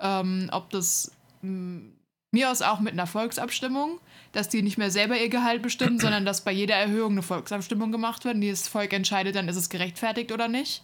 ähm, 0.01 0.49
ob 0.51 0.69
das 0.71 1.13
mh, 1.41 1.83
mir 2.31 2.51
aus 2.51 2.61
auch 2.61 2.81
mit 2.81 2.91
einer 2.91 3.07
Volksabstimmung, 3.07 4.01
dass 4.33 4.49
die 4.49 4.63
nicht 4.63 4.77
mehr 4.77 4.91
selber 4.91 5.17
ihr 5.17 5.29
Gehalt 5.29 5.61
bestimmen, 5.61 5.97
sondern 5.97 6.25
dass 6.25 6.43
bei 6.43 6.51
jeder 6.51 6.75
Erhöhung 6.75 7.13
eine 7.13 7.21
Volksabstimmung 7.21 7.93
gemacht 7.93 8.25
wird 8.25 8.35
und 8.35 8.41
dieses 8.41 8.67
Volk 8.67 8.91
entscheidet, 8.91 9.37
dann 9.37 9.47
ist 9.47 9.55
es 9.55 9.69
gerechtfertigt 9.69 10.33
oder 10.33 10.49
nicht. 10.49 10.83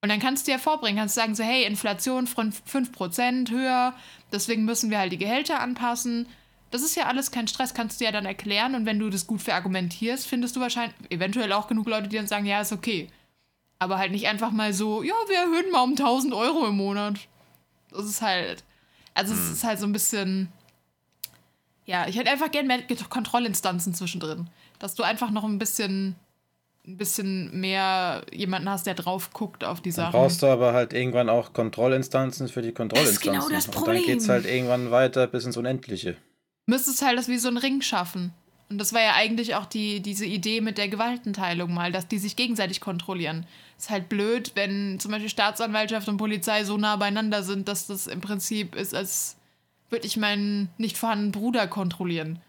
Und 0.00 0.10
dann 0.10 0.20
kannst 0.20 0.46
du 0.46 0.52
ja 0.52 0.58
vorbringen, 0.58 0.98
kannst 0.98 1.16
sagen 1.16 1.34
so, 1.34 1.42
hey, 1.42 1.64
Inflation 1.64 2.26
von 2.26 2.52
5% 2.52 3.50
höher, 3.50 3.94
deswegen 4.32 4.64
müssen 4.64 4.90
wir 4.90 4.98
halt 4.98 5.12
die 5.12 5.18
Gehälter 5.18 5.60
anpassen. 5.60 6.26
Das 6.70 6.82
ist 6.82 6.96
ja 6.96 7.06
alles 7.06 7.30
kein 7.30 7.48
Stress, 7.48 7.74
kannst 7.74 8.00
du 8.00 8.04
ja 8.04 8.12
dann 8.12 8.26
erklären 8.26 8.74
und 8.74 8.86
wenn 8.86 8.98
du 8.98 9.10
das 9.10 9.26
gut 9.26 9.42
verargumentierst, 9.42 10.26
findest 10.26 10.54
du 10.54 10.60
wahrscheinlich 10.60 10.94
eventuell 11.10 11.52
auch 11.52 11.66
genug 11.66 11.88
Leute, 11.88 12.08
die 12.08 12.16
dann 12.16 12.26
sagen, 12.26 12.46
ja, 12.46 12.60
ist 12.60 12.72
okay. 12.72 13.08
Aber 13.80 13.98
halt 13.98 14.12
nicht 14.12 14.28
einfach 14.28 14.50
mal 14.50 14.72
so, 14.72 15.02
ja, 15.02 15.14
wir 15.28 15.36
erhöhen 15.36 15.70
mal 15.72 15.82
um 15.82 15.90
1000 15.90 16.32
Euro 16.32 16.66
im 16.66 16.76
Monat. 16.76 17.18
Das 17.90 18.04
ist 18.04 18.22
halt, 18.22 18.64
also 19.14 19.34
es 19.34 19.50
ist 19.50 19.64
halt 19.64 19.80
so 19.80 19.86
ein 19.86 19.92
bisschen, 19.92 20.52
ja, 21.86 22.06
ich 22.06 22.16
hätte 22.16 22.30
einfach 22.30 22.50
gerne 22.50 22.68
mehr 22.68 22.82
Kontrollinstanzen 23.08 23.94
zwischendrin. 23.94 24.48
Dass 24.78 24.94
du 24.94 25.02
einfach 25.02 25.30
noch 25.30 25.44
ein 25.44 25.58
bisschen, 25.58 26.16
ein 26.88 26.96
bisschen 26.96 27.60
mehr 27.60 28.24
jemanden 28.32 28.68
hast, 28.68 28.86
der 28.86 28.94
drauf 28.94 29.30
guckt 29.32 29.62
auf 29.62 29.80
die 29.80 29.90
Dann 29.90 30.06
Sachen. 30.06 30.12
brauchst 30.12 30.42
du 30.42 30.46
aber 30.46 30.72
halt 30.72 30.92
irgendwann 30.92 31.28
auch 31.28 31.52
Kontrollinstanzen 31.52 32.48
für 32.48 32.62
die 32.62 32.72
Kontrollinstanzen. 32.72 33.32
genau 33.32 33.48
das 33.48 33.66
Und 33.66 33.74
dann 33.76 33.82
Problem. 33.84 34.04
geht's 34.04 34.28
halt 34.28 34.46
irgendwann 34.46 34.90
weiter 34.90 35.26
bis 35.26 35.44
ins 35.44 35.56
Unendliche. 35.56 36.16
müsstest 36.66 37.02
halt 37.02 37.18
das 37.18 37.28
wie 37.28 37.38
so 37.38 37.48
ein 37.48 37.56
Ring 37.58 37.82
schaffen. 37.82 38.32
Und 38.70 38.78
das 38.78 38.92
war 38.92 39.00
ja 39.00 39.14
eigentlich 39.14 39.54
auch 39.54 39.64
die, 39.64 40.00
diese 40.00 40.26
Idee 40.26 40.60
mit 40.60 40.76
der 40.76 40.88
Gewaltenteilung 40.88 41.72
mal, 41.72 41.90
dass 41.92 42.06
die 42.08 42.18
sich 42.18 42.36
gegenseitig 42.36 42.80
kontrollieren. 42.82 43.46
Ist 43.78 43.88
halt 43.88 44.08
blöd, 44.10 44.52
wenn 44.56 45.00
zum 45.00 45.10
Beispiel 45.10 45.30
Staatsanwaltschaft 45.30 46.06
und 46.08 46.18
Polizei 46.18 46.64
so 46.64 46.76
nah 46.76 46.96
beieinander 46.96 47.42
sind, 47.42 47.68
dass 47.68 47.86
das 47.86 48.06
im 48.06 48.20
Prinzip 48.20 48.74
ist, 48.74 48.94
als 48.94 49.36
würde 49.88 50.06
ich 50.06 50.18
meinen 50.18 50.68
nicht 50.76 50.98
vorhandenen 50.98 51.32
Bruder 51.32 51.66
kontrollieren? 51.66 52.40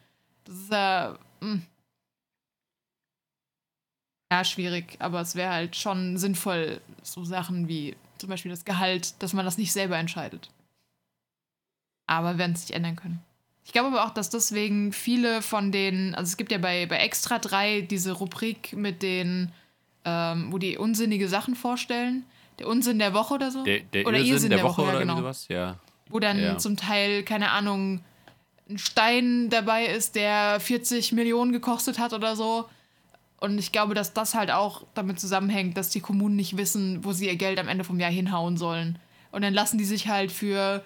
Das 0.43 0.55
ist 0.55 0.71
ja. 0.71 1.17
Mh. 1.39 1.59
Ja, 4.32 4.43
schwierig, 4.43 4.97
aber 4.99 5.21
es 5.21 5.36
wäre 5.36 5.51
halt 5.51 5.75
schon 5.75 6.17
sinnvoll, 6.17 6.82
so 7.01 7.25
Sachen 7.25 7.67
wie 7.67 7.95
zum 8.19 8.30
Beispiel 8.30 8.51
das 8.51 8.65
Gehalt, 8.65 9.21
dass 9.23 9.34
man 9.34 9.45
das 9.45 9.57
nicht 9.57 9.71
selber 9.71 9.97
entscheidet. 9.97 10.49
Aber 12.05 12.38
werden 12.38 12.53
es 12.53 12.61
nicht 12.61 12.75
ändern 12.75 12.95
können. 12.95 13.21
Ich 13.65 13.71
glaube 13.73 13.89
aber 13.89 14.05
auch, 14.05 14.13
dass 14.13 14.30
deswegen 14.30 14.93
viele 14.93 15.41
von 15.41 15.71
den, 15.71 16.15
also 16.15 16.30
es 16.30 16.38
gibt 16.38 16.51
ja 16.51 16.57
bei, 16.57 16.86
bei 16.86 16.97
Extra 16.97 17.39
3 17.39 17.82
diese 17.82 18.13
Rubrik 18.13 18.73
mit 18.73 19.03
den, 19.03 19.51
ähm, 20.05 20.51
wo 20.51 20.57
die 20.57 20.77
unsinnige 20.77 21.27
Sachen 21.27 21.55
vorstellen. 21.55 22.23
Der 22.57 22.67
Unsinn 22.67 22.99
der 22.99 23.13
Woche 23.13 23.36
oder 23.36 23.51
so. 23.51 23.63
Der, 23.63 23.80
der 23.80 24.05
oder 24.05 24.17
Irrsinn 24.17 24.49
der, 24.49 24.63
Woche, 24.63 24.82
ja, 24.82 24.89
oder 24.89 24.99
genau. 24.99 25.13
irgendwie 25.13 25.23
sowas, 25.23 25.47
ja. 25.47 25.77
Wo 26.09 26.19
dann 26.19 26.39
Ja. 26.39 26.57
zum 26.57 26.77
Teil, 26.77 27.23
keine 27.23 27.51
Ahnung, 27.51 28.01
ein 28.69 28.77
Stein 28.77 29.49
dabei 29.49 29.86
ist, 29.86 30.15
der 30.15 30.59
40 30.59 31.13
Millionen 31.13 31.51
gekostet 31.51 31.99
hat 31.99 32.13
oder 32.13 32.36
so. 32.36 32.67
Und 33.39 33.57
ich 33.57 33.71
glaube, 33.71 33.93
dass 33.93 34.13
das 34.13 34.35
halt 34.35 34.51
auch 34.51 34.85
damit 34.93 35.19
zusammenhängt, 35.19 35.77
dass 35.77 35.89
die 35.89 36.01
Kommunen 36.01 36.35
nicht 36.35 36.57
wissen, 36.57 37.05
wo 37.05 37.13
sie 37.13 37.27
ihr 37.27 37.37
Geld 37.37 37.57
am 37.59 37.69
Ende 37.69 37.85
vom 37.85 37.99
Jahr 37.99 38.11
hinhauen 38.11 38.57
sollen. 38.57 38.99
Und 39.31 39.43
dann 39.43 39.53
lassen 39.53 39.77
die 39.77 39.85
sich 39.85 40.07
halt 40.07 40.31
für 40.31 40.83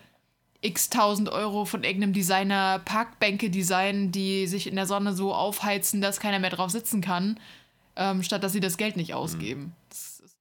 x 0.62 0.90
tausend 0.90 1.30
Euro 1.30 1.66
von 1.66 1.84
irgendeinem 1.84 2.14
Designer 2.14 2.80
Parkbänke 2.80 3.50
designen, 3.50 4.12
die 4.12 4.48
sich 4.48 4.68
in 4.68 4.76
der 4.76 4.86
Sonne 4.86 5.14
so 5.14 5.34
aufheizen, 5.34 6.00
dass 6.00 6.20
keiner 6.20 6.40
mehr 6.40 6.52
drauf 6.52 6.72
sitzen 6.72 7.02
kann, 7.02 7.40
ähm, 7.96 8.24
statt 8.24 8.44
dass 8.44 8.54
sie 8.54 8.60
das 8.60 8.78
Geld 8.78 8.98
nicht 8.98 9.14
ausgeben. 9.14 9.76
Das 9.90 10.20
ist 10.20 10.38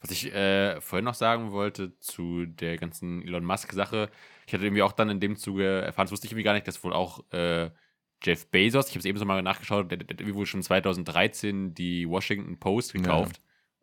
Was 0.00 0.10
ich 0.10 0.32
äh, 0.32 0.80
vorhin 0.80 1.04
noch 1.04 1.14
sagen 1.14 1.52
wollte 1.52 1.98
zu 1.98 2.46
der 2.46 2.76
ganzen 2.78 3.22
Elon 3.22 3.44
Musk-Sache, 3.44 4.10
ich 4.46 4.54
hatte 4.54 4.64
irgendwie 4.64 4.82
auch 4.82 4.92
dann 4.92 5.10
in 5.10 5.20
dem 5.20 5.36
Zuge 5.36 5.82
erfahren, 5.82 6.06
das 6.06 6.12
wusste 6.12 6.26
ich 6.26 6.32
irgendwie 6.32 6.44
gar 6.44 6.54
nicht, 6.54 6.68
dass 6.68 6.82
wohl 6.84 6.92
auch 6.92 7.24
äh, 7.32 7.70
Jeff 8.22 8.46
Bezos, 8.50 8.86
ich 8.86 8.92
habe 8.92 9.00
es 9.00 9.04
eben 9.04 9.18
so 9.18 9.24
mal 9.24 9.42
nachgeschaut, 9.42 9.90
der, 9.90 9.98
der 9.98 10.14
hat 10.14 10.20
irgendwie 10.20 10.36
wohl 10.36 10.46
schon 10.46 10.62
2013 10.62 11.74
die 11.74 12.08
Washington 12.08 12.58
Post 12.58 12.92
gekauft. 12.92 13.40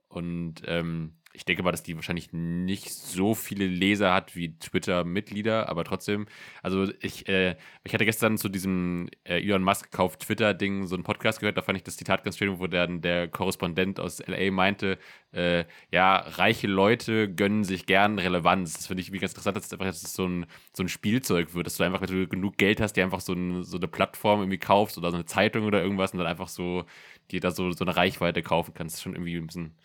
Und 0.08 0.62
ähm, 0.66 1.18
ich 1.34 1.46
denke 1.46 1.64
mal, 1.64 1.72
dass 1.72 1.84
die 1.84 1.96
wahrscheinlich 1.96 2.32
nicht 2.32 2.94
so 2.94 3.34
viele 3.34 3.66
Leser 3.66 4.14
hat 4.14 4.36
wie 4.36 4.58
Twitter-Mitglieder, 4.60 5.68
aber 5.68 5.84
trotzdem, 5.84 6.28
also 6.62 6.88
ich, 7.02 7.28
äh, 7.28 7.56
ich 7.84 7.94
hatte 7.94 8.06
gestern 8.06 8.38
zu 8.38 8.50
diesem 8.50 9.10
äh, 9.24 9.42
Elon 9.42 9.64
Musk 9.64 9.92
kauft 9.92 10.22
Twitter-Ding 10.22 10.86
so 10.86 10.96
einen 10.96 11.04
Podcast 11.04 11.40
gehört, 11.40 11.58
da 11.58 11.64
fand 11.64 11.78
ich 11.78 11.84
das 11.84 11.98
Zitat 11.98 12.24
ganz 12.24 12.38
schön, 12.38 12.60
wo 12.60 12.68
dann 12.68 13.02
der 13.02 13.28
Korrespondent 13.28 14.00
aus 14.00 14.20
LA 14.26 14.52
meinte, 14.52 15.00
äh, 15.34 15.66
ja, 15.92 16.18
reiche 16.18 16.68
Leute 16.68 17.34
gönnen 17.34 17.64
sich 17.64 17.88
gern 17.88 18.20
Relevanz. 18.20 18.74
Das 18.74 18.88
finde 18.88 19.02
ich 19.02 19.08
irgendwie 19.08 19.22
ganz 19.22 19.32
interessant, 19.34 19.58
dass 19.58 19.66
es 19.66 19.74
einfach 19.74 19.88
dass 19.88 20.04
es 20.04 20.14
so 20.14 20.28
ein, 20.28 20.46
so 20.74 20.84
ein 20.84 20.90
Spielzeug 20.90 21.56
wird, 21.56 21.66
dass 21.66 21.78
du 21.78 21.84
einfach, 21.84 22.02
wenn 22.02 22.10
du 22.10 22.28
genug 22.28 22.58
Geld 22.58 22.80
hast, 22.80 22.94
dir 22.94 23.04
einfach 23.04 23.22
so, 23.22 23.34
ein, 23.34 23.64
so 23.64 23.78
eine 23.78 23.88
Plattform 23.88 24.42
irgendwie 24.42 24.60
kaufst 24.60 24.98
oder 24.98 25.10
so 25.10 25.18
eine 25.18 25.26
Zeitung 25.26 25.66
oder 25.66 25.82
irgendwas 25.82 26.12
und 26.12 26.20
dann 26.20 26.28
einfach 26.28 26.48
so 26.48 26.86
dir 27.32 27.40
da 27.40 27.52
so, 27.52 27.72
so 27.72 27.84
eine 27.84 27.96
Reichweite 27.96 28.44
kaufen 28.44 28.74
kannst. 28.76 28.94
Das 28.94 29.00
ist 29.00 29.04
schon 29.04 29.14
irgendwie 29.14 29.38
ein 29.38 29.48
bisschen 29.48 29.76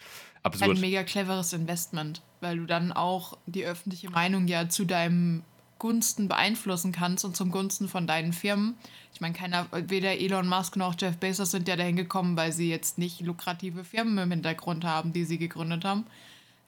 absurd. 0.42 0.76
ein 0.76 0.80
mega 0.80 1.02
cleveres 1.04 1.52
Investment, 1.52 2.22
weil 2.40 2.58
du 2.58 2.66
dann 2.66 2.92
auch 2.92 3.38
die 3.46 3.64
öffentliche 3.64 4.10
Meinung 4.10 4.48
ja 4.48 4.68
zu 4.68 4.84
deinem 4.84 5.42
Gunsten 5.78 6.28
beeinflussen 6.28 6.92
kannst 6.92 7.24
und 7.24 7.36
zum 7.36 7.50
Gunsten 7.50 7.88
von 7.88 8.06
deinen 8.06 8.32
Firmen. 8.32 8.76
Ich 9.14 9.20
meine, 9.20 9.34
keiner, 9.34 9.66
weder 9.70 10.18
Elon 10.18 10.48
Musk 10.48 10.76
noch 10.76 10.96
Jeff 10.98 11.16
Bezos 11.16 11.52
sind 11.52 11.68
ja 11.68 11.76
dahin 11.76 11.96
gekommen, 11.96 12.36
weil 12.36 12.52
sie 12.52 12.68
jetzt 12.68 12.98
nicht 12.98 13.20
lukrative 13.20 13.84
Firmen 13.84 14.18
im 14.18 14.30
Hintergrund 14.30 14.84
haben, 14.84 15.12
die 15.12 15.24
sie 15.24 15.38
gegründet 15.38 15.84
haben. 15.84 16.06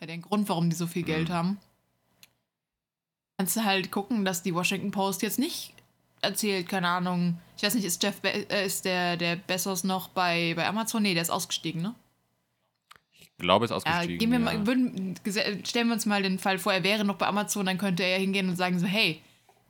Ja, 0.00 0.06
den 0.06 0.22
Grund, 0.22 0.48
warum 0.48 0.70
die 0.70 0.76
so 0.76 0.86
viel 0.86 1.02
Geld 1.02 1.28
haben. 1.28 1.58
Kannst 3.36 3.56
du 3.56 3.64
halt 3.64 3.90
gucken, 3.90 4.24
dass 4.24 4.42
die 4.42 4.54
Washington 4.54 4.90
Post 4.90 5.22
jetzt 5.22 5.38
nicht 5.38 5.74
erzählt, 6.22 6.68
keine 6.68 6.88
Ahnung. 6.88 7.38
Ich 7.56 7.62
weiß 7.62 7.74
nicht, 7.74 7.84
ist 7.84 8.02
Jeff 8.02 8.20
Be 8.20 8.28
äh, 8.50 8.66
ist 8.66 8.84
der, 8.84 9.16
der 9.16 9.36
Bezos 9.36 9.84
noch 9.84 10.08
bei, 10.08 10.54
bei 10.54 10.66
Amazon? 10.66 11.02
Nee, 11.02 11.14
der 11.14 11.22
ist 11.22 11.30
ausgestiegen, 11.30 11.82
ne? 11.82 11.94
Ich 13.40 13.42
glaube, 13.42 13.64
es 13.64 13.70
ist 13.70 13.86
Ja, 13.86 13.92
ausgestiegen. 13.94 14.18
gehen 14.18 14.30
wir 14.32 14.38
ja. 14.38 14.44
mal, 14.58 14.66
würden, 14.66 15.14
stellen 15.64 15.86
wir 15.88 15.94
uns 15.94 16.04
mal 16.04 16.22
den 16.22 16.38
Fall 16.38 16.58
vor, 16.58 16.72
er 16.74 16.84
wäre 16.84 17.04
noch 17.06 17.16
bei 17.16 17.26
Amazon, 17.26 17.64
dann 17.64 17.78
könnte 17.78 18.02
er 18.02 18.10
ja 18.10 18.16
hingehen 18.18 18.48
und 18.50 18.56
sagen 18.56 18.78
so, 18.78 18.86
hey, 18.86 19.22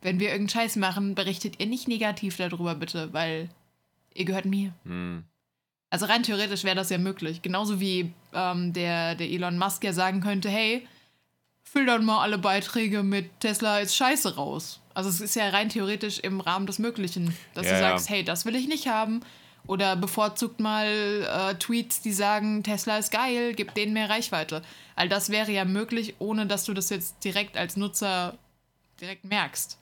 wenn 0.02 0.18
wir 0.18 0.30
irgendeinen 0.30 0.48
Scheiß 0.66 0.76
machen, 0.76 1.14
berichtet 1.14 1.60
ihr 1.60 1.66
nicht 1.66 1.86
negativ 1.86 2.36
darüber 2.36 2.74
bitte, 2.74 3.12
weil 3.12 3.48
ihr 4.14 4.24
gehört 4.24 4.44
mir. 4.46 4.72
Hm. 4.84 5.22
Also 5.90 6.06
rein 6.06 6.22
theoretisch 6.22 6.64
wäre 6.64 6.76
das 6.76 6.90
ja 6.90 6.98
möglich. 6.98 7.42
Genauso 7.42 7.80
wie 7.80 8.12
ähm, 8.32 8.72
der, 8.72 9.14
der 9.14 9.28
Elon 9.28 9.58
Musk 9.58 9.84
ja 9.84 9.92
sagen 9.92 10.20
könnte, 10.20 10.48
hey, 10.48 10.86
füll 11.62 11.86
dann 11.86 12.04
mal 12.04 12.20
alle 12.22 12.38
Beiträge 12.38 13.02
mit 13.02 13.40
Tesla 13.40 13.78
ist 13.80 13.94
scheiße 13.94 14.34
raus. 14.36 14.80
Also 14.94 15.08
es 15.10 15.20
ist 15.20 15.36
ja 15.36 15.48
rein 15.50 15.68
theoretisch 15.68 16.18
im 16.18 16.40
Rahmen 16.40 16.66
des 16.66 16.78
Möglichen, 16.80 17.36
dass 17.54 17.66
Ja, 17.66 17.72
du 17.72 17.80
ja. 17.82 17.88
sagst, 17.90 18.08
hey, 18.10 18.24
das 18.24 18.44
will 18.46 18.56
ich 18.56 18.66
nicht 18.68 18.88
haben. 18.88 19.20
Oder 19.66 19.94
bevorzugt 19.96 20.58
mal 20.60 20.86
äh, 20.86 21.54
Tweets, 21.56 22.00
die 22.02 22.12
sagen, 22.12 22.62
Tesla 22.64 22.98
ist 22.98 23.12
geil, 23.12 23.54
gib 23.54 23.74
denen 23.74 23.92
mehr 23.92 24.10
Reichweite. 24.10 24.62
All 24.96 25.08
das 25.08 25.30
wäre 25.30 25.52
ja 25.52 25.64
möglich, 25.64 26.14
ohne 26.18 26.46
dass 26.46 26.64
du 26.64 26.74
das 26.74 26.90
jetzt 26.90 27.22
direkt 27.24 27.56
als 27.56 27.76
Nutzer 27.76 28.36
direkt 29.00 29.24
merkst. 29.24 29.78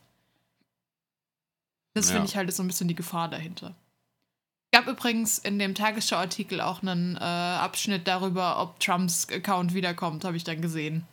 Das 1.94 2.08
Ja. 2.08 2.12
finde 2.14 2.28
ich 2.28 2.36
halt 2.36 2.52
so 2.52 2.62
ein 2.62 2.66
bisschen 2.66 2.88
die 2.88 2.94
Gefahr 2.94 3.28
dahinter. 3.28 3.74
Es 4.70 4.78
gab 4.78 4.86
übrigens 4.86 5.38
in 5.38 5.58
dem 5.58 5.74
Tagesschau-Artikel 5.74 6.60
auch 6.60 6.82
einen 6.82 7.16
äh, 7.16 7.20
Abschnitt 7.20 8.06
darüber, 8.06 8.60
ob 8.60 8.78
Trumps 8.80 9.26
Account 9.32 9.72
wiederkommt, 9.74 10.24
habe 10.24 10.36
ich 10.36 10.44
dann 10.44 10.60
gesehen. 10.60 11.06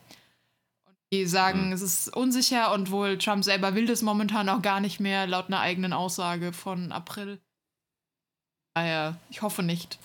Und 0.85 0.95
die 1.13 1.25
sagen, 1.25 1.67
Hm. 1.67 1.71
es 1.71 1.81
ist 1.81 2.15
unsicher 2.15 2.73
und 2.73 2.91
wohl 2.91 3.17
Trump 3.17 3.43
selber 3.45 3.73
will 3.73 3.85
das 3.85 4.01
momentan 4.01 4.49
auch 4.49 4.61
gar 4.61 4.81
nicht 4.81 4.99
mehr, 4.99 5.25
laut 5.25 5.47
einer 5.47 5.61
eigenen 5.61 5.93
Aussage 5.93 6.51
von 6.51 6.91
April. 6.91 7.39
Daher, 8.75 9.17
ich 9.29 9.41
hoffe 9.41 9.63
nicht. 9.63 9.97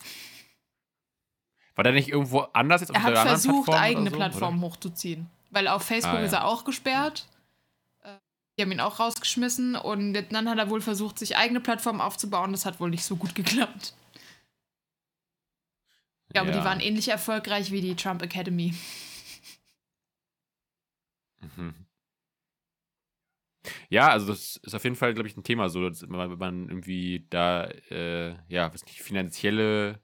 War 1.75 1.83
der 1.83 1.93
nicht 1.93 2.07
irgendwo 2.09 2.39
anders 2.53 2.81
jetzt 2.81 2.89
auf 2.91 2.95
Er 2.95 3.03
hat 3.03 3.17
versucht, 3.17 3.65
Plattform 3.65 3.83
eigene 3.83 4.01
oder 4.03 4.11
so, 4.11 4.15
Plattformen 4.17 4.61
hochzuziehen. 4.61 5.29
Weil 5.49 5.67
auf 5.67 5.83
Facebook 5.83 6.13
Ah, 6.15 6.19
ja. 6.19 6.25
ist 6.25 6.33
er 6.33 6.45
auch 6.45 6.63
gesperrt. 6.63 7.27
Äh, 8.03 8.15
Die 8.57 8.63
haben 8.63 8.71
ihn 8.71 8.79
auch 8.79 8.99
rausgeschmissen 8.99 9.75
und 9.75 10.13
dann 10.13 10.49
hat 10.49 10.57
er 10.57 10.69
wohl 10.69 10.79
versucht, 10.81 11.19
sich 11.19 11.35
eigene 11.35 11.59
Plattformen 11.59 11.99
aufzubauen. 12.01 12.53
Das 12.53 12.65
hat 12.65 12.79
wohl 12.79 12.89
nicht 12.89 13.03
so 13.03 13.17
gut 13.17 13.35
geklappt. 13.35 13.93
Ich 16.29 16.33
glaube, 16.33 16.51
Ja. 16.51 16.59
die 16.59 16.63
waren 16.63 16.79
ähnlich 16.79 17.09
erfolgreich 17.09 17.71
wie 17.71 17.81
die 17.81 17.95
Trump 17.95 18.21
Academy. 18.21 18.73
Mhm. 21.41 21.73
Ja, 23.89 24.09
also 24.09 24.27
das 24.27 24.57
ist 24.57 24.73
auf 24.73 24.83
jeden 24.83 24.95
Fall, 24.95 25.13
glaube 25.13 25.27
ich, 25.27 25.37
ein 25.37 25.43
Thema, 25.43 25.69
so, 25.69 25.87
dass 25.87 26.05
man, 26.07 26.31
wenn 26.31 26.37
man 26.37 26.69
irgendwie 26.69 27.27
da, 27.29 27.65
äh, 27.89 28.35
ja, 28.47 28.73
was 28.73 28.85
nicht, 28.85 29.01
finanzielle 29.01 30.01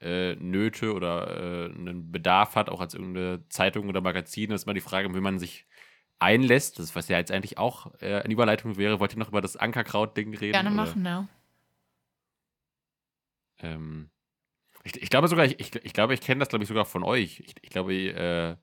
äh, 0.00 0.34
Nöte 0.36 0.92
oder 0.92 1.68
äh, 1.68 1.74
einen 1.74 2.10
Bedarf 2.10 2.54
hat, 2.54 2.68
auch 2.68 2.80
als 2.80 2.94
irgendeine 2.94 3.46
Zeitung 3.48 3.88
oder 3.88 4.00
Magazin, 4.00 4.50
ist 4.50 4.64
immer 4.64 4.74
die 4.74 4.80
Frage, 4.80 5.14
wie 5.14 5.20
man 5.20 5.38
sich 5.38 5.66
einlässt. 6.18 6.78
Das, 6.78 6.94
was 6.94 7.08
ja 7.08 7.18
jetzt 7.18 7.32
eigentlich 7.32 7.58
auch 7.58 7.92
äh, 8.00 8.20
eine 8.22 8.32
Überleitung 8.32 8.76
wäre. 8.76 9.00
Wollt 9.00 9.14
ihr 9.14 9.18
noch 9.18 9.28
über 9.28 9.40
das 9.40 9.56
Ankerkraut-Ding 9.56 10.34
reden? 10.36 10.52
Gerne 10.52 10.70
machen, 10.70 11.04
ja. 11.04 11.28
Ähm, 13.58 14.10
ich, 14.84 15.02
ich 15.02 15.10
glaube 15.10 15.28
sogar, 15.28 15.44
ich, 15.44 15.58
ich, 15.58 15.74
ich 15.74 15.92
glaube, 15.92 16.14
ich 16.14 16.20
kenne 16.20 16.40
das, 16.40 16.48
glaube 16.48 16.62
ich, 16.62 16.68
sogar 16.68 16.84
von 16.84 17.02
euch. 17.02 17.40
Ich, 17.40 17.54
ich 17.60 17.70
glaube, 17.70 17.94
äh, 17.94 18.56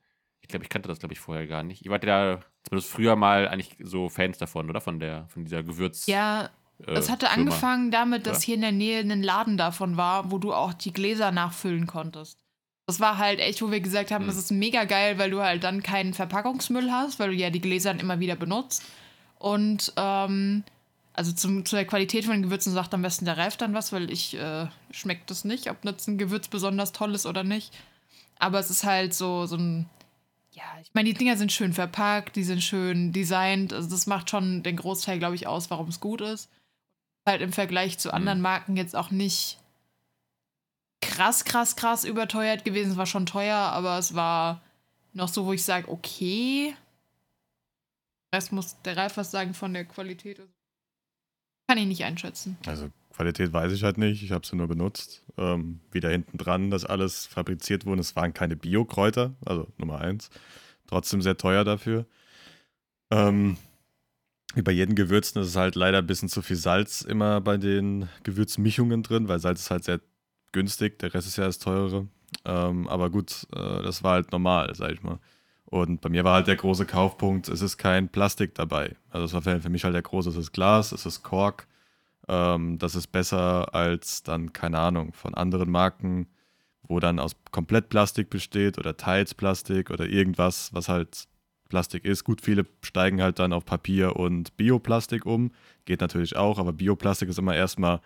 ich 0.44 0.50
glaube, 0.50 0.64
ich 0.64 0.70
kannte 0.70 0.88
das, 0.90 1.00
glaube 1.00 1.14
ich, 1.14 1.20
vorher 1.20 1.48
gar 1.48 1.64
nicht. 1.64 1.84
Ihr 1.84 1.90
wart 1.90 2.04
ja 2.04 2.40
zumindest 2.64 2.92
früher 2.92 3.16
mal 3.16 3.48
eigentlich 3.48 3.76
so 3.80 4.10
Fans 4.10 4.38
davon, 4.38 4.70
oder? 4.70 4.82
Von 4.82 5.00
der, 5.00 5.26
von 5.30 5.44
dieser 5.46 5.64
Gewürz. 5.64 6.06
Ja, 6.06 6.50
äh, 6.86 6.92
es 6.92 7.10
hatte 7.10 7.26
Firma. 7.26 7.42
angefangen 7.42 7.90
damit, 7.92 8.28
dass 8.28 8.38
oder? 8.38 8.46
hier 8.46 8.56
in 8.56 8.62
der 8.62 8.72
Nähe 8.72 9.00
ein 9.00 9.24
Laden 9.24 9.58
davon 9.58 9.98
war, 9.98 10.30
wo 10.32 10.38
du 10.38 10.54
auch 10.54 10.74
die 10.74 10.94
Gläser 10.94 11.32
nachfüllen 11.32 11.88
konntest. 11.88 12.38
Das 12.86 13.00
war 13.00 13.18
halt 13.18 13.40
echt, 13.40 13.62
wo 13.62 13.72
wir 13.72 13.80
gesagt 13.80 14.12
haben, 14.12 14.24
Hm. 14.24 14.28
das 14.28 14.38
ist 14.38 14.52
mega 14.52 14.84
geil, 14.84 15.18
weil 15.18 15.32
du 15.32 15.42
halt 15.42 15.64
dann 15.64 15.82
keinen 15.82 16.14
Verpackungsmüll 16.14 16.92
hast, 16.92 17.18
weil 17.20 17.30
du 17.30 17.36
ja 17.36 17.50
die 17.50 17.62
Gläser 17.62 17.92
dann 17.92 18.02
immer 18.02 18.20
wieder 18.20 18.36
benutzt. 18.36 18.84
Und 19.40 19.94
ähm, 19.96 20.64
also 21.14 21.32
zum, 21.32 21.66
zu 21.66 21.76
der 21.78 21.86
Qualität 21.86 22.26
von 22.26 22.34
den 22.34 22.44
Gewürzen 22.44 22.74
sagt 22.74 22.94
am 22.94 23.02
besten 23.02 23.26
der 23.26 23.38
Ralf 23.38 23.56
dann 23.56 23.74
was, 23.74 23.94
weil 23.94 24.12
ich 24.12 24.38
äh, 24.38 24.68
schmeckt 24.92 25.30
das 25.32 25.46
nicht, 25.46 25.70
ob 25.70 25.86
jetzt 25.86 26.08
ein 26.08 26.18
Gewürz 26.18 26.48
besonders 26.50 26.92
toll 26.92 27.16
ist 27.16 27.26
oder 27.26 27.44
nicht. 27.44 27.72
Aber 28.40 28.60
es 28.60 28.70
ist 28.70 28.84
halt 28.84 29.14
so, 29.14 29.46
so 29.46 29.56
ein, 29.56 29.90
ja, 30.54 30.64
ich 30.82 30.94
meine, 30.94 31.10
die 31.10 31.18
Dinger 31.18 31.36
sind 31.36 31.52
schön 31.52 31.74
verpackt, 31.74 32.36
die 32.36 32.44
sind 32.44 32.62
schön 32.62 33.12
designt. 33.12 33.74
Also 33.74 33.90
das 33.90 34.08
macht 34.08 34.30
schon 34.30 34.64
den 34.64 34.76
Großteil, 34.76 35.20
glaube 35.20 35.36
ich, 35.36 35.48
aus, 35.48 35.70
warum 35.70 35.90
es 35.90 36.00
gut 36.00 36.22
ist. 36.22 36.50
Halt 37.26 37.42
im 37.42 37.54
Vergleich 37.54 37.98
zu 37.98 38.14
anderen 38.14 38.42
Marken 38.42 38.78
jetzt 38.78 38.96
auch 38.96 39.10
nicht 39.10 39.58
krass, 41.02 41.46
krass, 41.46 41.76
krass 41.76 42.04
überteuert 42.04 42.66
gewesen. 42.66 42.92
Es 42.92 42.98
war 42.98 43.06
schon 43.06 43.26
teuer, 43.26 43.58
aber 43.58 43.98
es 43.98 44.14
war 44.14 44.62
noch 45.14 45.30
so, 45.30 45.46
wo 45.46 45.54
ich 45.54 45.64
sage, 45.64 45.90
okay. 45.90 46.76
Das 48.32 48.52
muss 48.52 48.82
der 48.82 48.98
Ralf 48.98 49.18
was 49.18 49.32
sagen 49.32 49.54
von 49.54 49.74
der 49.74 49.86
Qualität. 49.86 50.42
Kann 51.68 51.78
ich 51.78 51.86
nicht 51.86 52.04
einschätzen. 52.04 52.58
Also 52.66 52.90
Qualität 53.16 53.54
weiß 53.54 53.72
ich 53.72 53.84
halt 53.84 53.98
nicht, 53.98 54.24
ich 54.24 54.32
habe 54.32 54.46
sie 54.46 54.56
nur 54.56 54.68
benutzt. 54.68 55.24
Ähm, 55.38 55.80
wieder 55.92 56.10
hinten 56.10 56.38
dran, 56.38 56.72
dass 56.72 56.86
alles 56.86 57.26
fabriziert 57.28 57.86
wurde. 57.86 58.02
Es 58.02 58.16
waren 58.16 58.34
keine 58.34 58.56
Biokräuter, 58.56 59.36
also 59.46 59.68
Nummer 59.78 60.02
eins. 60.02 60.30
trotzdem 60.88 61.22
sehr 61.22 61.38
teuer 61.38 61.64
dafür. 61.64 62.06
Ähm, 63.12 63.58
wie 64.56 64.62
bei 64.62 64.72
jedem 64.72 64.96
Gewürzen 64.96 65.42
ist 65.42 65.50
es 65.50 65.56
halt 65.56 65.76
leider 65.76 66.00
ein 66.00 66.08
bisschen 66.08 66.30
zu 66.30 66.42
viel 66.42 66.56
Salz 66.56 67.02
immer 67.02 67.42
bei 67.42 67.58
den 67.58 68.10
Gewürzmischungen 68.24 69.04
drin, 69.04 69.28
weil 69.28 69.40
Salz 69.40 69.62
ist 69.62 69.72
halt 69.72 69.84
sehr 69.84 70.00
günstig, 70.52 71.00
der 71.00 71.14
Rest 71.14 71.28
ist 71.28 71.38
ja 71.38 71.46
das 71.46 71.60
teurere. 71.60 72.08
Ähm, 72.46 72.88
aber 72.88 73.10
gut, 73.10 73.48
äh, 73.56 73.84
das 73.84 74.04
war 74.04 74.14
halt 74.14 74.32
normal, 74.32 74.74
sag 74.76 74.92
ich 74.92 75.04
mal. 75.04 75.20
Und 75.66 76.02
bei 76.02 76.10
mir 76.10 76.24
war 76.24 76.36
halt 76.36 76.48
der 76.48 76.56
große 76.56 76.86
Kaufpunkt, 76.86 77.50
es 77.50 77.62
ist 77.62 77.78
kein 77.78 78.10
Plastik 78.10 78.54
dabei. 78.56 78.96
Also 79.10 79.26
das 79.26 79.34
war 79.34 79.60
für 79.62 79.70
mich 79.70 79.84
halt 79.84 79.96
der 79.96 80.04
große, 80.04 80.30
es 80.30 80.36
ist 80.36 80.52
Glas, 80.52 80.92
es 80.92 81.06
ist 81.06 81.24
Kork. 81.24 81.68
Ähm, 82.28 82.78
das 82.80 82.96
ist 82.96 83.08
besser 83.08 83.74
als 83.74 84.24
dann, 84.24 84.54
keine 84.54 84.80
Ahnung, 84.80 85.14
von 85.14 85.34
anderen 85.34 85.70
Marken, 85.70 86.28
wo 86.84 87.00
dann 87.00 87.20
aus 87.20 87.36
komplett 87.52 87.90
Plastik 87.90 88.30
besteht 88.30 88.78
oder 88.78 88.98
teils 88.98 89.34
Plastik 89.34 89.90
oder 89.90 90.06
irgendwas, 90.08 90.74
was 90.74 90.90
halt 90.90 91.28
Plastik 91.70 92.06
ist. 92.06 92.24
Gut, 92.24 92.42
viele 92.42 92.66
steigen 92.82 93.22
halt 93.22 93.40
dann 93.40 93.54
auf 93.54 93.66
Papier 93.66 94.16
und 94.16 94.56
Bioplastik 94.58 95.26
um. 95.26 95.52
Geht 95.86 96.02
natürlich 96.02 96.36
auch, 96.36 96.60
aber 96.60 96.74
Bioplastik 96.74 97.30
ist 97.30 97.40
immer 97.40 97.56
erstmal 97.56 98.00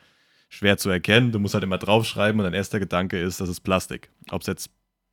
schwer 0.49 0.78
zu 0.78 0.89
erkennen. 0.89 1.32
Du 1.32 1.39
musst 1.39 1.53
halt 1.53 1.63
immer 1.63 1.78
draufschreiben 1.78 2.39
und 2.39 2.45
dein 2.45 2.53
erster 2.53 2.80
Gedanke 2.80 3.20
ist, 3.20 3.41
das 3.41 3.49
ist 3.49 3.61
Plastik. 3.61 4.09
Ob 4.32 4.41
es 4.41 4.47
jetzt 4.47 4.70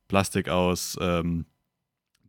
Plastik 0.07 0.49
aus 0.49 0.97
ähm, 1.01 1.45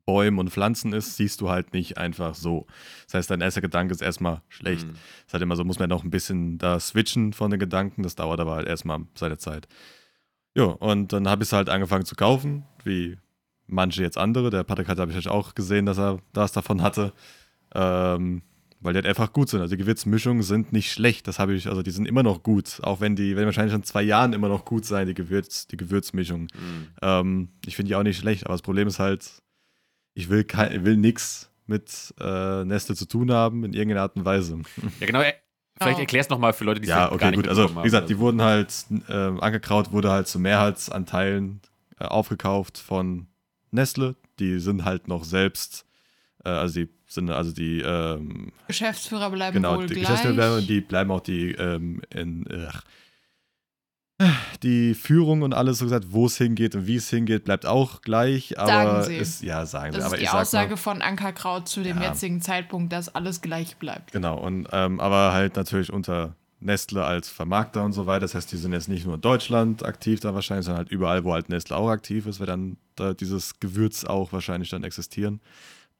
Bäumen 0.06 0.38
und 0.38 0.50
Pflanzen 0.50 0.92
ist, 0.92 1.16
siehst 1.16 1.40
du 1.40 1.50
halt 1.50 1.72
nicht 1.74 1.98
einfach 1.98 2.34
so. 2.34 2.66
Das 3.06 3.14
heißt, 3.14 3.30
dein 3.30 3.40
erster 3.40 3.60
Gedanke 3.60 3.92
ist 3.92 4.00
erstmal 4.00 4.40
schlecht. 4.48 4.86
Mhm. 4.86 4.94
ist 5.26 5.32
halt 5.32 5.42
immer 5.42 5.56
so, 5.56 5.64
muss 5.64 5.78
man 5.78 5.88
noch 5.88 6.04
ein 6.04 6.10
bisschen 6.10 6.58
da 6.58 6.80
switchen 6.80 7.32
von 7.32 7.50
den 7.50 7.60
Gedanken. 7.60 8.02
Das 8.02 8.14
dauert 8.14 8.40
aber 8.40 8.54
halt 8.54 8.68
erstmal 8.68 9.00
seine 9.16 9.36
Zeit. 9.36 9.66
Ja, 10.54 10.64
und 10.64 11.12
dann 11.12 11.28
habe 11.28 11.42
ich 11.42 11.48
es 11.48 11.52
halt 11.52 11.68
angefangen 11.68 12.06
zu 12.06 12.14
kaufen, 12.14 12.64
wie 12.84 13.18
manche 13.66 14.02
jetzt 14.02 14.16
andere. 14.16 14.50
Der 14.50 14.64
Patrick 14.64 14.88
hat, 14.88 14.98
habe 14.98 15.12
ich 15.12 15.28
auch 15.28 15.54
gesehen, 15.54 15.86
dass 15.86 15.98
er 15.98 16.20
das 16.32 16.52
davon 16.52 16.80
hatte. 16.82 17.12
Ähm, 17.74 18.42
weil 18.80 18.92
die 18.92 18.98
halt 18.98 19.06
einfach 19.06 19.32
gut 19.32 19.48
sind. 19.48 19.60
Also 19.60 19.74
die 19.74 19.82
Gewürzmischungen 19.82 20.42
sind 20.42 20.72
nicht 20.72 20.92
schlecht. 20.92 21.26
Das 21.26 21.38
habe 21.38 21.54
ich, 21.54 21.66
also 21.66 21.82
die 21.82 21.90
sind 21.90 22.06
immer 22.06 22.22
noch 22.22 22.42
gut. 22.42 22.78
Auch 22.82 23.00
wenn 23.00 23.16
die, 23.16 23.34
wenn 23.34 23.42
die 23.42 23.46
wahrscheinlich 23.46 23.72
schon 23.72 23.82
zwei 23.82 24.02
Jahren 24.02 24.32
immer 24.32 24.48
noch 24.48 24.64
gut 24.64 24.84
sein, 24.84 25.06
die, 25.06 25.14
Gewürz, 25.14 25.66
die 25.66 25.76
Gewürzmischungen. 25.76 26.48
Mhm. 26.54 26.86
Ähm, 27.02 27.48
ich 27.66 27.74
finde 27.74 27.88
die 27.88 27.96
auch 27.96 28.02
nicht 28.02 28.18
schlecht, 28.18 28.44
aber 28.44 28.54
das 28.54 28.62
Problem 28.62 28.86
ist 28.86 28.98
halt, 28.98 29.42
ich 30.16 30.28
will, 30.30 30.42
kein, 30.44 30.84
will 30.84 30.96
nichts 30.96 31.50
mit 31.66 32.14
äh, 32.20 32.64
Nestle 32.64 32.94
zu 32.96 33.06
tun 33.06 33.30
haben 33.30 33.64
in 33.64 33.72
irgendeiner 33.74 34.02
Art 34.02 34.16
und 34.16 34.24
Weise. 34.24 34.58
Ja, 35.00 35.06
genau. 35.06 35.20
äh, 35.20 35.32
Vielleicht 35.78 35.98
Oh. 35.98 36.00
erklärst 36.00 36.30
noch 36.30 36.38
mal 36.38 36.54
für 36.54 36.64
Leute, 36.64 36.80
die 36.80 36.86
es 36.86 36.90
ja, 36.90 36.96
vielleicht 37.08 37.12
okay, 37.12 37.20
gar 37.24 37.30
nicht 37.32 37.36
gut. 37.40 37.48
Also, 37.48 37.68
wie 37.76 37.82
gesagt, 37.82 38.02
haben. 38.04 38.08
die 38.08 38.18
wurden 38.18 38.40
halt, 38.40 38.72
äh, 39.08 39.12
Ankerkraut 39.12 39.92
wurde 39.92 40.10
halt 40.10 40.26
zu 40.26 40.38
Mehrheitsanteilen 40.40 41.60
äh, 42.00 42.04
aufgekauft 42.06 42.78
von 42.78 43.26
Nestle. 43.72 44.16
Die 44.38 44.58
sind 44.58 44.86
halt 44.86 45.06
noch 45.06 45.24
selbst, 45.24 45.84
äh, 46.44 46.48
also 46.48 46.80
die 46.80 46.88
sind, 47.08 47.30
also 47.30 47.52
die, 47.52 47.82
ähm, 47.82 48.52
Geschäftsführer 48.68 49.28
bleiben 49.30 49.52
genau, 49.54 49.76
wohl 49.76 49.86
die 49.86 49.94
gleich. 49.94 50.04
Geschäftsführer 50.04 50.34
bleiben, 50.34 50.54
und 50.56 50.68
die 50.68 50.80
bleiben 50.80 51.10
auch 51.10 51.20
die, 51.20 51.50
ähm, 51.52 52.00
in, 52.14 52.46
ach, 52.70 52.82
die 54.62 54.94
Führung 54.94 55.42
und 55.42 55.52
alles 55.52 55.78
so 55.78 55.84
gesagt, 55.84 56.06
wo 56.10 56.26
es 56.26 56.38
hingeht 56.38 56.74
und 56.74 56.86
wie 56.86 56.96
es 56.96 57.10
hingeht, 57.10 57.44
bleibt 57.44 57.66
auch 57.66 58.00
gleich. 58.00 58.58
Aber 58.58 58.66
Sagen 58.68 59.02
sie. 59.04 59.16
Ist, 59.16 59.42
ja, 59.42 59.66
sagen 59.66 59.92
sie. 59.92 59.98
das 59.98 60.06
aber 60.06 60.16
ist 60.16 60.20
die 60.22 60.26
sag 60.26 60.40
Aussage 60.40 60.70
mal, 60.70 60.76
von 60.76 61.02
Ankerkraut 61.02 61.68
zu 61.68 61.82
dem 61.82 61.98
Ja. 61.98 62.08
jetzigen 62.08 62.40
Zeitpunkt, 62.40 62.92
dass 62.92 63.14
alles 63.14 63.42
gleich 63.42 63.76
bleibt. 63.76 64.12
Genau, 64.12 64.38
und 64.38 64.68
ähm, 64.72 65.00
aber 65.00 65.32
halt 65.32 65.56
natürlich 65.56 65.92
unter 65.92 66.34
Nestle 66.60 67.04
als 67.04 67.28
Vermarkter 67.28 67.84
und 67.84 67.92
so 67.92 68.06
weiter. 68.06 68.20
Das 68.20 68.34
heißt, 68.34 68.50
die 68.50 68.56
sind 68.56 68.72
jetzt 68.72 68.88
nicht 68.88 69.04
nur 69.04 69.16
in 69.16 69.20
Deutschland 69.20 69.84
aktiv 69.84 70.20
da 70.20 70.34
wahrscheinlich, 70.34 70.64
sondern 70.64 70.84
halt 70.84 70.90
überall, 70.90 71.22
wo 71.24 71.34
halt 71.34 71.50
Nestle 71.50 71.76
auch 71.76 71.90
aktiv 71.90 72.26
ist, 72.26 72.40
wird 72.40 72.48
dann 72.48 72.78
da 72.96 73.12
dieses 73.12 73.60
Gewürz 73.60 74.04
auch 74.04 74.32
wahrscheinlich 74.32 74.70
dann 74.70 74.82
existieren. 74.82 75.40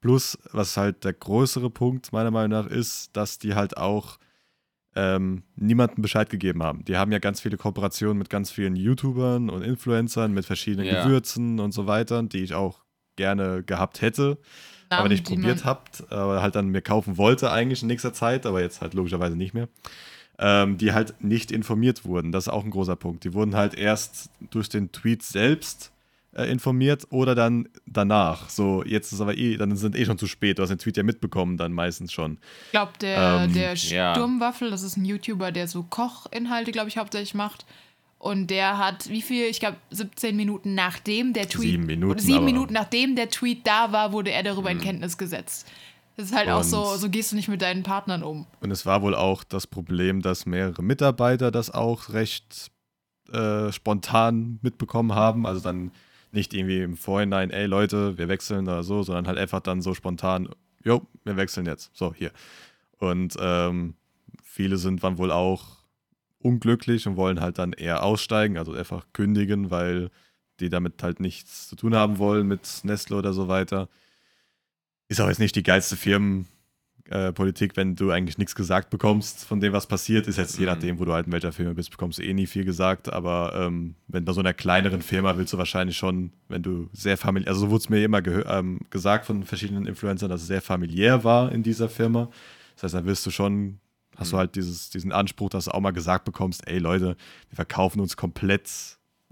Plus, 0.01 0.39
was 0.53 0.77
halt 0.79 1.05
der 1.05 1.13
größere 1.13 1.69
Punkt 1.69 2.13
meiner 2.13 2.31
Meinung 2.31 2.63
nach 2.65 2.71
ist, 2.71 3.11
dass 3.15 3.39
die 3.39 3.55
halt 3.55 3.77
auch 3.77 4.19
ähm, 4.97 5.43
niemandem 5.57 6.03
Bescheid 6.03 6.29
gegeben 6.31 6.63
haben. 6.63 6.85
Die 6.87 6.97
haben 6.97 7.13
ja 7.13 7.19
ganz 7.19 7.41
viele 7.41 7.57
Kooperationen 7.57 8.19
mit 8.19 8.31
ganz 8.31 8.51
vielen 8.51 8.75
YouTubern 8.77 9.51
und 9.51 9.63
Influencern, 9.63 10.33
mit 10.33 10.45
verschiedenen 10.47 10.87
Ja. 10.87 11.05
Gewürzen 11.05 11.61
und 11.61 11.73
so 11.73 11.87
weiter, 11.87 12.23
die 12.23 12.43
ich 12.43 12.55
auch 12.55 12.83
gerne 13.17 13.63
gehabt 13.63 14.01
hätte 14.03 14.39
aber 14.89 15.01
Namen, 15.03 15.11
nicht 15.13 15.29
die 15.29 15.35
probiert 15.35 15.59
man- 15.59 15.65
habt, 15.65 16.13
aber 16.13 16.43
halt 16.43 16.55
dann 16.55 16.69
mir 16.69 16.81
kaufen 16.81 17.17
wollte 17.19 17.51
eigentlich 17.51 17.83
in 17.83 17.89
nächster 17.89 18.13
Zeit, 18.13 18.47
aber 18.47 18.61
jetzt 18.61 18.81
halt 18.81 18.95
logischerweise 18.95 19.35
nicht 19.37 19.53
mehr, 19.53 19.69
ähm, 20.39 20.79
die 20.79 20.93
halt 20.93 21.15
nicht 21.23 21.51
informiert 21.51 22.05
wurden. 22.05 22.31
Das 22.31 22.45
ist 22.47 22.53
auch 22.53 22.63
ein 22.65 22.71
großer 22.71 22.95
Punkt. 22.95 23.25
Die 23.25 23.35
wurden 23.35 23.57
halt 23.57 23.75
erst 23.75 24.31
durch 24.51 24.69
den 24.69 24.93
Tweet 24.93 25.23
selbst 25.25 25.91
äh, 26.37 26.45
informiert 26.51 27.07
oder 27.11 27.35
dann 27.35 27.69
danach. 27.87 28.49
So, 28.51 28.85
jetzt 28.85 29.13
ist 29.13 29.21
aber 29.21 29.37
eh, 29.37 29.57
dann 29.57 29.75
sind 29.77 29.97
eh 29.97 30.05
schon 30.05 30.19
zu 30.19 30.27
spät. 30.27 30.59
Du 30.59 30.63
hast 30.63 30.69
den 30.71 30.79
Tweet 30.79 30.97
ja 30.97 31.03
mitbekommen, 31.03 31.57
dann 31.57 31.73
meistens 31.73 32.13
schon. 32.13 32.39
Ich 32.67 32.71
glaube, 32.73 32.93
der, 33.01 33.45
Ähm, 33.47 33.53
der 33.55 33.75
ja. 33.75 34.15
Sturmwaffel, 34.15 34.71
das 34.71 34.83
ist 34.83 34.97
ein 34.97 35.05
YouTuber, 35.05 35.51
der 35.53 35.67
so 35.69 35.83
Kochinhalte, 35.83 36.73
glaube 36.73 36.89
ich, 36.89 36.99
hauptsächlich 36.99 37.35
macht. 37.35 37.65
Und 38.19 38.49
der 38.49 38.79
hat, 38.79 39.09
wie 39.11 39.21
viel? 39.23 39.45
Ich 39.45 39.61
glaube, 39.61 39.77
17 39.91 40.35
Minuten 40.37 40.75
nachdem 40.75 41.33
der 41.33 41.49
Tweet. 41.49 41.71
Sieben 41.73 41.87
Minuten, 41.87 42.19
sieben 42.19 42.37
aber- 42.39 42.45
Minuten 42.47 42.73
nachdem 42.73 43.15
der 43.15 43.29
Tweet 43.29 43.67
da 43.67 43.93
war, 43.93 44.13
wurde 44.13 44.31
er 44.33 44.43
darüber 44.43 44.71
in 44.71 44.81
Kenntnis 44.81 45.19
gesetzt. 45.19 45.67
Das 46.17 46.27
ist 46.31 46.35
halt 46.35 46.49
auch 46.49 46.63
so, 46.65 46.83
Und- 46.83 46.99
so 46.99 47.11
gehst 47.11 47.33
du 47.33 47.37
nicht 47.37 47.49
mit 47.49 47.61
deinen 47.61 47.83
Partnern 47.83 48.23
um. 48.23 48.47
Und 48.61 48.71
es 48.71 48.87
war 48.87 49.03
wohl 49.03 49.15
auch 49.15 49.45
das 49.45 49.67
Problem, 49.67 50.23
dass 50.23 50.47
mehrere 50.47 50.83
Mitarbeiter 50.83 51.51
das 51.51 51.71
auch 51.71 52.09
recht 52.09 52.71
äh, 53.33 53.71
spontan 53.71 54.59
mitbekommen 54.63 55.15
haben. 55.15 55.47
Also 55.47 55.61
dann 55.61 55.91
nicht 56.37 56.55
irgendwie 56.55 56.81
im 56.81 56.97
Vorhinein, 56.97 57.51
ey 57.51 57.67
Leute, 57.67 58.17
wir 58.19 58.29
wechseln 58.29 58.69
oder 58.69 58.85
so, 58.85 59.03
sondern 59.03 59.27
halt 59.27 59.39
einfach 59.39 59.61
dann 59.61 59.83
so 59.83 59.95
spontan, 59.95 60.49
jo, 60.85 61.05
wir 61.25 61.37
wechseln 61.37 61.67
jetzt. 61.67 61.91
So, 61.95 62.15
hier. 62.15 62.31
Und 62.99 63.37
ähm, 63.41 63.95
viele 64.45 64.77
sind 64.77 65.03
dann 65.03 65.19
wohl 65.19 65.33
auch 65.33 65.79
unglücklich 66.39 67.09
und 67.09 67.17
wollen 67.17 67.41
halt 67.41 67.59
dann 67.59 67.73
eher 67.73 68.05
aussteigen, 68.05 68.57
also 68.57 68.73
einfach 68.73 69.07
kündigen, 69.13 69.71
weil 69.71 70.11
die 70.61 70.71
damit 70.71 71.03
halt 71.03 71.21
nichts 71.21 71.69
zu 71.69 71.77
tun 71.77 71.95
haben 71.95 72.19
wollen 72.19 72.47
mit 72.47 72.81
Nestle 72.85 73.17
oder 73.17 73.33
so 73.33 73.49
weiter. 73.49 73.89
Ist 75.09 75.21
auch 75.21 75.29
jetzt 75.29 75.41
nicht 75.41 75.57
die 75.57 75.63
geilste 75.63 75.97
Firmen, 75.97 76.47
äh, 77.11 77.33
Politik, 77.33 77.77
wenn 77.77 77.95
du 77.95 78.11
eigentlich 78.11 78.39
nichts 78.39 78.55
gesagt 78.55 78.91
bekommst 78.91 79.45
von 79.45 79.61
dem, 79.61 79.73
was 79.73 79.87
passiert. 79.87 80.27
Ist 80.27 80.39
jetzt 80.39 80.59
je 80.59 80.67
Mhm. 80.67 80.73
nachdem, 80.73 80.99
wo 80.99 81.05
du 81.05 81.13
halt 81.13 81.27
in 81.27 81.33
welcher 81.33 81.53
Firma 81.53 81.73
bist, 81.73 81.91
bekommst 81.91 82.19
du 82.19 82.23
eh 82.23 82.35
nie 82.35 82.47
viel 82.47 82.65
gesagt. 82.65 83.13
Aber 83.13 83.53
ähm, 83.57 83.95
wenn 84.09 84.25
bei 84.25 84.33
so 84.33 84.41
einer 84.41 84.53
kleineren 84.55 85.03
Firma 85.03 85.37
willst 85.37 85.53
du 85.53 85.59
wahrscheinlich 85.59 85.97
schon, 85.97 86.33
wenn 86.49 86.63
du 86.63 86.89
sehr 86.93 87.17
familiär, 87.17 87.49
also 87.51 87.61
so 87.63 87.71
wurde 87.71 87.83
es 87.83 87.89
mir 87.89 88.05
immer 88.05 88.27
ähm, 88.27 88.81
gesagt 88.91 89.27
von 89.27 89.45
verschiedenen 89.45 89.87
Influencern, 89.87 90.29
dass 90.31 90.41
es 90.43 90.47
sehr 90.49 90.63
familiär 90.63 91.23
war 91.25 91.53
in 91.53 91.63
dieser 91.63 91.89
Firma. 91.89 92.29
Das 92.75 92.83
heißt, 92.85 92.95
dann 92.95 93.07
wirst 93.07 93.25
du 93.25 93.31
schon, 93.31 93.79
hast 94.17 94.33
du 94.33 94.37
halt 94.37 94.57
dieses, 94.57 94.91
diesen 94.91 95.13
Anspruch, 95.13 95.51
dass 95.51 95.67
du 95.67 95.71
auch 95.75 95.81
mal 95.81 95.93
gesagt 95.93 96.25
bekommst, 96.25 96.67
ey 96.69 96.79
Leute, 96.79 97.17
wir 97.49 97.57
verkaufen 97.57 98.01
uns 98.01 98.17
komplett, 98.17 98.71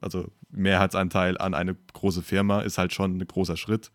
also 0.01 0.29
Mehrheitsanteil 0.51 1.37
an 1.39 1.55
eine 1.55 1.75
große 1.93 2.23
Firma, 2.23 2.61
ist 2.61 2.79
halt 2.79 2.93
schon 2.95 3.17
ein 3.19 3.27
großer 3.27 3.57
Schritt. 3.57 3.91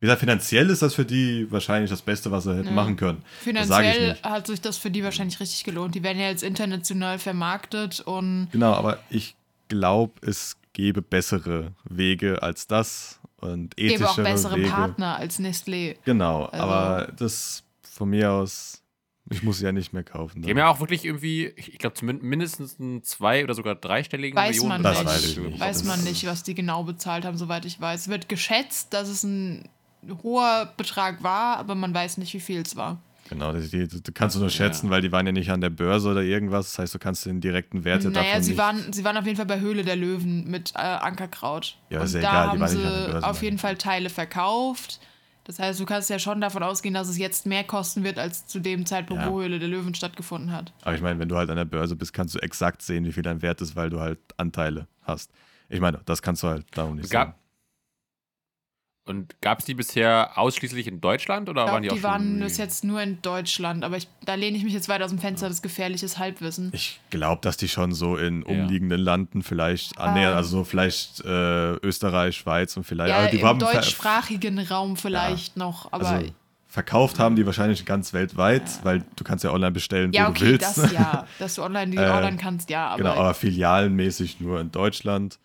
Wie 0.00 0.06
gesagt, 0.06 0.20
finanziell 0.20 0.70
ist 0.70 0.80
das 0.80 0.94
für 0.94 1.04
die 1.04 1.46
wahrscheinlich 1.52 1.90
das 1.90 2.00
Beste, 2.00 2.30
was 2.30 2.44
sie 2.44 2.54
hätten 2.56 2.68
Ja. 2.68 2.72
machen 2.72 2.96
können. 2.96 3.22
Finanziell 3.40 4.16
hat 4.22 4.46
sich 4.46 4.60
das 4.62 4.78
für 4.78 4.90
die 4.90 5.04
wahrscheinlich 5.04 5.38
richtig 5.40 5.62
gelohnt. 5.64 5.94
Die 5.94 6.02
werden 6.02 6.18
ja 6.18 6.28
jetzt 6.28 6.42
international 6.42 7.18
vermarktet 7.18 8.00
und 8.00 8.48
Genau, 8.50 8.72
aber 8.72 8.98
ich 9.10 9.36
glaube, 9.68 10.14
es 10.26 10.56
gäbe 10.72 11.02
bessere 11.02 11.72
Wege 11.84 12.42
als 12.42 12.66
das 12.66 13.20
und 13.36 13.78
ethischere 13.78 13.98
gäbe 13.98 14.08
auch 14.10 14.16
bessere 14.16 14.56
Wege. 14.56 14.68
Partner 14.70 15.16
als 15.16 15.38
Nestlé. 15.38 15.96
Genau, 16.06 16.46
Also- 16.46 16.64
aber 16.64 17.12
das 17.18 17.62
von 17.82 18.08
mir 18.08 18.32
aus, 18.32 18.82
ich 19.28 19.42
muss 19.42 19.58
sie 19.58 19.66
ja 19.66 19.72
nicht 19.72 19.92
mehr 19.92 20.02
kaufen. 20.04 20.40
Die 20.40 20.48
haben 20.48 20.56
ja 20.56 20.68
auch 20.68 20.80
wirklich 20.80 21.04
irgendwie, 21.04 21.52
ich, 21.56 21.76
glaube, 21.76 21.94
zumindest 21.94 22.24
mindestens 22.24 22.80
einen 22.80 23.02
zwei- 23.02 23.44
oder 23.44 23.52
sogar 23.52 23.74
dreistelligen 23.74 24.34
Weiß 24.34 24.62
man 24.64 24.82
Das 24.82 24.98
nicht. 24.98 25.06
weiß 25.06 25.24
ich 25.26 25.38
nicht. 25.38 25.60
Weiß 25.60 25.84
man 25.84 26.02
nicht, 26.04 26.26
was 26.26 26.42
die 26.42 26.54
genau 26.54 26.84
bezahlt 26.84 27.26
haben, 27.26 27.36
soweit 27.36 27.66
ich 27.66 27.78
weiß. 27.78 28.08
Wird 28.08 28.30
geschätzt, 28.30 28.94
dass 28.94 29.08
es 29.10 29.24
ein 29.24 29.68
hoher 30.22 30.72
Betrag 30.76 31.22
war, 31.22 31.56
aber 31.58 31.74
man 31.74 31.92
weiß 31.94 32.18
nicht, 32.18 32.32
wie 32.34 32.40
viel 32.40 32.60
es 32.62 32.76
war. 32.76 32.98
Genau, 33.28 33.52
die, 33.52 33.68
die, 33.86 34.02
die 34.02 34.12
kannst 34.12 34.34
du 34.34 34.40
nur 34.40 34.50
schätzen, 34.50 34.86
Ja. 34.86 34.92
weil 34.92 35.02
die 35.02 35.12
waren 35.12 35.24
ja 35.24 35.30
nicht 35.30 35.50
an 35.52 35.60
der 35.60 35.70
Börse 35.70 36.08
oder 36.10 36.22
irgendwas. 36.22 36.70
Das 36.72 36.78
heißt, 36.80 36.94
du 36.94 36.98
kannst 36.98 37.26
den 37.26 37.40
direkten 37.40 37.84
Werte 37.84 38.08
naja, 38.10 38.26
davon 38.30 38.42
sie 38.42 38.50
nicht. 38.50 38.58
waren, 38.58 38.92
sie 38.92 39.04
waren 39.04 39.16
auf 39.16 39.24
jeden 39.24 39.36
Fall 39.36 39.46
bei 39.46 39.60
Höhle 39.60 39.84
der 39.84 39.94
Löwen 39.94 40.50
mit 40.50 40.72
äh, 40.74 40.78
Ankerkraut. 40.78 41.76
Ja, 41.90 42.00
Und 42.00 42.06
ist 42.06 42.14
ja 42.14 42.20
da 42.22 42.28
egal, 42.30 42.56
die 42.56 42.62
haben 42.62 42.68
sie 42.68 42.76
Börse, 42.78 43.26
auf 43.28 43.42
jeden. 43.42 43.58
Fall 43.58 43.76
Teile 43.76 44.10
verkauft. 44.10 44.98
Das 45.44 45.58
heißt, 45.58 45.78
du 45.80 45.86
kannst 45.86 46.10
ja 46.10 46.18
schon 46.18 46.40
davon 46.40 46.62
ausgehen, 46.62 46.92
dass 46.94 47.08
es 47.08 47.18
jetzt 47.18 47.46
mehr 47.46 47.62
kosten 47.64 48.02
wird, 48.04 48.18
als 48.18 48.46
zu 48.46 48.58
dem 48.60 48.84
Zeitpunkt, 48.84 49.22
Ja. 49.22 49.30
wo 49.30 49.40
Höhle 49.40 49.58
der 49.60 49.68
Löwen 49.68 49.94
stattgefunden 49.94 50.50
hat. 50.52 50.72
Aber 50.82 50.94
ich 50.94 51.00
meine, 51.00 51.18
wenn 51.20 51.28
du 51.28 51.36
halt 51.36 51.50
an 51.50 51.56
der 51.56 51.64
Börse 51.64 51.94
bist, 51.96 52.12
kannst 52.12 52.34
du 52.34 52.38
exakt 52.40 52.82
sehen, 52.82 53.04
wie 53.04 53.12
viel 53.12 53.22
dein 53.22 53.42
Wert 53.42 53.60
ist, 53.60 53.76
weil 53.76 53.90
du 53.90 54.00
halt 54.00 54.18
Anteile 54.38 54.86
hast. 55.02 55.30
Ich 55.68 55.80
meine, 55.80 56.00
das 56.04 56.20
kannst 56.20 56.42
du 56.42 56.48
halt 56.48 56.66
darum 56.72 56.96
nicht 56.96 57.10
Gab- 57.10 57.28
sagen. 57.28 57.38
Und 59.10 59.34
gab 59.42 59.58
es 59.58 59.64
die 59.66 59.74
bisher 59.74 60.30
ausschließlich 60.38 60.86
in 60.86 61.00
Deutschland 61.00 61.48
oder 61.48 61.64
Ich 61.66 61.70
waren 61.72 61.82
die 61.82 61.88
die, 61.88 61.94
auch 61.94 61.96
schon? 61.98 62.02
waren 62.10 62.38
bis 62.40 62.56
jetzt 62.56 62.84
nur 62.84 63.02
in 63.02 63.20
Deutschland, 63.22 63.84
aber 63.84 63.96
ich, 63.96 64.08
da 64.24 64.34
lehne 64.34 64.56
ich 64.56 64.64
mich 64.64 64.72
jetzt 64.72 64.88
weit 64.88 65.02
aus 65.02 65.10
dem 65.10 65.18
Fenster, 65.18 65.48
das 65.48 65.60
gefährliches 65.62 66.16
Halbwissen. 66.18 66.70
Ich 66.72 67.00
glaube, 67.10 67.42
dass 67.42 67.56
die 67.56 67.68
schon 67.68 67.92
so 67.92 68.16
in 68.16 68.42
Ja. 68.42 68.48
umliegenden 68.48 69.00
Landen 69.00 69.42
vielleicht 69.42 69.98
annähern, 69.98 70.32
Ah. 70.34 70.36
also 70.36 70.58
so 70.58 70.64
vielleicht 70.64 71.20
äh, 71.24 71.72
Österreich, 71.84 72.36
Schweiz 72.36 72.76
und 72.76 72.84
vielleicht. 72.84 73.10
Ja, 73.10 73.18
aber 73.18 73.26
die 73.28 73.40
im 73.40 73.46
haben 73.46 73.60
ver- 73.60 73.72
deutschsprachigen 73.74 74.58
Raum 74.60 74.96
vielleicht 74.96 75.56
noch, 75.56 75.92
aber 75.92 76.08
also, 76.08 76.26
verkauft 76.68 77.18
haben 77.18 77.34
die 77.34 77.44
wahrscheinlich 77.44 77.84
ganz 77.84 78.12
weltweit, 78.12 78.62
weil 78.84 79.04
du 79.16 79.24
kannst 79.24 79.42
ja 79.42 79.50
online 79.50 79.72
bestellen, 79.72 80.12
ja, 80.12 80.28
wo 80.28 80.32
du 80.32 80.38
okay, 80.40 80.50
willst. 80.52 80.78
das 80.78 80.92
ja, 80.92 81.26
dass 81.40 81.56
du 81.56 81.62
online 81.64 81.90
die 81.90 81.96
Äh, 81.98 82.08
ordern 82.08 82.36
kannst, 82.38 82.70
ja, 82.70 82.86
aber, 82.88 82.98
genau, 82.98 83.14
aber 83.14 83.34
filialenmäßig 83.34 84.40
nur 84.40 84.60
in 84.60 84.70
Deutschland, 84.70 85.40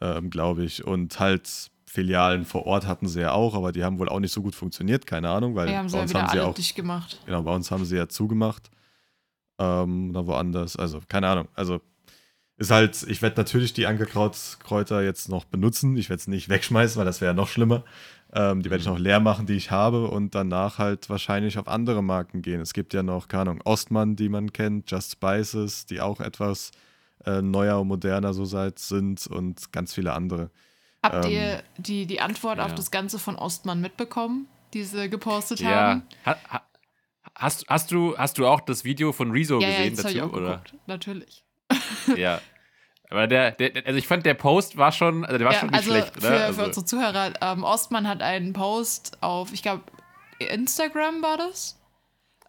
ähm, 0.00 0.30
glaube 0.30 0.64
ich. 0.64 0.84
Und 0.86 1.20
halt 1.20 1.70
Filialen 1.92 2.46
vor 2.46 2.64
Ort 2.64 2.86
hatten 2.86 3.06
sie 3.06 3.20
ja 3.20 3.32
auch, 3.32 3.54
aber 3.54 3.70
die 3.70 3.84
haben 3.84 3.98
wohl 3.98 4.08
auch 4.08 4.18
nicht 4.18 4.32
so 4.32 4.40
gut 4.40 4.54
funktioniert, 4.54 5.06
keine 5.06 5.28
Ahnung, 5.28 5.54
weil 5.54 5.68
wir 5.68 5.76
haben 5.76 5.90
sie 5.90 5.92
bei 5.92 5.98
ja 5.98 6.02
uns 6.04 6.10
wieder 6.10 6.22
haben 6.22 6.32
sie 6.32 6.40
auch 6.40 6.54
dicht 6.54 6.74
gemacht. 6.74 7.20
Genau, 7.26 7.42
bei 7.42 7.54
uns 7.54 7.70
haben 7.70 7.84
sie 7.84 7.96
ja 7.96 8.08
zugemacht. 8.08 8.70
Ähm, 9.58 10.08
oder 10.08 10.26
woanders. 10.26 10.76
Also, 10.76 11.00
keine 11.06 11.28
Ahnung. 11.28 11.48
Also, 11.52 11.82
ist 12.56 12.70
halt, 12.70 13.02
ich 13.02 13.20
werde 13.20 13.36
natürlich 13.36 13.74
die 13.74 13.86
Ankerkrautkräuter 13.86 15.02
jetzt 15.02 15.28
noch 15.28 15.44
benutzen. 15.44 15.94
Ich 15.98 16.08
werde 16.08 16.20
es 16.20 16.28
nicht 16.28 16.48
wegschmeißen, 16.48 16.98
weil 16.98 17.04
das 17.04 17.20
wäre 17.20 17.32
ja 17.32 17.34
noch 17.34 17.48
schlimmer. 17.48 17.84
Ähm, 18.32 18.62
die 18.62 18.70
werde 18.70 18.80
ich 18.80 18.88
noch 18.88 18.98
leer 18.98 19.20
machen, 19.20 19.44
die 19.44 19.52
ich 19.52 19.70
habe 19.70 20.08
und 20.08 20.34
danach 20.34 20.78
halt 20.78 21.10
wahrscheinlich 21.10 21.58
auf 21.58 21.68
andere 21.68 22.02
Marken 22.02 22.40
gehen. 22.40 22.62
Es 22.62 22.72
gibt 22.72 22.94
ja 22.94 23.02
noch, 23.02 23.28
keine 23.28 23.50
Ahnung, 23.50 23.60
Ostmann, 23.66 24.16
die 24.16 24.30
man 24.30 24.54
kennt, 24.54 24.90
Just 24.90 25.12
Spices, 25.12 25.84
die 25.84 26.00
auch 26.00 26.20
etwas 26.20 26.70
äh, 27.26 27.42
neuer 27.42 27.82
und 27.82 27.88
moderner 27.88 28.32
so 28.32 28.46
seit 28.46 28.78
sind 28.78 29.26
und 29.26 29.72
ganz 29.72 29.92
viele 29.92 30.14
andere. 30.14 30.50
Habt 31.02 31.24
Ähm, 31.26 31.30
ihr 31.32 31.62
die, 31.78 32.06
die 32.06 32.20
Antwort 32.20 32.60
auf 32.60 32.68
ja. 32.70 32.74
das 32.74 32.90
Ganze 32.90 33.18
von 33.18 33.36
Ostmann 33.36 33.80
mitbekommen, 33.80 34.46
die 34.72 34.84
sie 34.84 35.10
gepostet 35.10 35.60
Ja. 35.60 35.68
haben? 35.70 36.02
Ha, 36.24 36.36
ha, 36.50 36.62
hast, 37.34 37.66
hast, 37.68 37.90
du, 37.90 38.16
hast 38.16 38.38
du 38.38 38.46
auch 38.46 38.60
das 38.60 38.84
Video 38.84 39.12
von 39.12 39.30
Rezo 39.32 39.60
Ja, 39.60 39.68
ja, 39.68 39.76
gesehen 39.78 39.96
das 39.96 40.04
habe 40.04 40.14
dazu? 40.14 40.26
ich 40.26 40.32
auch 40.32 40.36
oder? 40.36 40.50
geguckt, 40.58 40.74
natürlich. 40.86 41.44
Ja. 42.16 42.40
Aber 43.10 43.26
der, 43.26 43.50
der, 43.50 43.84
also 43.86 43.98
ich 43.98 44.06
fand, 44.06 44.24
der 44.24 44.32
Post 44.32 44.78
war 44.78 44.90
schon, 44.90 45.24
also 45.26 45.36
der 45.36 45.46
war 45.46 45.52
Ja, 45.52 45.60
schon 45.60 45.68
nicht 45.68 45.78
also 45.80 45.90
schlecht. 45.90 46.14
für, 46.14 46.30
ne? 46.30 46.36
für 46.38 46.44
also, 46.44 46.64
unsere 46.64 46.86
Zuhörer, 46.86 47.32
ähm, 47.42 47.62
Ostmann 47.62 48.08
hat 48.08 48.22
einen 48.22 48.54
Post 48.54 49.18
auf, 49.22 49.52
ich 49.52 49.60
glaube, 49.62 49.82
Instagram 50.38 51.20
war 51.22 51.36
das, 51.36 51.78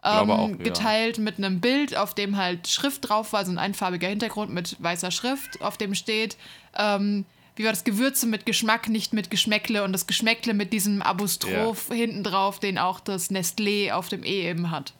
ähm, 0.05 0.31
auch, 0.31 0.49
ja. 0.49 0.55
geteilt 0.55 1.17
mit 1.17 1.37
einem 1.37 1.59
Bild, 1.59 1.97
auf 1.97 2.13
dem 2.13 2.37
halt 2.37 2.69
Schrift 2.69 3.09
drauf 3.09 3.33
war, 3.33 3.43
so 3.45 3.51
ein 3.51 3.57
einfarbiger 3.57 4.07
Hintergrund 4.07 4.51
mit 4.53 4.81
weißer 4.81 5.11
Schrift, 5.11 5.61
auf 5.61 5.75
dem 5.77 5.95
steht, 5.95 6.37
ähm, 6.77 7.25
wie 7.55 7.63
war 7.65 7.71
das, 7.71 7.83
Gewürze 7.83 8.25
mit 8.25 8.45
Geschmack, 8.45 8.89
nicht 8.89 9.13
mit 9.13 9.29
Geschmäckle 9.29 9.83
und 9.83 9.93
das 9.93 10.07
Geschmäckle 10.07 10.53
mit 10.53 10.73
diesem 10.73 11.01
Apostroph 11.01 11.89
hinten 11.91 12.23
drauf, 12.23 12.59
den 12.59 12.77
auch 12.77 12.99
das 12.99 13.29
Nestlé 13.29 13.91
auf 13.91 14.09
dem 14.09 14.23
E 14.23 14.49
eben 14.49 14.71
hat. 14.71 14.93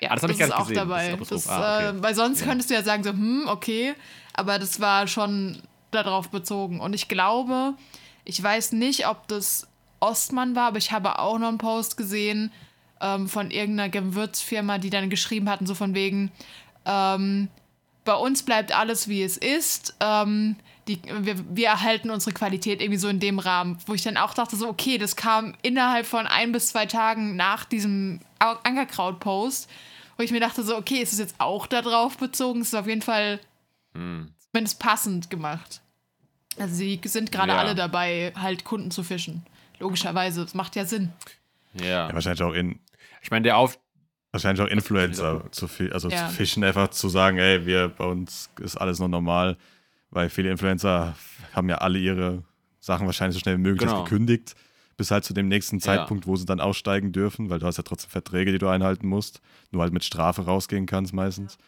Ja, 0.00 0.10
Ah, 0.10 0.16
das 0.16 0.22
gar 0.38 0.48
ist 0.48 0.52
auch 0.54 0.58
gesehen, 0.68 0.74
das 0.74 0.88
dabei. 0.88 1.12
Apostroph. 1.12 1.44
Das, 1.44 1.48
Ah, 1.48 1.76
okay. 1.76 1.98
äh, 1.98 2.02
weil 2.02 2.14
sonst 2.14 2.40
Ja. 2.40 2.46
könntest 2.46 2.70
du 2.70 2.74
ja 2.74 2.82
sagen, 2.82 3.04
so, 3.04 3.10
hm, 3.10 3.44
okay, 3.46 3.94
aber 4.34 4.58
das 4.58 4.80
war 4.80 5.06
schon 5.06 5.62
darauf 5.92 6.30
bezogen. 6.30 6.80
Und 6.80 6.94
ich 6.94 7.08
glaube, 7.08 7.74
ich 8.24 8.42
weiß 8.42 8.72
nicht, 8.72 9.06
ob 9.06 9.28
das 9.28 9.68
Ostmann 10.00 10.54
war, 10.56 10.68
aber 10.68 10.78
ich 10.78 10.90
habe 10.92 11.18
auch 11.18 11.38
noch 11.38 11.48
einen 11.48 11.58
Post 11.58 11.96
gesehen 11.96 12.52
ähm, 13.00 13.28
von 13.28 13.50
irgendeiner 13.52 13.88
Gewürzfirma, 13.88 14.78
die 14.78 14.90
dann 14.90 15.10
geschrieben 15.10 15.48
hatten, 15.48 15.66
so 15.66 15.74
von 15.76 15.94
wegen, 15.94 16.32
ähm, 16.84 17.48
bei 18.04 18.14
uns 18.14 18.42
bleibt 18.42 18.72
alles 18.76 19.06
wie 19.08 19.22
es 19.22 19.36
ist. 19.36 19.94
Ähm, 20.00 20.56
die, 20.88 21.00
wir, 21.20 21.36
wir 21.54 21.66
erhalten 21.68 22.10
unsere 22.10 22.32
Qualität 22.32 22.80
irgendwie 22.80 22.98
so 22.98 23.08
in 23.08 23.20
dem 23.20 23.38
Rahmen, 23.38 23.78
wo 23.86 23.94
ich 23.94 24.02
dann 24.02 24.16
auch 24.16 24.34
dachte, 24.34 24.56
so, 24.56 24.68
okay, 24.68 24.98
das 24.98 25.14
kam 25.16 25.54
innerhalb 25.62 26.06
von 26.06 26.26
ein 26.26 26.50
bis 26.52 26.68
zwei 26.68 26.86
Tagen 26.86 27.36
nach 27.36 27.64
diesem 27.64 28.20
Au- 28.38 28.56
Ankerkraut-Post, 28.64 29.68
wo 30.16 30.22
ich 30.22 30.30
mir 30.32 30.40
dachte, 30.40 30.62
so, 30.62 30.76
okay, 30.76 30.96
ist 30.96 31.12
es 31.12 31.18
jetzt 31.18 31.36
auch 31.38 31.66
darauf 31.66 32.16
bezogen? 32.18 32.62
Es 32.62 32.68
ist 32.68 32.74
auf 32.74 32.86
jeden 32.88 33.02
Fall 33.02 33.38
hm. 33.94 34.32
zumindest 34.50 34.80
passend 34.80 35.30
gemacht. 35.30 35.80
Also 36.58 36.74
sie 36.74 37.00
sind 37.04 37.30
gerade 37.30 37.52
Ja. 37.52 37.58
alle 37.58 37.74
dabei, 37.74 38.32
halt 38.34 38.64
Kunden 38.64 38.90
zu 38.90 39.04
fischen. 39.04 39.44
Logischerweise, 39.78 40.42
das 40.42 40.54
macht 40.54 40.74
ja 40.74 40.84
Sinn. 40.84 41.12
ja. 41.74 42.08
Ja, 42.08 42.14
wahrscheinlich 42.14 42.42
auch 42.42 42.52
in, 42.54 42.80
Ich 43.22 43.30
meine, 43.30 43.42
der 43.44 43.56
Auf, 43.58 43.78
wahrscheinlich 44.32 44.60
auch 44.66 44.70
Influencer 44.70 45.44
zu, 45.52 45.68
also 45.92 46.08
Ja. 46.08 46.28
zu 46.28 46.34
fischen, 46.34 46.64
einfach 46.64 46.88
zu 46.88 47.08
sagen, 47.08 47.38
ey, 47.38 47.64
wir, 47.66 47.88
bei 47.88 48.04
uns 48.04 48.50
ist 48.60 48.76
alles 48.76 48.98
noch 48.98 49.08
normal, 49.08 49.56
weil 50.10 50.28
viele 50.30 50.50
Influencer 50.50 51.14
haben 51.52 51.68
ja 51.68 51.76
alle 51.78 51.98
ihre 51.98 52.42
Sachen 52.80 53.06
wahrscheinlich 53.06 53.34
so 53.34 53.40
schnell 53.40 53.56
wie 53.58 53.62
möglich 53.62 53.88
Genau. 53.90 54.04
gekündigt, 54.04 54.54
bis 54.96 55.10
halt 55.10 55.24
zu 55.24 55.34
dem 55.34 55.48
nächsten 55.48 55.76
Ja. 55.76 55.82
Zeitpunkt, 55.82 56.26
wo 56.26 56.36
sie 56.36 56.46
dann 56.46 56.60
aussteigen 56.60 57.12
dürfen, 57.12 57.50
weil 57.50 57.58
du 57.58 57.66
hast 57.66 57.76
ja 57.76 57.82
trotzdem 57.82 58.10
Verträge, 58.10 58.52
die 58.52 58.58
du 58.58 58.68
einhalten 58.68 59.06
musst, 59.06 59.40
nur 59.70 59.82
halt 59.82 59.92
mit 59.92 60.04
Strafe 60.04 60.42
rausgehen 60.42 60.86
kannst 60.86 61.12
meistens. 61.12 61.58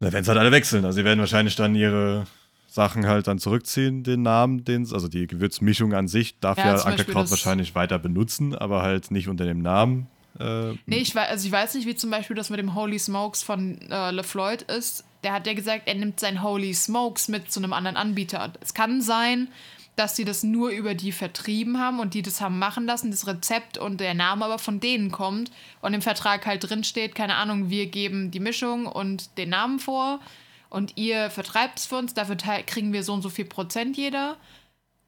Da 0.00 0.12
werden 0.12 0.24
sie 0.24 0.30
halt 0.30 0.40
alle 0.40 0.52
wechseln, 0.52 0.84
also 0.84 0.96
sie 0.96 1.04
werden 1.04 1.20
wahrscheinlich 1.20 1.54
dann 1.56 1.74
ihre 1.74 2.26
Sachen 2.66 3.06
halt 3.06 3.26
dann 3.26 3.38
zurückziehen, 3.38 4.02
den 4.02 4.22
Namen, 4.22 4.64
den, 4.64 4.90
also 4.92 5.06
die 5.06 5.26
Gewürzmischung 5.26 5.92
an 5.92 6.08
sich 6.08 6.40
darf 6.40 6.56
Ja, 6.58 6.76
ja, 6.76 6.82
Ankerkraut 6.82 7.30
wahrscheinlich 7.30 7.74
weiter 7.74 7.98
benutzen, 7.98 8.54
aber 8.54 8.82
halt 8.82 9.10
nicht 9.10 9.28
unter 9.28 9.44
dem 9.44 9.60
Namen. 9.60 10.08
Äh, 10.40 10.72
Nee, 10.86 10.96
ich 10.98 11.14
weiß, 11.14 11.28
also 11.28 11.46
ich 11.46 11.52
weiß 11.52 11.74
nicht, 11.74 11.86
wie 11.86 11.94
zum 11.94 12.10
Beispiel 12.10 12.34
das 12.34 12.48
mit 12.48 12.58
dem 12.58 12.74
Holy 12.74 12.98
Smokes 12.98 13.42
von 13.42 13.78
äh, 13.90 14.10
LeFloid 14.10 14.62
ist. 14.62 15.04
Der 15.22 15.32
hat 15.32 15.46
ja 15.46 15.54
gesagt, 15.54 15.82
er 15.86 15.94
nimmt 15.94 16.20
sein 16.20 16.42
Holy 16.42 16.74
Smokes 16.74 17.28
mit 17.28 17.50
zu 17.52 17.60
einem 17.60 17.72
anderen 17.72 17.96
Anbieter. 17.96 18.52
Es 18.60 18.74
kann 18.74 19.00
sein, 19.00 19.48
dass 19.96 20.14
die 20.14 20.24
das 20.24 20.42
nur 20.42 20.70
über 20.70 20.94
die 20.94 21.12
vertrieben 21.12 21.78
haben 21.78 22.00
und 22.00 22.14
die 22.14 22.22
das 22.22 22.40
haben 22.40 22.58
machen 22.58 22.86
lassen, 22.86 23.10
das 23.10 23.26
Rezept 23.26 23.76
und 23.76 24.00
der 24.00 24.14
Name 24.14 24.44
aber 24.44 24.58
von 24.58 24.80
denen 24.80 25.10
kommt 25.10 25.50
und 25.82 25.92
im 25.92 26.02
Vertrag 26.02 26.46
halt 26.46 26.68
drin 26.68 26.82
steht, 26.82 27.14
keine 27.14 27.34
Ahnung, 27.34 27.68
wir 27.68 27.86
geben 27.86 28.30
die 28.30 28.40
Mischung 28.40 28.86
und 28.86 29.36
den 29.36 29.50
Namen 29.50 29.78
vor 29.78 30.20
und 30.70 30.96
ihr 30.96 31.28
vertreibt 31.28 31.78
es 31.78 31.86
für 31.86 31.96
uns, 31.96 32.14
dafür 32.14 32.36
kriegen 32.36 32.94
wir 32.94 33.02
so 33.04 33.12
und 33.12 33.22
so 33.22 33.28
viel 33.28 33.44
Prozent 33.44 33.98
jeder. 33.98 34.36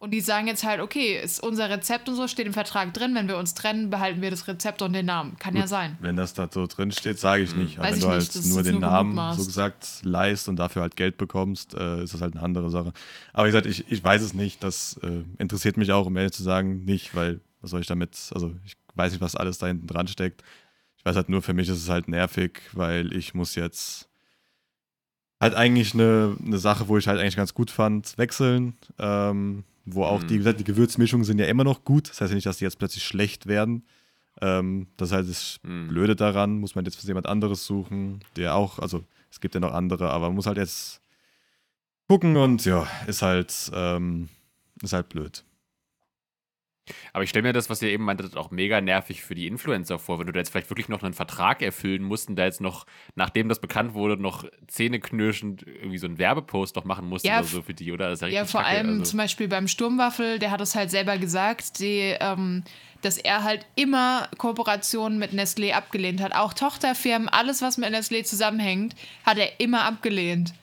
Und 0.05 0.11
die 0.11 0.21
sagen 0.21 0.49
jetzt 0.49 0.65
halt, 0.65 0.83
okay, 0.83 1.19
ist 1.19 1.43
unser 1.43 1.71
Rezept 1.71 2.11
und 2.11 2.15
so, 2.15 2.29
steht 2.29 2.47
im 2.47 2.53
Vertrag 2.53 2.93
drin, 2.93 3.15
wenn 3.15 3.27
wir 3.27 3.39
uns 3.39 3.55
trennen, 3.55 3.89
behalten 3.89 4.21
wir 4.21 4.31
das 4.31 4.47
Rezept 4.47 4.83
und 4.83 4.93
den 4.93 5.07
Namen. 5.07 5.39
Kann 5.39 5.57
ja 5.57 5.67
sein. 5.67 5.97
Wenn 5.99 6.15
das 6.15 6.35
da 6.35 6.47
so 6.53 6.67
drin 6.67 6.93
steht, 6.93 7.19
sage 7.19 7.43
ich 7.43 7.57
nicht. 7.57 7.79
Aber 7.79 7.89
Weiß 7.89 7.93
wenn 7.93 7.99
ich 8.01 8.05
du 8.05 8.11
halt 8.11 8.47
nur 8.49 8.63
den 8.63 8.73
nur 8.73 8.81
Namen 8.83 9.35
so 9.35 9.47
gesagt 9.47 10.03
leist 10.03 10.47
und 10.51 10.57
dafür 10.57 10.83
halt 10.83 10.97
Geld 10.97 11.17
bekommst, 11.17 11.73
äh, 11.73 12.03
ist 12.03 12.13
das 12.13 12.21
halt 12.21 12.35
eine 12.35 12.43
andere 12.43 12.69
Sache. 12.69 12.93
Aber 13.33 13.47
wie 13.47 13.53
gesagt, 13.53 13.65
ich, 13.65 13.91
ich 13.91 14.05
weiß 14.05 14.21
es 14.21 14.35
nicht. 14.35 14.63
Das 14.63 15.01
äh, 15.03 15.25
interessiert 15.39 15.79
mich 15.79 15.91
auch, 15.91 16.05
um 16.05 16.15
ehrlich 16.19 16.33
zu 16.33 16.43
sagen, 16.43 16.85
nicht, 16.85 17.15
weil 17.15 17.41
was 17.63 17.71
soll 17.71 17.81
ich 17.81 17.87
damit, 17.87 18.31
also 18.35 18.55
ich 18.67 18.77
weiß 18.97 19.13
nicht, 19.13 19.23
was 19.23 19.37
alles 19.37 19.57
da 19.57 19.69
hinten 19.69 19.87
dran 19.87 20.07
steckt. 20.07 20.43
Ich 20.99 21.05
weiß 21.07 21.17
halt 21.17 21.31
nur, 21.31 21.41
für 21.41 21.55
mich 21.55 21.71
ist 21.71 21.79
es 21.79 21.89
halt 21.89 22.09
nervig, 22.09 22.61
weil 22.75 23.11
ich 23.15 23.33
muss 23.33 23.55
jetzt 23.55 24.11
halt 25.41 25.55
eigentlich 25.55 25.95
eine, 25.95 26.37
eine 26.45 26.59
Sache, 26.59 26.89
wo 26.89 26.99
ich 26.99 27.09
halt 27.09 27.21
eigentlich 27.21 27.37
ganz 27.37 27.55
gut 27.55 27.71
fand, 27.71 28.19
wechseln. 28.19 28.75
Ähm, 28.99 29.65
wo 29.85 30.05
auch 30.05 30.23
Mhm. 30.23 30.27
die, 30.29 30.55
die 30.55 30.65
Gewürzmischungen 30.65 31.25
sind 31.25 31.39
ja 31.39 31.47
immer 31.47 31.65
noch 31.65 31.85
gut. 31.85 32.09
Das 32.11 32.21
heißt 32.21 32.31
ja 32.31 32.35
nicht, 32.35 32.47
dass 32.47 32.59
die 32.59 32.65
jetzt 32.65 32.79
plötzlich 32.79 33.05
schlecht 33.05 33.47
werden. 33.47 33.85
Ähm, 34.41 34.89
das 34.97 35.11
ist 35.11 35.15
halt 35.15 35.29
das 35.29 35.61
Mhm. 35.63 35.89
Blöde 35.89 36.17
daran, 36.17 36.59
muss 36.59 36.75
man 36.75 36.85
jetzt 36.85 36.97
für 37.01 37.07
jemand 37.07 37.27
anderes 37.27 37.67
suchen, 37.67 38.21
der 38.37 38.55
auch, 38.57 38.79
also 38.79 39.05
es 39.31 39.41
gibt 39.41 39.55
ja 39.55 39.61
noch 39.61 39.73
andere, 39.73 40.11
aber 40.11 40.27
man 40.27 40.35
muss 40.37 40.47
halt 40.47 40.59
jetzt 40.59 41.01
gucken 42.09 42.37
und 42.37 42.65
ja, 42.65 42.87
ist 43.07 43.23
halt, 43.23 43.71
ähm, 43.75 44.29
ist 44.83 44.93
halt 44.93 45.09
blöd. 45.09 45.45
Aber 47.13 47.25
ich 47.25 47.31
stelle 47.31 47.45
mir 47.45 47.53
das, 47.53 47.71
was 47.71 47.81
ihr 47.83 47.89
eben 47.89 48.05
meintet, 48.05 48.37
auch 48.37 48.51
mega 48.51 48.81
nervig 48.81 49.23
für 49.23 49.35
die 49.35 49.47
Influencer 49.47 49.99
vor, 49.99 50.19
wenn 50.19 50.27
du 50.27 50.33
da 50.33 50.41
jetzt 50.41 50.51
vielleicht 50.51 50.71
wirklich 50.71 50.89
noch 50.89 51.03
einen 51.03 51.15
Vertrag 51.15 51.63
erfüllen 51.63 52.03
musst 52.03 52.29
und 52.29 52.37
da 52.37 52.45
jetzt 52.45 52.61
noch, 52.61 52.87
nachdem 53.15 53.49
das 53.49 53.61
bekannt 53.61 53.95
wurde, 53.95 54.21
noch 54.21 54.45
zähneknirschend 54.67 55.67
irgendwie 55.67 55.99
so 55.99 56.07
einen 56.07 56.19
Werbepost 56.19 56.77
noch 56.77 56.85
machen 56.85 57.09
musst 57.09 57.25
Ja, 57.25 57.39
oder 57.39 57.49
so 57.49 57.63
für 57.63 57.75
die, 57.75 57.93
oder? 57.93 58.13
Ja, 58.15 58.27
Ja, 58.27 58.45
vor 58.45 58.63
kacke, 58.63 58.77
allem 58.77 58.91
also. 59.01 59.05
zum 59.05 59.19
Beispiel 59.19 59.49
beim 59.49 59.69
Sturmwaffel, 59.69 60.39
der 60.39 60.51
hat 60.51 60.61
es 60.61 60.75
halt 60.75 60.91
selber 60.91 61.17
gesagt, 61.19 61.79
die, 61.79 62.15
ähm, 62.21 62.65
dass 63.01 63.19
er 63.19 63.45
halt 63.45 63.67
immer 63.77 64.29
Kooperationen 64.39 65.19
mit 65.19 65.33
Nestlé 65.33 65.73
abgelehnt 65.73 66.21
hat. 66.23 66.35
Auch 66.35 66.53
Tochterfirmen, 66.55 67.29
alles, 67.29 67.63
was 67.63 67.79
mit 67.79 67.91
Nestlé 67.91 68.25
zusammenhängt, 68.25 68.95
hat 69.25 69.39
er 69.39 69.61
immer 69.61 69.85
abgelehnt. 69.85 70.55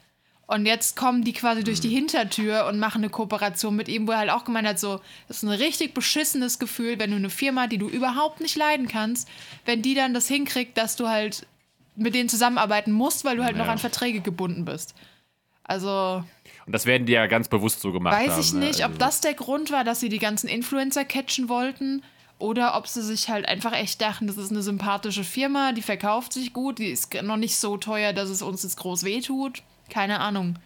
Und 0.52 0.66
jetzt 0.66 0.96
kommen 0.96 1.24
die 1.24 1.32
quasi 1.32 1.64
durch 1.64 1.80
die 1.80 1.88
Hm. 1.88 1.94
Hintertür 1.96 2.66
und 2.66 2.78
machen 2.78 2.98
eine 3.02 3.08
Kooperation 3.10 3.74
mit 3.74 3.88
ihm, 3.88 4.06
wo 4.06 4.12
er 4.12 4.18
halt 4.18 4.30
auch 4.30 4.44
gemeint 4.44 4.68
hat, 4.68 4.78
so, 4.78 5.00
das 5.28 5.38
ist 5.38 5.42
ein 5.44 5.48
richtig 5.48 5.94
beschissenes 5.94 6.58
Gefühl, 6.58 6.98
wenn 6.98 7.10
du 7.10 7.16
eine 7.16 7.30
Firma, 7.30 7.66
die 7.68 7.78
du 7.78 7.88
überhaupt 7.88 8.40
nicht 8.40 8.56
leiden 8.56 8.86
kannst, 8.88 9.28
wenn 9.64 9.80
die 9.82 9.94
dann 9.94 10.12
das 10.12 10.28
hinkriegt, 10.28 10.76
dass 10.76 10.96
du 10.96 11.08
halt 11.08 11.46
mit 11.96 12.14
denen 12.14 12.28
zusammenarbeiten 12.28 12.92
musst, 12.92 13.24
weil 13.24 13.36
du 13.36 13.44
halt 13.44 13.56
noch 13.56 13.66
Ja. 13.66 13.72
an 13.72 13.78
Verträge 13.78 14.20
gebunden 14.20 14.64
bist. 14.64 14.94
Also, 15.64 16.24
Und 16.66 16.72
das 16.74 16.86
werden 16.86 17.06
die 17.06 17.12
ja 17.12 17.26
ganz 17.26 17.48
bewusst 17.48 17.80
so 17.80 17.92
gemacht 17.92 18.14
haben. 18.16 18.28
Weiß 18.28 18.38
ich 18.38 18.52
ne? 18.52 18.60
nicht, 18.66 18.80
ob 18.80 18.86
Also- 18.92 18.98
das 18.98 19.20
der 19.20 19.34
Grund 19.34 19.70
war, 19.70 19.84
dass 19.84 20.00
sie 20.00 20.08
die 20.08 20.18
ganzen 20.18 20.48
Influencer 20.48 21.04
catchen 21.04 21.48
wollten 21.48 22.02
oder 22.38 22.76
ob 22.76 22.86
sie 22.88 23.02
sich 23.02 23.28
halt 23.30 23.48
einfach 23.48 23.72
echt 23.72 24.00
dachten, 24.00 24.26
das 24.26 24.36
ist 24.36 24.50
eine 24.50 24.62
sympathische 24.62 25.24
Firma, 25.24 25.72
die 25.72 25.82
verkauft 25.82 26.32
sich 26.32 26.52
gut, 26.52 26.78
die 26.78 26.88
ist 26.90 27.14
noch 27.22 27.36
nicht 27.36 27.56
so 27.56 27.76
teuer, 27.78 28.12
dass 28.12 28.28
es 28.28 28.42
uns 28.42 28.62
jetzt 28.64 28.76
groß 28.76 29.04
wehtut. 29.04 29.62
Keine 29.92 30.20
Ahnung. 30.20 30.58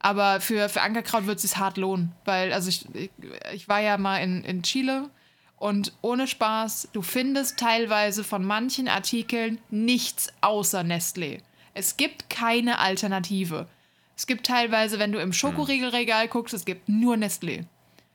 Aber 0.00 0.40
für, 0.40 0.68
für 0.68 0.82
Ankerkraut 0.82 1.26
wird 1.26 1.36
es 1.36 1.42
sich 1.42 1.56
hart 1.56 1.76
lohnen, 1.76 2.12
weil, 2.24 2.52
also 2.52 2.68
ich, 2.68 2.92
ich, 2.92 3.10
ich 3.52 3.68
war 3.68 3.80
ja 3.80 3.96
mal 3.98 4.18
in, 4.18 4.42
in 4.42 4.64
Chile 4.64 5.10
und 5.56 5.92
ohne 6.02 6.26
Spaß, 6.26 6.88
du 6.92 7.02
findest 7.02 7.58
teilweise 7.58 8.24
von 8.24 8.44
manchen 8.44 8.88
Artikeln 8.88 9.58
nichts 9.70 10.32
außer 10.40 10.80
Nestlé. 10.80 11.38
Es 11.72 11.96
gibt 11.96 12.30
keine 12.30 12.80
Alternative. 12.80 13.68
Es 14.16 14.26
gibt 14.26 14.46
teilweise, 14.46 14.98
wenn 14.98 15.12
du 15.12 15.20
im 15.20 15.32
Schokoriegelregal 15.32 16.26
guckst, 16.26 16.52
es 16.54 16.64
gibt 16.64 16.88
nur 16.88 17.14
Nestlé. 17.14 17.60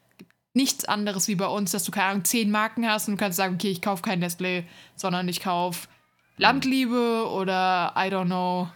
Es 0.09 0.17
gibt 0.17 0.33
nichts 0.53 0.83
anderes 0.83 1.29
wie 1.29 1.35
bei 1.35 1.47
uns, 1.47 1.71
dass 1.71 1.85
du 1.85 1.91
keine 1.91 2.07
Ahnung, 2.07 2.25
zehn 2.25 2.51
Marken 2.51 2.85
hast 2.85 3.07
und 3.07 3.13
du 3.13 3.17
kannst 3.17 3.37
sagen, 3.37 3.55
okay, 3.55 3.69
ich 3.69 3.81
kaufe 3.81 4.01
kein 4.01 4.21
Nestlé, 4.21 4.65
sondern 4.97 5.29
ich 5.29 5.39
kaufe 5.39 5.87
Landliebe 6.35 7.29
oder 7.29 7.93
I 7.95 8.09
don't 8.09 8.25
know. 8.25 8.69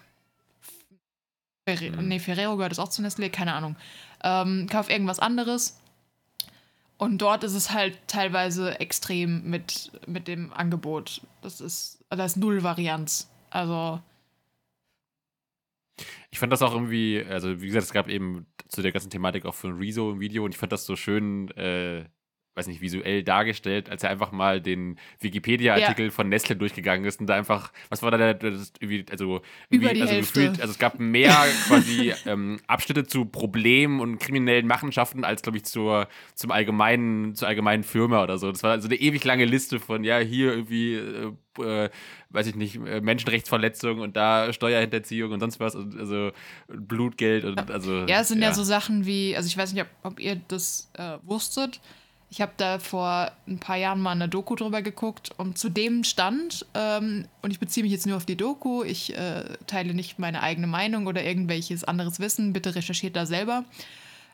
Ferre 1.67 1.91
nee, 2.01 2.19
Ferrero 2.19 2.55
gehört 2.55 2.71
es 2.71 2.79
auch 2.79 2.87
zu 2.87 3.01
Nestlé, 3.01 3.29
keine 3.29 3.53
Ahnung. 3.53 3.75
Ähm, 4.23 4.67
kauf 4.71 4.89
irgendwas 4.89 5.19
anderes. 5.19 5.79
Und 6.97 7.21
dort 7.21 7.43
ist 7.43 7.53
es 7.53 7.71
halt 7.71 7.99
teilweise 8.07 8.79
extrem 8.79 9.49
mit, 9.49 9.91
mit 10.07 10.27
dem 10.27 10.53
Angebot. 10.53 11.21
Das 11.41 11.59
ist, 11.61 12.03
da 12.09 12.23
ist 12.23 12.37
null 12.37 12.63
Varianz. 12.63 13.29
Also, 13.49 14.01
Ich 16.31 16.39
fand 16.39 16.53
das 16.53 16.61
auch 16.61 16.73
irgendwie, 16.73 17.23
also 17.29 17.61
wie 17.61 17.67
gesagt, 17.67 17.85
es 17.85 17.93
gab 17.93 18.07
eben 18.07 18.45
zu 18.69 18.81
der 18.81 18.91
ganzen 18.91 19.09
Thematik 19.09 19.45
auch 19.45 19.53
von 19.53 19.77
Rezo 19.77 20.11
ein 20.11 20.19
Video 20.19 20.45
und 20.45 20.51
ich 20.51 20.57
fand 20.57 20.71
das 20.71 20.85
so 20.85 20.95
schön, 20.95 21.49
äh, 21.51 22.05
weiß 22.57 22.67
nicht, 22.67 22.81
visuell 22.81 23.23
dargestellt, 23.23 23.89
als 23.89 24.03
er 24.03 24.09
einfach 24.09 24.31
mal 24.31 24.59
den 24.59 24.97
Wikipedia-Artikel 25.19 26.09
von 26.11 26.27
Nestle 26.27 26.55
durchgegangen 26.55 27.05
ist 27.05 27.19
und 27.21 27.27
da 27.27 27.35
einfach, 27.35 27.71
was 27.89 28.01
war 28.01 28.09
da 28.09 28.17
der, 28.17 28.33
das 28.33 28.73
also, 29.11 29.41
Über 29.69 29.93
die 29.93 30.01
also 30.01 30.13
Hälfte. 30.13 30.39
gefühlt, 30.41 30.61
also 30.61 30.71
es 30.71 30.79
gab 30.79 30.99
mehr 30.99 31.35
quasi 31.67 32.13
ähm, 32.25 32.59
Abschnitte 32.65 33.05
zu 33.05 33.25
Problemen 33.25 33.99
und 33.99 34.17
kriminellen 34.19 34.65
Machenschaften 34.65 35.23
als, 35.23 35.43
glaube 35.43 35.57
ich, 35.57 35.65
zur, 35.65 36.07
zum 36.33 36.51
allgemeinen, 36.51 37.35
zur 37.35 37.47
allgemeinen 37.47 37.83
Firma 37.83 38.23
oder 38.23 38.39
so. 38.39 38.51
Das 38.51 38.63
war 38.63 38.81
so 38.81 38.87
eine 38.87 38.95
ewig 38.95 39.23
lange 39.23 39.45
Liste 39.45 39.79
von, 39.79 40.03
ja, 40.03 40.17
hier 40.17 40.51
irgendwie, 40.53 40.95
äh, 40.95 41.31
äh, 41.63 41.89
weiß 42.29 42.47
ich 42.47 42.55
nicht, 42.55 42.75
äh, 42.75 43.01
Menschenrechtsverletzung 43.01 43.99
und 43.99 44.17
da 44.17 44.51
Steuerhinterziehung 44.51 45.31
und 45.31 45.39
sonst 45.39 45.59
was, 45.59 45.75
und, 45.75 45.97
also 45.97 46.31
Blutgeld 46.67 47.45
und 47.45 47.69
also. 47.69 48.05
ja, 48.05 48.21
es 48.21 48.29
sind 48.29 48.41
ja. 48.41 48.53
so 48.53 48.63
Sachen 48.63 49.05
wie, 49.05 49.35
also 49.35 49.47
ich 49.47 49.57
weiß 49.57 49.73
nicht, 49.73 49.83
ob, 49.83 49.89
ob 50.03 50.19
ihr 50.19 50.41
das 50.47 50.89
äh, 50.95 51.17
wusstet. 51.23 51.79
Ich 52.29 52.41
habe 52.41 52.51
da 52.57 52.79
vor 52.79 53.31
ein 53.47 53.59
paar 53.59 53.77
Jahren 53.77 54.01
mal 54.01 54.11
eine 54.11 54.27
Doku 54.27 54.55
drüber 54.55 54.81
geguckt 54.81 55.31
und 55.37 55.57
zu 55.57 55.69
dem 55.69 56.03
stand, 56.03 56.65
ähm, 56.73 57.25
und 57.41 57.51
ich 57.51 57.59
beziehe 57.59 57.83
mich 57.83 57.93
jetzt 57.93 58.05
nur 58.05 58.17
auf 58.17 58.25
die 58.25 58.35
Doku, 58.35 58.83
ich 58.83 59.15
äh, 59.15 59.45
teile 59.65 59.93
nicht 59.93 60.19
meine 60.19 60.43
eigene 60.43 60.67
Meinung 60.67 61.07
oder 61.07 61.23
irgendwelches 61.23 61.85
anderes 61.85 62.19
Wissen, 62.19 62.51
bitte 62.51 62.75
recherchiert 62.75 63.15
da 63.15 63.25
selber. 63.25 63.63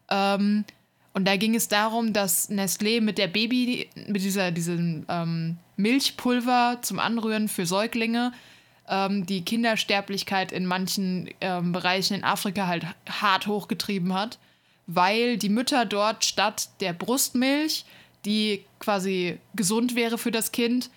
Ähm, 0.09 0.65
und 1.13 1.27
da 1.27 1.37
ging 1.37 1.53
es 1.53 1.67
darum, 1.67 2.11
dass 2.11 2.49
Nestlé 2.49 2.99
mit 2.99 3.19
der 3.19 3.27
Baby, 3.27 3.87
mit 4.07 4.23
dieser, 4.23 4.49
diesem 4.51 5.05
ähm, 5.07 5.57
Milchpulver 5.77 6.79
zum 6.81 6.97
Anrühren 6.97 7.47
für 7.47 7.67
Säuglinge 7.67 8.33
ähm, 8.89 9.25
die 9.27 9.45
Kindersterblichkeit 9.45 10.51
in 10.51 10.65
manchen 10.65 11.29
ähm, 11.41 11.71
Bereichen 11.71 12.15
in 12.15 12.23
Afrika 12.23 12.67
halt 12.67 12.85
hart 13.07 13.45
hochgetrieben 13.45 14.13
hat, 14.13 14.39
weil 14.87 15.37
die 15.37 15.49
Mütter 15.49 15.85
dort 15.85 16.25
statt 16.25 16.69
der 16.79 16.93
Brustmilch, 16.93 17.85
die 18.25 18.65
quasi 18.79 19.39
gesund 19.55 19.95
wäre 19.95 20.17
für 20.17 20.31
das 20.31 20.51
Kind, 20.51 20.89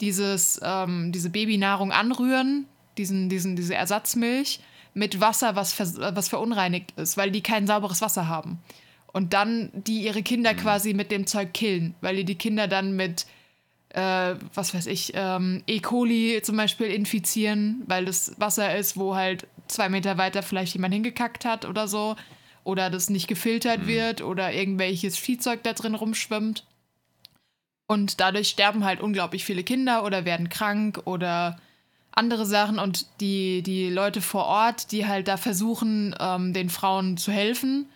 dieses, 0.00 0.60
ähm, 0.62 1.12
diese 1.12 1.30
Babynahrung 1.30 1.92
anrühren, 1.92 2.66
diesen, 2.98 3.28
diesen, 3.28 3.56
diese 3.56 3.74
Ersatzmilch, 3.74 4.60
mit 4.94 5.20
Wasser, 5.20 5.56
was, 5.56 5.72
vers 5.72 5.96
was 5.98 6.28
verunreinigt 6.28 6.92
ist, 6.96 7.16
weil 7.16 7.30
die 7.30 7.42
kein 7.42 7.66
sauberes 7.66 8.00
Wasser 8.00 8.28
haben. 8.28 8.60
Und 9.12 9.32
dann 9.32 9.70
die 9.72 10.04
ihre 10.04 10.22
Kinder 10.22 10.54
quasi 10.54 10.94
mit 10.94 11.10
dem 11.10 11.26
Zeug 11.26 11.52
killen, 11.52 11.94
weil 12.00 12.16
die 12.16 12.24
die 12.24 12.34
Kinder 12.36 12.68
dann 12.68 12.96
mit, 12.96 13.26
äh, 13.90 14.34
was 14.54 14.74
weiß 14.74 14.86
ich, 14.86 15.12
ähm, 15.14 15.62
E. 15.66 15.80
coli 15.80 16.40
zum 16.42 16.56
Beispiel 16.56 16.86
infizieren, 16.86 17.82
weil 17.86 18.04
das 18.04 18.34
Wasser 18.38 18.76
ist, 18.76 18.96
wo 18.96 19.14
halt 19.14 19.46
zwei 19.68 19.88
Meter 19.88 20.18
weiter 20.18 20.42
vielleicht 20.42 20.74
jemand 20.74 20.94
hingekackt 20.94 21.44
hat 21.44 21.64
oder 21.64 21.88
so. 21.88 22.16
Oder 22.64 22.90
das 22.90 23.10
nicht 23.10 23.28
gefiltert 23.28 23.86
wird 23.86 24.22
oder 24.22 24.52
irgendwelches 24.52 25.16
Viehzeug 25.18 25.62
da 25.62 25.74
drin 25.74 25.94
rumschwimmt. 25.94 26.64
Und 27.86 28.20
dadurch 28.20 28.48
sterben 28.48 28.84
halt 28.84 29.00
unglaublich 29.00 29.44
viele 29.44 29.62
Kinder 29.62 30.04
oder 30.04 30.24
werden 30.24 30.48
krank 30.48 31.02
oder 31.04 31.60
andere 32.12 32.46
Sachen. 32.46 32.78
Und 32.78 33.06
die, 33.20 33.62
die 33.62 33.90
Leute 33.90 34.20
vor 34.20 34.46
Ort, 34.46 34.92
die 34.92 35.06
halt 35.06 35.28
da 35.28 35.36
versuchen, 35.36 36.14
ähm, 36.18 36.52
den 36.52 36.70
Frauen 36.70 37.16
zu 37.18 37.30
helfen, 37.30 37.86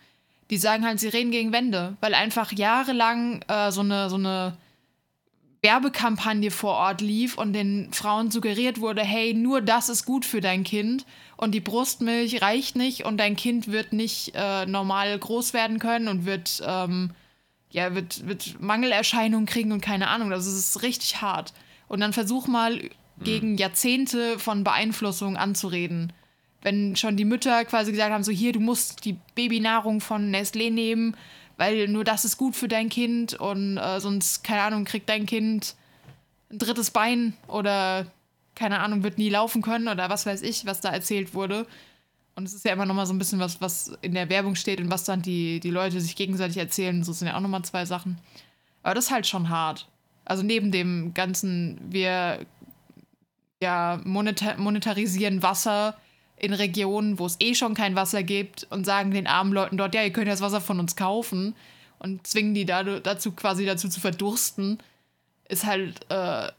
die 0.49 0.57
sagen 0.57 0.85
halt, 0.85 0.99
sie 0.99 1.07
reden 1.07 1.31
gegen 1.31 1.51
Wände, 1.51 1.95
weil 2.01 2.13
einfach 2.13 2.51
jahrelang 2.51 3.41
äh, 3.47 3.71
so 3.71 3.81
eine, 3.81 4.09
so 4.09 4.15
eine 4.15 4.57
Werbekampagne 5.61 6.51
vor 6.51 6.73
Ort 6.73 7.01
lief 7.01 7.37
und 7.37 7.53
den 7.53 7.91
Frauen 7.91 8.31
suggeriert 8.31 8.79
wurde, 8.79 9.03
hey, 9.03 9.33
nur 9.33 9.61
das 9.61 9.89
ist 9.89 10.05
gut 10.05 10.25
für 10.25 10.39
dein 10.39 10.63
Kind 10.63 11.05
und 11.35 11.53
die 11.53 11.59
Brustmilch 11.59 12.41
reicht 12.41 12.75
nicht 12.75 13.05
und 13.05 13.17
dein 13.17 13.35
Kind 13.35 13.67
wird 13.67 13.91
nicht 13.91 14.33
äh, 14.35 14.65
normal 14.65 15.17
groß 15.19 15.53
werden 15.53 15.79
können 15.79 16.07
und 16.07 16.25
wird, 16.25 16.61
ähm, 16.65 17.11
ja, 17.71 17.93
wird, 17.93 18.25
wird 18.27 18.61
Mangelerscheinungen 18.61 19.45
kriegen 19.45 19.71
und 19.73 19.81
keine 19.81 20.07
Ahnung. 20.07 20.29
Das 20.29 20.47
ist 20.47 20.81
richtig 20.81 21.21
hart. 21.21 21.53
Und 21.89 21.99
dann 21.99 22.13
versuch 22.13 22.47
mal 22.47 22.79
gegen 23.21 23.57
Jahrzehnte 23.57 24.39
von 24.39 24.63
Beeinflussung 24.63 25.35
anzureden. 25.35 26.13
Wenn 26.61 26.95
schon 26.95 27.17
die 27.17 27.25
Mütter 27.25 27.65
quasi 27.65 27.91
gesagt 27.91 28.13
haben, 28.13 28.23
so 28.23 28.31
hier, 28.31 28.51
du 28.53 28.59
musst 28.59 29.05
die 29.05 29.17
Babynahrung 29.35 30.01
von 30.01 30.33
Nestlé 30.33 30.71
nehmen, 30.71 31.15
weil 31.59 31.89
nur 31.89 32.05
das 32.05 32.23
ist 32.23 32.37
gut 32.37 32.55
für 32.55 32.69
dein 32.69 32.87
Kind 32.87 33.33
und 33.33 33.77
äh, 33.77 33.99
sonst, 33.99 34.45
keine 34.45 34.61
Ahnung, 34.61 34.85
kriegt 34.85 35.09
dein 35.09 35.25
Kind 35.25 35.75
ein 36.49 36.57
drittes 36.57 36.89
Bein 36.89 37.33
oder 37.47 38.05
keine 38.55 38.79
Ahnung, 38.79 39.03
wird 39.03 39.17
nie 39.17 39.29
laufen 39.29 39.61
können 39.61 39.89
oder 39.89 40.09
was 40.09 40.25
weiß 40.25 40.41
ich, 40.41 40.65
was 40.65 40.79
da 40.79 40.89
erzählt 40.89 41.33
wurde. 41.33 41.67
Und 42.33 42.45
es 42.45 42.53
ist 42.53 42.63
ja 42.63 42.71
immer 42.71 42.85
noch 42.85 42.95
mal 42.95 43.05
so 43.05 43.13
ein 43.13 43.17
bisschen 43.17 43.39
was, 43.39 43.59
was 43.59 43.91
in 44.01 44.13
der 44.13 44.29
Werbung 44.29 44.55
steht 44.55 44.79
und 44.79 44.89
was 44.89 45.03
dann 45.03 45.21
die, 45.21 45.59
die 45.59 45.69
Leute 45.69 45.99
sich 45.99 46.15
gegenseitig 46.15 46.55
erzählen. 46.55 47.03
So 47.03 47.11
sind 47.11 47.27
ja 47.27 47.35
auch 47.35 47.41
noch 47.41 47.49
mal 47.49 47.63
zwei 47.63 47.83
Sachen. 47.83 48.17
Aber 48.81 48.95
das 48.95 49.05
ist 49.05 49.11
halt 49.11 49.27
schon 49.27 49.49
hart. 49.49 49.85
Also 50.23 50.43
neben 50.43 50.71
dem 50.71 51.13
ganzen, 51.13 51.77
wir 51.89 52.45
ja, 53.61 53.99
monetar 54.05 54.57
monetarisieren 54.57 55.43
Wasser 55.43 55.97
in 56.39 56.53
Regionen, 56.53 57.19
wo 57.19 57.25
es 57.25 57.37
eh 57.39 57.55
schon 57.55 57.73
kein 57.73 57.95
Wasser 57.95 58.23
gibt 58.23 58.67
und 58.69 58.85
sagen 58.85 59.11
den 59.11 59.27
armen 59.27 59.53
Leuten 59.53 59.77
dort, 59.77 59.95
ja, 59.95 60.03
ihr 60.03 60.13
könnt 60.13 60.27
das 60.27 60.41
Wasser 60.41 60.61
von 60.61 60.79
uns 60.79 60.95
kaufen 60.95 61.55
und 61.99 62.25
zwingen 62.25 62.53
die 62.53 62.65
da, 62.65 62.83
dazu 62.83 63.31
quasi 63.31 63.65
dazu 63.65 63.89
zu 63.89 63.99
verdursten, 63.99 64.79
ist 65.47 65.65
halt 65.65 65.99
äh, 66.09 66.49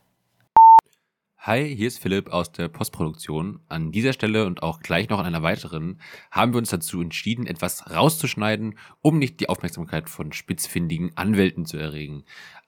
Hi, 1.43 1.74
hier 1.74 1.89
ist 1.89 2.01
Philipp 2.01 2.28
aus 2.28 2.53
der 2.53 2.68
Postproduktion. 2.68 3.61
An 3.70 3.93
dieser 3.93 4.12
Stelle 4.12 4.45
und 4.45 4.62
auch 4.62 4.81
gleich 4.81 5.09
noch 5.09 5.18
an 5.18 5.24
einer 5.24 5.43
weiteren 5.43 5.99
haben 6.31 6.53
wir 6.53 6.59
uns 6.59 6.68
dazu 6.68 7.01
entschieden, 7.01 7.47
etwas 7.47 7.91
rauszuschneiden, 7.91 8.78
um 9.01 9.18
nicht 9.18 9.41
die 9.41 9.49
Aufmerksamkeit 9.49 10.11
von 10.11 10.35
spitzfindigen 10.35 11.16
Anwälten 11.16 11.64
zu 11.64 11.78
erregen. 11.78 12.24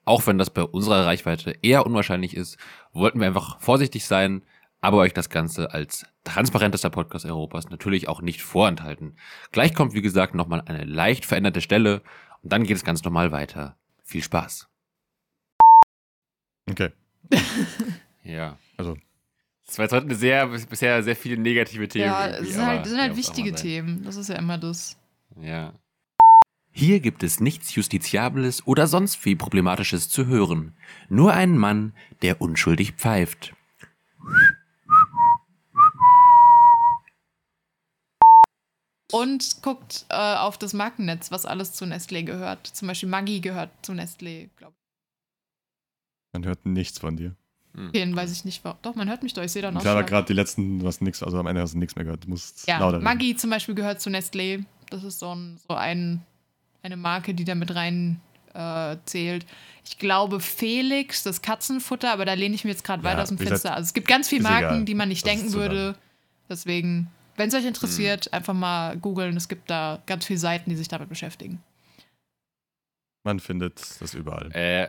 Auch 0.07 0.27
wenn 0.27 0.39
das 0.39 0.49
bei 0.49 0.63
unserer 0.63 1.05
Reichweite 1.05 1.55
eher 1.61 1.85
unwahrscheinlich 1.85 2.35
ist, 2.35 2.57
wollten 2.95 3.21
wir 3.21 3.27
einfach 3.27 3.61
vorsichtig 3.61 4.07
sein, 4.07 4.41
aber 4.83 4.99
euch 4.99 5.15
das 5.15 5.31
Ganze 5.31 5.73
als 5.73 6.05
transparentester 6.25 6.91
Podcast 6.91 7.25
Europas 7.25 7.71
natürlich 7.71 8.09
auch 8.09 8.21
nicht 8.21 8.43
vorenthalten. 8.43 9.17
Gleich 9.53 9.75
kommt, 9.75 9.95
wie 9.95 10.03
gesagt, 10.03 10.35
nochmal 10.35 10.63
eine 10.67 10.85
leicht 10.85 11.25
veränderte 11.25 11.61
Stelle 11.63 12.03
und 12.43 12.53
dann 12.53 12.65
geht 12.65 12.77
es 12.77 12.85
ganz 12.85 13.03
normal 13.03 13.33
weiter. 13.33 13.77
Viel 14.05 14.23
Spaß. 14.23 14.69
Okay. 16.71 16.91
Ja. 18.25 18.57
Also, 18.77 18.97
Das 19.67 19.79
war 19.79 19.85
jetzt 19.87 19.93
heute 19.93 20.07
eine 20.07 20.15
sehr, 20.15 20.47
bisher 20.47 21.03
sehr 21.03 21.17
viele 21.17 21.37
negative 21.37 21.89
Themen. 21.89 22.05
ja, 22.05 22.29
es 22.29 22.55
sind 22.55 22.65
halt, 22.65 22.87
sind 22.87 23.01
halt 23.01 23.17
wichtige. 23.17 23.53
Themen. 23.53 24.05
Das 24.05 24.15
ist 24.15 24.29
ja 24.29 24.37
immer 24.37 24.59
das. 24.59 24.97
Ja. 25.41 25.73
Hier 26.71 27.01
gibt 27.01 27.25
es 27.25 27.41
nichts 27.41 27.75
Justiziables 27.75 28.65
oder 28.65 28.87
sonst 28.87 29.25
wie 29.25 29.35
Problematisches 29.35 30.09
zu 30.09 30.27
hören. 30.27 30.77
Nur 31.09 31.33
einen 31.33 31.59
Mann, 31.59 31.95
der 32.23 32.41
unschuldig 32.41 32.93
pfeift. 32.93 33.55
Und 39.13 39.63
guckt 39.63 40.07
äh, 40.09 40.15
auf 40.37 40.59
das 40.59 40.73
Markennetz, 40.73 41.31
was 41.31 41.47
alles 41.47 41.73
zu 41.73 41.85
Nestlé 41.85 42.25
gehört. 42.25 42.67
Zum 42.67 42.89
Beispiel 42.89 43.09
Maggi 43.09 43.41
gehört 43.41 43.71
zu 43.83 43.93
Nestlé, 43.93 44.49
glaube 44.57 44.75
man 46.33 46.47
hört 46.47 46.65
nichts 46.65 46.99
von 46.99 47.17
dir. 47.17 47.37
Hm. 47.75 47.87
ich. 47.87 47.93
Den 47.93 48.17
weiß 48.17 48.33
ich 48.33 48.45
nicht. 48.45 48.63
Doch, 48.83 48.95
man 48.95 49.09
hört 49.09 49.23
mich 49.23 49.35
doch. 49.35 49.43
Ich 49.43 49.53
sehe 49.53 49.63
da 49.63 49.71
noch. 49.71 49.83
Ich 49.83 49.87
habe 49.87 50.05
gerade 50.05 50.27
die 50.27 50.33
letzten, 50.33 50.85
hast 50.85 51.03
nix, 51.03 51.23
also 51.23 51.39
am 51.39 51.47
Ende 51.47 51.61
hast 51.61 51.75
du 51.75 51.79
nichts 51.79 51.95
mehr 51.95 52.05
gehört. 52.05 52.25
Du 52.25 52.31
musst 52.31 52.67
Ja, 52.67 52.79
lauter 52.79 52.97
reden. 52.97 53.05
Maggi 53.05 53.37
zum 53.37 53.51
Beispiel 53.51 53.75
gehört 53.75 54.01
zu 54.01 54.11
Nestlé. 54.11 54.65
Das 54.91 55.05
ist 55.05 55.19
so, 55.19 55.35
ein, 55.35 55.59
so 55.69 55.75
ein, 55.75 56.23
eine 56.83 56.97
Marke, 56.97 57.35
die 57.35 57.45
da 57.45 57.55
mit 57.55 57.75
rein 57.75 58.21
äh, 58.55 58.97
zählt. 59.05 59.47
Ich 59.85 59.99
glaube 59.99 60.41
Felix, 60.41 61.23
das 61.23 61.43
Katzenfutter, 61.43 62.13
aber 62.13 62.25
da 62.25 62.35
lehne 62.35 62.55
ich 62.55 62.65
mir 62.65 62.71
jetzt 62.71 62.85
gerade 62.85 63.03
Ja, 63.03 63.11
weit 63.11 63.19
aus 63.19 63.29
dem 63.29 63.41
wie 63.41 63.47
Fenster. 63.47 63.75
Also 63.75 63.87
es 63.89 63.95
gibt 63.95 64.09
ganz 64.09 64.29
viele 64.29 64.43
Marken, 64.43 64.65
egal. 64.65 64.85
die 64.85 64.95
man 64.95 65.09
nicht 65.09 65.27
Das 65.27 65.33
denken 65.33 65.53
würde. 65.55 65.97
Deswegen, 66.49 67.09
wenn 67.37 67.49
es 67.49 67.55
euch 67.55 67.65
interessiert, 67.67 68.33
einfach 68.33 68.55
mal 68.55 68.97
googeln. 68.99 69.37
Es 69.37 69.49
gibt 69.49 69.71
da 69.71 70.03
ganz 70.07 70.27
viele 70.27 70.39
Seiten, 70.39 70.71
die 70.71 70.77
sich 70.77 70.89
damit 70.89 71.09
beschäftigen. 71.09 71.63
Man 73.25 73.41
findet 73.41 74.01
das 74.01 74.15
überall. 74.15 74.51
Äh, 74.53 74.89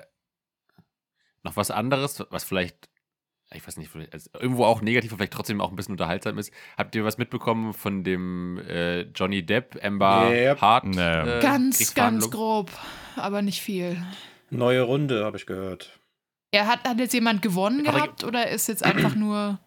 noch 1.44 1.56
was 1.56 1.72
anderes, 1.72 2.24
was 2.30 2.44
vielleicht, 2.44 2.90
ich 3.54 3.66
weiß 3.68 3.78
nicht, 3.78 3.92
also 4.12 4.30
irgendwo 4.40 4.66
auch 4.66 4.82
negativ, 4.82 5.12
aber 5.12 5.20
vielleicht 5.20 5.34
trotzdem 5.34 5.62
auch 5.62 5.70
ein 5.70 5.76
bisschen 5.76 5.94
unterhaltsam 5.94 6.38
ist. 6.38 6.52
Habt 6.78 6.96
ihr 6.96 7.04
was 7.06 7.18
mitbekommen 7.18 7.74
von 7.74 8.04
dem 8.04 8.58
äh, 8.60 9.02
Johnny 9.02 9.46
Depp, 9.46 9.78
Amber 9.84 10.30
Yep. 10.32 10.62
Hart? 10.62 10.86
Nee. 10.86 11.02
Äh, 11.02 11.42
ganz, 11.42 11.94
ganz 11.94 12.30
grob, 12.32 12.72
aber 13.16 13.42
nicht 13.42 13.62
viel. 13.62 14.02
Neue 14.50 14.82
Runde, 14.82 15.26
habe 15.26 15.38
ich 15.38 15.46
gehört. 15.46 16.00
Er 16.52 16.68
hat, 16.68 16.88
hat 16.88 17.00
jetzt 17.00 17.14
jemand 17.14 17.42
gewonnen 17.42 17.86
Hat 17.88 17.94
ge- 17.94 18.02
gehabt 18.04 18.24
oder 18.24 18.50
ist 18.50 18.68
jetzt 18.68 18.84
einfach 18.84 19.16
nur. 19.16 19.60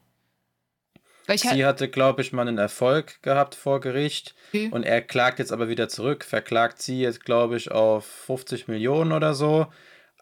Weil 1.26 1.36
ich 1.36 1.44
halt, 1.44 1.54
Sie 1.56 1.64
hatte, 1.64 1.88
glaube 1.88 2.22
ich, 2.22 2.32
mal 2.32 2.46
einen 2.46 2.58
Erfolg 2.58 3.20
gehabt 3.22 3.54
vor 3.54 3.80
Gericht 3.80 4.34
Okay. 4.50 4.68
und 4.70 4.84
er 4.84 5.02
klagt 5.02 5.38
jetzt 5.38 5.52
aber 5.52 5.68
wieder 5.68 5.88
zurück, 5.88 6.24
verklagt 6.24 6.80
sie 6.80 7.00
jetzt, 7.00 7.24
glaube 7.24 7.56
ich, 7.56 7.70
auf 7.70 8.06
50 8.06 8.68
Millionen 8.68 9.12
oder 9.12 9.34
so. 9.34 9.66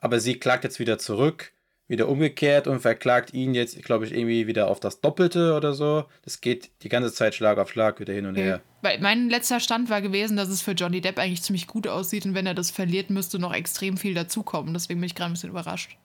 Aber 0.00 0.20
sie 0.20 0.38
klagt 0.38 0.64
jetzt 0.64 0.78
wieder 0.78 0.98
zurück, 0.98 1.52
wieder 1.86 2.08
umgekehrt 2.08 2.66
und 2.66 2.80
verklagt 2.80 3.34
ihn 3.34 3.54
jetzt, 3.54 3.82
glaube 3.82 4.06
ich, 4.06 4.12
irgendwie 4.12 4.46
wieder 4.46 4.68
auf 4.68 4.80
das 4.80 5.00
Doppelte 5.00 5.54
oder 5.54 5.74
so. 5.74 6.04
Das 6.22 6.40
geht 6.40 6.70
die 6.82 6.88
ganze 6.88 7.12
Zeit 7.12 7.34
Schlag 7.34 7.58
auf 7.58 7.70
Schlag 7.70 8.00
wieder 8.00 8.14
hin 8.14 8.26
und 8.26 8.36
her. 8.36 8.62
Weil 8.80 8.98
mein 9.00 9.28
letzter 9.28 9.60
Stand 9.60 9.90
war 9.90 10.00
gewesen, 10.00 10.36
dass 10.36 10.48
es 10.48 10.62
für 10.62 10.72
Johnny 10.72 11.00
Depp 11.00 11.18
eigentlich 11.18 11.42
ziemlich 11.42 11.66
gut 11.66 11.86
aussieht 11.86 12.24
und 12.24 12.34
wenn 12.34 12.46
er 12.46 12.54
das 12.54 12.70
verliert, 12.70 13.10
müsste 13.10 13.38
noch 13.38 13.54
extrem 13.54 13.96
viel 13.98 14.14
dazukommen. 14.14 14.72
Deswegen 14.72 15.00
bin 15.00 15.06
ich 15.06 15.14
gerade 15.14 15.30
ein 15.30 15.34
bisschen 15.34 15.50
überrascht. 15.50 15.96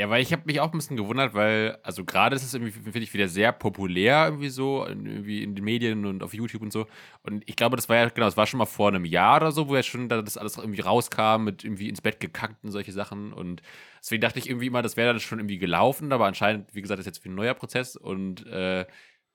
Ja, 0.00 0.08
weil 0.08 0.22
ich 0.22 0.32
habe 0.32 0.44
mich 0.46 0.60
auch 0.60 0.72
ein 0.72 0.78
bisschen 0.78 0.96
gewundert, 0.96 1.34
weil, 1.34 1.76
also 1.82 2.06
gerade 2.06 2.34
ist 2.34 2.42
es 2.42 2.54
irgendwie, 2.54 2.72
finde 2.72 3.00
ich, 3.00 3.12
wieder 3.12 3.28
sehr 3.28 3.52
populär 3.52 4.24
irgendwie 4.24 4.48
so, 4.48 4.86
irgendwie 4.86 5.42
in 5.42 5.54
den 5.54 5.62
Medien 5.62 6.06
und 6.06 6.22
auf 6.22 6.32
YouTube 6.32 6.62
und 6.62 6.72
so. 6.72 6.86
Und 7.22 7.42
ich 7.46 7.54
glaube, 7.54 7.76
das 7.76 7.90
war 7.90 7.96
ja, 7.96 8.08
genau, 8.08 8.24
das 8.24 8.38
war 8.38 8.46
schon 8.46 8.56
mal 8.56 8.64
vor 8.64 8.88
einem 8.88 9.04
Jahr 9.04 9.36
oder 9.36 9.52
so, 9.52 9.68
wo 9.68 9.76
ja 9.76 9.82
schon 9.82 10.08
da 10.08 10.22
das 10.22 10.38
alles 10.38 10.56
irgendwie 10.56 10.80
rauskam 10.80 11.44
mit 11.44 11.64
irgendwie 11.64 11.90
ins 11.90 12.00
Bett 12.00 12.18
gekackt 12.18 12.64
und 12.64 12.70
solche 12.70 12.92
Sachen. 12.92 13.34
Und 13.34 13.60
deswegen 14.00 14.22
dachte 14.22 14.38
ich 14.38 14.48
irgendwie 14.48 14.68
immer, 14.68 14.80
das 14.80 14.96
wäre 14.96 15.12
dann 15.12 15.20
schon 15.20 15.38
irgendwie 15.38 15.58
gelaufen, 15.58 16.12
aber 16.12 16.24
anscheinend, 16.24 16.74
wie 16.74 16.80
gesagt, 16.80 16.98
ist 16.98 17.04
jetzt 17.04 17.26
ein 17.26 17.34
neuer 17.34 17.52
Prozess 17.52 17.94
und 17.94 18.46
äh, 18.46 18.86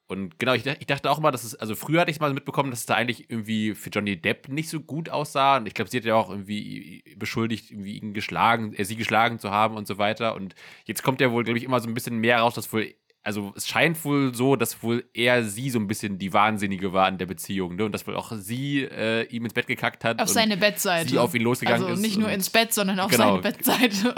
und 0.08 0.38
genau, 0.39 0.53
ich, 0.53 0.66
ich 0.66 0.86
dachte 0.86 1.10
auch 1.10 1.18
immer, 1.18 1.32
dass 1.32 1.43
es, 1.43 1.56
also 1.56 1.76
früher 1.76 2.01
hatte 2.01 2.12
ich 2.12 2.20
mal 2.20 2.34
mitbekommen, 2.34 2.70
dass 2.70 2.82
es 2.82 2.86
da 2.86 2.93
eigentlich 2.95 3.30
irgendwie 3.30 3.74
für 3.74 3.89
Johnny 3.89 4.16
Depp 4.22 4.49
nicht 4.49 4.70
so 4.70 4.80
gut 4.80 5.10
aussah. 5.10 5.58
Und 5.58 5.68
ich 5.68 5.74
glaube, 5.74 5.89
sie 5.89 5.97
hat 5.97 6.06
ja 6.06 6.16
auch 6.16 6.30
irgendwie 6.30 7.03
beschuldigt, 7.18 7.72
irgendwie 7.72 7.97
ihn 7.97 8.14
geschlagen, 8.14 8.74
äh, 8.74 8.86
sie 8.86 8.95
geschlagen 8.95 9.39
zu 9.39 9.49
haben 9.51 9.76
und 9.76 9.88
so 9.88 9.97
weiter. 9.97 10.36
Und 10.36 10.53
jetzt 10.86 11.01
kommt 11.01 11.22
ja 11.22 11.32
wohl, 11.32 11.43
glaube 11.43 11.58
ich, 11.58 11.64
immer 11.64 11.80
so 11.80 11.88
ein 11.88 11.93
bisschen 11.95 12.18
mehr 12.18 12.39
raus, 12.39 12.53
dass 12.53 12.72
wohl, 12.72 12.93
also 13.24 13.51
es 13.56 13.68
scheint 13.68 14.06
wohl 14.06 14.36
so, 14.36 14.56
dass 14.56 14.84
wohl 14.84 15.10
eher 15.16 15.43
sie 15.43 15.72
so 15.72 15.80
ein 15.80 15.88
bisschen 15.88 16.20
die 16.20 16.34
Wahnsinnige 16.34 16.93
war 16.93 17.10
in 17.10 17.18
der 17.18 17.26
Beziehung, 17.26 17.76
ne? 17.76 17.86
Und 17.86 17.91
dass 17.91 18.06
wohl 18.06 18.16
auch 18.16 18.32
sie 18.36 18.84
äh, 18.84 19.24
ihm 19.30 19.45
ins 19.45 19.56
Bett 19.56 19.66
gekackt 19.66 20.03
hat. 20.03 20.20
Auf 20.22 20.28
und 20.28 20.34
seine 20.36 20.58
Bettseite. 20.58 21.10
sie 21.10 21.18
auf 21.18 21.34
ihn 21.34 21.41
losgegangen 21.41 21.82
also 21.82 21.95
ist 21.95 22.01
nicht 22.01 22.18
nur 22.20 22.30
ins 22.30 22.51
Bett, 22.51 22.72
sondern 22.76 22.99
auf 22.99 23.10
Genau. 23.10 23.30
seine 23.30 23.41
Bettseite. 23.41 24.14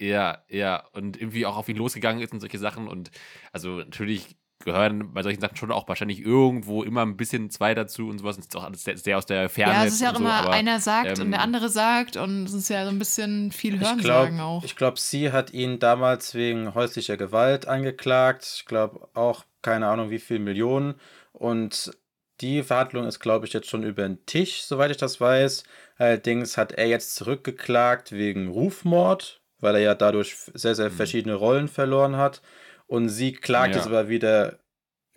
Ja, 0.00 0.44
ja, 0.48 0.84
und 0.92 1.16
irgendwie 1.20 1.44
auch 1.44 1.56
auf 1.56 1.68
ihn 1.68 1.76
losgegangen 1.76 2.22
ist 2.22 2.32
und 2.32 2.38
solche 2.40 2.58
Sachen. 2.58 2.86
Und 2.86 3.10
also 3.52 3.78
natürlich 3.78 4.36
gehören 4.64 5.12
bei 5.12 5.22
solchen 5.22 5.40
Sachen 5.40 5.56
schon 5.56 5.70
auch 5.70 5.88
wahrscheinlich 5.88 6.20
irgendwo 6.20 6.82
immer 6.82 7.02
ein 7.02 7.16
bisschen 7.16 7.50
zwei 7.50 7.74
dazu 7.74 8.08
und 8.08 8.18
sowas. 8.18 8.36
Und 8.36 8.40
es 8.40 8.46
ist 8.48 8.56
auch 8.56 8.64
alles 8.64 8.84
sehr, 8.84 8.96
sehr 8.96 9.18
aus 9.18 9.26
der 9.26 9.48
Ferne. 9.48 9.74
ja, 9.74 9.84
es 9.84 9.94
ist 9.94 10.00
ja 10.00 10.08
auch 10.08 10.14
und 10.14 10.18
so, 10.18 10.24
immer, 10.24 10.34
aber, 10.34 10.50
einer 10.50 10.80
sagt 10.80 11.18
und 11.18 11.26
ähm, 11.26 11.30
der 11.30 11.40
andere 11.40 11.68
sagt 11.68 12.16
und 12.16 12.44
es 12.44 12.54
ist 12.54 12.68
ja 12.68 12.84
so 12.84 12.90
ein 12.90 12.98
bisschen 12.98 13.52
viel 13.52 13.74
Ich 13.74 13.80
Hörensagen 13.80 14.36
glaube, 14.36 14.42
auch. 14.42 14.64
ich 14.64 14.76
glaub, 14.76 14.98
sie 14.98 15.32
hat 15.32 15.52
ihn 15.52 15.78
damals 15.78 16.34
wegen 16.34 16.74
häuslicher 16.74 17.16
Gewalt 17.16 17.66
angeklagt. 17.68 18.52
Ich 18.56 18.66
glaube 18.66 19.08
auch, 19.14 19.44
keine 19.62 19.86
Ahnung, 19.88 20.10
wie 20.10 20.18
viel 20.18 20.38
Millionen. 20.38 20.94
Und 21.32 21.92
die 22.40 22.62
Verhandlung 22.62 23.04
ist, 23.04 23.20
glaube 23.20 23.46
ich, 23.46 23.52
jetzt 23.52 23.68
schon 23.68 23.82
über 23.82 24.02
den 24.02 24.24
Tisch, 24.26 24.62
soweit 24.62 24.90
ich 24.90 24.96
das 24.96 25.20
weiß. 25.20 25.64
Allerdings 25.96 26.56
hat 26.56 26.72
er 26.72 26.86
jetzt 26.86 27.16
zurückgeklagt 27.16 28.12
wegen 28.12 28.48
Rufmord, 28.48 29.40
weil 29.60 29.74
er 29.76 29.80
ja 29.80 29.94
dadurch 29.94 30.36
sehr, 30.54 30.74
sehr 30.74 30.90
verschiedene 30.90 31.34
Rollen 31.34 31.68
verloren 31.68 32.16
hat. 32.16 32.40
Und 32.88 33.08
sie 33.10 33.32
klagt 33.32 33.70
Ja. 33.74 33.76
jetzt 33.76 33.86
aber 33.86 34.08
wieder, 34.08 34.58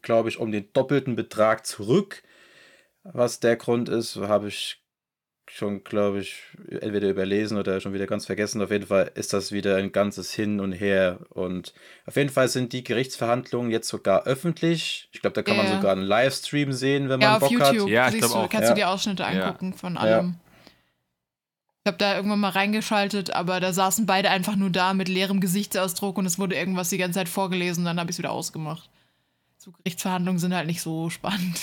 glaube 0.04 0.30
ich, 0.30 0.38
um 0.38 0.52
den 0.52 0.72
doppelten 0.74 1.16
Betrag 1.16 1.66
zurück. 1.66 2.22
Was 3.04 3.40
der 3.40 3.56
Grund 3.56 3.90
ist, 3.90 4.16
habe 4.18 4.50
ich 4.50 4.78
schon, 5.50 5.84
glaube 5.84 6.20
ich, 6.20 6.44
entweder 6.70 7.10
überlesen 7.10 7.58
oder 7.58 7.82
schon 7.82 7.94
wieder 7.94 8.06
ganz 8.08 8.26
vergessen. 8.26 8.62
Auf 8.62 8.72
jeden 8.72 8.86
Fall 8.88 9.12
ist 9.16 9.34
das 9.34 9.52
wieder 9.52 9.76
ein 9.78 9.92
ganzes 9.92 10.34
Hin 10.34 10.60
und 10.60 10.72
Her. 10.72 11.20
Und 11.30 11.74
auf 12.06 12.16
jeden 12.16 12.30
Fall 12.30 12.48
sind 12.48 12.72
die 12.74 12.84
Gerichtsverhandlungen 12.84 13.72
jetzt 13.72 13.90
sogar 13.90 14.24
öffentlich. 14.26 15.10
Ich 15.12 15.22
glaube, 15.22 15.34
da 15.34 15.42
kann 15.42 15.56
Ja, 15.58 15.64
man 15.64 15.72
ja. 15.72 15.78
sogar 15.78 15.92
einen 15.94 16.04
Livestream 16.04 16.72
sehen, 16.72 17.10
wenn 17.10 17.20
Ja, 17.22 17.28
man 17.28 17.36
auf 17.36 17.40
Bock 17.42 17.52
YouTube 17.52 17.68
hat. 17.68 17.88
Ja, 17.90 18.06
ich 18.08 18.12
siehst 18.14 18.28
glaub 18.30 18.32
du, 18.34 18.46
auch. 18.46 18.50
kannst 18.50 18.70
Ja. 18.70 18.76
du 18.76 18.80
dir 18.82 18.90
Ausschnitte 18.90 19.24
Ja. 19.24 19.30
angucken 19.30 19.74
von 19.74 19.98
allem. 19.98 20.36
Ich 21.84 21.88
habe 21.88 21.98
da 21.98 22.16
irgendwann 22.16 22.40
mal 22.40 22.50
reingeschaltet, 22.50 23.32
aber 23.32 23.60
da 23.60 23.74
saßen 23.74 24.06
beide 24.06 24.30
einfach 24.30 24.56
nur 24.56 24.70
da 24.70 24.94
mit 24.94 25.08
leerem 25.08 25.40
Gesichtsausdruck 25.42 26.18
und 26.18 26.26
es 26.26 26.38
wurde 26.38 26.56
irgendwas 26.56 26.90
die 26.90 26.98
ganze 26.98 27.20
Zeit 27.20 27.30
vorgelesen, 27.30 27.86
dann 27.86 28.00
habe 28.00 28.12
ich 28.12 28.16
es 28.16 28.20
wieder 28.20 28.32
ausgemacht. 28.32 28.90
So 29.58 29.72
Gerichtsverhandlungen 29.72 30.40
sind 30.40 30.54
halt 30.54 30.68
nicht 30.68 30.82
so 30.82 31.10
spannend. 31.10 31.60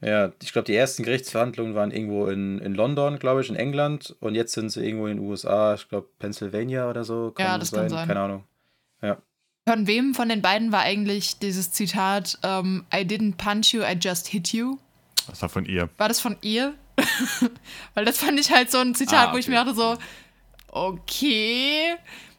Ja, 0.00 0.32
ich 0.42 0.52
glaube, 0.52 0.66
die 0.66 0.76
ersten 0.76 1.02
Gerichtsverhandlungen 1.02 1.74
waren 1.74 1.90
irgendwo 1.90 2.26
in, 2.28 2.58
in 2.60 2.74
London, 2.74 3.18
glaube 3.18 3.40
ich, 3.40 3.50
in 3.50 3.56
England. 3.56 4.14
Und 4.20 4.34
jetzt 4.36 4.52
sind 4.52 4.70
sie 4.70 4.84
irgendwo 4.84 5.08
in 5.08 5.16
den 5.16 5.26
USA, 5.26 5.74
ich 5.74 5.88
glaube, 5.88 6.08
Pennsylvania 6.18 6.88
oder 6.88 7.04
so. 7.04 7.34
Ja, 7.36 7.58
das 7.58 7.72
kann 7.72 7.88
sein. 7.88 8.06
Keine 8.06 8.20
Ahnung. 8.20 8.44
Von 9.68 9.86
wem 9.86 10.14
von 10.14 10.30
den 10.30 10.40
beiden 10.40 10.72
war 10.72 10.80
eigentlich 10.80 11.40
dieses 11.40 11.70
Zitat 11.72 12.38
ähm, 12.42 12.86
I 12.90 13.00
didn't 13.00 13.36
punch 13.36 13.74
you, 13.74 13.82
I 13.82 13.98
just 14.00 14.26
hit 14.26 14.54
you? 14.54 14.78
Das 15.26 15.42
war 15.42 15.50
von 15.50 15.66
ihr. 15.66 15.90
War 15.98 16.08
das 16.08 16.20
von 16.20 16.38
ihr? 16.40 16.72
Weil 17.94 18.04
das 18.04 18.18
fand 18.18 18.38
ich 18.40 18.50
halt 18.52 18.70
so 18.70 18.78
ein 18.78 18.94
Zitat, 18.94 19.28
Ah, 19.28 19.32
wo 19.32 19.36
ich 19.38 19.46
okay. 19.46 19.50
mir 19.50 19.64
dachte 19.64 19.74
so, 19.74 19.96
okay, 20.68 21.94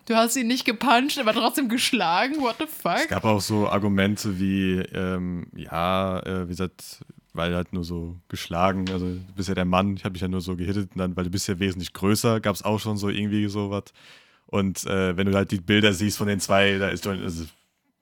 du 0.05 0.15
hast 0.15 0.35
ihn 0.35 0.47
nicht 0.47 0.65
gepuncht, 0.65 1.17
aber 1.19 1.33
trotzdem 1.33 1.69
geschlagen, 1.69 2.37
what 2.41 2.55
the 2.59 2.65
Es 2.65 2.73
fuck? 2.73 3.09
gab 3.09 3.25
auch 3.25 3.41
so 3.41 3.67
Argumente 3.67 4.39
wie, 4.39 4.79
ähm, 4.93 5.47
ja, 5.55 6.19
äh, 6.19 6.45
wie 6.45 6.49
gesagt, 6.49 6.99
weil 7.33 7.55
halt 7.55 7.73
nur 7.73 7.83
so 7.83 8.15
geschlagen, 8.27 8.85
also 8.91 9.05
du 9.05 9.33
bist 9.35 9.49
ja 9.49 9.55
der 9.55 9.65
Mann, 9.65 9.95
ich 9.95 10.03
habe 10.03 10.13
dich 10.13 10.21
ja 10.21 10.27
nur 10.27 10.41
so 10.41 10.55
gehittet 10.55 10.91
und 10.93 10.99
dann, 10.99 11.15
weil 11.15 11.25
du 11.25 11.29
bist 11.29 11.47
ja 11.47 11.59
wesentlich 11.59 11.93
größer, 11.93 12.39
gab 12.39 12.55
es 12.55 12.63
auch 12.63 12.79
schon 12.79 12.97
so 12.97 13.09
irgendwie 13.09 13.47
sowas. 13.47 13.85
Und 14.47 14.83
äh, 14.87 15.15
wenn 15.15 15.27
du 15.27 15.35
halt 15.35 15.51
die 15.51 15.61
Bilder 15.61 15.93
siehst 15.93 16.17
von 16.17 16.27
den 16.27 16.39
zwei, 16.39 16.79
da 16.79 16.89
ist 16.89 17.05
also, 17.05 17.45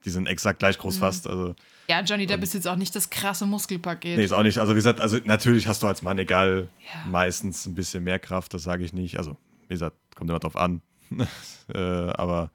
die 0.08 0.12
sind 0.12 0.26
exakt 0.26 0.60
gleich 0.60 0.78
Mhm. 0.78 0.82
groß 0.84 0.97
fast, 0.97 1.28
also 1.28 1.53
Ja, 1.89 2.01
Johnny 2.01 2.26
Depp 2.26 2.41
ist 2.41 2.53
jetzt 2.53 2.66
auch 2.68 2.78
nicht 2.78 2.95
das 2.95 3.10
krasse 3.10 3.45
Muskelpaket. 3.45 4.18
nee, 4.18 4.24
ist 4.24 4.32
auch 4.32 4.41
nicht, 4.43 4.58
also 4.58 4.72
wie 4.72 4.78
gesagt, 4.78 5.01
also 5.01 5.18
natürlich 5.26 5.68
hast 5.68 5.84
du 5.84 5.88
als 5.88 6.01
Mann 6.01 6.18
egal, 6.18 6.70
Ja. 6.93 7.10
meistens 7.10 7.66
ein 7.66 7.76
bisschen 7.76 8.03
mehr 8.05 8.18
Kraft, 8.20 8.53
das 8.53 8.64
sage 8.64 8.86
ich 8.86 8.93
nicht, 8.93 9.18
also 9.18 9.36
wie 9.64 9.74
gesagt, 9.74 9.97
kommt 10.16 10.30
immer 10.30 10.39
drauf 10.39 10.55
an, 10.55 10.82
äh, 11.74 11.78
aber 11.78 12.51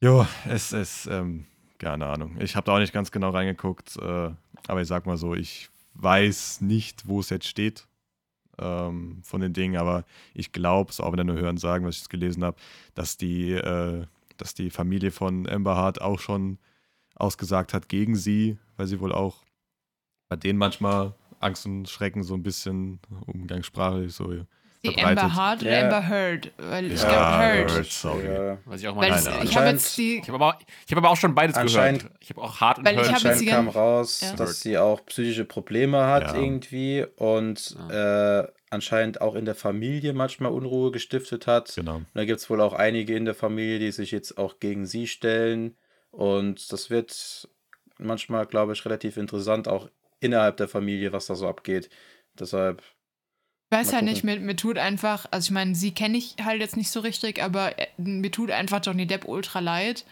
jo, 0.00 0.26
es 0.48 0.72
ist, 0.72 1.06
ähm, 1.06 1.44
keine 1.78 2.06
Ahnung. 2.06 2.36
Ich 2.40 2.56
habe 2.56 2.64
da 2.64 2.74
auch 2.74 2.78
nicht 2.78 2.92
ganz 2.94 3.10
genau 3.10 3.30
reingeguckt, 3.30 3.96
äh, 3.96 4.30
aber 4.66 4.80
ich 4.80 4.88
sag 4.88 5.04
mal 5.06 5.16
so, 5.18 5.34
ich 5.34 5.68
weiß 5.94 6.62
nicht, 6.62 7.06
wo 7.08 7.20
es 7.20 7.28
jetzt 7.30 7.46
steht 7.46 7.86
ähm, 8.58 9.20
von 9.22 9.40
den 9.40 9.52
Dingen, 9.52 9.76
aber 9.76 10.04
ich 10.34 10.52
glaube, 10.52 10.92
so 10.92 11.02
auch 11.04 11.14
wenn 11.16 11.26
nur 11.26 11.36
hören 11.36 11.58
sagen, 11.58 11.84
was 11.84 11.96
ich 11.96 12.00
jetzt 12.02 12.10
gelesen 12.10 12.42
habe, 12.44 12.56
dass 12.94 13.16
die, 13.16 13.52
äh, 13.52 14.06
dass 14.40 14.54
die 14.54 14.70
Familie 14.70 15.10
von 15.10 15.48
Amber 15.48 15.76
Hart 15.76 16.00
auch 16.00 16.20
schon 16.20 16.58
ausgesagt 17.14 17.74
hat 17.74 17.88
gegen 17.88 18.16
sie, 18.16 18.58
weil 18.76 18.86
sie 18.86 19.00
wohl 19.00 19.12
auch 19.12 19.44
bei 20.28 20.36
denen 20.36 20.58
manchmal 20.58 21.14
Angst 21.40 21.66
und 21.66 21.88
Schrecken 21.88 22.22
so 22.22 22.34
ein 22.34 22.42
bisschen 22.42 23.00
umgangssprachlich 23.26 24.14
so. 24.14 24.46
Die 24.90 24.94
verbreitet. 24.94 25.22
Amber 25.22 25.34
Hard 25.34 25.62
oder. 25.62 25.82
Amber 25.82 26.08
Heard? 26.08 26.52
Weil 26.58 26.92
ich 26.92 27.02
Ja, 27.02 27.08
glaube 27.08 27.44
Heard. 27.44 27.70
Heard, 27.72 27.86
sorry. 27.92 28.26
Ja. 28.26 28.58
Weiß 28.64 28.80
ich 28.80 28.88
auch 28.88 28.94
mal 28.94 29.08
Keine 29.10 29.44
ich 29.44 29.56
habe 29.56 29.66
jetzt 29.68 29.96
die. 29.98 30.18
Ich 30.18 30.28
habe 30.28 30.34
aber, 30.44 30.58
ich 30.86 30.92
hab 30.92 30.98
aber 30.98 31.10
auch 31.10 31.16
schon 31.16 31.34
beides 31.34 31.56
Anscheinend- 31.56 32.00
gehört. 32.02 32.16
Ich 32.20 32.30
habe 32.30 32.42
auch 32.42 32.60
hart 32.60 32.78
und 32.78 32.86
Heard. 32.88 32.98
Anscheinend 33.08 33.46
kam 33.48 33.68
raus, 33.68 34.20
Ja. 34.22 34.32
dass 34.36 34.60
sie 34.60 34.78
auch 34.78 35.04
psychische 35.06 35.44
Probleme 35.44 36.06
hat 36.06 36.22
Ja. 36.28 36.34
irgendwie 36.36 37.06
und 37.16 37.76
äh, 37.90 38.42
anscheinend 38.70 39.20
auch 39.20 39.34
in 39.34 39.44
der 39.46 39.54
Familie 39.54 40.12
manchmal 40.12 40.52
Unruhe 40.52 40.90
gestiftet 40.90 41.46
hat. 41.46 41.72
Genau. 41.74 41.96
Und 41.96 42.06
da 42.14 42.24
gibt 42.24 42.38
es 42.40 42.50
wohl 42.50 42.60
auch 42.60 42.74
einige 42.74 43.16
in 43.16 43.24
der 43.24 43.34
Familie, 43.34 43.78
die 43.78 43.90
sich 43.92 44.10
jetzt 44.10 44.36
auch 44.36 44.60
gegen 44.60 44.84
sie 44.86 45.06
stellen. 45.06 45.76
Und 46.10 46.70
das 46.72 46.90
wird 46.90 47.48
manchmal, 47.98 48.46
glaube 48.46 48.72
ich, 48.74 48.84
relativ 48.84 49.16
interessant, 49.16 49.68
auch 49.68 49.88
innerhalb 50.20 50.56
der 50.56 50.68
Familie, 50.68 51.12
was 51.12 51.26
da 51.26 51.34
so 51.34 51.48
abgeht. 51.48 51.88
Deshalb, 52.38 52.82
Ich 53.70 53.76
weiß 53.76 53.90
ja 53.92 54.00
nicht, 54.02 54.22
gucken. 54.22 54.40
mir, 54.40 54.46
mir 54.46 54.56
tut 54.56 54.78
einfach, 54.78 55.26
also 55.30 55.46
ich 55.46 55.50
meine, 55.50 55.74
sie 55.74 55.90
kenne 55.92 56.16
ich 56.16 56.36
halt 56.42 56.60
jetzt 56.60 56.76
nicht 56.76 56.90
so 56.90 57.00
richtig, 57.00 57.42
aber 57.42 57.78
äh, 57.78 57.86
mir 57.98 58.30
tut 58.30 58.50
einfach 58.50 58.80
Johnny 58.82 59.06
Depp 59.06 59.26
ultra 59.28 59.60
leid, 59.60 60.04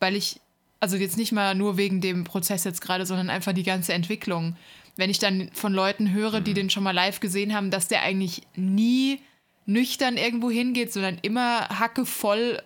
weil 0.00 0.16
ich, 0.16 0.40
also 0.80 0.96
jetzt 0.96 1.18
nicht 1.18 1.32
mal 1.32 1.54
nur 1.54 1.76
wegen 1.76 2.00
dem 2.00 2.24
Prozess 2.24 2.64
jetzt 2.64 2.80
gerade, 2.80 3.04
sondern 3.04 3.28
einfach 3.28 3.52
die 3.52 3.64
ganze 3.64 3.92
Entwicklung. 3.92 4.56
Wenn 4.96 5.10
ich 5.10 5.18
dann 5.18 5.50
von 5.52 5.72
Leuten 5.74 6.12
höre, 6.12 6.40
Mhm. 6.40 6.44
die 6.44 6.54
den 6.54 6.70
schon 6.70 6.82
mal 6.84 6.92
live 6.94 7.20
gesehen 7.20 7.54
haben, 7.54 7.70
dass 7.70 7.88
der 7.88 8.02
eigentlich 8.02 8.42
nie 8.56 9.20
nüchtern 9.66 10.16
irgendwo 10.16 10.50
hingeht, 10.50 10.92
sondern 10.92 11.18
immer 11.22 11.68
hackevoll 11.68 12.62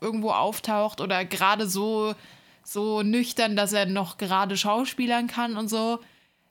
irgendwo 0.00 0.30
auftaucht 0.30 1.00
oder 1.00 1.24
gerade 1.26 1.68
so 1.68 2.14
so 2.62 3.02
nüchtern, 3.02 3.56
dass 3.56 3.72
er 3.72 3.86
noch 3.86 4.16
gerade 4.16 4.56
schauspielern 4.56 5.26
kann 5.26 5.56
und 5.56 5.68
so. 5.68 5.98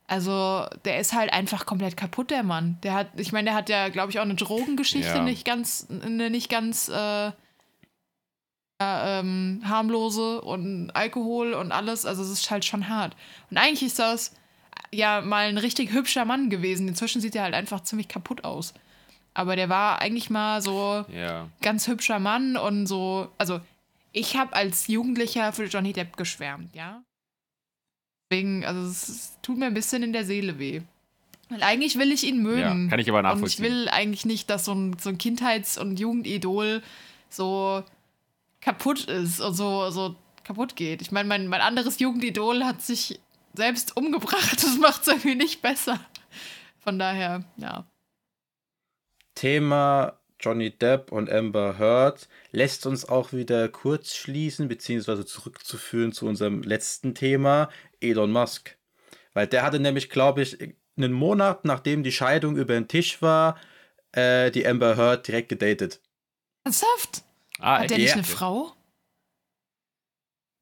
Also, 0.09 0.65
der 0.85 0.99
ist 0.99 1.13
halt 1.13 1.31
einfach 1.31 1.67
komplett 1.67 1.95
kaputt, 1.95 2.31
der 2.31 2.41
Mann. 2.41 2.79
Der 2.81 2.93
hat, 2.95 3.07
ich 3.17 3.31
meine, 3.31 3.45
der 3.45 3.53
hat 3.55 3.69
ja, 3.69 3.89
glaube 3.89 4.09
ich, 4.11 4.17
auch 4.17 4.23
eine 4.23 4.33
Drogengeschichte, 4.33 5.17
Ja. 5.17 5.23
nicht 5.23 5.45
ganz, 5.45 5.85
eine 5.89 6.31
nicht 6.31 6.49
ganz 6.49 6.89
äh, 6.89 7.31
ja, 8.81 9.19
ähm, 9.19 9.61
harmlose 9.65 10.41
und 10.41 10.91
Alkohol 10.95 11.53
und 11.53 11.71
alles. 11.71 12.05
Also, 12.05 12.23
es 12.23 12.29
ist 12.29 12.49
halt 12.49 12.65
schon 12.65 12.89
hart. 12.89 13.15
Und 13.51 13.57
eigentlich 13.57 13.83
ist 13.83 13.99
das 13.99 14.33
ja 14.91 15.21
mal 15.21 15.47
ein 15.47 15.57
richtig 15.59 15.91
hübscher 15.91 16.25
Mann 16.25 16.49
gewesen. 16.49 16.87
Inzwischen 16.87 17.21
sieht 17.21 17.35
er 17.35 17.43
halt 17.43 17.53
einfach 17.53 17.81
ziemlich 17.81 18.07
kaputt 18.07 18.43
aus. 18.45 18.73
Aber 19.35 19.55
der 19.55 19.69
war 19.69 19.99
eigentlich 20.01 20.29
mal 20.31 20.61
so 20.61 21.05
Ja. 21.13 21.49
ganz 21.61 21.87
hübscher 21.87 22.17
Mann 22.19 22.57
und 22.57 22.87
so. 22.87 23.29
Also, 23.37 23.59
ich 24.11 24.37
habe 24.37 24.53
als 24.53 24.87
Jugendlicher 24.87 25.53
für 25.53 25.65
Johnny 25.65 25.93
Depp 25.93 26.17
geschwärmt, 26.17 26.73
ja. 26.73 27.03
Deswegen, 28.29 28.65
also, 28.65 28.81
es, 28.81 29.37
tut 29.41 29.57
mir 29.57 29.65
ein 29.65 29.73
bisschen 29.73 30.03
in 30.03 30.13
der 30.13 30.25
Seele 30.25 30.59
weh. 30.59 30.81
Weil 31.49 31.63
eigentlich 31.63 31.97
will 31.97 32.11
ich 32.11 32.23
ihn 32.23 32.43
mögen. 32.43 32.83
Ja, 32.85 32.89
kann 32.89 32.99
ich 32.99 33.09
aber 33.09 33.19
Und 33.19 33.25
ich 33.25 33.31
nachvollziehen. 33.33 33.65
will 33.65 33.89
eigentlich 33.89 34.25
nicht, 34.25 34.49
dass 34.49 34.65
so 34.65 34.73
ein, 34.73 34.97
so 34.99 35.09
ein 35.09 35.17
Kindheits- 35.17 35.79
und 35.79 35.99
Jugendidol 35.99 36.83
so 37.29 37.83
kaputt 38.61 39.05
ist 39.05 39.39
und 39.39 39.55
so, 39.55 39.89
so 39.89 40.15
kaputt 40.43 40.75
geht. 40.75 41.01
Ich 41.01 41.11
meine, 41.11 41.27
mein, 41.27 41.47
mein 41.47 41.61
anderes 41.61 41.97
Jugendidol 41.99 42.65
hat 42.65 42.81
sich 42.83 43.19
selbst 43.55 43.97
umgebracht. 43.97 44.51
Das 44.61 44.77
macht 44.77 45.01
es 45.01 45.07
irgendwie 45.07 45.35
nicht 45.35 45.61
besser. 45.63 45.99
Von 46.79 46.99
daher, 46.99 47.43
ja. 47.57 47.85
Thema 49.33 50.18
Johnny 50.39 50.71
Depp 50.71 51.11
und 51.11 51.29
Amber 51.29 51.77
Heard 51.77 52.27
lässt 52.51 52.85
uns 52.85 53.07
auch 53.07 53.33
wieder 53.33 53.67
kurz 53.69 54.15
schließen, 54.15 54.67
beziehungsweise 54.67 55.25
zurückzuführen 55.25 56.11
zu 56.11 56.25
unserem 56.27 56.61
letzten 56.63 57.13
Thema, 57.15 57.69
Elon 57.99 58.31
Musk. 58.31 58.77
Weil 59.33 59.47
der 59.47 59.63
hatte 59.63 59.79
nämlich, 59.79 60.09
glaube 60.09 60.41
ich, 60.41 60.57
einen 60.97 61.13
Monat 61.13 61.65
nachdem 61.65 62.03
die 62.03 62.11
Scheidung 62.11 62.57
über 62.57 62.73
den 62.73 62.87
Tisch 62.87 63.21
war, 63.21 63.57
äh, 64.11 64.51
die 64.51 64.65
Amber 64.65 64.97
Heard 64.97 65.27
direkt 65.27 65.49
gedatet. 65.49 66.01
Ernsthaft? 66.63 67.23
Ah, 67.59 67.79
Hat 67.79 67.89
der 67.89 67.97
echt? 67.97 68.05
nicht 68.05 68.13
eine 68.13 68.23
Frau? 68.23 68.71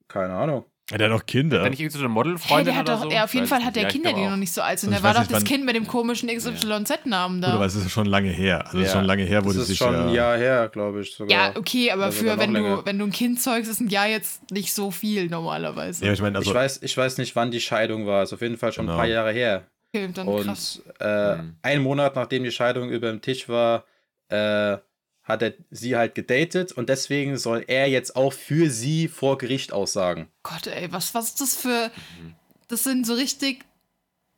Keine 0.07 0.34
Ahnung. 0.34 0.65
Ja, 0.89 0.97
der 0.97 1.09
hat 1.11 1.21
auch 1.21 1.25
Kinder. 1.25 1.63
Wenn 1.63 1.73
ich 1.73 1.81
irgendwie 1.81 1.97
so 1.97 2.05
eine 2.05 2.07
Hey, 2.07 2.13
Modelfreundin 2.13 2.65
der 2.65 2.75
hat 2.77 2.88
oder 2.89 2.95
doch, 2.97 3.03
so? 3.03 3.11
ja, 3.11 3.25
auf 3.25 3.33
jeden 3.33 3.45
Fall 3.45 3.57
nicht. 3.57 3.67
hat 3.67 3.75
der 3.75 3.83
Ja, 3.83 3.89
Kinder, 3.89 4.13
die 4.13 4.21
noch 4.23 4.38
nicht 4.38 4.53
so 4.53 4.61
alt 4.61 4.79
sind. 4.79 4.88
Also 4.93 5.01
Der 5.03 5.09
ich 5.11 5.15
war 5.15 5.21
doch 5.21 5.29
nicht, 5.29 5.41
das 5.41 5.43
Kind 5.43 5.65
mit 5.65 5.75
dem 5.75 5.85
komischen 5.85 6.29
XYZ-Namen 6.29 7.41
Gut, 7.41 7.49
aber 7.49 7.59
da. 7.59 7.65
es 7.65 7.75
ist 7.75 7.91
schon 7.91 8.05
lange 8.05 8.29
her. 8.29 8.65
Also 8.67 8.77
es 8.79 8.83
ist 8.85 8.93
Ja. 8.93 8.99
schon 8.99 9.05
lange 9.05 9.23
her, 9.23 9.43
wo 9.43 9.47
Das 9.47 9.55
die 9.55 9.61
ist 9.63 9.67
sich 9.67 9.77
schon 9.77 9.93
ein 9.95 10.07
ja, 10.09 10.13
Jahr 10.13 10.38
her, 10.38 10.69
glaube 10.71 11.01
ich 11.01 11.11
sogar. 11.13 11.31
Ja, 11.53 11.57
okay, 11.57 11.91
aber 11.91 12.03
Oder 12.03 12.11
sogar 12.13 12.35
für 12.35 12.39
wenn 12.41 12.53
du, 12.53 12.85
wenn 12.85 12.99
du 12.99 13.05
ein 13.05 13.11
Kind 13.11 13.41
zeugst, 13.41 13.69
ist 13.69 13.81
ein 13.81 13.89
Jahr 13.89 14.07
jetzt 14.07 14.49
nicht 14.51 14.73
so 14.73 14.89
viel 14.89 15.27
normalerweise. 15.27 16.05
Ja, 16.05 16.13
ich 16.13 16.21
meine, 16.21 16.38
also 16.38 16.51
ich, 16.51 16.55
weiß, 16.55 16.81
ich 16.81 16.95
weiß 16.95 17.17
nicht, 17.17 17.35
wann 17.35 17.51
die 17.51 17.59
Scheidung 17.59 18.05
war. 18.07 18.23
Ist 18.23 18.31
auf 18.31 18.41
jeden 18.41 18.57
Fall 18.57 18.71
schon 18.71 18.85
Genau. 18.85 18.95
ein 18.95 18.99
paar 18.99 19.07
Jahre 19.07 19.33
her. 19.33 19.67
Okay, 19.93 20.09
dann 20.13 20.25
krass. 20.43 20.81
Und 20.85 20.93
äh, 21.05 21.35
Mhm. 21.35 21.55
einen 21.63 21.83
Monat 21.83 22.15
nachdem 22.15 22.43
die 22.45 22.51
Scheidung 22.51 22.89
über 22.89 23.09
dem 23.09 23.21
Tisch 23.21 23.49
war, 23.49 23.83
äh, 24.29 24.77
hat 25.28 25.41
er 25.41 25.53
sie 25.69 25.97
halt 25.97 26.15
gedatet 26.15 26.71
und 26.71 26.88
deswegen 26.89 27.38
soll 27.38 27.65
er 27.67 27.89
jetzt 27.89 28.15
auch 28.15 28.32
für 28.32 28.69
sie 28.69 29.07
vor 29.09 29.38
Gericht 29.38 29.73
aussagen. 29.73 30.30
Gott, 30.43 30.67
ey, 30.67 30.91
was, 30.91 31.13
was 31.13 31.30
ist 31.30 31.41
das 31.41 31.55
für. 31.55 31.91
Das 32.69 32.84
sind 32.84 33.05
so 33.05 33.13
richtig 33.13 33.65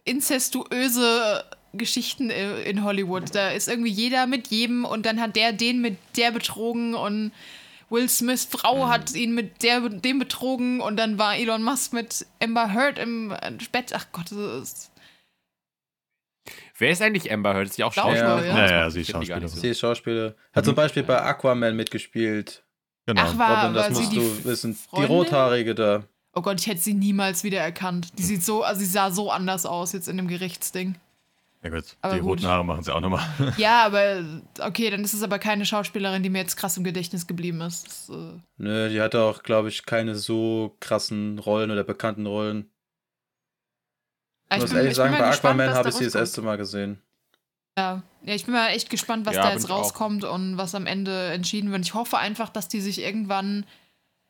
inzestuöse 0.04 1.46
Geschichten 1.74 2.32
in 2.32 2.84
Hollywood. 2.84 3.36
Da 3.36 3.52
ist 3.52 3.68
irgendwie 3.68 3.92
jeder 3.92 4.26
mit 4.26 4.48
jedem 4.48 4.84
und 4.86 5.06
dann 5.06 5.22
hat 5.22 5.36
der 5.36 5.54
den 5.54 5.80
mit 5.82 5.98
der 6.18 6.32
betrogen 6.32 6.96
und 6.96 7.32
Will 7.92 8.10
Smiths 8.10 8.46
Frau 8.46 8.88
hat 8.88 9.14
ihn 9.14 9.34
mit 9.34 9.64
der, 9.64 9.82
dem 9.90 10.20
betrogen 10.20 10.80
und 10.80 10.98
dann 10.98 11.18
war 11.18 11.36
Elon 11.36 11.64
Musk 11.64 11.94
mit 11.94 12.26
Amber 12.42 12.74
Heard 12.74 13.00
im 13.00 13.34
Bett. 13.72 13.94
Ach 13.94 14.06
Gott, 14.12 14.32
das 14.32 14.70
ist. 14.70 14.89
Wer 16.80 16.92
ist 16.92 17.02
eigentlich 17.02 17.32
Amber 17.32 17.54
Heard? 17.54 17.68
Ist 17.68 17.78
die 17.78 17.84
auch 17.84 17.94
Schauspielerin, 17.94 18.30
Schauspielerin? 18.46 18.58
ja. 18.58 18.66
Ja, 18.66 18.80
ja, 18.84 18.90
sie 18.90 19.02
ist 19.02 19.08
die 19.08 19.12
Schauspielerin. 19.14 19.48
Sie 19.48 19.68
ist 19.68 19.80
Schauspieler. 19.80 20.36
Hat 20.54 20.66
zum 20.66 20.76
Beispiel 20.76 21.04
bei 21.04 21.22
Aquaman 21.22 21.76
mitgespielt. 21.76 22.64
genau. 23.06 23.22
Ach, 23.26 23.38
war, 23.38 23.64
Robin, 23.66 23.74
das 23.76 23.86
war 23.90 23.96
sie 23.96 24.02
musst 24.02 24.12
die 24.14 24.16
du 24.44 24.46
wissen. 24.50 24.72
Die 24.74 24.90
Freundin? 24.90 25.12
Rothaarige 25.12 25.76
da. 25.76 26.04
Oh 26.34 26.42
Gott, 26.42 26.60
ich 26.62 26.68
hätte 26.68 26.80
sie 26.80 26.94
niemals 26.94 27.44
wieder 27.44 27.60
erkannt. 27.60 28.18
Die 28.18 28.24
sieht 28.24 28.44
so, 28.44 28.64
also 28.64 28.80
sie 28.80 28.86
sah 28.86 29.12
so 29.12 29.30
anders 29.32 29.66
aus 29.66 29.94
jetzt 29.94 30.08
in 30.08 30.16
dem 30.16 30.28
Gerichtsding. 30.28 30.96
ja 31.64 31.70
gut, 31.70 31.84
aber 32.02 32.14
die 32.14 32.22
gut. 32.22 32.30
roten 32.30 32.48
Haare 32.48 32.64
machen 32.64 32.84
sie 32.84 32.94
auch 32.96 33.02
nochmal. 33.02 33.28
Ja, 33.58 33.84
aber 33.86 34.24
okay, 34.60 34.90
dann 34.90 35.04
ist 35.04 35.14
es 35.14 35.24
aber 35.24 35.40
keine 35.40 35.66
Schauspielerin, 35.66 36.24
die 36.24 36.30
mir 36.30 36.38
jetzt 36.40 36.56
krass 36.56 36.78
im 36.78 36.84
Gedächtnis 36.86 37.28
geblieben 37.28 37.60
ist. 37.62 37.88
Das, 37.88 38.10
äh, 38.16 38.40
Nö, 38.58 38.90
die 38.90 39.02
hatte 39.02 39.22
auch, 39.22 39.44
glaube 39.44 39.68
ich, 39.70 39.86
keine 39.86 40.16
so 40.16 40.78
krassen 40.80 41.40
Rollen 41.40 41.72
oder 41.72 41.84
bekannten 41.84 42.26
Rollen. 42.28 42.70
Ich 44.52 44.62
muss 44.62 44.70
bin- 44.70 44.78
ehrlich 44.78 44.91
ich 44.91 44.97
sagen, 44.97 45.16
bei 45.18 45.28
gespannt, 45.30 45.60
Aquaman 45.62 45.76
habe 45.78 45.89
ich 45.89 45.95
sie 45.95 46.06
das 46.06 46.16
rauskommt. 46.16 46.22
erste 46.28 46.41
Mal 46.41 46.58
gesehen. 46.58 47.02
Ja. 47.78 48.04
ja, 48.24 48.34
ich 48.36 48.45
bin 48.45 48.54
mal 48.54 48.70
echt 48.70 48.89
gespannt, 48.89 49.26
was 49.26 49.36
Ja, 49.36 49.43
da 49.43 49.54
jetzt 49.54 49.66
ich 49.66 49.72
auch. 49.72 49.78
rauskommt 49.80 50.24
und 50.26 50.58
was 50.58 50.76
am 50.76 50.86
Ende 50.86 51.28
entschieden 51.32 51.72
wird. 51.72 51.82
Ich 51.86 51.93
hoffe 51.93 52.18
einfach, 52.18 52.50
dass 52.50 52.68
die 52.68 52.82
sich 52.82 53.02
irgendwann 53.02 53.66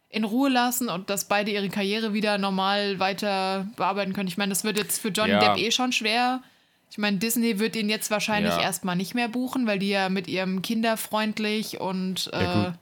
in 0.09 0.23
Ruhe 0.23 0.49
lassen 0.49 0.89
und 0.89 1.09
dass 1.09 1.25
beide 1.27 1.51
ihre 1.51 1.69
Karriere 1.69 2.13
wieder 2.13 2.37
normal 2.37 2.99
weiter 2.99 3.67
bearbeiten 3.75 4.13
können. 4.13 4.27
Ich 4.27 4.37
meine, 4.37 4.49
das 4.49 4.63
wird 4.63 4.77
jetzt 4.77 4.99
für 5.01 5.09
Johnny 5.09 5.31
Ja. 5.31 5.39
Depp 5.39 5.57
eh 5.57 5.71
schon 5.71 5.91
schwer. 5.91 6.41
Ich 6.91 6.97
meine, 6.97 7.17
Disney 7.17 7.59
wird 7.59 7.75
ihn 7.75 7.89
jetzt 7.89 8.09
wahrscheinlich 8.11 8.53
Ja. 8.53 8.61
erstmal 8.61 8.95
nicht 8.95 9.13
mehr 9.15 9.29
buchen, 9.29 9.67
weil 9.67 9.77
die 9.79 9.89
ja 9.89 10.09
mit 10.09 10.27
ihrem 10.27 10.61
kinderfreundlich 10.63 11.79
und 11.79 12.29
äh, 12.33 12.43
Ja, 12.43 12.73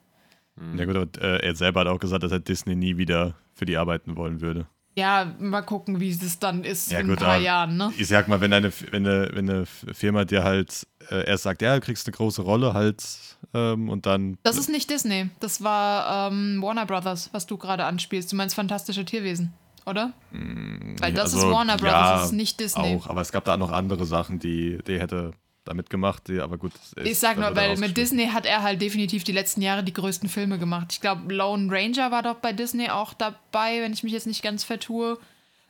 Ja 0.77 0.85
gut, 0.85 0.95
aber 0.95 1.21
äh, 1.21 1.45
er 1.45 1.55
selber 1.55 1.81
hat 1.81 1.87
auch 1.87 1.99
gesagt, 1.99 2.23
dass 2.23 2.31
er 2.31 2.39
Disney 2.39 2.75
nie 2.75 2.97
wieder 2.97 3.35
für 3.53 3.65
die 3.65 3.77
arbeiten 3.77 4.15
wollen 4.15 4.39
würde. 4.41 4.65
Ja, 4.97 5.31
mal 5.37 5.61
gucken, 5.61 5.99
wie 5.99 6.09
es 6.09 6.39
dann 6.39 6.63
ist 6.63 6.91
Ja, 6.91 6.99
in 6.99 7.07
gut, 7.07 7.19
ein 7.19 7.23
paar 7.23 7.37
Jahren, 7.37 7.77
ne? 7.77 7.93
Ich 7.99 8.07
sag 8.07 8.27
mal, 8.27 8.41
wenn 8.41 8.51
eine, 8.51 8.73
wenn 8.89 9.05
eine, 9.05 9.29
wenn 9.31 9.47
eine 9.47 9.65
Firma 9.67 10.25
dir 10.25 10.43
halt 10.43 10.87
äh, 11.11 11.23
erst 11.27 11.43
sagt, 11.43 11.61
ja, 11.61 11.75
du 11.75 11.81
kriegst 11.81 12.07
eine 12.07 12.15
große 12.15 12.41
Rolle 12.41 12.73
halt 12.73 13.05
ähm, 13.53 13.89
und 13.89 14.07
dann. 14.07 14.39
Das 14.41 14.57
ist 14.57 14.69
nicht 14.69 14.89
Disney. 14.89 15.29
Das 15.39 15.63
war 15.63 16.31
ähm, 16.31 16.63
Warner 16.63 16.87
Brothers, 16.87 17.29
was 17.31 17.45
du 17.45 17.57
gerade 17.57 17.85
anspielst. 17.85 18.31
Du 18.31 18.35
meinst 18.35 18.55
fantastische 18.55 19.05
Tierwesen, 19.05 19.53
oder? 19.85 20.13
Weil 20.31 21.13
das 21.13 21.35
also, 21.35 21.45
ist 21.45 21.53
Warner 21.53 21.77
Brothers, 21.77 21.93
ja, 21.93 22.13
das 22.13 22.25
ist 22.25 22.31
nicht 22.31 22.59
Disney. 22.59 22.95
Auch, 22.95 23.07
aber 23.07 23.21
es 23.21 23.31
gab 23.31 23.45
da 23.45 23.55
noch 23.55 23.71
andere 23.71 24.07
Sachen, 24.07 24.39
die, 24.39 24.79
die 24.87 24.99
hätte 24.99 25.33
damit 25.67 25.89
gemacht, 25.89 26.27
die, 26.27 26.39
aber 26.39 26.57
gut. 26.57 26.73
es 26.75 26.93
Ich 27.03 27.11
ist 27.11 27.21
sag 27.21 27.37
nur, 27.37 27.55
weil 27.55 27.77
mit. 27.77 27.95
Disney 27.97 28.27
hat 28.27 28.45
er 28.45 28.63
halt 28.63 28.81
definitiv 28.81 29.23
die 29.23 29.31
letzten 29.31 29.61
Jahre 29.61 29.83
die 29.83 29.93
größten 29.93 30.29
Filme 30.29 30.57
gemacht. 30.57 30.87
Ich 30.91 31.01
glaube, 31.01 31.33
Lone 31.33 31.71
Ranger 31.71 32.11
war 32.11 32.23
doch 32.23 32.35
bei 32.35 32.53
Disney 32.53 32.89
auch 32.89 33.13
dabei, 33.13 33.81
wenn 33.81 33.93
ich 33.93 34.03
mich 34.03 34.13
jetzt 34.13 34.27
nicht 34.27 34.43
ganz 34.43 34.63
vertue. 34.63 35.17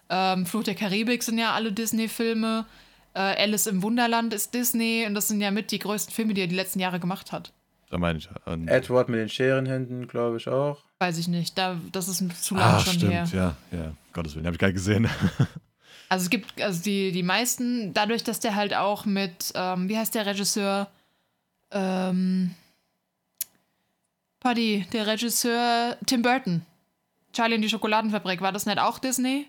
Ähm, 0.09 0.45
Fluch 0.45 0.63
der 0.63 0.75
Karibik 0.75 1.23
sind 1.23 1.37
ja 1.37 1.53
alle 1.53 1.71
Disney-Filme. 1.71 2.65
Äh, 3.13 3.19
Alice 3.19 3.67
im 3.67 3.83
Wunderland 3.83 4.33
ist 4.33 4.53
Disney 4.53 5.05
und 5.07 5.15
das 5.15 5.27
sind 5.27 5.41
ja 5.41 5.51
mit 5.51 5.71
die 5.71 5.79
größten 5.79 6.13
Filme, 6.13 6.33
die 6.33 6.41
er 6.41 6.47
die 6.47 6.55
letzten 6.55 6.79
Jahre 6.79 6.99
gemacht 6.99 7.31
hat. 7.31 7.51
Da 7.89 7.97
meine 7.97 8.19
ich. 8.19 8.29
Und, 8.45 8.67
Edward 8.67 9.09
mit 9.09 9.19
den 9.19 9.29
Scherenhänden, 9.29 10.07
glaube 10.07 10.37
ich 10.37 10.47
auch. 10.47 10.83
Weiß 10.99 11.17
ich 11.17 11.27
nicht. 11.27 11.57
Da, 11.57 11.79
das 11.91 12.07
ist 12.07 12.43
zu 12.43 12.55
lange 12.55 12.75
ah, 12.75 12.79
schon 12.79 12.93
stimmt, 12.93 13.13
her. 13.13 13.27
ja, 13.33 13.55
ja. 13.71 13.93
Gottes 14.13 14.35
Willen, 14.35 14.45
habe 14.45 14.55
ich 14.55 14.59
gar 14.59 14.67
nicht 14.67 14.75
gesehen. 14.75 15.07
Also 16.09 16.23
es 16.23 16.29
gibt, 16.29 16.61
also 16.61 16.81
die, 16.83 17.11
die 17.11 17.23
meisten, 17.23 17.93
dadurch, 17.93 18.23
dass 18.23 18.39
der 18.39 18.55
halt 18.55 18.73
auch 18.73 19.05
mit, 19.05 19.51
ähm, 19.55 19.89
wie 19.89 19.97
heißt 19.97 20.15
der 20.15 20.25
Regisseur? 20.25 20.87
Ähm, 21.71 22.55
Paddy, 24.39 24.85
der 24.93 25.07
Regisseur 25.07 25.97
Tim 26.05 26.21
Burton. 26.21 26.65
Charlie 27.33 27.55
und 27.55 27.61
die 27.61 27.69
Schokoladenfabrik. 27.69 28.41
War 28.41 28.51
das 28.51 28.65
nicht 28.65 28.79
auch 28.79 28.99
Disney? 28.99 29.47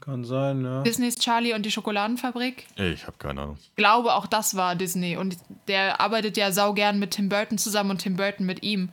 Kann 0.00 0.24
sein, 0.24 0.64
ja. 0.64 0.82
Disneys 0.82 1.16
Charlie 1.16 1.52
und 1.52 1.66
die 1.66 1.70
Schokoladenfabrik? 1.70 2.66
ich 2.76 3.06
habe 3.06 3.18
keine 3.18 3.42
Ahnung. 3.42 3.58
Ich 3.60 3.76
glaube, 3.76 4.14
auch 4.14 4.26
das 4.26 4.56
war 4.56 4.74
Disney. 4.74 5.16
Und 5.16 5.36
der 5.68 6.00
arbeitet 6.00 6.36
ja 6.38 6.52
saugern 6.52 6.98
mit 6.98 7.10
Tim 7.12 7.28
Burton 7.28 7.58
zusammen 7.58 7.90
und 7.90 7.98
Tim 7.98 8.16
Burton 8.16 8.46
mit 8.46 8.62
ihm. 8.62 8.88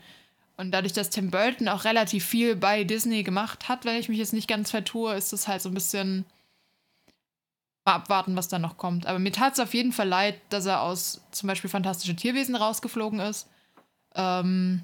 Und 0.58 0.72
dadurch, 0.72 0.92
dass 0.92 1.10
Tim 1.10 1.32
Burton 1.32 1.70
auch 1.70 1.86
relativ 1.86 2.26
viel 2.26 2.56
bei 2.56 2.84
Disney 2.84 3.24
gemacht 3.24 3.70
hat, 3.70 3.86
wenn 3.86 3.98
ich 3.98 4.10
mich 4.10 4.18
jetzt 4.18 4.34
nicht 4.34 4.50
ganz 4.50 4.72
vertue, 4.72 5.14
ist 5.14 5.32
es 5.32 5.48
halt 5.48 5.62
so 5.62 5.70
ein 5.70 5.76
bisschen 5.76 6.26
mal 7.88 7.96
abwarten, 7.96 8.36
was 8.36 8.48
da 8.50 8.60
noch 8.60 8.78
kommt. 8.78 9.08
Aber 9.08 9.18
mir 9.18 9.32
tat 9.32 9.54
es 9.54 9.60
auf 9.60 9.74
jeden 9.74 9.92
Fall 9.94 10.08
leid, 10.08 10.36
dass 10.50 10.66
er 10.66 10.82
aus 10.82 11.22
zum 11.32 11.48
Beispiel 11.48 11.70
Fantastische 11.70 12.16
Tierwesen 12.16 12.56
rausgeflogen 12.56 13.20
ist. 13.20 13.48
Ähm, 14.16 14.84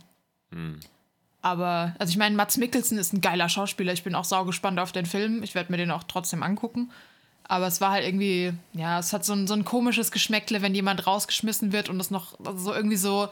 Hm. 0.51 0.79
aber, 1.41 1.93
also 1.99 2.11
ich 2.11 2.17
meine, 2.17 2.35
Mats 2.35 2.57
Mikkelsen 2.57 2.97
ist 2.97 3.13
ein 3.13 3.21
geiler 3.21 3.49
Schauspieler. 3.49 3.93
Ich 3.93 4.03
bin 4.03 4.15
auch 4.15 4.23
saugespannt 4.25 4.79
auf 4.79 4.91
den 4.91 5.05
Film. 5.05 5.43
Ich 5.43 5.53
werde 5.55 5.71
mir 5.71 5.77
den 5.77 5.91
auch 5.91 6.03
trotzdem 6.03 6.41
angucken. 6.43 6.91
Aber 7.45 7.67
es 7.67 7.81
war 7.81 7.91
halt 7.91 8.05
irgendwie, 8.05 8.53
ja, 8.73 8.99
es 8.99 9.11
hat 9.11 9.25
so 9.25 9.33
ein, 9.33 9.47
so 9.47 9.53
ein 9.53 9.65
komisches 9.65 10.11
Geschmäckle, 10.11 10.61
wenn 10.61 10.73
jemand 10.73 11.05
rausgeschmissen 11.05 11.73
wird 11.73 11.89
und 11.89 11.99
es 11.99 12.09
noch 12.09 12.39
also 12.45 12.57
so 12.57 12.73
irgendwie 12.73 12.95
so 12.95 13.27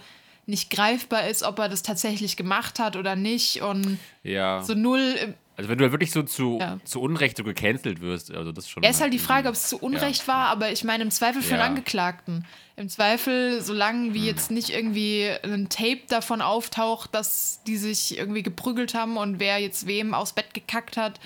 nicht 0.47 0.69
greifbar 0.69 1.27
ist, 1.27 1.43
ob 1.43 1.59
er 1.59 1.69
das 1.69 1.81
tatsächlich 1.83 2.35
gemacht 2.35 2.79
hat 2.79 2.97
oder 2.97 3.15
nicht. 3.15 3.61
Und 3.61 3.99
Ja. 4.23 4.61
so 4.63 4.73
null, 4.73 5.35
Also 5.61 5.69
wenn 5.69 5.77
du 5.77 5.83
halt 5.83 5.91
wirklich 5.93 6.11
so 6.11 6.23
zu, 6.23 6.57
Ja. 6.59 6.79
zu 6.83 6.99
Unrecht 7.01 7.37
so 7.37 7.43
gecancelt 7.43 8.01
wirst, 8.01 8.31
also 8.31 8.51
das 8.51 8.65
ist 8.65 8.71
schon. 8.71 8.81
Ja, 8.81 8.89
ist 8.89 8.99
halt 8.99 9.13
die 9.13 9.19
Frage, 9.19 9.47
ob 9.47 9.53
es 9.53 9.67
zu 9.67 9.77
Unrecht 9.77 10.27
war, 10.27 10.47
aber 10.47 10.71
ich 10.71 10.83
meine 10.83 11.03
im 11.03 11.11
Zweifel 11.11 11.41
für 11.43 11.49
den 11.53 11.59
Ja. 11.59 11.65
Angeklagten. 11.65 12.45
Im 12.77 12.89
Zweifel, 12.89 13.61
solange 13.61 14.15
wie 14.15 14.25
jetzt 14.25 14.49
nicht 14.49 14.71
irgendwie 14.71 15.29
ein 15.43 15.69
Tape 15.69 16.01
davon 16.09 16.41
auftaucht, 16.41 17.13
dass 17.13 17.61
die 17.67 17.77
sich 17.77 18.17
irgendwie 18.17 18.41
geprügelt 18.41 18.95
haben 18.95 19.17
und 19.17 19.39
wer 19.39 19.59
jetzt 19.59 19.85
wem 19.85 20.15
aufs 20.15 20.33
Bett 20.33 20.53
gekackt 20.55 20.97
hat, 20.97 21.19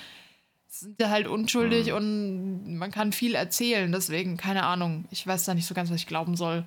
sind 0.67 0.99
die 0.99 1.05
halt 1.05 1.27
unschuldig 1.27 1.87
Hm. 1.87 1.95
und 1.95 2.77
man 2.77 2.91
kann 2.91 3.13
viel 3.13 3.35
erzählen. 3.35 3.89
Deswegen, 3.91 4.35
keine 4.35 4.63
Ahnung. 4.65 5.05
Ich 5.11 5.25
weiß 5.25 5.45
da 5.45 5.53
nicht 5.53 5.65
so 5.67 5.73
ganz, 5.73 5.89
was 5.89 5.95
ich 5.97 6.07
glauben 6.07 6.35
soll. 6.35 6.65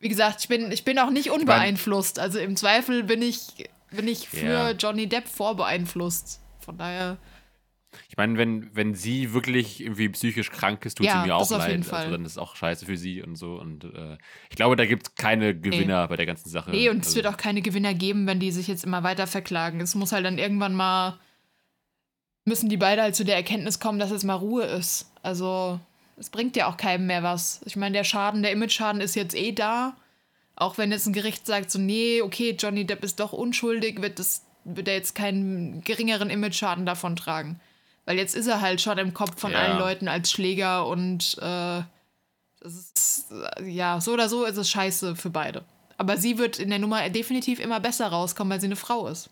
Wie 0.00 0.08
gesagt, 0.08 0.40
ich 0.40 0.48
bin, 0.48 0.72
ich 0.72 0.84
bin 0.84 0.98
auch 0.98 1.10
nicht 1.10 1.30
unbeeinflusst. 1.30 2.18
Also 2.18 2.40
im 2.40 2.56
Zweifel 2.56 3.04
bin 3.04 3.22
ich, 3.22 3.68
bin 3.92 4.08
ich 4.08 4.28
für 4.28 4.46
Ja. 4.46 4.70
Johnny 4.72 5.06
Depp 5.08 5.28
vorbeeinflusst. 5.28 6.40
Von 6.68 6.76
daher. 6.76 7.16
Ich 8.10 8.18
meine, 8.18 8.36
wenn, 8.36 8.68
wenn 8.76 8.94
sie 8.94 9.32
wirklich 9.32 9.80
irgendwie 9.80 10.10
psychisch 10.10 10.50
krank 10.50 10.84
ist, 10.84 10.98
tut 10.98 11.06
Ja, 11.06 11.22
sie 11.22 11.28
mir 11.28 11.34
auch 11.34 11.50
leid. 11.50 11.90
Also 11.90 12.10
dann 12.10 12.26
ist 12.26 12.32
es 12.32 12.38
auch 12.38 12.56
scheiße 12.56 12.84
für 12.84 12.98
sie 12.98 13.22
und 13.22 13.36
so. 13.36 13.54
Und 13.54 13.84
äh, 13.84 14.18
ich 14.50 14.56
glaube, 14.56 14.76
da 14.76 14.84
gibt 14.84 15.08
es 15.08 15.14
keine 15.14 15.58
Gewinner 15.58 16.06
bei 16.08 16.16
der 16.16 16.26
ganzen 16.26 16.50
Sache. 16.50 16.70
Nee, 16.70 16.90
und 16.90 16.98
es 16.98 17.06
also, 17.06 17.16
wird 17.16 17.26
auch 17.28 17.38
keine 17.38 17.62
Gewinner 17.62 17.94
geben, 17.94 18.26
wenn 18.26 18.38
die 18.38 18.52
sich 18.52 18.68
jetzt 18.68 18.84
immer 18.84 19.02
weiter 19.02 19.26
verklagen. 19.26 19.80
Es 19.80 19.94
muss 19.94 20.12
halt 20.12 20.26
dann 20.26 20.36
irgendwann 20.36 20.74
mal, 20.74 21.18
müssen 22.44 22.68
die 22.68 22.76
beide 22.76 23.00
halt 23.00 23.16
zu 23.16 23.24
der 23.24 23.36
Erkenntnis 23.36 23.80
kommen, 23.80 23.98
dass 23.98 24.10
es 24.10 24.24
mal 24.24 24.34
Ruhe 24.34 24.64
ist. 24.64 25.10
Also, 25.22 25.80
es 26.18 26.28
bringt 26.28 26.54
ja 26.54 26.66
auch 26.66 26.76
keinem 26.76 27.06
mehr 27.06 27.22
was. 27.22 27.62
Ich 27.64 27.76
meine, 27.76 27.94
der 27.94 28.04
Schaden, 28.04 28.42
der 28.42 28.52
Image-Schaden 28.52 29.00
ist 29.00 29.14
jetzt 29.14 29.34
eh 29.34 29.52
da. 29.52 29.96
Auch 30.54 30.76
wenn 30.76 30.92
jetzt 30.92 31.06
ein 31.06 31.14
Gericht 31.14 31.46
sagt, 31.46 31.70
so, 31.70 31.78
nee, 31.78 32.20
okay, 32.20 32.54
Johnny 32.58 32.84
Depp 32.84 33.02
ist 33.04 33.20
doch 33.20 33.32
unschuldig, 33.32 34.02
wird, 34.02 34.18
das, 34.18 34.44
wird 34.64 34.88
er 34.88 34.94
jetzt 34.94 35.14
keinen 35.14 35.82
geringeren 35.82 36.30
Image-Schaden 36.30 36.86
davon 36.86 37.16
tragen. 37.16 37.60
Weil 38.04 38.16
jetzt 38.16 38.34
ist 38.34 38.46
er 38.46 38.60
halt 38.60 38.80
schon 38.80 38.98
im 38.98 39.12
Kopf 39.14 39.38
von 39.40 39.52
Ja. 39.52 39.58
allen 39.58 39.78
Leuten 39.78 40.08
als 40.08 40.30
Schläger 40.30 40.86
und 40.86 41.36
äh, 41.38 41.82
das 42.60 42.74
ist, 42.74 43.26
äh, 43.30 43.68
ja, 43.68 44.00
so 44.00 44.12
oder 44.12 44.28
so 44.28 44.44
ist 44.44 44.56
es 44.56 44.70
scheiße 44.70 45.14
für 45.16 45.30
beide. 45.30 45.64
Aber 45.96 46.16
sie 46.16 46.38
wird 46.38 46.58
in 46.58 46.70
der 46.70 46.78
Nummer 46.78 47.08
definitiv 47.10 47.60
immer 47.60 47.80
besser 47.80 48.06
rauskommen, 48.08 48.50
weil 48.52 48.60
sie 48.60 48.66
eine 48.66 48.76
Frau 48.76 49.08
ist. 49.08 49.30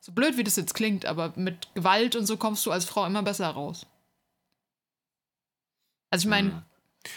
So 0.00 0.12
blöd, 0.12 0.36
wie 0.36 0.44
das 0.44 0.56
jetzt 0.56 0.74
klingt, 0.74 1.04
aber 1.06 1.32
mit 1.36 1.74
Gewalt 1.74 2.16
und 2.16 2.26
so 2.26 2.36
kommst 2.36 2.64
du 2.66 2.70
als 2.70 2.84
Frau 2.84 3.04
immer 3.04 3.22
besser 3.22 3.48
raus. 3.48 3.84
Also 6.10 6.26
ich 6.26 6.30
meine, 6.30 6.62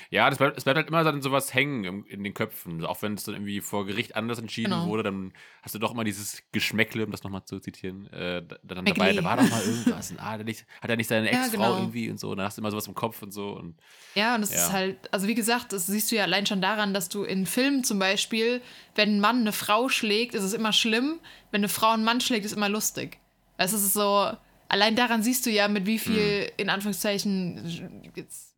Ja, 0.09 0.29
das 0.29 0.37
bleibt, 0.37 0.57
es 0.57 0.63
bleibt 0.63 0.77
halt 0.77 0.87
immer 0.87 1.03
dann 1.03 1.21
sowas 1.21 1.53
hängen 1.53 1.83
im, 1.83 2.05
in 2.05 2.23
den 2.23 2.33
Köpfen. 2.33 2.85
Auch 2.85 3.01
wenn 3.01 3.13
es 3.13 3.23
dann 3.23 3.35
irgendwie 3.35 3.61
vor 3.61 3.85
Gericht 3.85 4.15
anders 4.15 4.39
entschieden 4.39 4.71
Genau. 4.71 4.85
wurde, 4.87 5.03
dann 5.03 5.33
hast 5.61 5.75
du 5.75 5.79
doch 5.79 5.91
immer 5.93 6.03
dieses 6.03 6.43
Geschmäckle, 6.51 7.05
um 7.05 7.11
das 7.11 7.23
nochmal 7.23 7.45
zu 7.45 7.59
zitieren, 7.59 8.07
äh, 8.13 8.41
da- 8.45 8.57
dann 8.63 8.85
Geschmäckle. 8.85 8.93
dabei, 8.93 9.13
da 9.13 9.23
war 9.23 9.37
doch 9.37 9.49
mal 9.49 9.61
irgendwas. 9.65 10.11
Und, 10.11 10.19
ah, 10.19 10.37
der 10.37 10.45
nicht, 10.45 10.65
hat 10.81 10.89
er 10.89 10.95
nicht 10.97 11.07
seine 11.07 11.31
Ja, 11.31 11.39
Ex-Frau 11.45 11.51
genau. 11.57 11.77
irgendwie 11.77 12.09
und 12.09 12.19
so. 12.19 12.31
Und 12.31 12.37
dann 12.37 12.45
hast 12.45 12.57
du 12.57 12.61
immer 12.61 12.71
sowas 12.71 12.87
im 12.87 12.95
Kopf 12.95 13.21
und 13.21 13.31
so. 13.31 13.49
Und 13.51 13.75
Ja, 14.15 14.35
und 14.35 14.43
es 14.43 14.51
Ja. 14.51 14.57
ist 14.57 14.71
halt, 14.71 15.13
also 15.13 15.27
wie 15.27 15.35
gesagt, 15.35 15.73
das 15.73 15.87
siehst 15.87 16.11
du 16.11 16.15
ja 16.15 16.23
allein 16.23 16.45
schon 16.45 16.61
daran, 16.61 16.93
dass 16.93 17.09
du 17.09 17.23
in 17.23 17.45
Filmen 17.45 17.83
zum 17.83 17.99
Beispiel, 17.99 18.61
wenn 18.95 19.15
ein 19.17 19.19
Mann 19.19 19.41
eine 19.41 19.51
Frau 19.53 19.89
schlägt, 19.89 20.35
ist 20.35 20.43
es 20.43 20.53
immer 20.53 20.73
schlimm, 20.73 21.19
wenn 21.51 21.59
eine 21.61 21.69
Frau 21.69 21.91
einen 21.91 22.03
Mann 22.03 22.21
schlägt, 22.21 22.45
ist 22.45 22.51
es 22.51 22.57
immer 22.57 22.69
lustig. 22.69 23.19
Es 23.57 23.73
ist 23.73 23.93
so, 23.93 24.31
allein 24.69 24.95
daran 24.95 25.21
siehst 25.21 25.45
du 25.45 25.49
ja, 25.49 25.67
mit 25.67 25.85
wie 25.85 25.99
viel, 25.99 26.45
Hm. 26.45 26.51
in 26.57 26.69
Anführungszeichen, 26.69 28.11
jetzt 28.15 28.55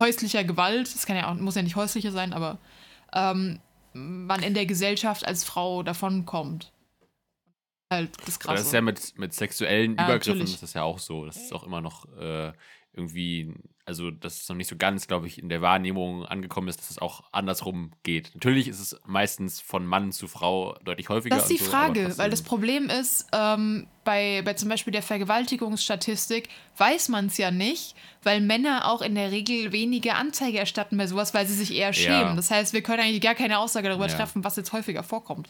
häuslicher 0.00 0.44
Gewalt, 0.44 0.94
das 0.94 1.06
kann 1.06 1.16
ja 1.16 1.30
auch, 1.30 1.34
muss 1.34 1.54
ja 1.54 1.62
nicht 1.62 1.76
häusliche 1.76 2.10
sein, 2.10 2.32
aber 2.32 2.58
ähm, 3.12 3.60
man 3.92 4.42
in 4.42 4.54
der 4.54 4.66
Gesellschaft 4.66 5.26
als 5.26 5.44
Frau 5.44 5.82
davonkommt. 5.82 6.72
Halt 7.92 8.10
das 8.24 8.38
Krasse. 8.38 8.58
das 8.58 8.66
ist 8.68 8.72
ja 8.72 8.82
mit, 8.82 9.18
mit 9.18 9.34
sexuellen 9.34 9.96
Ja, 9.96 10.04
Übergriffen 10.04 10.38
natürlich. 10.38 10.54
ist 10.54 10.62
das 10.62 10.74
ja 10.74 10.82
auch 10.82 11.00
so. 11.00 11.26
Das 11.26 11.36
ist 11.36 11.52
auch 11.52 11.64
immer 11.64 11.80
noch 11.80 12.06
äh, 12.16 12.52
irgendwie, 12.92 13.54
also 13.86 14.10
das 14.10 14.38
ist 14.40 14.48
noch 14.48 14.56
nicht 14.56 14.68
so 14.68 14.76
ganz, 14.76 15.06
glaube 15.06 15.26
ich, 15.26 15.40
in 15.40 15.48
der 15.48 15.62
Wahrnehmung 15.62 16.24
angekommen 16.26 16.68
ist, 16.68 16.80
dass 16.80 16.90
es 16.90 16.98
auch 16.98 17.22
andersrum 17.32 17.92
geht. 18.02 18.32
Natürlich 18.34 18.66
ist 18.68 18.80
es 18.80 19.00
meistens 19.06 19.60
von 19.60 19.86
Mann 19.86 20.10
zu 20.12 20.26
Frau 20.26 20.76
deutlich 20.84 21.08
häufiger. 21.08 21.36
Das 21.36 21.44
ist 21.44 21.52
die 21.60 21.64
so, 21.64 21.70
Frage, 21.70 22.18
weil 22.18 22.30
das 22.30 22.42
Problem 22.42 22.90
ist, 22.90 23.26
ähm, 23.32 23.86
bei, 24.02 24.42
bei 24.44 24.54
zum 24.54 24.68
Beispiel 24.68 24.92
der 24.92 25.02
Vergewaltigungsstatistik 25.02 26.48
weiß 26.76 27.08
man 27.10 27.26
es 27.26 27.36
ja 27.38 27.50
nicht, 27.50 27.94
weil 28.22 28.40
Männer 28.40 28.88
auch 28.90 29.02
in 29.02 29.14
der 29.14 29.30
Regel 29.30 29.72
weniger 29.72 30.16
Anzeige 30.16 30.58
erstatten 30.58 30.96
bei 30.96 31.06
sowas, 31.06 31.32
weil 31.32 31.46
sie 31.46 31.54
sich 31.54 31.72
eher 31.72 31.92
schämen. 31.92 32.36
Das 32.36 32.50
heißt, 32.50 32.72
wir 32.72 32.82
können 32.82 33.02
eigentlich 33.02 33.20
gar 33.20 33.34
keine 33.34 33.58
Aussage 33.58 33.88
darüber 33.88 34.08
Ja. 34.08 34.16
treffen, 34.16 34.42
was 34.42 34.56
jetzt 34.56 34.72
häufiger 34.72 35.02
vorkommt, 35.04 35.48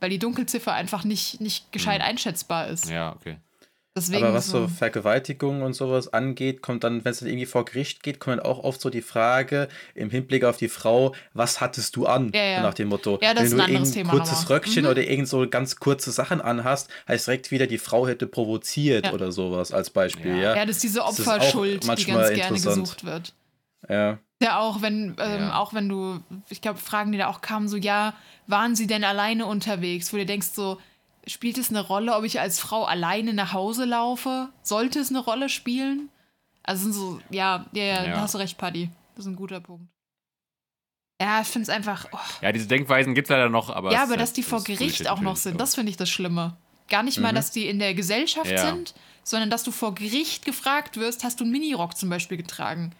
weil 0.00 0.10
die 0.10 0.18
Dunkelziffer 0.18 0.72
einfach 0.74 1.04
nicht, 1.04 1.40
nicht 1.40 1.72
gescheit 1.72 2.02
einschätzbar 2.02 2.68
ist. 2.68 2.86
Hm. 2.86 2.92
Ja, 2.92 3.12
okay. 3.14 3.38
Deswegen 3.94 4.24
Aber 4.24 4.32
was 4.34 4.48
so 4.48 4.68
Vergewaltigung 4.68 5.60
und 5.60 5.74
sowas 5.74 6.12
angeht, 6.14 6.62
kommt 6.62 6.82
dann, 6.82 7.04
wenn 7.04 7.12
es 7.12 7.18
dann 7.18 7.28
irgendwie 7.28 7.44
vor 7.44 7.66
Gericht 7.66 8.02
geht, 8.02 8.20
kommt 8.20 8.38
dann 8.38 8.46
auch 8.46 8.58
oft 8.64 8.80
so 8.80 8.88
die 8.88 9.02
Frage 9.02 9.68
im 9.94 10.08
Hinblick 10.08 10.44
auf 10.44 10.56
die 10.56 10.68
Frau, 10.70 11.14
was 11.34 11.60
hattest 11.60 11.96
du 11.96 12.06
an? 12.06 12.32
Ja, 12.34 12.42
ja. 12.42 12.62
Nach 12.62 12.72
dem 12.72 12.88
Motto, 12.88 13.18
Ja, 13.20 13.34
das 13.34 13.50
wenn 13.52 13.58
ist 13.60 13.68
du 13.68 13.74
ein 13.76 13.92
Thema 13.92 14.10
kurzes 14.12 14.40
nochmal. 14.42 14.56
Röckchen 14.58 14.84
Mhm. 14.84 14.90
oder 14.90 15.02
irgend 15.02 15.28
so 15.28 15.46
ganz 15.46 15.76
kurze 15.76 16.10
Sachen 16.10 16.40
anhast, 16.40 16.88
heißt 17.06 17.26
direkt 17.26 17.50
wieder, 17.50 17.66
die 17.66 17.76
Frau 17.76 18.06
hätte 18.08 18.26
provoziert 18.26 19.06
Ja. 19.08 19.12
oder 19.12 19.30
sowas 19.30 19.72
als 19.72 19.90
Beispiel, 19.90 20.36
Ja. 20.36 20.42
ja? 20.42 20.56
ja, 20.56 20.64
das 20.66 20.76
ist 20.76 20.84
diese 20.84 21.00
Das 21.00 21.18
ist 21.18 21.28
Opferschuld, 21.28 21.82
die 21.82 21.86
manchmal 21.86 22.22
ganz 22.34 22.34
gerne 22.34 22.60
gesucht 22.60 23.04
wird. 23.04 23.34
Ja. 23.90 24.18
Ja, 24.42 24.58
auch 24.58 24.80
wenn, 24.80 25.14
ähm, 25.20 25.40
Ja. 25.42 25.58
auch 25.58 25.74
wenn 25.74 25.88
du, 25.88 26.18
ich 26.48 26.62
glaube, 26.62 26.78
Fragen, 26.78 27.12
die 27.12 27.18
da 27.18 27.28
auch 27.28 27.42
kamen, 27.42 27.68
so, 27.68 27.76
ja, 27.76 28.14
waren 28.46 28.74
sie 28.74 28.86
denn 28.86 29.04
alleine 29.04 29.44
unterwegs? 29.46 30.12
Wo 30.12 30.16
du 30.16 30.24
denkst, 30.26 30.48
so, 30.54 30.78
spielt 31.26 31.58
es 31.58 31.70
eine 31.70 31.80
Rolle, 31.80 32.14
ob 32.16 32.24
ich 32.24 32.40
als 32.40 32.58
Frau 32.60 32.84
alleine 32.84 33.32
nach 33.34 33.52
Hause 33.52 33.84
laufe? 33.84 34.48
Sollte 34.62 34.98
es 35.00 35.10
eine 35.10 35.20
Rolle 35.20 35.48
spielen? 35.48 36.08
Also 36.62 36.84
sind 36.84 36.92
so, 36.92 37.20
ja, 37.30 37.66
ja, 37.72 37.82
ja, 37.84 38.04
Ja. 38.04 38.12
da 38.12 38.20
hast 38.22 38.34
du 38.34 38.38
recht, 38.38 38.58
Paddy. 38.58 38.90
Das 39.14 39.24
ist 39.26 39.30
ein 39.32 39.36
guter 39.36 39.60
Punkt. 39.60 39.88
Ja, 41.20 41.40
ich 41.40 41.46
finde 41.48 41.64
es 41.64 41.68
einfach, 41.68 42.06
oh, 42.12 42.18
Ja, 42.40 42.50
diese 42.52 42.66
Denkweisen 42.66 43.14
gibt 43.14 43.26
es 43.26 43.30
leider 43.30 43.48
noch, 43.48 43.70
aber. 43.70 43.92
ja, 43.92 43.98
es 43.98 44.08
aber 44.08 44.16
dass 44.16 44.30
halt- 44.30 44.36
die 44.38 44.42
vor 44.42 44.64
Gericht 44.64 45.08
auch 45.08 45.20
noch 45.20 45.36
sind, 45.36 45.52
aber- 45.52 45.58
das 45.58 45.74
finde 45.76 45.90
ich 45.90 45.96
das 45.96 46.10
Schlimme. 46.10 46.56
Gar 46.88 47.04
nicht 47.04 47.20
mal, 47.20 47.32
dass 47.32 47.52
die 47.52 47.68
in 47.68 47.78
der 47.78 47.94
Gesellschaft 47.94 48.50
Ja. 48.50 48.58
sind, 48.66 48.92
sondern 49.22 49.48
dass 49.48 49.62
du 49.62 49.70
vor 49.70 49.94
Gericht 49.94 50.44
gefragt 50.44 50.96
wirst, 50.96 51.22
hast 51.24 51.38
du 51.40 51.44
einen 51.44 51.52
Minirock 51.52 51.96
zum 51.96 52.10
Beispiel 52.10 52.36
getragen? 52.36 52.92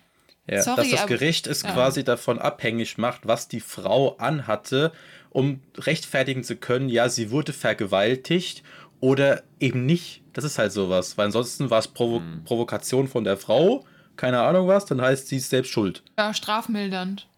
Ja, 0.48 0.62
Sorry, 0.62 0.76
dass 0.76 0.90
das 0.90 1.00
aber- 1.00 1.08
Gericht 1.08 1.46
es 1.46 1.62
ja. 1.62 1.72
quasi 1.72 2.04
davon 2.04 2.38
abhängig 2.38 2.96
macht, 2.96 3.26
was 3.26 3.48
die 3.48 3.60
Frau 3.60 4.16
anhatte, 4.16 4.92
um 5.32 5.60
rechtfertigen 5.76 6.44
zu 6.44 6.56
können, 6.56 6.88
ja, 6.88 7.08
sie 7.08 7.30
wurde 7.30 7.52
vergewaltigt 7.52 8.62
oder 9.00 9.42
eben 9.58 9.86
nicht. 9.86 10.22
Das 10.32 10.44
ist 10.44 10.58
halt 10.58 10.72
sowas, 10.72 11.18
weil 11.18 11.26
ansonsten 11.26 11.70
war 11.70 11.78
es 11.78 11.88
Provo 11.88 12.18
Hm. 12.18 12.44
Provokation 12.44 13.08
von 13.08 13.24
der 13.24 13.36
Frau, 13.36 13.84
keine 14.16 14.40
Ahnung 14.42 14.68
was, 14.68 14.84
dann 14.86 15.00
heißt 15.00 15.28
sie 15.28 15.36
ist 15.36 15.50
selbst 15.50 15.70
schuld. 15.70 16.02
Ja, 16.18 16.32
strafmildernd. 16.34 17.28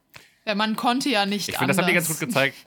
Der 0.44 0.54
Mann 0.54 0.76
konnte 0.76 1.08
ja 1.08 1.24
nicht 1.24 1.48
Ich 1.48 1.56
finde, 1.56 1.72
das 1.72 1.78
haben 1.78 1.86
die 1.88 1.94
ganz 1.94 2.08
gut 2.08 2.20
gezeigt. 2.20 2.56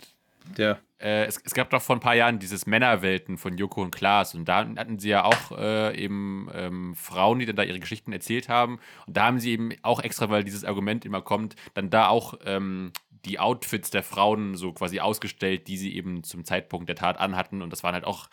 Ja. 0.58 0.78
Äh, 0.98 1.26
es, 1.26 1.42
es 1.44 1.54
gab 1.54 1.70
doch 1.72 1.82
vor 1.82 1.98
ein 1.98 2.00
paar 2.00 2.16
Jahren 2.16 2.40
dieses 2.40 2.66
Männerwelten 2.66 3.38
von 3.38 3.58
Joko 3.58 3.82
und 3.82 3.94
Klaas 3.94 4.34
und 4.34 4.46
da 4.46 4.60
hatten 4.60 4.98
sie 4.98 5.10
ja 5.10 5.26
auch 5.26 5.52
äh, 5.58 5.94
eben 6.02 6.50
ähm, 6.54 6.96
Frauen, 6.96 7.40
die 7.40 7.46
dann 7.46 7.58
da 7.58 7.64
ihre 7.64 7.82
Geschichten 7.82 8.14
erzählt 8.14 8.48
haben 8.48 8.80
und 9.06 9.18
da 9.18 9.26
haben 9.26 9.40
sie 9.40 9.52
eben 9.52 9.74
auch 9.82 10.00
extra, 10.00 10.30
weil 10.30 10.46
dieses 10.46 10.64
Argument 10.64 11.04
immer 11.04 11.22
kommt, 11.22 11.58
dann 11.74 11.90
da 11.90 12.08
auch 12.08 12.36
ähm, 12.46 12.94
die 13.26 13.40
Outfits 13.40 13.90
der 13.90 14.04
Frauen 14.04 14.56
so 14.56 14.74
quasi 14.74 15.00
ausgestellt, 15.00 15.68
die 15.68 15.78
sie 15.78 15.96
eben 15.96 16.24
zum 16.24 16.46
Zeitpunkt 16.46 16.88
der 16.90 16.96
Tat 16.96 17.18
anhatten 17.20 17.62
und 17.62 17.72
das 17.72 17.84
waren 17.84 17.94
halt 17.94 18.06
auch 18.06 18.30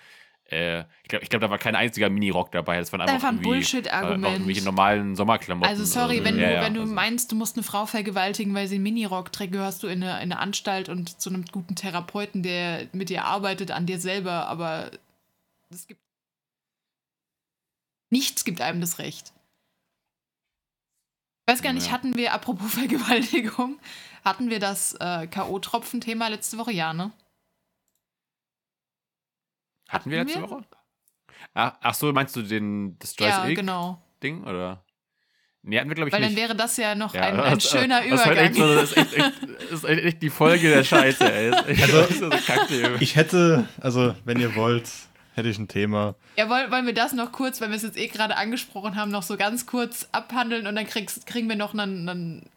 äh, 0.51 0.81
ich 1.03 1.09
glaube, 1.09 1.23
ich 1.23 1.31
glaub, 1.31 1.41
da 1.41 1.49
war 1.49 1.57
kein 1.57 1.75
einziger 1.75 2.11
Minirock 2.11 2.53
dabei. 2.53 2.77
Das 2.79 2.93
waren 2.93 3.01
einfach, 3.01 3.15
Einfach 3.15 3.29
ein 3.31 3.41
Bullshit-Argument. 3.41 4.27
äh, 4.27 4.33
irgendwelche 4.33 4.63
normalen 4.63 5.17
Sommerklamotten. 5.17 5.67
Also 5.71 5.87
sorry, 5.87 6.17
oder 6.17 6.27
wenn 6.27 6.35
so. 6.35 6.41
du, 6.41 6.45
Ja, 6.47 6.53
ja, 6.57 6.63
wenn 6.63 6.75
du 6.75 6.83
also- 6.83 6.93
meinst, 6.93 7.33
du 7.33 7.37
musst 7.37 7.57
eine 7.57 7.63
Frau 7.63 7.87
vergewaltigen, 7.87 8.53
weil 8.55 8.69
sie 8.69 8.75
einen 8.75 8.83
Minirock 8.85 9.33
trägt, 9.33 9.53
gehörst 9.55 9.83
du 9.83 9.87
in 9.87 10.03
eine, 10.03 10.17
in 10.17 10.31
eine 10.33 10.39
Anstalt 10.39 10.91
und 10.91 11.19
zu 11.19 11.31
einem 11.31 11.47
guten 11.47 11.77
Therapeuten, 11.77 12.43
der 12.43 12.89
mit 12.93 13.09
dir 13.09 13.25
arbeitet, 13.25 13.71
an 13.71 13.87
dir 13.87 13.99
selber, 13.99 14.47
aber 14.47 14.91
es 15.71 15.87
gibt 15.87 16.03
nichts 18.11 18.45
gibt 18.45 18.61
einem 18.61 18.81
das 18.81 18.99
Recht. 18.99 19.33
Ich 21.47 21.53
weiß 21.55 21.63
gar 21.63 21.73
nicht, 21.73 21.87
Ja. 21.87 21.93
hatten 21.93 22.17
wir, 22.17 22.33
apropos 22.33 22.73
Vergewaltigung, 22.75 23.79
hatten 24.25 24.51
wir 24.51 24.59
das 24.61 24.95
äh, 25.01 25.27
K.O.-Tropfen-Thema 25.27 26.29
letzte 26.29 26.59
Woche? 26.59 26.73
Ja, 26.73 26.93
ne? 26.93 27.13
Hatten 29.89 30.11
wir 30.11 30.19
letzte 30.25 30.41
wir? 30.41 30.51
Woche? 30.51 30.65
Ach, 31.53 31.75
ach 31.81 31.95
so, 31.95 32.13
meinst 32.13 32.35
du 32.37 32.43
den 32.43 32.99
das 32.99 33.15
Joyce 33.17 33.31
ja, 33.31 33.55
genau. 33.55 34.01
Ding 34.23 34.43
oder? 34.45 34.83
Nee, 35.63 35.79
hatten 35.79 35.89
wir 35.89 35.95
glaube 35.95 36.09
ich 36.09 36.13
Weil 36.13 36.21
dann 36.23 36.31
nicht. 36.33 36.41
wäre 36.41 36.55
das 36.55 36.77
ja 36.77 36.95
noch 36.95 37.15
Ja, 37.15 37.23
ein, 37.23 37.41
ein 37.41 37.55
das- 37.55 37.71
schöner 37.71 38.03
das 38.03 38.25
halt 38.27 38.37
Übergang. 38.37 38.45
echt 38.47 38.55
so, 38.57 38.75
das, 38.75 38.93
ist 38.93 38.97
echt, 38.97 39.13
echt, 39.15 39.43
das 39.71 39.73
ist 39.73 39.85
echt 39.85 40.23
die 40.23 40.31
Folge 40.31 40.69
der 40.71 40.85
Scheiße, 40.85 41.33
ey. 41.33 41.51
Das 41.51 41.93
Also- 41.93 42.29
das. 42.29 43.01
Ich 43.01 43.17
hätte, 43.17 43.67
also 43.81 44.15
wenn 44.25 44.41
ihr 44.41 44.55
wollt, 44.57 44.91
hätte 45.35 45.49
ich 45.49 45.59
ein 45.59 45.69
Thema. 45.69 46.17
Ja, 46.37 46.49
wollen, 46.51 46.71
wollen 46.71 46.87
wir 46.87 46.95
das 46.95 47.13
noch 47.13 47.33
kurz, 47.33 47.61
weil 47.61 47.69
wir 47.71 47.77
es 47.77 47.83
jetzt 47.83 47.97
eh 47.97 48.09
gerade 48.09 48.37
angesprochen 48.37 48.97
haben, 48.97 49.11
noch 49.11 49.23
so 49.23 49.37
ganz 49.37 49.65
kurz 49.67 50.09
abhandeln 50.13 50.67
und 50.67 50.75
dann 50.77 50.87
kriegst, 50.87 51.27
kriegen 51.27 51.49
wir 51.49 51.57
noch 51.57 51.73
einen, 51.73 52.09
einen 52.09 52.51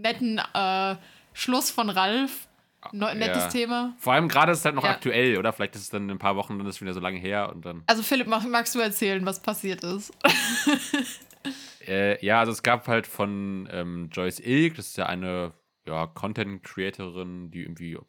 netten 0.00 0.40
äh, 0.54 0.96
Schluss 1.32 1.70
von 1.70 1.90
Ralf. 1.90 2.48
Ne 2.92 3.14
nettes 3.14 3.42
Ja. 3.44 3.48
Thema. 3.50 3.94
Vor 3.98 4.14
allem 4.14 4.26
gerade 4.28 4.52
ist 4.52 4.60
es 4.60 4.64
halt 4.64 4.74
noch 4.74 4.84
Ja. 4.84 4.90
aktuell, 4.92 5.36
oder? 5.36 5.52
Vielleicht 5.52 5.74
ist 5.76 5.82
es 5.82 5.90
dann 5.90 6.04
in 6.04 6.12
ein 6.12 6.18
paar 6.18 6.36
Wochen, 6.36 6.56
dann 6.56 6.66
ist 6.66 6.76
es 6.76 6.80
wieder 6.80 6.94
so 6.94 7.00
lange 7.00 7.18
her 7.18 7.50
und 7.54 7.64
dann. 7.66 7.82
Also 7.86 8.02
Philipp, 8.02 8.26
mag, 8.26 8.42
magst 8.48 8.74
du 8.74 8.78
erzählen, 8.78 9.24
was 9.26 9.40
passiert 9.40 9.84
ist? 9.84 10.12
Äh, 11.86 12.24
ja, 12.24 12.40
also 12.40 12.52
es 12.52 12.62
gab 12.62 12.86
halt 12.88 13.06
von 13.06 13.66
ähm, 13.72 14.10
Joyce 14.12 14.40
Ilk, 14.40 14.76
das 14.76 14.88
ist 14.88 14.98
ja 14.98 15.06
eine 15.06 15.54
ja, 15.86 16.06
Content-Creatorin, 16.06 17.50
die 17.50 17.62
irgendwie 17.62 17.96
auf 17.96 18.06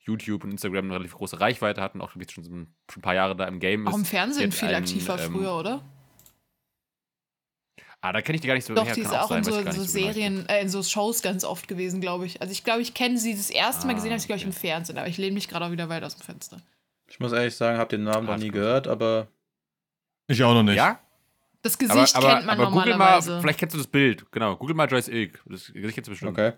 YouTube 0.00 0.44
und 0.44 0.52
Instagram 0.52 0.86
eine 0.86 0.94
relativ 0.94 1.14
große 1.14 1.38
Reichweite 1.38 1.82
hat 1.82 1.94
und 1.94 2.00
auch 2.00 2.10
schon, 2.10 2.26
schon 2.28 2.44
ein 2.96 3.02
paar 3.02 3.14
Jahre 3.14 3.36
da 3.36 3.46
im 3.46 3.60
Game 3.60 3.86
ist. 3.86 3.92
Auch 3.92 3.98
im 3.98 4.04
Fernsehen 4.06 4.52
viel 4.52 4.68
einen, 4.68 4.78
aktiver 4.84 5.18
ähm, 5.22 5.32
früher, 5.32 5.54
oder? 5.54 5.82
Ah, 8.06 8.12
da 8.12 8.20
kenne 8.20 8.34
ich 8.36 8.42
die 8.42 8.48
gar 8.48 8.54
nicht 8.54 8.66
so 8.66 8.74
Doch, 8.74 8.84
her, 8.84 8.94
die 8.94 9.00
kann 9.00 9.12
ist 9.12 9.18
auch 9.18 9.28
sein, 9.30 9.38
in 9.38 9.44
so, 9.44 9.52
so 9.52 9.58
genau. 9.60 9.72
Serien, 9.82 10.46
äh, 10.48 10.60
in 10.60 10.68
so 10.68 10.82
Shows 10.82 11.22
ganz 11.22 11.42
oft 11.42 11.68
gewesen, 11.68 12.02
glaube 12.02 12.26
ich. 12.26 12.42
Also 12.42 12.52
ich 12.52 12.62
glaube, 12.62 12.82
ich 12.82 12.92
kenne 12.92 13.16
sie 13.16 13.34
das 13.34 13.48
erste 13.48 13.86
Mal 13.86 13.92
Ah, 13.92 13.94
gesehen, 13.94 14.10
habe 14.10 14.20
ich, 14.20 14.26
glaube 14.26 14.36
ich, 14.40 14.44
im 14.44 14.50
okay. 14.50 14.58
Fernsehen, 14.68 14.98
aber 14.98 15.08
ich 15.08 15.16
lehne 15.16 15.32
mich 15.32 15.48
gerade 15.48 15.64
auch 15.64 15.70
wieder 15.70 15.88
weit 15.88 16.04
aus 16.04 16.14
dem 16.16 16.22
Fenster. 16.22 16.58
Ich 17.08 17.18
muss 17.18 17.32
ehrlich 17.32 17.56
sagen, 17.56 17.78
habe 17.78 17.88
den 17.88 18.04
Namen 18.04 18.26
noch 18.26 18.36
nie 18.36 18.50
gehört, 18.50 18.88
aber 18.88 19.28
Ich 20.26 20.42
auch 20.44 20.52
noch 20.52 20.62
nicht. 20.62 20.76
Ja, 20.76 21.00
Das 21.62 21.76
aber, 21.80 21.94
Gesicht 21.94 22.16
aber, 22.16 22.28
kennt 22.34 22.46
man 22.46 22.60
aber 22.60 22.70
Google 22.70 22.88
mal, 22.88 22.90
normalerweise. 22.98 23.40
vielleicht 23.40 23.58
kennst 23.58 23.74
du 23.74 23.78
das 23.78 23.86
Bild. 23.86 24.30
Genau, 24.32 24.54
Google 24.56 24.74
mal 24.76 24.86
Joyce 24.90 25.08
Ilk. 25.08 25.42
Das 25.46 25.72
Gesicht 25.72 25.94
kennst 25.94 26.08
du 26.08 26.12
bestimmt. 26.12 26.32
okay. 26.38 26.52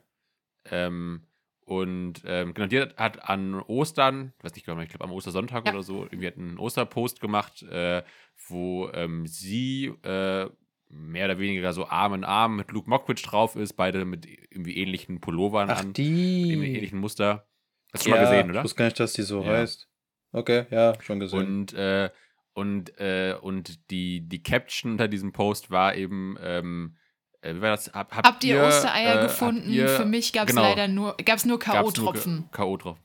Ähm, 0.68 1.23
und 1.64 2.23
ähm, 2.24 2.55
genau, 2.55 2.66
die 2.66 2.81
hat, 2.81 2.97
hat 2.97 3.23
an 3.28 3.60
Ostern, 3.60 4.32
ich 4.39 4.44
weiß 4.44 4.55
nicht 4.55 4.66
genau, 4.66 4.81
ich 4.81 4.89
glaube 4.89 5.05
am 5.05 5.12
Ostersonntag 5.12 5.64
Ja. 5.66 5.73
oder 5.74 5.85
so, 5.85 6.02
irgendwie 6.05 6.27
hat 6.27 6.36
einen 6.39 6.59
Osterpost 6.59 7.20
gemacht, 7.20 7.62
äh, 7.62 8.02
wo 8.48 8.89
ähm, 8.90 9.27
sie 9.28 9.86
äh, 10.02 10.48
mehr 10.88 11.24
oder 11.26 11.38
weniger 11.38 11.72
so 11.72 11.86
Arm 11.88 12.14
in 12.14 12.24
Arm 12.24 12.56
mit 12.56 12.70
Luke 12.72 12.88
Mockridge 12.88 13.22
drauf 13.26 13.56
ist, 13.56 13.74
beide 13.74 14.04
mit 14.04 14.26
irgendwie 14.26 14.76
ähnlichen 14.76 15.20
Pullovern 15.20 15.70
Ach, 15.70 15.80
an, 15.80 15.92
die. 15.92 16.52
im 16.52 16.62
ähnlichen 16.62 16.98
Muster. 17.00 17.46
Hast 17.92 18.04
du 18.06 18.10
schon 18.10 18.18
mal 18.18 18.24
gesehen, 18.24 18.50
oder? 18.50 18.60
Ich 18.60 18.64
wusste 18.64 18.76
gar 18.78 18.84
nicht, 18.86 19.00
dass 19.00 19.12
die 19.14 19.22
so 19.22 19.42
Ja. 19.42 19.48
heißt. 19.52 19.88
Okay, 20.32 20.66
ja, 20.70 20.94
schon 21.02 21.20
gesehen. 21.20 21.38
Und, 21.38 21.72
äh, 21.74 22.10
und, 22.52 22.98
äh, 22.98 23.34
und 23.40 23.90
die, 23.90 24.26
die 24.28 24.42
Caption 24.42 24.92
unter 24.92 25.08
diesem 25.08 25.32
Post 25.32 25.70
war 25.70 25.94
eben, 25.94 26.36
ähm, 26.40 26.96
äh, 27.40 27.54
wie 27.54 27.60
war 27.60 27.70
das? 27.70 27.92
Hab, 27.92 28.14
habt, 28.14 28.26
Habt 28.26 28.44
ihr 28.44 28.62
Ostereier 28.62 29.20
äh, 29.20 29.22
gefunden? 29.24 29.70
ihr- 29.70 29.88
Für 29.88 30.04
mich 30.04 30.32
gab 30.32 30.48
es 30.48 30.54
genau. 30.54 30.62
leider 30.68 30.88
nur, 30.88 31.16
gab 31.24 31.36
es 31.36 31.44
nur 31.46 31.58
Gab's 31.58 31.96
nur 31.96 32.12
K.O.-Tropfen. 32.12 32.50
K.O.-Tropfen. 32.50 32.96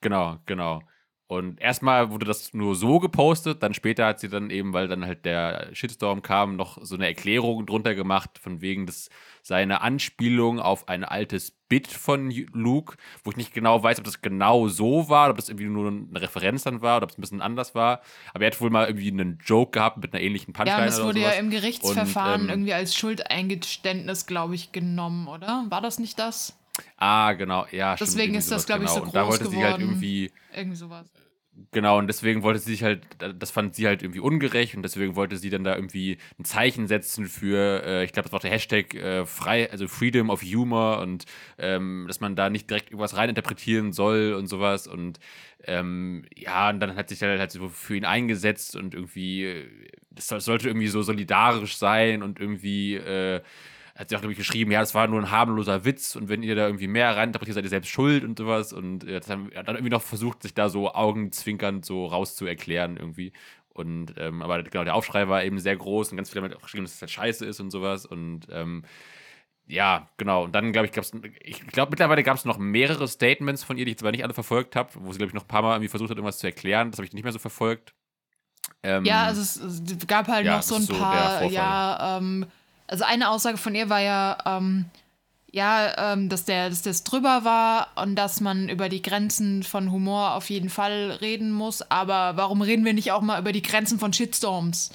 Genau, 0.00 0.38
genau. 0.46 0.82
Und 1.28 1.60
erstmal 1.60 2.10
wurde 2.10 2.24
das 2.24 2.54
nur 2.54 2.74
so 2.74 2.98
gepostet, 3.00 3.62
dann 3.62 3.74
später 3.74 4.06
hat 4.06 4.18
sie 4.18 4.30
dann 4.30 4.48
eben, 4.48 4.72
weil 4.72 4.88
dann 4.88 5.04
halt 5.04 5.26
der 5.26 5.68
Shitstorm 5.74 6.22
kam, 6.22 6.56
noch 6.56 6.78
so 6.80 6.94
eine 6.94 7.06
Erklärung 7.06 7.66
drunter 7.66 7.94
gemacht, 7.94 8.38
von 8.38 8.62
wegen, 8.62 8.86
das 8.86 9.10
sei 9.42 9.60
eine 9.60 9.82
Anspielung 9.82 10.58
auf 10.58 10.88
ein 10.88 11.04
altes 11.04 11.50
Bit 11.68 11.88
von 11.88 12.30
Luke, 12.30 12.96
wo 13.24 13.30
ich 13.30 13.36
nicht 13.36 13.52
genau 13.52 13.82
weiß, 13.82 13.98
ob 13.98 14.04
das 14.04 14.22
genau 14.22 14.68
so 14.68 15.10
war, 15.10 15.28
ob 15.28 15.36
das 15.36 15.50
irgendwie 15.50 15.66
nur 15.66 15.88
eine 15.88 16.18
Referenz 16.22 16.62
dann 16.62 16.80
war 16.80 16.96
oder 16.96 17.04
ob 17.04 17.10
es 17.10 17.18
ein 17.18 17.20
bisschen 17.20 17.42
anders 17.42 17.74
war. 17.74 18.00
Aber 18.32 18.44
er 18.44 18.50
hat 18.50 18.60
wohl 18.62 18.70
mal 18.70 18.86
irgendwie 18.86 19.10
einen 19.10 19.38
Joke 19.44 19.72
gehabt 19.72 19.98
mit 19.98 20.14
einer 20.14 20.22
ähnlichen 20.22 20.54
Punchline 20.54 20.80
Ja, 20.80 20.86
das 20.86 21.02
wurde 21.02 21.20
ja 21.20 21.32
im 21.32 21.50
Gerichtsverfahren 21.50 22.40
Und, 22.40 22.46
ähm, 22.46 22.50
irgendwie 22.50 22.72
als 22.72 22.94
Schuldeingeständnis, 22.96 24.24
glaube 24.24 24.54
ich, 24.54 24.72
genommen, 24.72 25.28
oder? 25.28 25.66
War 25.68 25.82
das 25.82 25.98
nicht 25.98 26.18
das? 26.18 26.57
Ah, 26.96 27.32
genau, 27.32 27.66
ja, 27.70 27.96
stimmt, 27.96 28.08
Deswegen 28.10 28.34
irgendwie 28.34 28.38
ist 28.38 28.50
das, 28.50 28.62
sowas, 28.62 28.66
glaub 28.66 28.82
ich, 28.82 28.88
so 28.88 28.94
genau. 28.94 29.06
Und 29.06 29.14
da 29.14 29.20
groß 29.22 29.30
wollte 29.30 29.44
sie 29.50 29.64
halt 29.64 29.76
geworden. 29.78 29.82
irgendwie 29.92 30.30
Irgendwie 30.54 30.76
sowas. 30.76 31.06
Genau, 31.72 31.98
und 31.98 32.06
deswegen 32.06 32.44
wollte 32.44 32.60
sie 32.60 32.70
sich 32.70 32.84
halt, 32.84 33.04
das 33.18 33.50
fand 33.50 33.74
sie 33.74 33.88
halt 33.88 34.02
irgendwie 34.02 34.20
ungerecht 34.20 34.76
und 34.76 34.82
deswegen 34.84 35.16
wollte 35.16 35.36
sie 35.36 35.50
dann 35.50 35.64
da 35.64 35.74
irgendwie 35.74 36.18
ein 36.38 36.44
Zeichen 36.44 36.86
setzen 36.86 37.26
für, 37.26 37.82
äh, 37.84 38.04
ich 38.04 38.12
glaube, 38.12 38.28
das 38.28 38.32
war 38.32 38.38
der 38.38 38.52
Hashtag 38.52 38.94
äh, 38.94 39.26
frei, 39.26 39.68
also 39.68 39.88
Freedom 39.88 40.30
of 40.30 40.42
Humor 40.42 41.00
und 41.00 41.24
ähm, 41.58 42.04
dass 42.06 42.20
man 42.20 42.36
da 42.36 42.48
nicht 42.48 42.70
direkt 42.70 42.90
irgendwas 42.90 43.16
reininterpretieren 43.16 43.92
soll 43.92 44.34
und 44.34 44.46
sowas 44.46 44.86
und 44.86 45.18
ähm, 45.64 46.26
ja, 46.36 46.70
und 46.70 46.78
dann 46.78 46.94
hat 46.94 47.08
sich 47.08 47.20
halt, 47.22 47.40
halt 47.40 47.50
so 47.50 47.68
für 47.68 47.96
ihn 47.96 48.04
eingesetzt 48.04 48.76
und 48.76 48.94
irgendwie, 48.94 49.44
äh, 49.46 49.66
das 50.12 50.28
soll- 50.28 50.40
sollte 50.40 50.68
irgendwie 50.68 50.86
so 50.88 51.02
solidarisch 51.02 51.76
sein 51.76 52.22
und 52.22 52.38
irgendwie, 52.38 52.94
äh, 52.94 53.40
hat 53.98 54.08
sie 54.08 54.16
auch, 54.16 54.20
glaube 54.20 54.32
ich, 54.32 54.38
geschrieben, 54.38 54.70
ja, 54.70 54.78
das 54.78 54.94
war 54.94 55.08
nur 55.08 55.20
ein 55.20 55.32
harmloser 55.32 55.84
Witz 55.84 56.14
und 56.14 56.28
wenn 56.28 56.44
ihr 56.44 56.54
da 56.54 56.66
irgendwie 56.66 56.86
mehr 56.86 57.16
reininterpretiert, 57.16 57.56
seid 57.56 57.64
ihr 57.64 57.70
selbst 57.70 57.90
schuld 57.90 58.22
und 58.22 58.38
sowas. 58.38 58.72
Und 58.72 59.02
äh, 59.02 59.18
das 59.18 59.28
haben, 59.28 59.50
hat 59.56 59.66
dann 59.66 59.74
irgendwie 59.74 59.90
noch 59.90 60.02
versucht, 60.02 60.42
sich 60.42 60.54
da 60.54 60.68
so 60.68 60.92
augenzwinkernd 60.94 61.84
so 61.84 62.06
rauszuerklären 62.06 62.96
irgendwie. 62.96 63.32
Und 63.70 64.14
ähm, 64.16 64.40
aber 64.42 64.62
genau, 64.62 64.84
der 64.84 64.94
Aufschrei 64.94 65.28
war 65.28 65.42
eben 65.42 65.58
sehr 65.58 65.76
groß 65.76 66.12
und 66.12 66.16
ganz 66.16 66.30
viele 66.30 66.42
haben 66.42 66.50
halt 66.50 66.58
auch 66.58 66.62
geschrieben, 66.62 66.84
dass 66.84 66.94
es 66.94 67.00
halt 67.00 67.10
scheiße 67.10 67.44
ist 67.44 67.58
und 67.60 67.70
sowas. 67.72 68.06
Und 68.06 68.46
ähm, 68.52 68.84
ja, 69.66 70.08
genau. 70.16 70.44
Und 70.44 70.54
dann, 70.54 70.72
glaube 70.72 70.86
ich, 70.86 70.92
gab 70.92 71.04
es, 71.04 71.12
ich 71.42 71.66
glaube, 71.66 71.90
mittlerweile 71.90 72.22
gab 72.22 72.36
es 72.36 72.44
noch 72.44 72.58
mehrere 72.58 73.06
Statements 73.08 73.64
von 73.64 73.76
ihr, 73.78 73.84
die 73.84 73.90
ich 73.92 73.98
zwar 73.98 74.12
nicht 74.12 74.22
alle 74.24 74.32
verfolgt 74.34 74.76
habe, 74.76 74.90
wo 74.94 75.12
sie, 75.12 75.18
glaube 75.18 75.30
ich, 75.30 75.34
noch 75.34 75.44
ein 75.44 75.48
paar 75.48 75.62
Mal 75.62 75.74
irgendwie 75.74 75.88
versucht 75.88 76.10
hat, 76.10 76.16
irgendwas 76.16 76.38
zu 76.38 76.46
erklären. 76.46 76.90
Das 76.92 76.98
habe 76.98 77.06
ich 77.06 77.12
nicht 77.12 77.24
mehr 77.24 77.32
so 77.32 77.38
verfolgt. 77.40 77.94
Ähm, 78.82 79.04
Ja, 79.04 79.24
also 79.24 79.40
es, 79.42 79.56
es 79.56 80.06
gab 80.06 80.28
halt 80.28 80.46
ja, 80.46 80.52
noch 80.52 80.58
das 80.60 80.68
so 80.68 80.76
ein 80.76 80.82
so 80.82 80.94
paar, 80.94 81.44
ja, 81.44 82.18
ähm, 82.18 82.46
also 82.88 83.04
eine 83.04 83.30
Aussage 83.30 83.56
von 83.58 83.74
ihr 83.74 83.88
war 83.88 84.00
ja, 84.00 84.38
ähm, 84.44 84.86
ja, 85.50 86.12
ähm, 86.12 86.28
dass 86.28 86.44
der, 86.44 86.68
dass 86.68 86.82
das 86.82 87.04
drüber 87.04 87.44
war 87.44 87.88
und 87.96 88.16
dass 88.16 88.40
man 88.40 88.68
über 88.68 88.88
die 88.88 89.00
Grenzen 89.02 89.62
von 89.62 89.90
Humor 89.90 90.34
auf 90.34 90.50
jeden 90.50 90.68
Fall 90.70 91.18
reden 91.20 91.52
muss, 91.52 91.82
aber 91.90 92.36
warum 92.36 92.60
reden 92.60 92.84
wir 92.84 92.92
nicht 92.92 93.12
auch 93.12 93.22
mal 93.22 93.40
über 93.40 93.52
die 93.52 93.62
Grenzen 93.62 93.98
von 93.98 94.12
Shitstorms? 94.12 94.90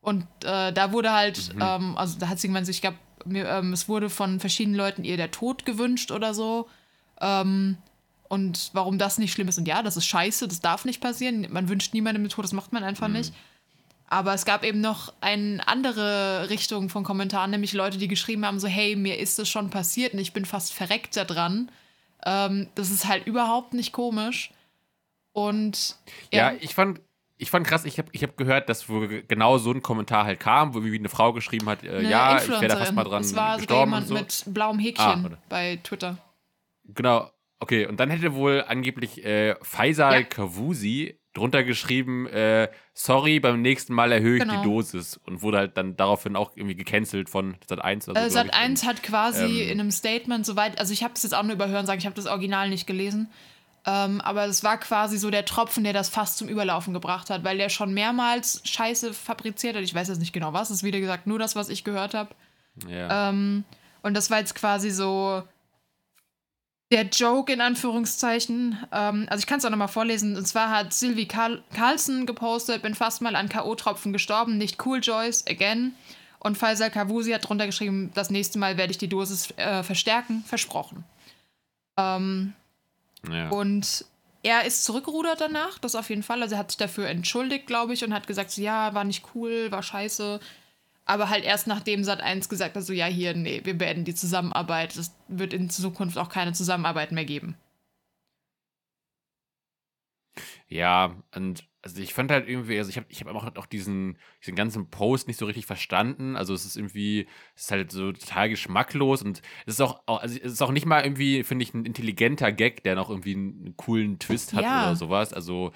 Und 0.00 0.24
äh, 0.44 0.72
da 0.72 0.92
wurde 0.92 1.12
halt, 1.12 1.54
Mhm. 1.54 1.62
ähm, 1.62 1.98
also 1.98 2.18
da 2.18 2.28
hat 2.28 2.40
sie 2.40 2.48
gemeint, 2.48 2.68
ich 2.68 2.80
glaube, 2.80 2.96
ähm, 3.32 3.72
es 3.72 3.88
wurde 3.88 4.08
von 4.10 4.40
verschiedenen 4.40 4.76
Leuten 4.76 5.04
ihr 5.04 5.16
der 5.16 5.30
Tod 5.30 5.66
gewünscht 5.66 6.10
oder 6.10 6.32
so. 6.34 6.68
Ähm, 7.20 7.76
und 8.28 8.70
warum 8.72 8.96
das 8.96 9.18
nicht 9.18 9.32
schlimm 9.32 9.48
ist. 9.48 9.58
Und 9.58 9.66
ja, 9.68 9.82
das 9.82 9.96
ist 9.96 10.06
scheiße, 10.06 10.46
das 10.48 10.60
darf 10.60 10.84
nicht 10.84 11.00
passieren. 11.00 11.46
Man 11.50 11.68
wünscht 11.68 11.92
niemandem 11.92 12.22
den 12.24 12.30
Tod, 12.30 12.44
das 12.44 12.52
macht 12.52 12.72
man 12.72 12.84
einfach 12.84 13.08
nicht. 13.08 13.34
Aber 14.12 14.34
es 14.34 14.44
gab 14.44 14.64
eben 14.64 14.80
noch 14.80 15.12
eine 15.20 15.66
andere 15.68 16.50
Richtung 16.50 16.88
von 16.88 17.04
Kommentaren, 17.04 17.52
nämlich 17.52 17.72
Leute, 17.72 17.96
die 17.96 18.08
geschrieben 18.08 18.44
haben, 18.44 18.58
so, 18.58 18.66
hey, 18.66 18.96
mir 18.96 19.18
ist 19.18 19.38
das 19.38 19.48
schon 19.48 19.70
passiert 19.70 20.14
und 20.14 20.18
ich 20.18 20.32
bin 20.32 20.44
fast 20.44 20.72
verreckt 20.74 21.16
da 21.16 21.24
dran. 21.24 21.70
Ähm, 22.26 22.68
das 22.74 22.90
ist 22.90 23.06
halt 23.06 23.26
überhaupt 23.26 23.72
nicht 23.72 23.92
komisch. 23.92 24.50
Und 25.32 25.96
Ja, 26.32 26.52
ich 26.60 26.74
fand, 26.74 27.00
ich 27.38 27.50
fand 27.50 27.64
krass, 27.66 27.84
ich 27.84 27.98
habe 27.98 28.08
ich 28.10 28.24
hab 28.24 28.36
gehört, 28.36 28.68
dass 28.68 28.88
wohl 28.88 29.22
genau 29.22 29.58
so 29.58 29.70
ein 29.70 29.80
Kommentar 29.80 30.24
halt 30.24 30.40
kam, 30.40 30.74
wo 30.74 30.82
wie 30.82 30.98
eine 30.98 31.08
Frau 31.08 31.32
geschrieben 31.32 31.68
hat, 31.68 31.84
äh, 31.84 32.02
ja, 32.02 32.42
ich 32.42 32.48
wäre 32.48 32.66
da 32.66 32.76
fast 32.78 32.92
mal 32.92 33.04
dran 33.04 33.22
Es 33.22 33.36
war 33.36 33.58
sogar 33.60 33.86
gestorben 33.86 33.92
und 33.92 34.08
jemand 34.08 34.32
so. 34.32 34.48
mit 34.48 34.54
blauem 34.54 34.78
Ah, 34.78 34.82
Häkchen 34.82 35.26
oder? 35.26 35.38
bei 35.48 35.78
Twitter. 35.84 36.18
Genau, 36.84 37.30
okay. 37.60 37.86
Und 37.86 38.00
dann 38.00 38.10
hätte 38.10 38.34
wohl 38.34 38.64
angeblich 38.66 39.24
äh, 39.24 39.54
Faisal 39.62 40.14
Ja. 40.14 40.22
Kavusi 40.24 41.19
drunter 41.32 41.62
geschrieben, 41.62 42.26
äh, 42.26 42.68
sorry, 42.92 43.38
beim 43.40 43.62
nächsten 43.62 43.94
Mal 43.94 44.12
erhöhe 44.12 44.36
ich 44.38 44.42
Genau. 44.42 44.62
die 44.62 44.68
Dosis 44.68 45.16
und 45.26 45.42
wurde 45.42 45.58
halt 45.58 45.76
dann 45.76 45.96
daraufhin 45.96 46.34
auch 46.36 46.52
irgendwie 46.56 46.74
gecancelt 46.74 47.30
von 47.30 47.56
Sat 47.68 47.82
1 47.82 48.08
oder 48.08 48.20
so. 48.20 48.26
Äh, 48.26 48.30
glaub 48.30 48.46
Sat 48.46 48.54
ich. 48.54 48.60
1 48.60 48.86
hat 48.86 49.02
quasi 49.02 49.62
ähm, 49.62 49.70
in 49.70 49.80
einem 49.80 49.90
Statement 49.90 50.44
soweit, 50.44 50.78
also 50.78 50.92
ich 50.92 51.04
habe 51.04 51.14
es 51.14 51.22
jetzt 51.22 51.34
auch 51.34 51.42
nur 51.42 51.52
überhören, 51.54 51.86
sagen, 51.86 51.98
ich 52.00 52.06
habe 52.06 52.16
das 52.16 52.26
Original 52.26 52.68
nicht 52.68 52.86
gelesen. 52.86 53.30
Ähm, 53.86 54.20
aber 54.20 54.44
es 54.44 54.62
war 54.62 54.76
quasi 54.78 55.16
so 55.16 55.30
der 55.30 55.46
Tropfen, 55.46 55.84
der 55.84 55.94
das 55.94 56.10
fast 56.10 56.36
zum 56.36 56.48
Überlaufen 56.48 56.92
gebracht 56.92 57.30
hat, 57.30 57.44
weil 57.44 57.56
der 57.56 57.70
schon 57.70 57.94
mehrmals 57.94 58.60
Scheiße 58.64 59.14
fabriziert 59.14 59.74
hat. 59.74 59.82
Ich 59.82 59.94
weiß 59.94 60.08
jetzt 60.08 60.18
nicht 60.18 60.34
genau 60.34 60.52
was, 60.52 60.68
das 60.68 60.78
ist 60.78 60.82
wieder 60.82 61.00
gesagt 61.00 61.26
nur 61.26 61.38
das, 61.38 61.56
was 61.56 61.70
ich 61.70 61.82
gehört 61.84 62.12
habe. 62.12 62.28
Ja. 62.86 63.30
Ähm, 63.30 63.64
und 64.02 64.14
das 64.14 64.30
war 64.30 64.38
jetzt 64.38 64.54
quasi 64.54 64.90
so 64.90 65.42
der 66.90 67.04
Joke 67.04 67.52
in 67.52 67.60
Anführungszeichen. 67.60 68.78
Ähm, 68.92 69.26
also 69.30 69.40
ich 69.40 69.46
kann 69.46 69.58
es 69.58 69.64
auch 69.64 69.70
nochmal 69.70 69.88
vorlesen. 69.88 70.36
Und 70.36 70.46
zwar 70.46 70.70
hat 70.70 70.92
Sylvie 70.92 71.28
Karl 71.28 71.62
Carlson 71.74 72.26
gepostet, 72.26 72.82
bin 72.82 72.94
fast 72.94 73.22
mal 73.22 73.36
an 73.36 73.48
K.O.-Tropfen 73.48 74.12
gestorben, 74.12 74.58
nicht 74.58 74.84
cool, 74.84 75.00
Joyce, 75.02 75.46
again. 75.48 75.94
Und 76.40 76.56
Faisal 76.56 76.90
Kavusi 76.90 77.32
hat 77.32 77.48
drunter 77.48 77.66
geschrieben, 77.66 78.10
das 78.14 78.30
nächste 78.30 78.58
Mal 78.58 78.76
werde 78.78 78.92
ich 78.92 78.98
die 78.98 79.08
Dosis 79.08 79.50
äh, 79.56 79.82
verstärken, 79.82 80.42
versprochen. 80.46 81.04
Ähm, 81.98 82.54
ja. 83.30 83.50
und 83.50 84.06
er 84.42 84.64
ist 84.64 84.84
zurückgerudert 84.84 85.40
danach, 85.40 85.78
das 85.78 85.94
auf 85.94 86.08
jeden 86.08 86.22
Fall. 86.22 86.42
Also 86.42 86.54
er 86.54 86.60
hat 86.60 86.70
sich 86.70 86.78
dafür 86.78 87.08
entschuldigt, 87.08 87.66
glaube 87.66 87.92
ich, 87.92 88.04
und 88.04 88.14
hat 88.14 88.26
gesagt, 88.26 88.50
so, 88.50 88.62
ja, 88.62 88.94
war 88.94 89.04
nicht 89.04 89.24
cool, 89.34 89.70
war 89.70 89.82
scheiße. 89.82 90.40
Aber 91.10 91.28
halt 91.28 91.44
erst 91.44 91.66
nachdem 91.66 92.04
Sat 92.04 92.20
1 92.20 92.48
gesagt 92.48 92.76
hat, 92.76 92.84
so, 92.84 92.92
ja, 92.92 93.06
hier, 93.06 93.34
nee, 93.34 93.62
wir 93.64 93.76
beenden 93.76 94.04
die 94.04 94.14
Zusammenarbeit. 94.14 94.94
Es 94.94 95.12
wird 95.26 95.52
in 95.52 95.68
Zukunft 95.68 96.16
auch 96.16 96.28
keine 96.28 96.52
Zusammenarbeit 96.52 97.10
mehr 97.10 97.24
geben. 97.24 97.56
Ja, 100.68 101.16
und 101.34 101.64
also 101.82 102.00
ich 102.00 102.14
fand 102.14 102.30
halt 102.30 102.48
irgendwie, 102.48 102.78
also 102.78 102.90
ich 102.90 102.96
habe 102.96 103.06
ich 103.08 103.20
hab 103.22 103.34
auch, 103.34 103.56
auch 103.56 103.66
diesen, 103.66 104.18
diesen 104.42 104.54
ganzen 104.54 104.88
Post 104.88 105.26
nicht 105.26 105.38
so 105.38 105.46
richtig 105.46 105.66
verstanden. 105.66 106.36
Also 106.36 106.54
es 106.54 106.64
ist 106.64 106.76
irgendwie, 106.76 107.26
es 107.56 107.62
ist 107.62 107.70
halt 107.72 107.90
so 107.90 108.12
total 108.12 108.48
geschmacklos 108.48 109.22
und 109.22 109.42
es 109.66 109.74
ist 109.74 109.80
auch, 109.80 110.02
auch 110.06 110.20
also 110.20 110.36
es 110.38 110.52
ist 110.52 110.62
auch 110.62 110.70
nicht 110.70 110.86
mal 110.86 111.02
irgendwie, 111.02 111.42
finde 111.42 111.64
ich, 111.64 111.74
ein 111.74 111.86
intelligenter 111.86 112.52
Gag, 112.52 112.84
der 112.84 112.94
noch 112.94 113.10
irgendwie 113.10 113.34
einen 113.34 113.74
coolen 113.76 114.20
Twist 114.20 114.52
hat 114.54 114.62
Ja. 114.62 114.86
oder 114.86 114.94
sowas. 114.96 115.32
Also 115.32 115.72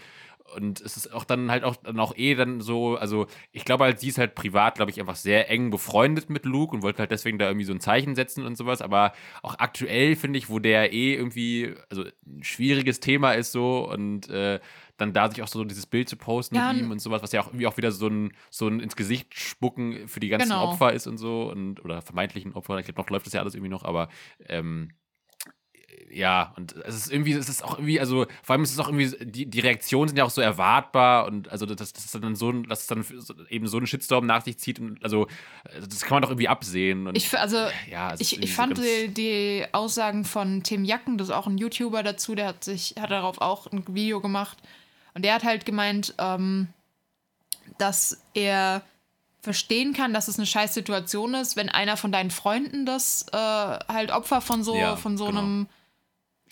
Und 0.54 0.80
es 0.82 0.96
ist 0.96 1.12
auch 1.12 1.24
dann 1.24 1.50
halt 1.50 1.64
auch 1.64 1.76
dann 1.76 1.98
auch 1.98 2.14
eh 2.16 2.34
dann 2.34 2.60
so, 2.60 2.96
also 2.96 3.26
ich 3.50 3.64
glaube 3.64 3.84
halt, 3.84 3.98
sie 4.00 4.08
ist 4.08 4.18
halt 4.18 4.34
privat, 4.34 4.76
glaube 4.76 4.90
ich, 4.90 5.00
einfach 5.00 5.16
sehr 5.16 5.50
eng 5.50 5.70
befreundet 5.70 6.30
mit 6.30 6.44
Luke 6.44 6.76
und 6.76 6.82
wollte 6.82 6.98
halt 7.00 7.10
deswegen 7.10 7.38
da 7.38 7.46
irgendwie 7.46 7.64
so 7.64 7.72
ein 7.72 7.80
Zeichen 7.80 8.14
setzen 8.14 8.44
und 8.44 8.56
sowas. 8.56 8.82
Aber 8.82 9.12
auch 9.42 9.58
aktuell 9.58 10.16
finde 10.16 10.38
ich, 10.38 10.50
wo 10.50 10.58
der 10.58 10.92
eh 10.92 11.14
irgendwie, 11.14 11.74
also 11.90 12.04
ein 12.26 12.44
schwieriges 12.44 13.00
Thema 13.00 13.32
ist 13.32 13.52
so 13.52 13.88
und 13.90 14.28
äh, 14.28 14.60
dann 14.96 15.12
da 15.12 15.28
sich 15.28 15.42
auch 15.42 15.48
so 15.48 15.64
dieses 15.64 15.86
Bild 15.86 16.08
zu 16.08 16.16
posten 16.16 16.54
Ja, 16.54 16.68
mit 16.68 16.78
ihm 16.78 16.90
und 16.90 17.00
sowas, 17.00 17.22
was 17.22 17.32
ja 17.32 17.40
auch 17.40 17.48
irgendwie 17.48 17.66
auch 17.66 17.76
wieder 17.76 17.90
so 17.90 18.06
ein, 18.08 18.32
so 18.50 18.68
ein 18.68 18.80
ins 18.80 18.96
Gesicht 18.96 19.34
spucken 19.38 20.06
für 20.08 20.20
die 20.20 20.28
ganzen 20.28 20.50
Genau. 20.50 20.64
Opfer 20.64 20.92
ist 20.92 21.06
und 21.06 21.18
so 21.18 21.50
und 21.50 21.84
oder 21.84 22.02
vermeintlichen 22.02 22.52
Opfer. 22.52 22.78
Ich 22.78 22.84
glaube, 22.84 23.00
noch 23.00 23.10
läuft 23.10 23.26
das 23.26 23.32
ja 23.32 23.40
alles 23.40 23.54
irgendwie 23.54 23.70
noch, 23.70 23.84
aber 23.84 24.08
ähm, 24.46 24.90
ja, 26.14 26.52
und 26.56 26.74
es 26.84 26.94
ist 26.94 27.12
irgendwie, 27.12 27.32
es 27.32 27.48
ist 27.48 27.64
auch 27.64 27.78
irgendwie, 27.78 27.98
also 27.98 28.26
vor 28.42 28.54
allem 28.54 28.62
ist 28.62 28.72
es 28.72 28.78
auch 28.78 28.88
irgendwie, 28.88 29.14
die, 29.24 29.46
die 29.46 29.60
Reaktionen 29.60 30.08
sind 30.08 30.16
ja 30.16 30.24
auch 30.24 30.30
so 30.30 30.40
erwartbar 30.40 31.26
und 31.26 31.50
also 31.50 31.66
das, 31.66 31.92
das 31.92 32.04
ist 32.04 32.14
dann 32.14 32.36
so 32.36 32.50
ein, 32.50 32.68
dass 32.68 32.82
es 32.82 32.86
dann 32.86 33.04
eben 33.48 33.66
so 33.66 33.76
einen 33.76 33.86
Shitstorm 33.86 34.26
nach 34.26 34.44
sich 34.44 34.58
zieht 34.58 34.78
und 34.78 35.02
also 35.02 35.26
das 35.64 36.02
kann 36.02 36.16
man 36.16 36.22
doch 36.22 36.30
irgendwie 36.30 36.48
absehen. 36.48 37.06
Und, 37.06 37.16
Ich, 37.16 37.36
also, 37.36 37.66
ja, 37.90 38.14
ich, 38.18 38.40
ich 38.40 38.54
fand 38.54 38.78
die, 38.78 39.08
die 39.08 39.64
Aussagen 39.72 40.24
von 40.24 40.62
Tim 40.62 40.84
Jacken, 40.84 41.18
das 41.18 41.28
ist 41.28 41.34
auch 41.34 41.46
ein 41.46 41.58
YouTuber 41.58 42.02
dazu, 42.02 42.34
der 42.34 42.46
hat 42.48 42.64
sich, 42.64 42.94
hat 42.98 43.10
darauf 43.10 43.40
auch 43.40 43.66
ein 43.66 43.84
Video 43.88 44.20
gemacht. 44.20 44.58
Und 45.14 45.24
der 45.24 45.34
hat 45.34 45.44
halt 45.44 45.66
gemeint, 45.66 46.14
ähm, 46.18 46.68
dass 47.78 48.20
er 48.34 48.82
verstehen 49.40 49.92
kann, 49.92 50.14
dass 50.14 50.28
es 50.28 50.38
eine 50.38 50.46
scheiß 50.46 50.74
Situation 50.74 51.34
ist, 51.34 51.56
wenn 51.56 51.68
einer 51.68 51.96
von 51.96 52.10
deinen 52.10 52.30
Freunden 52.30 52.86
das 52.86 53.26
äh, 53.32 53.36
halt 53.36 54.10
Opfer 54.10 54.40
von 54.40 54.64
so, 54.64 54.74
Ja, 54.74 54.96
von 54.96 55.18
so 55.18 55.26
genau. 55.26 55.40
einem 55.40 55.66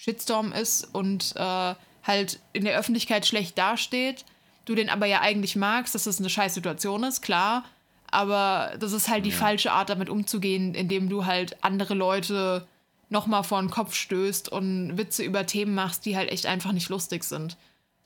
Shitstorm 0.02 0.50
ist 0.52 0.92
und 0.92 1.32
äh, 1.36 1.74
halt 2.02 2.40
in 2.52 2.64
der 2.64 2.76
Öffentlichkeit 2.76 3.24
schlecht 3.24 3.56
dasteht, 3.56 4.24
du 4.64 4.74
den 4.74 4.90
aber 4.90 5.06
ja 5.06 5.20
eigentlich 5.20 5.54
magst, 5.54 5.94
dass 5.94 6.04
das 6.04 6.18
eine 6.18 6.28
scheiß 6.28 6.54
Situation 6.54 7.04
ist, 7.04 7.22
klar. 7.22 7.64
Aber 8.10 8.72
das 8.80 8.92
ist 8.92 9.08
halt 9.08 9.24
die 9.24 9.30
Ja. 9.30 9.36
falsche 9.36 9.70
Art, 9.70 9.90
damit 9.90 10.10
umzugehen, 10.10 10.74
indem 10.74 11.08
du 11.08 11.24
halt 11.24 11.62
andere 11.62 11.94
Leute 11.94 12.66
nochmal 13.10 13.44
vor 13.44 13.60
den 13.60 13.70
Kopf 13.70 13.94
stößt 13.94 14.48
und 14.48 14.98
Witze 14.98 15.22
über 15.22 15.46
Themen 15.46 15.74
machst, 15.74 16.04
die 16.04 16.16
halt 16.16 16.32
echt 16.32 16.46
einfach 16.46 16.72
nicht 16.72 16.88
lustig 16.88 17.22
sind. 17.22 17.56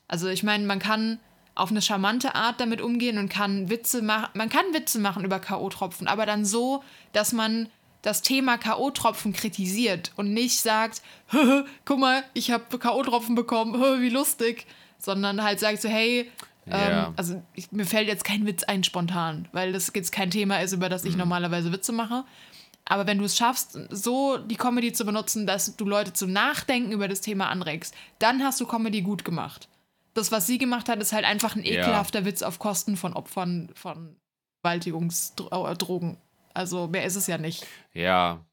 Also 0.07 0.29
ich 0.29 0.43
meine, 0.43 0.67
man 0.67 0.79
kann 0.79 1.19
auf 1.55 1.71
eine 1.71 1.81
charmante 1.81 2.35
Art 2.35 2.61
damit 2.61 2.83
umgehen 2.83 3.17
und 3.17 3.31
kann 3.31 3.71
Witze 3.71 4.03
machen, 4.03 4.29
man 4.35 4.51
kann 4.51 4.67
Witze 4.75 4.99
machen 4.99 5.25
über 5.25 5.39
K.O.-Tropfen, 5.39 6.07
aber 6.07 6.27
dann 6.27 6.45
so, 6.45 6.85
dass 7.15 7.33
man 7.33 7.71
das 8.07 8.23
Thema 8.23 8.57
K.O.-Tropfen 8.57 9.33
kritisiert 9.35 10.13
und 10.17 10.33
nicht 10.33 10.61
sagt, 10.61 11.03
"Hö, 11.31 11.65
guck 11.85 11.99
mal, 11.99 12.23
ich 12.35 12.51
habe 12.53 12.79
K.O.-Tropfen 12.79 13.35
bekommen, 13.35 13.75
wie 14.01 14.09
lustig, 14.11 14.67
sondern 14.99 15.43
halt 15.43 15.59
sagt 15.61 15.83
so, 15.83 15.89
hey, 15.89 16.31
Ja. 16.67 17.09
ähm, 17.09 17.15
also 17.17 17.43
ich, 17.55 17.71
mir 17.73 17.85
fällt 17.85 18.09
jetzt 18.09 18.25
kein 18.25 18.47
Witz 18.47 18.63
ein 18.65 18.85
spontan, 18.85 19.49
weil 19.53 19.73
das 19.73 19.91
jetzt 19.95 20.13
kein 20.13 20.31
Thema 20.31 20.59
ist, 20.61 20.73
über 20.73 20.89
das 20.89 21.05
ich 21.05 21.17
normalerweise 21.17 21.73
Witze 21.73 21.93
mache. 21.93 22.25
Aber 22.85 23.07
wenn 23.09 23.19
du 23.19 23.25
es 23.25 23.37
schaffst, 23.37 23.79
so 23.91 24.37
die 24.39 24.55
Comedy 24.57 24.93
zu 24.93 25.05
benutzen, 25.05 25.47
dass 25.47 25.75
du 25.77 25.85
Leute 25.85 26.13
zum 26.13 26.33
Nachdenken 26.33 26.93
über 26.93 27.09
das 27.09 27.21
Thema 27.21 27.49
anregst, 27.49 27.95
dann 28.21 28.43
hast 28.45 28.61
du 28.61 28.67
Comedy 28.67 29.03
gut 29.03 29.25
gemacht. 29.25 29.69
Das, 30.15 30.31
was 30.33 30.47
sie 30.47 30.59
gemacht 30.59 30.89
hat, 30.89 31.01
ist 31.01 31.13
halt 31.13 31.25
einfach 31.25 31.57
ein 31.57 31.65
ekelhafter 31.65 32.25
Witz 32.25 32.43
auf 32.43 32.59
Kosten 32.61 32.97
von 32.97 33.13
Opfern 33.15 33.71
von 33.75 34.17
Vergewaltigungsdrogen. 34.63 36.17
Also 36.57 36.89
mehr 36.89 37.05
ist 37.05 37.17
es 37.17 37.27
ja 37.27 37.39
nicht. 37.39 37.67
Ja. 37.93 38.45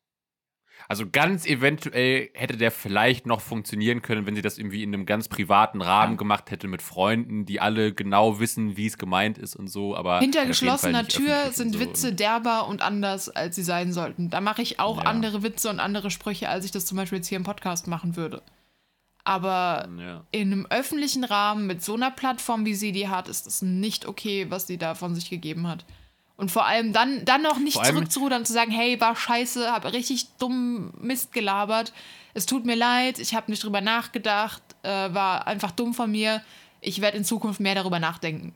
Also 0.90 1.06
ganz 1.10 1.46
eventuell 1.46 2.30
hätte 2.34 2.58
der 2.58 2.70
vielleicht 2.70 3.26
noch 3.26 3.40
funktionieren 3.40 4.02
können, 4.02 4.26
wenn 4.26 4.36
sie 4.36 4.42
das 4.42 4.58
irgendwie 4.58 4.84
in 4.84 4.94
einem 4.94 5.06
ganz 5.06 5.30
privaten 5.30 5.82
Rahmen 5.82 6.14
Ja. 6.14 6.18
gemacht 6.18 6.52
hätte 6.52 6.68
mit 6.68 6.82
Freunden, 6.82 7.46
die 7.46 7.62
alle 7.62 7.94
genau 7.94 8.42
wissen, 8.42 8.76
wie 8.76 8.88
es 8.88 8.98
gemeint 8.98 9.38
ist 9.38 9.56
und 9.56 9.68
so. 9.70 9.96
Aber 9.96 10.20
Hinter 10.20 10.46
geschlossener 10.46 11.08
Tür 11.08 11.52
sind 11.52 11.74
so. 11.76 11.80
Witze 11.80 12.14
derber 12.14 12.68
und 12.68 12.82
anders, 12.82 13.30
als 13.30 13.56
sie 13.56 13.64
sein 13.64 13.94
sollten. 13.94 14.30
Da 14.30 14.42
mache 14.42 14.62
ich 14.62 14.80
auch 14.82 14.98
Ja. 14.98 15.04
andere 15.06 15.42
Witze 15.42 15.70
und 15.70 15.80
andere 15.80 16.12
Sprüche, 16.12 16.50
als 16.50 16.66
ich 16.66 16.72
das 16.72 16.86
zum 16.86 16.98
Beispiel 16.98 17.20
jetzt 17.20 17.28
hier 17.30 17.38
im 17.38 17.46
Podcast 17.46 17.88
machen 17.88 18.18
würde. 18.18 18.42
Aber 19.24 19.88
Ja. 19.98 20.26
in 20.32 20.52
einem 20.52 20.68
öffentlichen 20.70 21.24
Rahmen 21.24 21.66
mit 21.66 21.82
so 21.82 21.94
einer 21.94 22.12
Plattform, 22.12 22.66
wie 22.66 22.76
sie 22.76 22.92
die 22.92 23.08
hat, 23.08 23.30
ist 23.30 23.48
es 23.48 23.62
nicht 23.62 24.06
okay, 24.06 24.48
was 24.50 24.68
sie 24.68 24.78
da 24.78 24.96
von 24.96 25.16
sich 25.16 25.30
gegeben 25.30 25.66
hat. 25.70 25.86
Und 26.44 26.50
vor 26.50 26.66
allem 26.66 26.92
dann, 26.92 27.24
dann 27.24 27.42
noch 27.42 27.58
nicht 27.58 27.78
zurückzurudern 27.86 28.40
und 28.42 28.46
zu 28.46 28.52
sagen, 28.52 28.70
hey, 28.70 29.00
war 29.00 29.16
scheiße, 29.16 29.72
habe 29.72 29.94
richtig 29.94 30.28
dumm 30.40 30.92
Mist 31.00 31.32
gelabert. 31.32 31.94
Es 32.34 32.46
tut 32.46 32.66
mir 32.66 32.76
leid, 32.76 33.18
ich 33.18 33.34
habe 33.34 33.50
nicht 33.50 33.64
drüber 33.64 33.80
nachgedacht, 33.80 34.62
äh, 34.84 34.90
war 34.90 35.48
einfach 35.48 35.72
dumm 35.72 35.94
von 35.94 36.12
mir. 36.12 36.42
Ich 36.82 37.00
werde 37.00 37.16
in 37.16 37.24
Zukunft 37.24 37.62
mehr 37.62 37.76
darüber 37.76 38.00
nachdenken. 38.00 38.54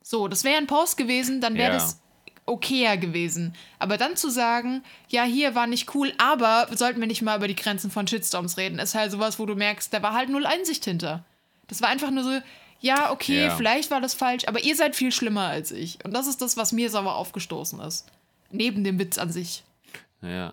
So, 0.00 0.28
das 0.28 0.44
wäre 0.44 0.58
ein 0.58 0.68
Post 0.68 0.96
gewesen, 0.96 1.40
dann 1.40 1.54
wäre 1.56 1.72
Ja. 1.72 1.74
das 1.74 2.00
okayer 2.46 2.98
gewesen. 2.98 3.56
Aber 3.80 3.96
dann 3.96 4.14
zu 4.16 4.30
sagen, 4.30 4.84
ja, 5.08 5.24
hier 5.24 5.56
war 5.56 5.66
nicht 5.66 5.92
cool, 5.96 6.12
aber 6.18 6.68
sollten 6.70 7.00
wir 7.00 7.08
nicht 7.08 7.22
mal 7.22 7.36
über 7.38 7.48
die 7.48 7.56
Grenzen 7.56 7.90
von 7.90 8.06
Shitstorms 8.06 8.58
reden, 8.58 8.78
ist 8.78 8.94
halt 8.94 9.10
sowas, 9.10 9.40
wo 9.40 9.46
du 9.46 9.56
merkst, 9.56 9.92
da 9.92 10.00
war 10.04 10.14
halt 10.14 10.28
null 10.28 10.46
Einsicht 10.46 10.84
hinter. 10.84 11.24
Das 11.66 11.82
war 11.82 11.88
einfach 11.88 12.12
nur 12.12 12.22
so, 12.22 12.38
ja, 12.84 13.10
okay, 13.10 13.44
Ja. 13.46 13.56
vielleicht 13.56 13.90
war 13.90 14.00
das 14.00 14.14
falsch, 14.14 14.44
aber 14.46 14.62
ihr 14.62 14.76
seid 14.76 14.94
viel 14.94 15.10
schlimmer 15.10 15.46
als 15.46 15.72
ich. 15.72 16.04
Und 16.04 16.12
das 16.14 16.26
ist 16.26 16.42
das, 16.42 16.56
was 16.56 16.72
mir 16.72 16.90
sauer 16.90 17.14
aufgestoßen 17.16 17.80
ist. 17.80 18.06
Neben 18.50 18.84
dem 18.84 18.98
Witz 18.98 19.16
an 19.18 19.32
sich. 19.32 19.64
Ja. 20.22 20.52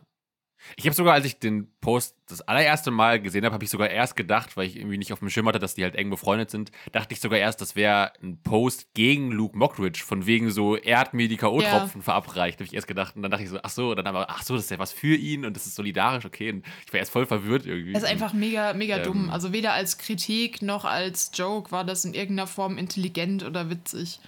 Ich 0.75 0.85
habe 0.85 0.95
sogar, 0.95 1.13
als 1.13 1.25
ich 1.25 1.39
den 1.39 1.71
Post 1.81 2.15
das 2.27 2.41
allererste 2.41 2.91
Mal 2.91 3.21
gesehen 3.21 3.43
habe, 3.45 3.53
habe 3.53 3.63
ich 3.63 3.69
sogar 3.69 3.89
erst 3.89 4.15
gedacht, 4.15 4.55
weil 4.55 4.67
ich 4.67 4.77
irgendwie 4.77 4.97
nicht 4.97 5.11
auf 5.11 5.19
dem 5.19 5.29
Schirm 5.29 5.47
hatte, 5.47 5.59
dass 5.59 5.75
die 5.75 5.83
halt 5.83 5.95
eng 5.95 6.09
befreundet 6.09 6.49
sind, 6.49 6.71
dachte 6.91 7.13
ich 7.13 7.19
sogar 7.19 7.39
erst, 7.39 7.61
das 7.61 7.75
wäre 7.75 8.13
ein 8.21 8.41
Post 8.41 8.93
gegen 8.93 9.31
Luke 9.31 9.57
Mockridge, 9.57 10.03
von 10.05 10.25
wegen 10.25 10.51
so, 10.51 10.75
er 10.75 10.99
hat 10.99 11.13
mir 11.13 11.27
die 11.27 11.37
K.O.-Tropfen 11.37 12.01
verabreicht, 12.01 12.59
habe 12.59 12.65
ich 12.65 12.73
erst 12.73 12.87
gedacht. 12.87 13.15
Und 13.15 13.23
dann 13.23 13.31
dachte 13.31 13.43
ich 13.43 13.49
so, 13.49 13.59
ach 13.61 13.69
so, 13.69 13.95
dann 13.95 14.07
aber, 14.07 14.29
ach 14.29 14.43
so, 14.43 14.55
das 14.55 14.65
ist 14.65 14.71
ja 14.71 14.79
was 14.79 14.91
für 14.91 15.15
ihn 15.15 15.45
und 15.45 15.55
das 15.55 15.65
ist 15.65 15.75
solidarisch, 15.75 16.25
okay. 16.25 16.51
Und 16.51 16.65
ich 16.85 16.93
war 16.93 16.99
erst 16.99 17.11
voll 17.11 17.25
verwirrt 17.25 17.65
irgendwie. 17.65 17.93
Das 17.93 18.03
ist 18.03 18.09
einfach 18.09 18.33
mega, 18.33 18.73
mega 18.73 18.97
Ähm. 18.97 19.03
dumm. 19.03 19.29
Also 19.29 19.51
weder 19.53 19.73
als 19.73 19.97
Kritik 19.97 20.61
noch 20.61 20.85
als 20.85 21.31
Joke 21.33 21.71
war 21.71 21.83
das 21.83 22.05
in 22.05 22.13
irgendeiner 22.13 22.47
Form 22.47 22.77
intelligent 22.77 23.43
oder 23.43 23.69
witzig. 23.69 24.19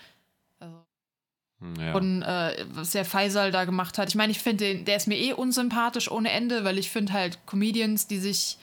Hm, 1.64 1.76
ja. 1.80 1.96
Und 1.96 2.22
äh, 2.22 2.66
was 2.74 2.92
der 2.92 3.06
Faisal 3.06 3.52
da 3.52 3.64
gemacht 3.64 3.98
hat. 3.98 4.10
Ich 4.10 4.16
meine, 4.16 4.32
ich 4.32 4.40
finde, 4.40 4.76
der 4.76 4.98
ist 4.98 5.08
mir 5.08 5.18
eh 5.18 5.34
unsympathisch 5.34 6.12
ohne 6.12 6.30
Ende, 6.30 6.66
weil 6.66 6.78
ich 6.78 6.92
finde 6.92 7.14
halt 7.14 7.40
Comedians, 7.46 8.08
die 8.08 8.20
sich 8.20 8.58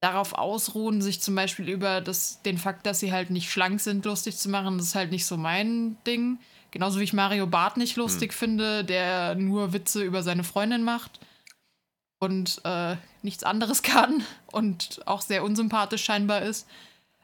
darauf 0.00 0.32
ausruhen, 0.32 1.02
sich 1.02 1.20
zum 1.20 1.34
Beispiel 1.34 1.68
über 1.68 2.00
das, 2.00 2.40
den 2.42 2.56
Fakt, 2.56 2.86
dass 2.86 3.00
sie 3.00 3.12
halt 3.12 3.30
nicht 3.30 3.50
schlank 3.50 3.80
sind, 3.80 4.04
lustig 4.04 4.36
zu 4.36 4.48
machen, 4.48 4.78
das 4.78 4.88
ist 4.88 4.94
halt 4.94 5.10
nicht 5.10 5.26
so 5.26 5.36
mein 5.36 5.96
Ding. 6.06 6.38
Genauso 6.70 7.00
wie 7.00 7.04
ich 7.04 7.12
Mario 7.12 7.46
Barth 7.48 7.78
nicht 7.78 7.96
lustig 7.96 8.32
finde, 8.32 8.84
der 8.84 9.34
nur 9.34 9.72
Witze 9.72 10.04
über 10.04 10.22
seine 10.22 10.44
Freundin 10.44 10.84
macht 10.84 11.18
und 12.20 12.60
äh, 12.64 12.94
nichts 13.22 13.42
anderes 13.42 13.82
kann 13.82 14.22
und 14.52 15.00
auch 15.06 15.22
sehr 15.22 15.42
unsympathisch 15.42 16.04
scheinbar 16.04 16.42
ist, 16.42 16.68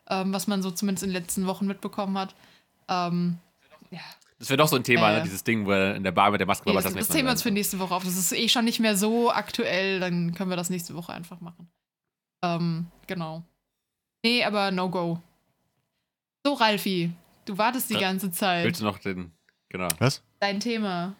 ähm, 0.09 0.33
was 0.33 0.49
man 0.49 0.63
so 0.63 0.73
zumindest 0.73 1.05
in 1.05 1.11
den 1.11 1.23
letzten 1.23 1.47
Wochen 1.47 1.67
mitbekommen 1.67 2.19
hat. 2.19 2.35
Ähm, 2.89 3.39
Das 4.45 4.51
wäre 4.51 4.59
doch 4.59 4.69
so 4.69 4.77
ein 4.77 4.85
Thema, 4.85 5.11
Äh. 5.11 5.16
ne? 5.16 5.23
dieses 5.23 5.43
Ding, 5.43 5.65
wo 5.65 5.71
er 5.71 5.95
in 5.97 6.05
der 6.05 6.12
Bar 6.12 6.31
mit 6.31 6.39
der 6.39 6.47
Maske 6.47 6.69
Nee, 6.69 6.75
war, 6.75 6.83
das, 6.83 6.93
das 6.93 7.09
Mal 7.09 7.15
Thema 7.15 7.31
uns 7.31 7.43
für 7.43 7.51
nächste 7.51 7.79
Woche 7.79 7.95
auf. 7.95 8.05
Das 8.05 8.15
ist 8.15 8.31
eh 8.33 8.47
schon 8.51 8.66
nicht 8.66 8.79
mehr 8.79 8.95
so 8.95 9.33
aktuell, 9.33 10.01
dann 10.01 10.35
können 10.35 10.51
wir 10.51 10.57
das 10.59 10.69
nächste 10.69 10.95
Woche 10.95 11.15
einfach 11.15 11.41
machen. 11.41 11.71
Ähm, 12.43 12.87
genau. 13.07 13.43
Nee, 14.23 14.45
aber 14.45 14.71
no 14.71 14.91
go. 14.91 15.19
So, 16.45 16.53
Ralfi, 16.53 17.11
du 17.47 17.57
wartest 17.57 17.89
die 17.89 17.95
Ja. 17.95 18.01
ganze 18.01 18.27
soll. 18.27 18.33
Zeit. 18.35 18.65
Willst 18.66 18.83
du 18.83 18.85
noch 18.85 18.99
den, 18.99 19.33
genau. 19.71 19.89
Was? 19.99 20.23
Dein 20.41 20.61
Thema. 20.61 21.15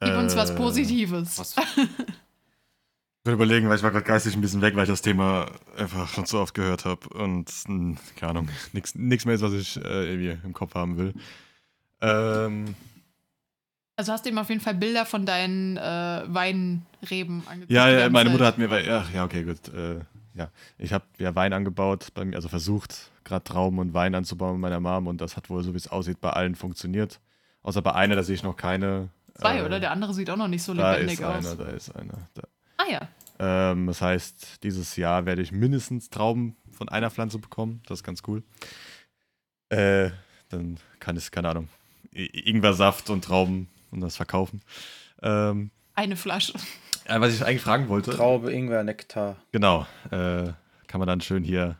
Gib 0.00 0.14
uns 0.14 0.36
was 0.36 0.50
Äh, 0.50 0.54
Positives. 0.54 1.38
Was, 1.40 1.56
Ich 1.56 3.24
will 3.24 3.32
überlegen, 3.34 3.68
weil 3.68 3.76
ich 3.78 3.82
war 3.82 3.90
gerade 3.90 4.04
geistig 4.04 4.36
ein 4.36 4.40
bisschen 4.40 4.62
weg, 4.62 4.76
weil 4.76 4.84
ich 4.84 4.90
das 4.90 5.02
Thema 5.02 5.50
einfach 5.76 6.08
schon 6.08 6.24
so 6.24 6.38
oft 6.38 6.54
gehört 6.54 6.84
habe 6.84 7.08
und 7.08 7.50
mh, 7.66 7.96
keine 8.14 8.30
Ahnung, 8.30 8.48
nichts 8.72 8.94
mehr 9.24 9.34
ist, 9.34 9.42
was 9.42 9.52
ich 9.54 9.76
äh, 9.76 10.08
irgendwie 10.08 10.38
im 10.46 10.52
Kopf 10.52 10.76
haben 10.76 10.96
will. 10.96 11.14
Ähm, 12.00 12.74
Also 13.96 14.12
hast 14.12 14.24
du 14.24 14.30
ihm 14.30 14.38
auf 14.38 14.48
jeden 14.48 14.60
Fall 14.60 14.74
Bilder 14.74 15.04
von 15.06 15.26
deinen 15.26 15.76
äh, 15.76 15.80
Weinreben 16.26 17.42
angezeigt. 17.46 17.70
ja, 17.70 17.88
ja, 17.90 18.08
meine 18.10 18.26
Zeit. 18.30 18.32
Mutter 18.32 18.46
hat 18.46 18.58
mir, 18.58 18.70
ach, 18.70 19.12
ja, 19.12 19.24
okay, 19.24 19.42
gut. 19.44 19.68
Äh, 19.74 20.00
ja, 20.34 20.50
ich 20.78 20.92
habe 20.92 21.04
ja 21.18 21.34
Wein 21.34 21.52
angebaut 21.52 22.08
bei 22.14 22.24
mir, 22.24 22.36
also 22.36 22.48
versucht, 22.48 23.10
gerade 23.24 23.42
Trauben 23.42 23.80
und 23.80 23.92
Wein 23.94 24.14
anzubauen 24.14 24.52
mit 24.52 24.60
meiner 24.60 24.78
Mom 24.78 25.08
und 25.08 25.20
das 25.20 25.36
hat 25.36 25.50
wohl, 25.50 25.64
so 25.64 25.72
wie 25.72 25.78
es 25.78 25.88
aussieht, 25.88 26.20
bei 26.20 26.30
allen 26.30 26.54
funktioniert. 26.54 27.18
Außer 27.62 27.82
bei 27.82 27.92
einer, 27.94 28.14
da 28.14 28.22
sehe 28.22 28.36
ich 28.36 28.44
noch 28.44 28.56
keine. 28.56 29.08
Zwei, 29.34 29.58
äh, 29.58 29.62
oder? 29.64 29.80
Der 29.80 29.90
andere 29.90 30.14
sieht 30.14 30.30
auch 30.30 30.36
noch 30.36 30.46
nicht 30.48 30.62
so 30.62 30.74
Da 30.74 30.92
lebendig 30.92 31.18
ist 31.18 31.24
aus. 31.24 31.44
einer, 31.46 31.56
da 31.56 31.70
ist 31.70 31.90
einer. 31.96 32.28
Da. 32.34 32.42
Ah 32.76 32.84
ja. 32.88 33.08
Ähm, 33.40 33.88
das 33.88 34.00
heißt, 34.00 34.62
dieses 34.62 34.94
Jahr 34.94 35.26
werde 35.26 35.42
ich 35.42 35.50
mindestens 35.50 36.08
Trauben 36.08 36.56
von 36.70 36.88
einer 36.88 37.10
Pflanze 37.10 37.38
bekommen. 37.38 37.82
Das 37.88 37.98
ist 37.98 38.04
ganz 38.04 38.22
cool. 38.28 38.44
Äh, 39.70 40.10
dann 40.50 40.78
kann 41.00 41.16
ich, 41.16 41.30
keine 41.30 41.48
Ahnung, 41.48 41.68
Ingwersaft 42.26 43.10
und 43.10 43.24
Trauben 43.24 43.68
und 43.90 44.00
das 44.00 44.16
verkaufen. 44.16 44.62
Ähm, 45.22 45.70
Eine 45.94 46.16
Flasche. 46.16 46.54
äh, 47.04 47.20
was 47.20 47.34
ich 47.34 47.44
eigentlich 47.44 47.62
fragen 47.62 47.88
wollte. 47.88 48.10
Traube, 48.10 48.52
Ingwer, 48.52 48.84
Nektar. 48.84 49.36
Genau. 49.52 49.86
Äh, 50.10 50.52
kann 50.86 50.98
man 51.00 51.06
dann 51.06 51.20
schön 51.20 51.44
hier 51.44 51.76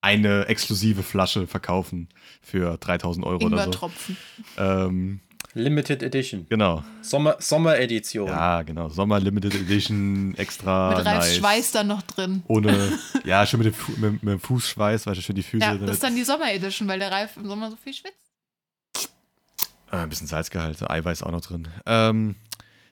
eine 0.00 0.46
exklusive 0.46 1.02
Flasche 1.02 1.46
verkaufen 1.46 2.08
für 2.42 2.76
3000 2.76 3.24
Euro 3.24 3.36
oder 3.46 3.58
so. 3.58 3.64
Ingwertropfen. 3.64 4.16
Ähm, 4.58 5.20
Limited 5.54 6.02
Edition. 6.02 6.46
genau. 6.48 6.82
Sommer, 7.02 7.36
Sommeredition. 7.38 8.26
Ja, 8.26 8.62
genau. 8.62 8.88
Sommer 8.88 9.20
Limited 9.20 9.54
Edition 9.54 10.34
extra. 10.36 10.96
Mit 10.96 11.06
Ralfs 11.06 11.26
nice. 11.28 11.36
Schweiß 11.36 11.72
dann 11.72 11.88
noch 11.88 12.02
drin. 12.02 12.42
Ohne, 12.48 12.98
ja, 13.24 13.44
schön 13.46 13.58
mit 13.58 13.66
dem, 13.66 13.74
Fu 13.74 13.92
mit, 13.92 14.22
mit 14.22 14.32
dem 14.32 14.40
Fußschweiß, 14.40 15.06
weil 15.06 15.14
schön 15.16 15.36
die 15.36 15.42
Füße. 15.42 15.64
Ja, 15.64 15.74
das 15.76 15.90
ist 15.90 16.02
dann 16.02 16.16
die 16.16 16.24
Sommeredition, 16.24 16.88
weil 16.88 16.98
der 16.98 17.12
Ralf 17.12 17.36
im 17.36 17.46
Sommer 17.46 17.70
so 17.70 17.76
viel 17.76 17.92
schwitzt. 17.92 18.31
Äh, 19.92 19.96
ein 19.98 20.08
bisschen 20.08 20.26
Salzgehalt, 20.26 20.90
Eiweiß 20.90 21.22
auch 21.22 21.30
noch 21.30 21.42
drin. 21.42 21.68
Ähm, 21.86 22.34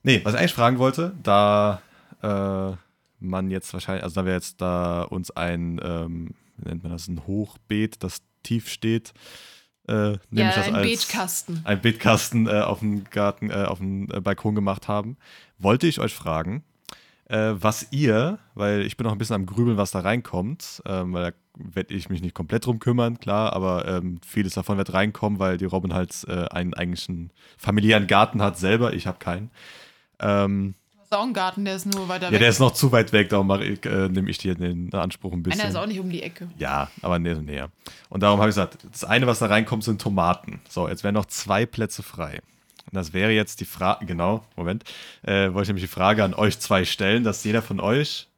nee, 0.02 0.20
was 0.22 0.34
ich 0.34 0.38
eigentlich 0.40 0.54
fragen 0.54 0.78
wollte, 0.78 1.14
da 1.22 1.80
äh, 2.22 2.76
man 3.18 3.50
jetzt 3.50 3.72
wahrscheinlich, 3.72 4.04
also 4.04 4.20
da 4.20 4.26
wir 4.26 4.34
jetzt 4.34 4.60
da 4.60 5.02
uns 5.02 5.30
ein, 5.30 5.80
ähm, 5.82 6.34
wie 6.58 6.68
nennt 6.68 6.82
man 6.82 6.92
das, 6.92 7.08
ein 7.08 7.26
Hochbeet, 7.26 8.02
das 8.04 8.20
tief 8.42 8.68
steht, 8.68 9.12
äh, 9.88 9.92
nehme 9.92 10.18
Ja, 10.32 10.48
ich 10.50 10.54
das 10.56 10.66
ein 10.68 10.74
als 10.74 10.86
Beetkasten. 10.86 11.60
ein 11.64 11.80
Beetkasten 11.80 12.46
äh, 12.46 12.60
auf 12.60 12.80
dem 12.80 13.04
Garten, 13.04 13.50
äh, 13.50 13.64
auf 13.64 13.78
dem 13.78 14.10
äh, 14.12 14.20
Balkon 14.20 14.54
gemacht 14.54 14.86
haben, 14.88 15.16
wollte 15.58 15.86
ich 15.86 16.00
euch 16.00 16.14
fragen, 16.14 16.64
äh, 17.30 17.62
was 17.62 17.86
ihr, 17.92 18.38
weil 18.54 18.82
ich 18.82 18.96
bin 18.96 19.04
noch 19.04 19.12
ein 19.12 19.18
bisschen 19.18 19.36
am 19.36 19.46
Grübeln, 19.46 19.76
was 19.76 19.92
da 19.92 20.00
reinkommt, 20.00 20.82
ähm, 20.84 21.12
weil 21.12 21.30
da 21.30 21.36
werde 21.74 21.94
ich 21.94 22.08
mich 22.08 22.22
nicht 22.22 22.34
komplett 22.34 22.66
drum 22.66 22.78
kümmern, 22.78 23.18
klar, 23.18 23.52
aber 23.52 23.86
ähm, 23.86 24.20
vieles 24.26 24.54
davon 24.54 24.78
wird 24.78 24.92
reinkommen, 24.92 25.38
weil 25.38 25.56
die 25.56 25.64
Robin 25.64 25.94
halt 25.94 26.24
äh, 26.28 26.46
einen 26.48 26.74
eigentlichen 26.74 27.32
familiären 27.56 28.06
Garten 28.06 28.42
hat 28.42 28.58
selber, 28.58 28.92
ich 28.92 29.06
habe 29.06 29.18
keinen. 29.18 29.50
Ähm, 30.18 30.74
auch 31.12 31.24
ein 31.24 31.32
Garten, 31.32 31.64
der 31.64 31.74
ist 31.74 31.86
nur 31.86 32.08
weiter 32.08 32.26
ja, 32.26 32.32
weg. 32.32 32.38
der 32.38 32.48
ist 32.50 32.60
noch 32.60 32.72
zu 32.72 32.92
weit 32.92 33.12
weg, 33.12 33.30
darum 33.30 33.50
ich, 33.60 33.84
äh, 33.84 34.08
nehme 34.08 34.30
ich 34.30 34.38
dir 34.38 34.54
den 34.54 34.92
Anspruch 34.94 35.32
ein 35.32 35.42
bisschen. 35.42 35.60
Einer 35.60 35.70
ist 35.70 35.76
auch 35.76 35.86
nicht 35.86 35.98
um 35.98 36.08
die 36.08 36.22
Ecke. 36.22 36.48
Ja, 36.56 36.88
aber 37.02 37.18
näher, 37.18 37.40
näher. 37.42 37.70
Und 38.10 38.22
darum 38.22 38.38
habe 38.38 38.48
ich 38.48 38.54
gesagt, 38.54 38.78
das 38.90 39.02
eine, 39.04 39.26
was 39.26 39.40
da 39.40 39.46
reinkommt, 39.46 39.82
sind 39.82 40.00
Tomaten. 40.00 40.60
So, 40.68 40.88
jetzt 40.88 41.02
wären 41.02 41.14
noch 41.14 41.26
zwei 41.26 41.66
Plätze 41.66 42.04
frei. 42.04 42.40
Das 42.92 43.12
wäre 43.12 43.30
jetzt 43.32 43.60
die 43.60 43.64
Frage, 43.64 44.06
genau, 44.06 44.44
Moment, 44.56 44.84
äh, 45.22 45.52
wollte 45.52 45.62
ich 45.62 45.68
nämlich 45.68 45.84
die 45.84 45.88
Frage 45.88 46.24
an 46.24 46.34
euch 46.34 46.58
zwei 46.58 46.84
stellen, 46.84 47.24
dass 47.24 47.44
jeder 47.44 47.62
von 47.62 47.80
euch, 47.80 48.28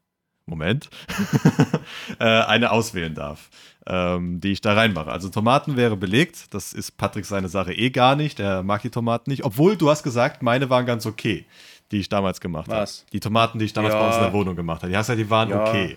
Moment, 0.46 0.90
äh, 2.18 2.24
eine 2.24 2.70
auswählen 2.72 3.14
darf, 3.14 3.48
ähm, 3.86 4.40
die 4.40 4.52
ich 4.52 4.60
da 4.60 4.74
reinmache. 4.74 5.10
Also 5.10 5.28
Tomaten 5.28 5.76
wäre 5.76 5.96
belegt, 5.96 6.52
das 6.54 6.72
ist 6.72 6.96
Patrick 6.98 7.24
seine 7.24 7.48
Sache 7.48 7.72
eh 7.72 7.90
gar 7.90 8.16
nicht, 8.16 8.38
der 8.38 8.62
mag 8.62 8.82
die 8.82 8.90
Tomaten 8.90 9.30
nicht, 9.30 9.44
obwohl 9.44 9.76
du 9.76 9.88
hast 9.90 10.02
gesagt, 10.02 10.42
meine 10.42 10.68
waren 10.70 10.84
ganz 10.86 11.06
okay, 11.06 11.46
die 11.90 11.98
ich 11.98 12.08
damals 12.08 12.40
gemacht 12.40 12.70
habe. 12.70 12.88
Die 13.12 13.20
Tomaten, 13.20 13.58
die 13.58 13.66
ich 13.66 13.72
damals 13.72 13.94
Ja. 13.94 14.00
bei 14.00 14.06
uns 14.06 14.16
in 14.16 14.22
der 14.22 14.32
Wohnung 14.32 14.56
gemacht 14.56 14.82
habe. 14.82 14.90
Die 14.90 14.96
hast 14.96 15.08
ja, 15.08 15.14
die 15.14 15.30
waren 15.30 15.50
Ja. 15.50 15.62
okay. 15.66 15.96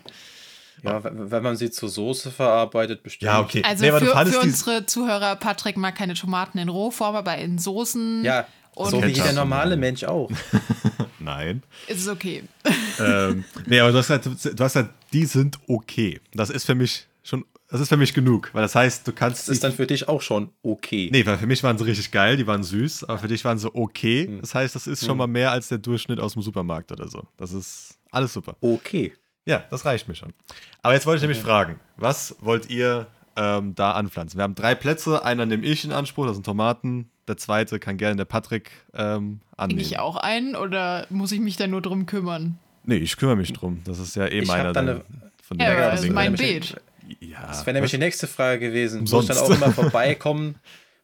Ja, 0.85 1.01
wenn 1.03 1.43
man 1.43 1.55
sie 1.57 1.71
zur 1.71 1.89
Soße 1.89 2.31
verarbeitet, 2.31 3.03
bestimmt. 3.03 3.31
Ja, 3.31 3.39
okay. 3.41 3.61
Also 3.65 3.83
Nee, 3.85 3.91
für, 3.91 4.25
für 4.25 4.39
unsere 4.39 4.85
Zuhörer, 4.85 5.35
Patrick 5.35 5.77
mag 5.77 5.95
keine 5.95 6.13
Tomaten 6.13 6.57
in 6.57 6.69
Rohform, 6.69 7.15
aber 7.15 7.37
in 7.37 7.57
Soßen 7.57 8.23
Ja, 8.23 8.47
Und- 8.73 8.91
so 8.91 9.01
wie 9.03 9.07
jeder 9.07 9.33
normale 9.33 9.77
Mensch 9.77 10.03
auch. 10.03 10.29
Nein. 11.19 11.63
ist 11.87 12.01
es 12.01 12.07
okay. 12.07 12.43
ähm, 12.99 13.43
nee, 13.65 13.79
aber 13.79 13.91
du 13.91 13.97
hast, 13.97 14.07
gesagt, 14.07 14.25
du 14.25 14.63
hast 14.63 14.73
gesagt, 14.73 14.93
die 15.11 15.25
sind 15.25 15.57
okay. 15.67 16.21
Das 16.33 16.49
ist 16.51 16.65
für 16.65 16.75
mich 16.75 17.07
schon, 17.23 17.45
das 17.69 17.81
ist 17.81 17.89
für 17.89 17.97
mich 17.97 18.13
genug, 18.13 18.51
weil 18.53 18.61
das 18.61 18.75
heißt, 18.75 19.07
du 19.07 19.11
kannst 19.11 19.47
Das 19.47 19.55
ist 19.55 19.63
dann 19.63 19.71
für 19.71 19.87
dich 19.87 20.07
auch 20.07 20.21
schon 20.21 20.51
okay. 20.61 21.09
Nee, 21.11 21.25
weil 21.25 21.37
für 21.39 21.47
mich 21.47 21.63
waren 21.63 21.77
sie 21.79 21.85
richtig 21.85 22.11
geil, 22.11 22.37
die 22.37 22.45
waren 22.45 22.61
süß, 22.63 23.05
aber 23.05 23.17
für 23.17 23.27
dich 23.27 23.43
waren 23.43 23.57
sie 23.57 23.73
okay. 23.73 24.27
Hm. 24.27 24.41
Das 24.41 24.53
heißt, 24.53 24.75
das 24.75 24.85
ist 24.85 25.03
schon 25.05 25.17
mal 25.17 25.25
mehr 25.27 25.51
als 25.51 25.69
der 25.69 25.79
Durchschnitt 25.79 26.19
aus 26.19 26.33
dem 26.33 26.43
Supermarkt 26.43 26.91
oder 26.91 27.07
so. 27.07 27.23
Das 27.37 27.53
ist 27.53 27.97
alles 28.11 28.33
super. 28.33 28.55
Okay. 28.61 29.13
Ja, 29.45 29.63
das 29.69 29.85
reicht 29.85 30.07
mir 30.07 30.15
schon. 30.15 30.33
Aber 30.81 30.93
jetzt 30.93 31.05
wollte 31.05 31.17
ich 31.17 31.21
nämlich 31.21 31.39
fragen, 31.43 31.79
was 31.97 32.35
wollt 32.39 32.69
ihr 32.69 33.07
ähm, 33.35 33.75
da 33.75 33.91
anpflanzen? 33.91 34.37
Wir 34.39 34.43
haben 34.43 34.55
drei 34.55 34.75
Plätze, 34.75 35.23
einer 35.23 35.45
nehme 35.45 35.65
ich 35.65 35.85
in 35.85 35.91
Anspruch, 35.91 36.25
das 36.25 36.35
sind 36.35 36.45
Tomaten. 36.45 37.09
Der 37.27 37.37
zweite 37.37 37.79
kann 37.79 37.97
gerne 37.97 38.15
der 38.15 38.25
Patrick 38.25 38.71
ähm, 38.93 39.39
annehmen. 39.57 39.79
ich 39.79 39.97
auch 39.99 40.15
einen 40.15 40.55
oder 40.55 41.05
muss 41.09 41.31
ich 41.31 41.39
mich 41.39 41.57
da 41.57 41.67
nur 41.67 41.81
drum 41.81 42.05
kümmern? 42.05 42.57
Nee, 42.83 42.97
ich 42.97 43.17
kümmere 43.17 43.35
mich 43.35 43.51
drum. 43.53 43.81
Das 43.85 43.97
ist 43.99 44.15
ja 44.15 44.25
eh 44.27 44.39
Ich 44.41 44.47
meiner 44.47 44.67
hab 44.69 44.73
da 44.73 44.81
der- 44.83 44.93
eine- 44.95 45.05
von 45.43 45.59
Ja, 45.59 45.91
das 45.91 46.03
ist 46.03 46.11
mein 46.11 46.33
nämlich- 46.33 46.71
Beet. 46.71 46.81
Ja, 47.19 47.45
Das 47.47 47.65
wäre 47.67 47.73
nämlich 47.75 47.91
die 47.91 47.97
nächste 47.99 48.25
Frage 48.27 48.59
gewesen. 48.59 49.01
Muss 49.01 49.13
Umsonst. 49.13 49.29
dann 49.29 49.37
auch 49.37 49.49
immer 49.55 49.71
vorbeikommen. 49.71 50.55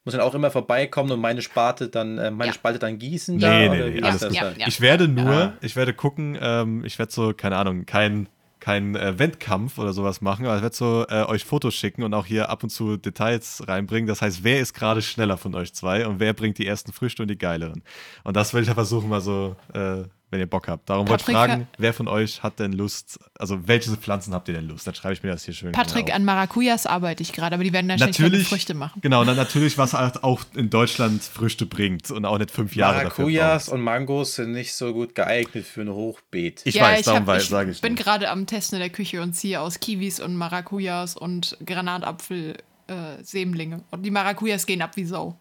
Muss 0.04 0.14
dann 0.14 0.22
auch 0.22 0.34
immer 0.34 0.50
vorbeikommen 0.50 1.12
und 1.12 1.20
meine 1.20 1.42
Sparte 1.44 1.88
dann, 1.90 2.18
äh, 2.18 2.32
meine 2.32 2.50
Ja. 2.50 2.54
Spalte 2.54 2.80
dann 2.80 2.98
gießen. 2.98 3.36
Nee, 3.36 3.42
da, 3.42 3.50
nee, 3.60 3.68
oder 3.70 3.90
nee, 3.90 3.94
wie 3.96 4.04
alles 4.04 4.22
gut. 4.24 4.34
Ja. 4.34 4.52
Ich 4.68 4.82
werde 4.82 5.08
nur, 5.08 5.32
Ja. 5.32 5.54
ich 5.62 5.76
werde 5.76 5.94
gucken, 5.94 6.38
ähm, 6.42 6.84
ich 6.86 6.98
werde 6.98 7.12
so, 7.12 7.34
keine 7.36 7.58
Ahnung, 7.58 7.86
kein, 7.86 8.28
kein 8.60 8.96
äh, 8.96 9.20
Wettkampf 9.20 9.78
oder 9.78 9.94
sowas 9.94 10.22
machen, 10.22 10.46
aber 10.48 10.56
ich 10.56 10.64
werde 10.64 10.76
so 10.76 11.06
äh, 11.08 11.24
euch 11.26 11.46
Fotos 11.46 11.76
schicken 11.76 12.02
und 12.04 12.14
auch 12.16 12.26
hier 12.26 12.50
ab 12.50 12.64
und 12.64 12.70
zu 12.72 12.98
Details 12.98 13.64
reinbringen. 13.68 14.08
Das 14.08 14.24
heißt, 14.24 14.44
wer 14.44 14.60
ist 14.60 14.74
gerade 14.74 15.04
schneller 15.04 15.38
von 15.38 15.54
euch 15.54 15.74
zwei 15.76 16.08
und 16.08 16.20
wer 16.20 16.34
bringt 16.34 16.58
die 16.58 16.66
ersten 16.66 16.94
Früchte 16.94 17.22
und 17.22 17.28
die 17.28 17.38
geileren? 17.38 17.84
Und 18.24 18.36
das 18.36 18.54
will 18.56 18.62
ich 18.64 18.68
ja 18.70 18.74
versuchen, 18.74 19.08
mal 19.08 19.22
so, 19.22 19.56
äh, 19.74 20.04
wenn 20.32 20.40
ihr 20.40 20.48
Bock 20.48 20.68
habt. 20.68 20.90
Darum 20.90 21.08
wollte 21.08 21.22
ich 21.22 21.26
Patrick, 21.36 21.52
fragen, 21.52 21.68
wer 21.78 21.94
von 21.94 22.08
euch 22.08 22.42
hat 22.42 22.60
denn 22.60 22.72
Lust, 22.74 23.20
also 23.38 23.68
welche 23.68 23.92
Pflanzen 23.92 24.34
habt 24.34 24.48
ihr 24.48 24.54
denn 24.56 24.68
Lust? 24.68 24.88
Dann 24.88 24.96
schreibe 24.96 25.14
ich 25.14 25.24
mir 25.24 25.30
das 25.30 25.46
hier 25.46 25.54
schön. 25.54 25.72
Patrick, 25.74 26.06
auf. 26.10 26.16
an 26.16 26.26
Maracujas 26.26 26.86
arbeite 26.88 27.22
ich 27.22 27.34
gerade, 27.34 27.54
aber 27.54 27.64
die 27.64 27.74
werden 27.74 27.90
wahrscheinlich 27.90 28.18
keine 28.18 28.30
Natürlich, 28.30 28.48
Früchte 28.48 28.74
machen. 28.74 29.02
genau, 29.02 29.22
und 29.22 29.28
dann 29.28 29.36
natürlich, 29.36 29.78
was 29.78 29.94
halt 29.94 30.24
auch 30.24 30.42
in 30.56 30.70
Deutschland 30.70 31.22
Früchte 31.22 31.66
bringt 31.66 32.10
und 32.10 32.26
auch 32.26 32.38
nicht 32.38 32.50
fünf 32.52 32.76
Jahre 32.76 33.04
dafür 33.04 33.26
Maracujas 33.26 33.70
und 33.70 33.82
Mangos 33.82 34.36
sind 34.36 34.54
nicht 34.54 34.74
so 34.74 34.94
gut 34.94 35.14
geeignet 35.16 35.66
für 35.66 35.82
ein 35.82 35.90
Hochbeet. 35.90 36.62
Ich 36.66 36.76
ja, 36.76 36.84
weiß, 36.84 37.00
ich, 37.02 37.06
darum 37.06 37.28
hab- 37.28 37.36
weiß- 37.36 37.42
ich 37.42 37.50
sage 37.50 37.72
ich 37.72 37.82
bin 37.82 37.94
nicht. 37.94 38.04
gerade 38.04 38.30
am 38.30 38.48
Testen 38.48 38.78
in 38.78 38.82
der 38.82 38.90
Küche 38.90 39.22
und 39.22 39.34
ziehe 39.34 39.60
aus 39.60 39.80
Kiwis 39.80 40.20
und 40.20 40.36
Maracujas 40.36 41.18
und 41.18 41.58
Granatapfel 41.66 42.56
äh, 42.88 43.24
Sämlinge. 43.24 43.84
Und 43.92 44.04
die 44.04 44.12
Maracujas 44.12 44.66
gehen 44.66 44.82
ab 44.82 44.96
wie 44.96 45.06
Sau. 45.06 45.38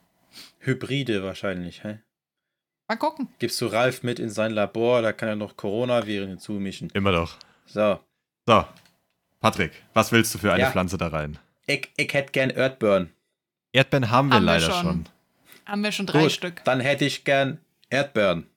Hybride 0.58 1.22
wahrscheinlich. 1.22 1.84
Hä? 1.84 1.98
Mal 2.90 2.96
gucken. 2.96 3.28
Gibst 3.38 3.60
du 3.60 3.66
Ralf 3.66 4.02
mit 4.02 4.18
in 4.18 4.30
sein 4.30 4.50
Labor, 4.50 5.00
da 5.00 5.12
kann 5.12 5.28
er 5.28 5.36
noch 5.36 5.56
Coronaviren 5.56 6.28
hinzumischen. 6.28 6.90
Immer 6.92 7.12
doch. 7.12 7.36
So. 7.64 8.00
So, 8.46 8.64
Patrick, 9.38 9.70
was 9.94 10.10
willst 10.10 10.34
du 10.34 10.38
für 10.38 10.52
eine 10.52 10.62
Ja. 10.64 10.72
Pflanze 10.72 10.98
da 10.98 11.06
rein? 11.06 11.38
Ich, 11.68 11.88
ich 11.96 12.12
hätte 12.12 12.32
gern 12.32 12.50
Erdbeeren. 12.50 13.12
Erdbeeren 13.72 14.10
haben 14.10 14.30
wir 14.30 14.34
Haben 14.34 14.42
wir 14.42 14.46
leider 14.46 14.70
schon. 14.72 14.82
schon. 14.82 15.04
Haben 15.66 15.84
wir 15.84 15.92
schon 15.92 16.06
drei 16.06 16.22
Gut, 16.22 16.32
Stück. 16.32 16.64
dann 16.64 16.80
hätte 16.80 17.04
ich 17.04 17.22
gern 17.22 17.60
Erdbeeren. 17.90 18.48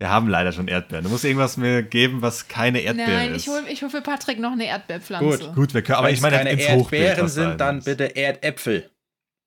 Wir 0.00 0.10
haben 0.10 0.28
leider 0.28 0.50
schon 0.50 0.66
Erdbeeren. 0.66 1.04
Du 1.04 1.10
musst 1.10 1.24
irgendwas 1.24 1.56
mir 1.56 1.84
geben, 1.84 2.22
was 2.22 2.48
keine 2.48 2.80
Erdbeeren 2.80 3.12
Nein, 3.12 3.34
ist. 3.36 3.42
ich 3.46 3.48
hole 3.52 3.68
ich 3.70 3.82
hol 3.84 3.90
für 3.90 4.00
Patrick 4.02 4.40
noch 4.40 4.50
eine 4.50 4.66
Erdbeerpflanze. 4.66 5.38
Gut. 5.46 5.54
Gut, 5.54 5.74
wir 5.74 5.82
können, 5.82 5.98
aber 5.98 6.08
Wenn 6.08 6.14
ich 6.14 6.18
es 6.18 6.22
meine, 6.22 6.38
keine 6.38 6.60
Erdbeeren 6.60 7.28
sind, 7.28 7.60
dann 7.60 7.78
ist. 7.78 7.84
bitte 7.84 8.16
Erdäpfel. 8.16 8.90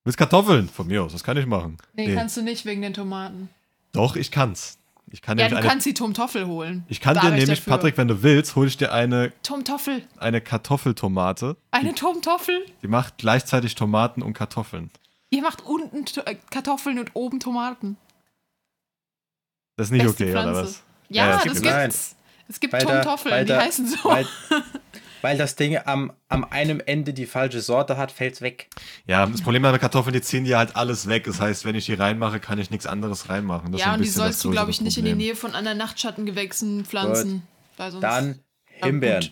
Willst 0.04 0.18
Kartoffeln? 0.18 0.68
Von 0.70 0.88
mir 0.88 1.04
aus, 1.04 1.14
das 1.14 1.24
kann 1.24 1.38
ich 1.38 1.46
machen. 1.46 1.78
Nee, 1.94 2.08
Nee. 2.08 2.16
kannst 2.16 2.36
du 2.38 2.42
nicht 2.42 2.66
wegen 2.66 2.82
den 2.82 2.94
Tomaten. 2.94 3.50
Doch, 3.94 4.16
ich 4.16 4.32
kann's. 4.32 4.78
Ich 5.12 5.22
kann 5.22 5.38
Ja, 5.38 5.48
du 5.48 5.58
eine, 5.58 5.68
kannst 5.68 5.86
die 5.86 5.94
Tomtoffel 5.94 6.48
holen. 6.48 6.84
ich 6.90 7.00
kann 7.00 7.16
dir 7.20 7.30
nämlich, 7.30 7.60
dafür. 7.60 7.74
Patrick, 7.74 7.98
wenn 7.98 8.08
du 8.08 8.24
willst, 8.24 8.56
hole 8.56 8.68
ich 8.68 8.78
dir 8.78 8.92
eine, 8.92 9.32
Tomtoffel. 9.44 10.02
eine 10.18 10.42
Kartoffeltomate. 10.42 11.56
Eine 11.72 11.94
Tomtoffel? 11.94 12.66
Die 12.82 12.88
macht 12.88 13.20
gleichzeitig 13.20 13.76
Tomaten 13.76 14.24
und 14.24 14.34
Kartoffeln. 14.34 14.90
Ihr 15.30 15.44
macht 15.44 15.62
unten 15.64 16.06
To- 16.06 16.22
äh, 16.22 16.36
Kartoffeln 16.50 16.98
und 17.00 17.12
oben 17.14 17.40
Tomaten. 17.40 17.98
Das 19.78 19.88
ist 19.88 19.92
nicht 19.92 20.04
Beste 20.04 20.24
okay, 20.24 20.32
oder 20.34 20.42
Pflanze. 20.44 20.62
was? 20.64 20.84
Ja, 21.10 21.26
Ja, 21.28 21.32
das 21.34 21.44
das 21.44 21.62
gibt's. 21.62 22.16
Es 22.50 22.60
gibt 22.60 22.74
da- 22.74 22.80
Tomtoffeln, 22.80 23.46
die 23.46 23.54
heißen 23.54 23.88
so. 23.88 23.98
Weil, 24.10 24.28
weil 25.24 25.38
das 25.38 25.56
Ding 25.56 25.78
am, 25.86 26.12
am 26.28 26.44
einem 26.44 26.82
Ende 26.86 27.14
die 27.14 27.26
falsche 27.26 27.62
Sorte 27.62 27.96
hat, 27.96 28.12
fällt's 28.12 28.42
weg. 28.42 28.68
Ja, 29.08 29.26
das 29.26 29.42
Problem 29.42 29.62
bei 29.62 29.78
Kartoffeln, 29.78 30.14
die 30.14 30.22
ziehen 30.22 30.44
dir 30.44 30.58
halt 30.58 30.76
alles 30.76 31.08
weg. 31.08 31.24
Das 31.24 31.40
heißt, 31.40 31.64
wenn 31.64 31.76
ich 31.76 31.86
die 31.86 31.94
reinmache, 31.94 32.42
kann 32.42 32.60
ich 32.60 32.70
nichts 32.70 32.86
anderes 32.86 33.30
reinmachen. 33.30 33.72
Das 33.72 33.80
ja, 33.80 33.94
und 33.94 34.04
die 34.04 34.10
sollst 34.10 34.44
du, 34.44 34.52
glaube 34.52 34.70
ich, 34.70 34.80
größere 34.80 34.84
nicht 34.84 34.98
in 34.98 35.06
die 35.06 35.12
Problem. 35.12 35.28
Nähe 35.28 35.36
von 35.38 35.56
anderen 35.56 35.78
Nachtschattengewächsen 35.78 36.84
pflanzen. 36.84 37.44
Weil 37.78 37.92
sonst 37.92 38.04
Dann 38.04 38.40
Ja, 38.80 38.86
Himbeeren. 38.88 39.30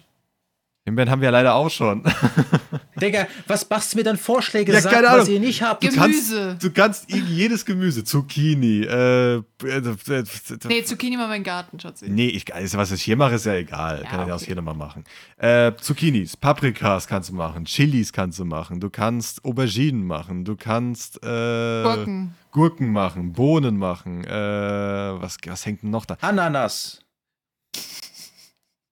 Himbeeren 0.84 1.12
haben 1.12 1.22
wir 1.22 1.28
ja 1.28 1.32
leider 1.32 1.54
auch 1.54 1.70
schon. 1.70 2.04
Digga, 3.00 3.28
was 3.46 3.70
machst 3.70 3.94
du 3.94 4.00
mir 4.00 4.04
dann 4.04 4.18
Vorschläge? 4.18 4.74
Ja, 4.74 4.82
Sagt, 4.82 4.96
keine 4.96 5.08
was 5.08 5.14
Ahnung. 5.14 5.34
ihr 5.34 5.40
nicht 5.40 5.62
habt. 5.62 5.82
Gemüse. 5.82 6.58
Kannst, 6.60 6.64
du 6.64 6.72
kannst 6.72 7.12
jedes 7.12 7.66
Gemüse, 7.66 8.04
Zucchini, 8.04 8.82
äh, 8.82 9.36
äh, 9.36 9.42
äh, 9.64 10.24
Nee, 10.68 10.84
Zucchini 10.84 11.18
mal 11.18 11.28
meinen 11.28 11.44
Garten, 11.44 11.80
Schatzi. 11.80 12.10
Nee, 12.10 12.30
ich, 12.30 12.52
also 12.54 12.80
was 12.80 12.92
ich 12.92 13.04
hier 13.04 13.16
mache, 13.16 13.36
ist 13.36 13.46
ja 13.46 13.54
egal. 13.54 14.02
Ja, 14.04 14.10
Kann 14.10 14.22
ich 14.22 14.28
ja 14.28 14.34
auch 14.34 14.38
okay. 14.38 14.48
hier 14.48 14.56
nochmal 14.56 14.74
machen. 14.74 15.04
Äh, 15.38 15.74
Zucchinis, 15.80 16.36
Paprikas 16.36 17.06
kannst 17.08 17.30
du 17.30 17.36
machen, 17.36 17.66
Chilis 17.66 18.12
kannst 18.12 18.40
du 18.40 18.46
machen, 18.46 18.80
du 18.80 18.90
kannst 18.90 19.46
Auberginen 19.46 20.04
machen, 20.04 20.46
du 20.46 20.56
kannst 20.56 21.18
äh, 21.24 21.84
Gurken. 21.84 22.34
Gurken 22.50 22.92
machen, 22.92 23.34
Bohnen 23.34 23.78
machen, 23.78 24.24
äh, 24.24 24.32
was, 24.32 25.38
was 25.46 25.64
hängt 25.64 25.84
denn 25.84 25.92
noch 25.92 26.06
da? 26.06 26.18
Ananas. 26.22 27.01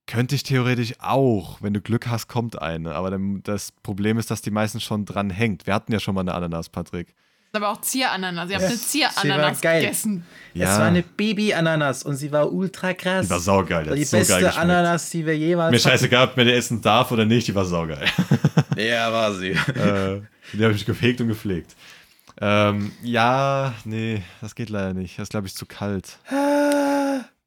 Könnte 0.10 0.34
ich 0.34 0.42
theoretisch 0.42 0.96
auch. 0.98 1.62
Wenn 1.62 1.76
du 1.76 1.82
Glück 1.82 2.08
hast, 2.08 2.28
kommt 2.28 2.60
eine. 2.60 2.96
Aber 2.96 3.12
dann, 3.12 3.44
das 3.44 3.72
Problem 3.84 4.18
ist, 4.18 4.32
dass 4.32 4.42
die 4.42 4.50
meisten 4.50 4.80
schon 4.80 5.06
dran 5.06 5.30
hängt. 5.30 5.68
Wir 5.68 5.76
hatten 5.76 5.92
ja 5.94 6.00
schon 6.00 6.16
mal 6.16 6.22
eine 6.22 6.34
Ananas, 6.34 6.68
Patrick. 6.68 7.14
Aber 7.54 7.70
auch 7.70 7.82
Zierananas. 7.82 8.50
Ihr 8.50 8.56
habt 8.56 8.64
Ja, 8.64 8.70
eine 8.70 8.78
Zierananas 8.80 9.62
gegessen. 9.62 10.26
Es 10.56 10.62
war 10.62 10.86
eine 10.88 11.04
Baby-Ananas 11.04 12.02
und 12.02 12.16
sie 12.16 12.32
war 12.32 12.52
ultra 12.52 12.96
krass. 12.96 13.28
Die 13.28 13.30
war 13.32 13.40
saugeil. 13.40 13.86
Das 13.86 13.96
die 14.00 14.06
geil 14.06 14.42
beste. 14.46 14.60
Ananas, 14.60 15.12
die 15.12 15.24
wir 15.24 15.38
jemals 15.38 15.72
Mir 15.72 15.80
scheißegal, 15.80 16.30
ob 16.30 16.38
man 16.38 16.48
die 16.48 16.54
essen 16.54 16.82
darf 16.82 17.12
oder 17.12 17.26
nicht, 17.26 17.48
die 17.48 17.54
war 17.54 17.66
saugeil. 17.66 18.08
hatten. 18.08 18.80
Ja, 18.80 19.12
war 19.12 19.34
sie. 19.36 19.50
äh, 19.50 20.22
die 20.54 20.64
habe 20.64 20.74
ich 20.74 20.86
gepflegt 20.88 21.22
und 21.22 21.28
gepflegt. 21.28 21.76
Ähm, 22.42 22.94
ja, 23.04 23.74
nee, 23.84 24.24
das 24.42 24.56
geht 24.56 24.70
leider 24.70 24.94
nicht. 24.96 25.20
Das 25.20 25.24
ist, 25.24 25.30
glaube 25.32 25.46
ich, 25.46 25.54
zu 25.54 25.68
kalt. 25.68 26.18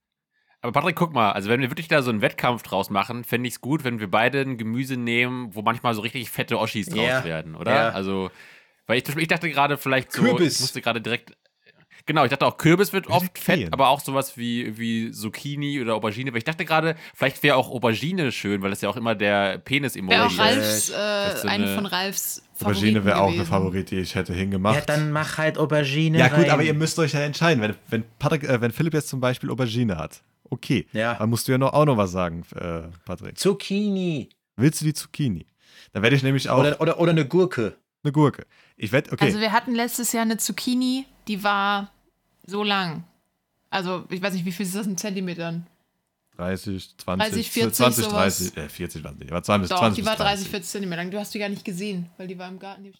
Aber 0.62 0.72
Patrick, 0.72 0.94
guck 0.96 1.12
mal, 1.12 1.32
also 1.32 1.48
wenn 1.50 1.60
wir 1.60 1.70
wirklich 1.70 1.88
da 1.88 2.02
so 2.02 2.10
einen 2.10 2.20
Wettkampf 2.22 2.62
draus 2.62 2.88
machen, 2.88 3.24
fände 3.24 3.48
ich 3.48 3.54
es 3.54 3.60
gut, 3.60 3.82
wenn 3.84 3.98
wir 4.00 4.08
beide 4.10 4.40
ein 4.40 4.56
Gemüse 4.58 4.96
nehmen, 4.96 5.54
wo 5.54 5.62
manchmal 5.62 5.92
so 5.94 6.00
richtig 6.02 6.30
fette 6.30 6.58
Oschis 6.58 6.86
draus 6.86 7.24
werden, 7.24 7.56
oder? 7.56 7.74
Ja. 7.74 7.88
Also, 7.90 8.30
weil 8.86 8.98
ich, 8.98 9.16
ich 9.16 9.28
dachte 9.28 9.50
gerade 9.50 9.76
vielleicht 9.76 10.12
so, 10.12 10.22
Kürbis. 10.22 10.54
ich 10.54 10.60
musste 10.60 10.80
gerade 10.80 11.00
direkt, 11.00 11.36
genau, 12.06 12.22
ich 12.24 12.30
dachte 12.30 12.46
auch 12.46 12.58
Kürbis 12.58 12.92
wird 12.92 13.08
oft 13.08 13.36
fett, 13.38 13.72
aber 13.72 13.88
auch 13.88 13.98
sowas 13.98 14.36
wie, 14.36 14.78
wie 14.78 15.10
Zucchini 15.10 15.80
oder 15.80 15.94
Aubergine, 15.96 16.30
weil 16.30 16.38
ich 16.38 16.44
dachte 16.44 16.64
gerade, 16.64 16.94
vielleicht 17.12 17.42
wäre 17.42 17.56
auch 17.56 17.68
Aubergine 17.68 18.30
schön, 18.30 18.62
weil 18.62 18.70
das 18.70 18.82
ja 18.82 18.88
auch 18.88 18.96
immer 18.96 19.16
der 19.16 19.58
Penis-Emoji 19.58 20.16
Wäre 20.16 20.26
auch 20.26 20.30
ist. 20.30 20.38
Ralfs, 20.38 20.90
äh, 20.90 21.34
ist 21.34 21.42
so 21.42 21.48
eine 21.48 21.64
eine- 21.64 21.74
von 21.74 21.86
Ralfs 21.86 22.42
Aubergine 22.60 23.04
wäre 23.04 23.20
auch 23.20 23.32
eine. 23.32 23.44
Favorit, 23.44 23.90
die 23.90 23.98
ich 23.98 24.14
hätte 24.14 24.32
hingemacht. 24.32 24.76
Ja, 24.76 24.80
dann 24.82 25.10
mach 25.10 25.38
halt 25.38 25.58
Aubergine 25.58 26.18
Ja, 26.18 26.28
gut, 26.28 26.44
rein. 26.44 26.50
aber 26.50 26.62
ihr 26.62 26.74
müsst 26.74 26.96
euch 27.00 27.14
ja 27.14 27.20
entscheiden. 27.20 27.60
Wenn, 27.60 27.74
wenn, 27.88 28.04
Patrick, 28.20 28.44
äh, 28.44 28.60
wenn 28.60 28.70
Philipp 28.70 28.94
jetzt 28.94 29.08
zum 29.08 29.18
Beispiel 29.18 29.50
Aubergine 29.50 29.98
hat, 29.98 30.22
okay. 30.52 30.86
Ja. 30.92 31.14
Dann 31.14 31.30
musst 31.30 31.48
du 31.48 31.52
ja 31.52 31.58
noch, 31.58 31.72
auch 31.72 31.84
noch 31.84 31.96
was 31.96 32.12
sagen, 32.12 32.44
äh, 32.54 32.82
Patrick. 33.04 33.38
Zucchini. 33.38 34.28
Willst 34.56 34.80
du 34.80 34.84
die 34.84 34.94
Zucchini? 34.94 35.46
Dann 35.92 36.02
werde 36.02 36.14
ich 36.16 36.22
nämlich 36.22 36.48
auch 36.48 36.58
Oder, 36.58 36.80
oder, 36.80 37.00
oder 37.00 37.10
eine 37.10 37.26
Gurke. 37.26 37.76
eine 38.04 38.12
Gurke. 38.12 38.46
Ich 38.76 38.92
werde, 38.92 39.12
okay. 39.12 39.24
Also 39.24 39.40
wir 39.40 39.52
hatten 39.52 39.74
letztes 39.74 40.12
Jahr 40.12 40.22
eine 40.22 40.36
Zucchini, 40.36 41.06
die 41.28 41.42
war 41.42 41.90
so 42.46 42.62
lang. 42.62 43.04
Also 43.70 44.04
ich 44.10 44.20
weiß 44.20 44.34
nicht, 44.34 44.44
wie 44.44 44.52
viel 44.52 44.66
ist 44.66 44.74
das 44.74 44.86
in 44.86 44.96
Zentimetern? 44.96 45.66
30, 46.36 46.96
20, 46.98 47.28
30, 47.28 47.50
40, 47.50 47.76
20, 47.76 48.04
sowas. 48.04 48.38
30, 48.52 48.56
äh, 48.56 48.68
40 48.68 49.04
waren 49.04 49.18
die. 49.18 49.30
Aber 49.30 49.42
20, 49.42 49.70
Doch, 49.70 49.78
20 49.78 50.02
die 50.02 50.06
war 50.06 50.16
30, 50.16 50.48
40 50.48 50.70
Zentimeter 50.70 51.02
lang. 51.02 51.10
Du 51.10 51.18
hast 51.18 51.32
die 51.34 51.38
gar 51.38 51.48
nicht 51.48 51.64
gesehen, 51.64 52.08
weil 52.16 52.26
die 52.26 52.38
war 52.38 52.48
im 52.48 52.58
Garten. 52.58 52.84
Die 52.84 52.92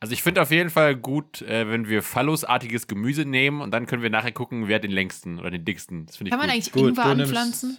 Also 0.00 0.14
ich 0.14 0.22
finde 0.22 0.40
auf 0.40 0.50
jeden 0.50 0.70
Fall 0.70 0.96
gut, 0.96 1.42
äh, 1.42 1.68
wenn 1.68 1.86
wir 1.86 2.02
phallusartiges 2.02 2.86
Gemüse 2.86 3.26
nehmen 3.26 3.60
und 3.60 3.70
dann 3.70 3.86
können 3.86 4.02
wir 4.02 4.08
nachher 4.08 4.32
gucken, 4.32 4.66
wer 4.66 4.76
hat 4.76 4.84
den 4.84 4.90
längsten 4.90 5.38
oder 5.38 5.50
den 5.50 5.64
dicksten. 5.66 6.06
Das 6.06 6.16
finde 6.16 6.28
ich 6.28 6.30
Kann 6.30 6.38
man 6.38 6.48
gut. 6.48 6.54
eigentlich 6.54 6.72
Gut, 6.72 6.88
Ingwer 6.88 7.04
anpflanzen? 7.04 7.78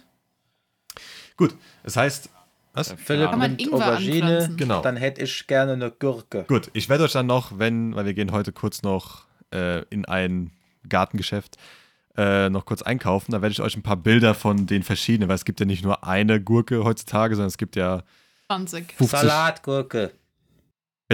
Gut, 1.36 1.56
das 1.82 1.96
heißt, 1.96 2.30
was? 2.74 2.92
Philipp 2.92 3.30
Kann 3.30 3.38
man 3.40 3.50
nimmt 3.50 3.62
Ingwer 3.62 3.86
Aubergine, 3.88 4.22
anpflanzen? 4.22 4.56
Genau. 4.56 4.82
dann 4.82 4.96
hätte 4.96 5.22
ich 5.22 5.46
gerne 5.48 5.72
eine 5.72 5.90
Gurke. 5.90 6.44
Gut, 6.46 6.70
ich 6.74 6.88
werde 6.88 7.04
euch 7.04 7.12
dann 7.12 7.26
noch, 7.26 7.58
wenn, 7.58 7.96
weil 7.96 8.06
wir 8.06 8.14
gehen 8.14 8.30
heute 8.30 8.52
kurz 8.52 8.82
noch 8.82 9.26
äh, 9.52 9.82
in 9.90 10.04
ein 10.04 10.52
Gartengeschäft, 10.88 11.56
äh, 12.16 12.48
noch 12.50 12.64
kurz 12.66 12.82
einkaufen. 12.82 13.32
Da 13.32 13.42
werde 13.42 13.52
ich 13.52 13.60
euch 13.60 13.76
ein 13.76 13.82
paar 13.82 13.96
Bilder 13.96 14.34
von 14.34 14.66
den 14.66 14.84
verschiedenen, 14.84 15.28
weil 15.28 15.36
es 15.36 15.44
gibt 15.44 15.58
ja 15.58 15.66
nicht 15.66 15.82
nur 15.82 16.04
eine 16.04 16.40
Gurke 16.40 16.84
heutzutage, 16.84 17.34
sondern 17.34 17.48
es 17.48 17.58
gibt 17.58 17.74
ja 17.74 18.04
20. 18.46 18.92
50. 18.92 19.08
Salatgurke. 19.08 20.12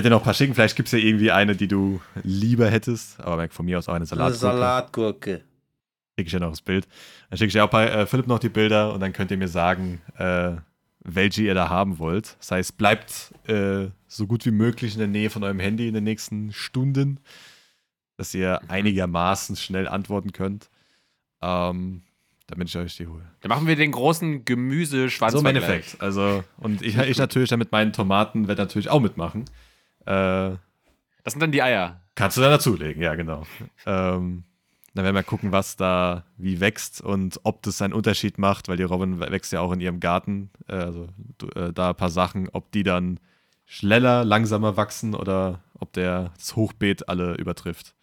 Dir 0.02 0.10
noch 0.10 0.20
ein 0.20 0.24
paar 0.24 0.34
schicken. 0.34 0.54
Vielleicht 0.54 0.76
gibt 0.76 0.88
es 0.88 0.92
ja 0.92 0.98
irgendwie 0.98 1.30
eine, 1.30 1.56
die 1.56 1.68
du 1.68 2.00
lieber 2.22 2.68
hättest. 2.70 3.20
Aber 3.20 3.48
von 3.48 3.66
mir 3.66 3.78
aus 3.78 3.88
auch 3.88 3.94
eine 3.94 4.02
Eine 4.02 4.06
Salatgurke. 4.06 4.38
Salatgurke. 4.38 5.30
Schicke 6.18 6.26
ich 6.26 6.32
ja 6.32 6.40
noch 6.40 6.50
das 6.50 6.62
Bild. 6.62 6.86
Dann 7.30 7.38
schicke 7.38 7.48
ich 7.48 7.54
ja 7.54 7.64
auch 7.64 7.70
bei 7.70 7.88
äh, 7.88 8.06
Philipp 8.06 8.26
noch 8.26 8.38
die 8.38 8.48
Bilder 8.48 8.92
und 8.92 9.00
dann 9.00 9.12
könnt 9.12 9.30
ihr 9.30 9.36
mir 9.36 9.48
sagen, 9.48 10.00
äh, 10.16 10.56
welche 11.00 11.42
ihr 11.42 11.54
da 11.54 11.68
haben 11.68 11.98
wollt. 11.98 12.36
Das 12.38 12.50
heißt, 12.50 12.76
bleibt 12.76 13.32
äh, 13.46 13.88
so 14.06 14.26
gut 14.26 14.44
wie 14.44 14.50
möglich 14.50 14.94
in 14.94 14.98
der 14.98 15.08
Nähe 15.08 15.30
von 15.30 15.42
eurem 15.44 15.60
Handy 15.60 15.88
in 15.88 15.94
den 15.94 16.04
nächsten 16.04 16.52
Stunden, 16.52 17.20
dass 18.16 18.34
ihr 18.34 18.60
einigermaßen 18.68 19.56
schnell 19.56 19.88
antworten 19.88 20.32
könnt. 20.32 20.70
Ähm, 21.40 22.02
damit 22.48 22.68
ich 22.68 22.76
euch 22.76 22.96
die 22.96 23.06
hole. 23.06 23.22
Dann 23.40 23.50
machen 23.50 23.66
wir 23.66 23.76
den 23.76 23.92
großen 23.92 24.44
Gemüseschwanz. 24.44 25.34
So 25.34 25.40
im 25.40 25.46
Endeffekt. 25.46 26.00
Also, 26.00 26.42
und 26.56 26.82
ich, 26.82 26.96
ich 26.96 27.18
natürlich 27.18 27.50
dann 27.50 27.58
mit 27.58 27.72
meinen 27.72 27.92
Tomaten 27.92 28.48
werde 28.48 28.62
natürlich 28.62 28.88
auch 28.88 29.00
mitmachen. 29.00 29.44
Äh, 30.08 30.56
Das 31.24 31.32
sind 31.34 31.40
dann 31.40 31.52
die 31.52 31.62
Eier. 31.62 32.00
Kannst 32.14 32.36
du 32.36 32.40
dann 32.40 32.50
dazulegen, 32.50 33.02
ja, 33.02 33.14
genau. 33.14 33.46
Ähm, 33.86 34.44
dann 34.94 35.04
werden 35.04 35.14
wir 35.14 35.22
gucken, 35.22 35.52
was 35.52 35.76
da 35.76 36.24
wie 36.36 36.58
wächst 36.60 37.00
und 37.00 37.38
ob 37.44 37.62
das 37.62 37.80
einen 37.82 37.92
Unterschied 37.92 38.38
macht, 38.38 38.66
weil 38.68 38.76
die 38.76 38.82
Robin 38.82 39.20
wächst 39.20 39.52
ja 39.52 39.60
auch 39.60 39.70
in 39.72 39.80
ihrem 39.80 40.00
Garten. 40.00 40.50
Äh, 40.68 40.72
also 40.74 41.08
du- 41.38 41.48
äh, 41.50 41.72
da 41.72 41.90
ein 41.90 41.96
paar 41.96 42.10
Sachen, 42.10 42.48
ob 42.52 42.72
die 42.72 42.82
dann 42.82 43.20
schneller, 43.66 44.24
langsamer 44.24 44.76
wachsen 44.76 45.14
oder 45.14 45.60
ob 45.78 45.92
der 45.92 46.32
das 46.36 46.56
Hochbeet 46.56 47.08
alle 47.08 47.34
übertrifft. 47.34 47.94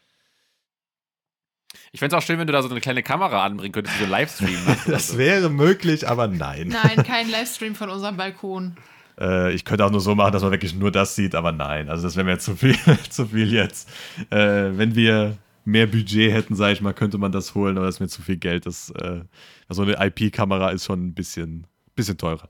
Ich 1.92 2.00
fände 2.00 2.16
es 2.16 2.24
auch 2.24 2.26
schön, 2.26 2.40
wenn 2.40 2.48
du 2.48 2.54
da 2.54 2.62
so 2.62 2.70
eine 2.70 2.80
kleine 2.82 3.04
Kamera 3.04 3.44
anbringen 3.44 3.74
könntest, 3.74 3.98
die 4.00 4.04
so 4.04 4.10
Livestream 4.10 4.64
machst. 4.66 4.84
oder 4.88 4.96
Das 4.96 5.18
wäre 5.18 5.50
möglich, 5.50 6.08
aber 6.08 6.28
nein. 6.28 6.70
Nein, 6.70 7.04
kein 7.04 7.30
Livestream 7.30 7.76
von 7.76 7.90
unserem 7.90 8.16
Balkon. 8.16 8.78
Äh, 9.20 9.54
ich 9.54 9.66
könnte 9.66 9.86
auch 9.86 9.92
nur 9.92 10.02
so 10.02 10.16
machen, 10.16 10.34
dass 10.34 10.42
man 10.42 10.52
wirklich 10.52 10.76
nur 10.76 10.92
das 10.92 11.16
sieht, 11.16 11.36
aber 11.36 11.52
nein. 11.52 11.90
Also 11.90 12.04
das 12.04 12.16
wäre 12.16 12.26
mir 12.26 12.40
zu 12.40 12.56
viel, 12.56 12.78
zu 13.10 13.28
viel 13.28 13.52
jetzt. 13.54 13.90
Äh, 14.30 14.78
wenn 14.78 14.96
wir 14.96 15.38
mehr 15.64 15.88
Budget 15.88 16.32
hätten, 16.32 16.56
sage 16.56 16.74
ich 16.74 16.82
mal, 16.82 16.94
könnte 16.94 17.18
man 17.18 17.32
das 17.32 17.56
holen, 17.56 17.78
aber 17.78 17.88
das 17.88 17.96
ist 17.96 18.00
mir 18.02 18.08
zu 18.08 18.22
viel 18.22 18.38
Geld. 18.38 18.66
Das, 18.66 18.92
äh, 18.92 19.22
so 19.70 19.82
eine 19.82 19.94
IP-Kamera 20.06 20.70
ist 20.70 20.86
schon 20.86 21.08
ein 21.08 21.14
bisschen, 21.14 21.68
bisschen 21.96 22.18
teurer. 22.18 22.48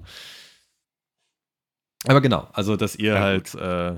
Aber 2.08 2.22
genau, 2.22 2.48
also 2.54 2.76
dass 2.76 2.96
ihr 2.96 3.14
Ja, 3.14 3.20
halt 3.20 3.56
äh, 3.56 3.96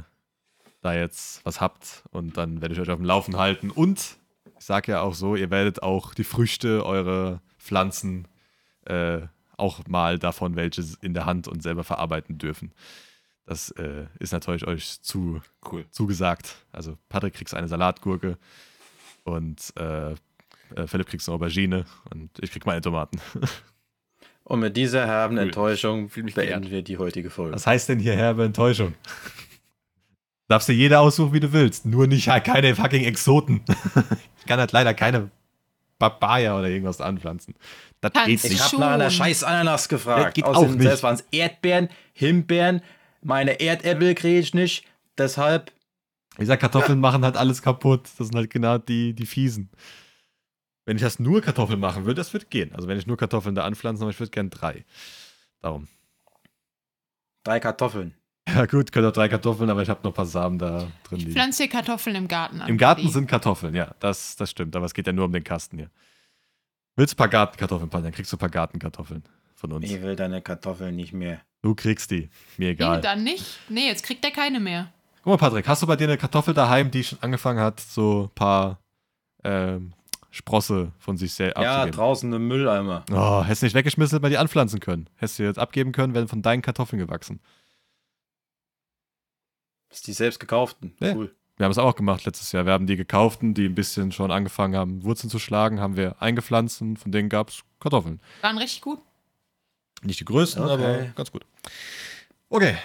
da 0.81 0.93
jetzt 0.93 1.43
was 1.45 1.59
habt 1.59 2.03
und 2.11 2.37
dann 2.37 2.61
werde 2.61 2.73
ich 2.73 2.79
euch 2.79 2.89
auf 2.89 2.97
dem 2.97 3.05
Laufen 3.05 3.37
halten. 3.37 3.69
Und 3.71 4.17
ich 4.57 4.65
sage 4.65 4.93
ja 4.93 5.01
auch 5.01 5.13
so, 5.13 5.35
ihr 5.35 5.49
werdet 5.49 5.83
auch 5.83 6.13
die 6.13 6.23
Früchte 6.23 6.85
eurer 6.85 7.41
Pflanzen 7.57 8.27
äh, 8.85 9.21
auch 9.57 9.85
mal 9.87 10.19
davon 10.19 10.55
welche 10.55 10.83
in 11.01 11.13
der 11.13 11.25
Hand 11.25 11.47
und 11.47 11.61
selber 11.61 11.83
verarbeiten 11.83 12.37
dürfen. 12.37 12.71
Das 13.45 13.71
äh, 13.71 14.05
ist 14.19 14.33
natürlich 14.33 14.67
euch 14.67 15.01
zu, 15.01 15.41
Cool. 15.71 15.85
zugesagt. 15.89 16.55
Also 16.71 16.97
Patrick 17.09 17.33
kriegst 17.33 17.53
eine 17.53 17.67
Salatgurke 17.67 18.37
und 19.23 19.73
äh, 19.77 20.11
äh, 20.11 20.85
Philipp 20.85 21.07
kriegst 21.07 21.27
eine 21.27 21.35
Aubergine 21.35 21.85
und 22.13 22.29
ich 22.41 22.51
krieg 22.51 22.65
meine 22.65 22.81
Tomaten. 22.81 23.19
Und 24.43 24.61
mit 24.61 24.77
dieser 24.77 25.05
herben 25.05 25.35
Cool. 25.35 25.43
Enttäuschung 25.43 26.07
beenden 26.07 26.71
wir 26.71 26.81
die 26.81 26.97
heutige 26.97 27.29
Folge. 27.29 27.53
Was 27.53 27.67
heißt 27.67 27.89
denn 27.89 27.99
hier 27.99 28.15
herbe 28.15 28.45
Enttäuschung? 28.45 28.93
Darfst 30.47 30.69
dir 30.69 30.73
jeder 30.73 31.01
aussuchen, 31.01 31.33
wie 31.33 31.41
du 31.41 31.51
willst. 31.51 31.85
Nur 31.85 32.07
nicht 32.07 32.27
keine 32.45 32.73
fucking 32.73 33.03
Exoten. 33.03 33.59
ich 34.39 34.45
kann 34.45 34.57
halt 34.57 34.71
leider 34.71 34.93
keine 34.93 35.29
Papaya 35.99 36.57
oder 36.57 36.67
irgendwas 36.69 37.01
anpflanzen. 37.01 37.55
Das 38.01 38.13
Kannst 38.13 38.27
geht 38.27 38.43
du 38.43 38.47
Ich 38.47 38.53
nicht. 38.53 38.63
habe 38.63 38.79
nach 38.79 38.91
einer 38.91 39.09
scheiß 39.09 39.43
Ananas 39.43 39.83
Das 39.83 39.89
gefragt. 39.89 40.33
geht 40.35 40.45
Außerdem 40.45 40.69
auch 40.69 40.73
nicht. 40.75 40.83
selbst 40.83 41.03
waren 41.03 41.15
es 41.15 41.25
Erdbeeren, 41.31 41.89
Himbeeren. 42.13 42.81
Meine 43.21 43.59
Erdäpfel 43.59 44.13
kriege 44.15 44.39
ich 44.39 44.53
nicht. 44.53 44.85
Deshalb, 45.17 45.71
Ich 46.37 46.45
sag, 46.47 46.59
Kartoffeln 46.59 46.99
machen 46.99 47.23
halt 47.25 47.35
alles 47.37 47.61
kaputt. 47.61 48.03
Das 48.17 48.27
sind 48.27 48.35
halt 48.35 48.49
genau 48.51 48.77
die, 48.77 49.13
die 49.13 49.25
fiesen. 49.25 49.69
Wenn 50.85 50.95
ich 50.97 51.03
das 51.03 51.19
nur 51.19 51.41
Kartoffeln 51.41 51.79
machen 51.79 52.05
würde, 52.05 52.15
das 52.21 52.31
würde 52.31 52.45
gehen. 52.45 52.73
Also 52.73 52.87
wenn 52.87 52.97
ich 52.97 53.07
nur 53.07 53.17
Kartoffeln 53.17 53.55
da 53.55 53.63
anpflanzen, 53.65 54.03
aber 54.03 54.11
ich 54.11 54.19
würde 54.19 54.29
gern 54.31 54.49
drei. 54.49 54.85
Darum. 55.61 55.87
drei 57.43 57.59
Kartoffeln. 57.59 58.13
Ja 58.47 58.65
gut, 58.65 58.91
könnte 58.91 59.09
auch 59.09 59.13
drei 59.13 59.27
Kartoffeln, 59.27 59.69
aber 59.69 59.81
ich 59.81 59.89
habe 59.89 59.99
noch 60.03 60.11
ein 60.11 60.15
paar 60.15 60.25
Samen 60.25 60.57
da 60.57 60.79
drin 61.03 61.17
Ich 61.17 61.23
liegen. 61.25 61.31
pflanze 61.33 61.63
hier 61.63 61.71
Kartoffeln 61.71 62.15
im 62.15 62.27
Garten 62.27 62.61
an. 62.61 62.69
Im 62.69 62.77
Garten 62.77 63.09
sind 63.09 63.27
Kartoffeln, 63.27 63.75
ja, 63.75 63.93
das, 63.99 64.35
das 64.37 64.49
stimmt. 64.51 64.75
Aber 64.75 64.85
es 64.85 64.93
geht 64.93 65.05
ja 65.07 65.13
nur 65.13 65.25
um 65.25 65.31
den 65.33 65.43
Kasten 65.43 65.77
hier. 65.77 65.89
Willst 66.95 67.13
du 67.13 67.15
ein 67.15 67.17
paar 67.17 67.27
Gartenkartoffeln, 67.27 67.89
Paul? 67.89 68.01
Dann 68.03 68.11
kriegst 68.11 68.31
du 68.31 68.37
ein 68.37 68.39
paar 68.39 68.49
Gartenkartoffeln 68.49 69.23
von 69.55 69.71
uns. 69.73 69.85
Ich 69.89 70.01
will 70.01 70.15
deine 70.15 70.41
Kartoffeln 70.41 70.95
nicht 70.95 71.13
mehr. 71.13 71.41
Du 71.61 71.75
kriegst 71.75 72.09
die. 72.11 72.29
Mir 72.57 72.67
Nee, 72.67 72.71
egal. 72.71 73.01
dann 73.01 73.23
nicht. 73.23 73.59
Nee, 73.69 73.87
jetzt 73.87 74.03
kriegt 74.03 74.23
er 74.23 74.31
keine 74.31 74.59
mehr. 74.59 74.91
Guck 75.23 75.31
mal, 75.33 75.37
Patrick, 75.37 75.67
hast 75.67 75.81
du 75.83 75.87
bei 75.87 75.95
dir 75.97 76.05
eine 76.05 76.17
Kartoffel 76.17 76.53
daheim, 76.53 76.89
die 76.89 77.03
schon 77.03 77.19
angefangen 77.21 77.59
hat, 77.59 77.79
so 77.81 78.25
ein 78.31 78.35
paar 78.35 78.79
ähm, 79.43 79.93
Sprosse 80.31 80.91
von 80.99 81.17
sich 81.17 81.33
selbst 81.33 81.61
Ja, 81.61 81.73
abzugeben? 81.77 81.97
draußen 81.97 82.33
im 82.33 82.47
Mülleimer. 82.47 83.03
Oh, 83.11 83.43
hättest 83.43 83.63
du 83.63 83.65
nicht 83.65 83.75
weggeschmissen, 83.75 84.21
weil 84.21 84.29
die 84.29 84.37
anpflanzen 84.37 84.79
können. 84.79 85.09
Hättest 85.17 85.39
du 85.39 85.43
jetzt 85.43 85.59
abgeben 85.59 85.91
können, 85.91 86.13
werden 86.13 86.27
von 86.29 86.41
deinen 86.41 86.61
Kartoffeln 86.61 86.99
gewachsen. 86.99 87.41
Das 89.97 90.01
ist 90.01 90.07
die 90.09 90.13
selbst 90.13 90.39
gekauften. 90.39 90.93
Ja. 90.99 91.15
Cool. 91.15 91.33
Wir 91.55 91.63
haben 91.63 91.71
es 91.71 91.79
auch 91.79 91.95
gemacht 91.95 92.23
letztes 92.25 92.51
Jahr. 92.51 92.67
Wir 92.67 92.73
haben 92.73 92.85
die 92.85 92.97
gekauften, 92.97 93.55
die 93.55 93.65
ein 93.65 93.73
bisschen 93.73 94.11
schon 94.11 94.29
angefangen 94.29 94.75
haben, 94.75 95.03
Wurzeln 95.03 95.31
zu 95.31 95.39
schlagen, 95.39 95.79
haben 95.79 95.97
wir 95.97 96.21
eingepflanzt 96.21 96.83
und 96.83 96.97
von 96.97 97.11
denen 97.11 97.29
gab 97.29 97.49
es 97.49 97.63
Kartoffeln. 97.79 98.19
Waren 98.41 98.59
richtig 98.59 98.81
gut. 98.81 98.99
Nicht 100.03 100.19
die 100.19 100.25
größten, 100.25 100.61
Okay. 100.63 100.71
aber 100.73 100.97
ganz 101.15 101.31
gut. 101.31 101.47
Okay, 102.49 102.77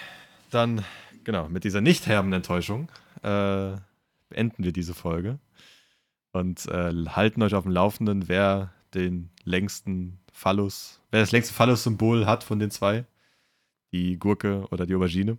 dann, 0.49 0.83
genau, 1.23 1.47
mit 1.49 1.65
dieser 1.65 1.81
nicht 1.81 2.07
herben 2.07 2.33
Enttäuschung 2.33 2.89
äh, 3.21 3.75
beenden 4.29 4.63
wir 4.63 4.71
diese 4.73 4.95
Folge 4.95 5.37
und 6.31 6.65
äh, 6.65 6.93
halten 7.09 7.43
euch 7.43 7.53
auf 7.53 7.61
dem 7.65 7.71
Laufenden, 7.73 8.27
wer 8.27 8.73
den 8.95 9.29
längsten 9.43 10.17
Phallus, 10.31 10.99
wer 11.11 11.19
das 11.21 11.31
längste 11.31 11.53
Phallus-Symbol 11.53 12.25
hat 12.25 12.43
von 12.43 12.57
den 12.57 12.71
zwei. 12.71 13.05
Die 13.91 14.17
Gurke 14.17 14.65
oder 14.71 14.87
die 14.87 14.95
Aubergine. 14.95 15.37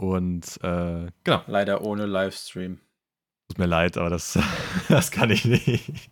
Und 0.00 0.58
äh, 0.62 1.08
genau, 1.24 1.42
Leider 1.46 1.82
ohne 1.82 2.06
Livestream. 2.06 2.80
tut 3.48 3.58
mir 3.58 3.66
leid, 3.66 3.98
aber 3.98 4.08
das, 4.10 4.38
das 4.88 5.10
kann 5.10 5.30
ich 5.30 5.44
nicht. 5.44 6.10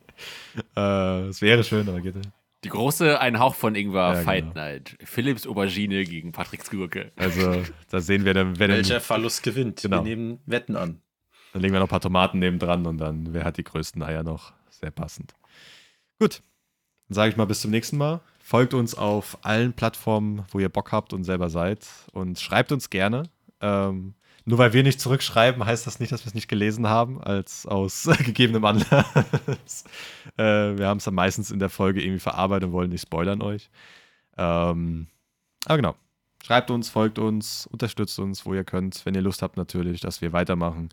äh, 0.76 1.20
es 1.28 1.40
wäre 1.40 1.64
schön, 1.64 1.88
aber 1.88 2.00
geht 2.00 2.16
nicht. 2.16 2.30
Die 2.64 2.68
große 2.70 3.20
Ein 3.20 3.38
Hauch 3.38 3.54
von 3.54 3.74
Ingwer 3.76 4.14
Ja, 4.14 4.22
Fight 4.22 4.42
genau. 4.44 4.54
Night. 4.56 4.98
Philips 5.04 5.46
Aubergine 5.46 6.04
gegen 6.04 6.32
Patricks 6.32 6.70
Gurke. 6.70 7.12
Also, 7.16 7.62
da 7.88 8.00
sehen 8.00 8.24
wir 8.24 8.34
dann, 8.34 8.58
wer 8.58 8.66
denn, 8.68 8.76
Welcher 8.78 9.00
Verlust 9.00 9.42
gewinnt? 9.42 9.80
Genau. 9.80 9.98
Wir 9.98 10.02
nehmen 10.16 10.40
Wetten 10.44 10.76
an. 10.76 11.00
dann 11.52 11.62
legen 11.62 11.72
wir 11.72 11.78
noch 11.80 11.86
ein 11.86 11.90
paar 11.90 12.00
Tomaten 12.00 12.40
neben 12.40 12.58
dran 12.58 12.84
und 12.86 12.98
dann, 12.98 13.32
wer 13.32 13.44
hat 13.44 13.56
die 13.58 13.64
größten 13.64 14.02
Eier 14.02 14.22
noch? 14.24 14.52
Sehr 14.70 14.90
passend. 14.90 15.32
Gut, 16.18 16.42
dann 17.08 17.14
sage 17.14 17.30
ich 17.30 17.36
mal 17.36 17.46
bis 17.46 17.60
zum 17.62 17.70
nächsten 17.70 17.96
Mal. 17.96 18.20
Folgt 18.40 18.74
uns 18.74 18.94
auf 18.94 19.38
allen 19.42 19.72
Plattformen, 19.72 20.44
wo 20.50 20.58
ihr 20.58 20.68
Bock 20.68 20.90
habt 20.92 21.12
und 21.12 21.22
selber 21.24 21.48
seid. 21.50 21.86
Und 22.12 22.38
schreibt 22.40 22.72
uns 22.72 22.90
gerne. 22.90 23.22
Ähm, 23.60 24.14
nur 24.44 24.58
weil 24.58 24.72
wir 24.72 24.82
nicht 24.82 25.00
zurückschreiben, 25.00 25.64
heißt 25.66 25.86
das 25.86 26.00
nicht, 26.00 26.10
dass 26.10 26.24
wir 26.24 26.28
es 26.28 26.34
nicht 26.34 26.48
gelesen 26.48 26.88
haben, 26.88 27.22
als 27.22 27.66
aus 27.66 28.08
gegebenem 28.24 28.64
Anlass. 28.64 29.84
äh, 30.38 30.78
wir 30.78 30.86
haben 30.86 30.98
es 30.98 31.04
dann 31.04 31.14
meistens 31.14 31.50
in 31.50 31.58
der 31.58 31.68
Folge 31.68 32.02
irgendwie 32.02 32.20
verarbeitet 32.20 32.68
und 32.68 32.72
wollen 32.72 32.90
nicht 32.90 33.02
spoilern 33.02 33.42
euch. 33.42 33.68
Ähm, 34.38 35.08
aber 35.66 35.76
genau. 35.76 35.94
Schreibt 36.42 36.70
uns, 36.70 36.88
folgt 36.88 37.18
uns, 37.18 37.66
unterstützt 37.66 38.18
uns, 38.18 38.46
wo 38.46 38.54
ihr 38.54 38.64
könnt, 38.64 39.04
wenn 39.04 39.14
ihr 39.14 39.20
Lust 39.20 39.42
habt 39.42 39.56
natürlich, 39.56 40.00
dass 40.00 40.22
wir 40.22 40.32
weitermachen 40.32 40.88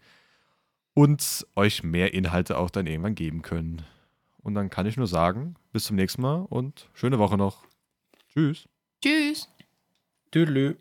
und 0.94 1.46
euch 1.56 1.84
mehr 1.84 2.14
Inhalte 2.14 2.58
auch 2.58 2.70
dann 2.70 2.88
irgendwann 2.88 3.16
geben 3.16 3.42
können. 3.42 3.84
Und 4.42 4.56
dann 4.56 4.70
kann 4.70 4.86
ich 4.86 4.98
nur 4.98 5.08
sagen, 5.08 5.56
bis 5.72 5.86
zum 5.86 5.96
nächsten 5.96 6.22
Mal 6.22 6.46
und 6.50 6.90
schöne 6.94 7.20
Woche 7.20 7.38
noch. 7.38 7.64
Tschüss. 8.34 8.68
Tschüss. 9.02 9.50
Tüdelü. 10.32 10.76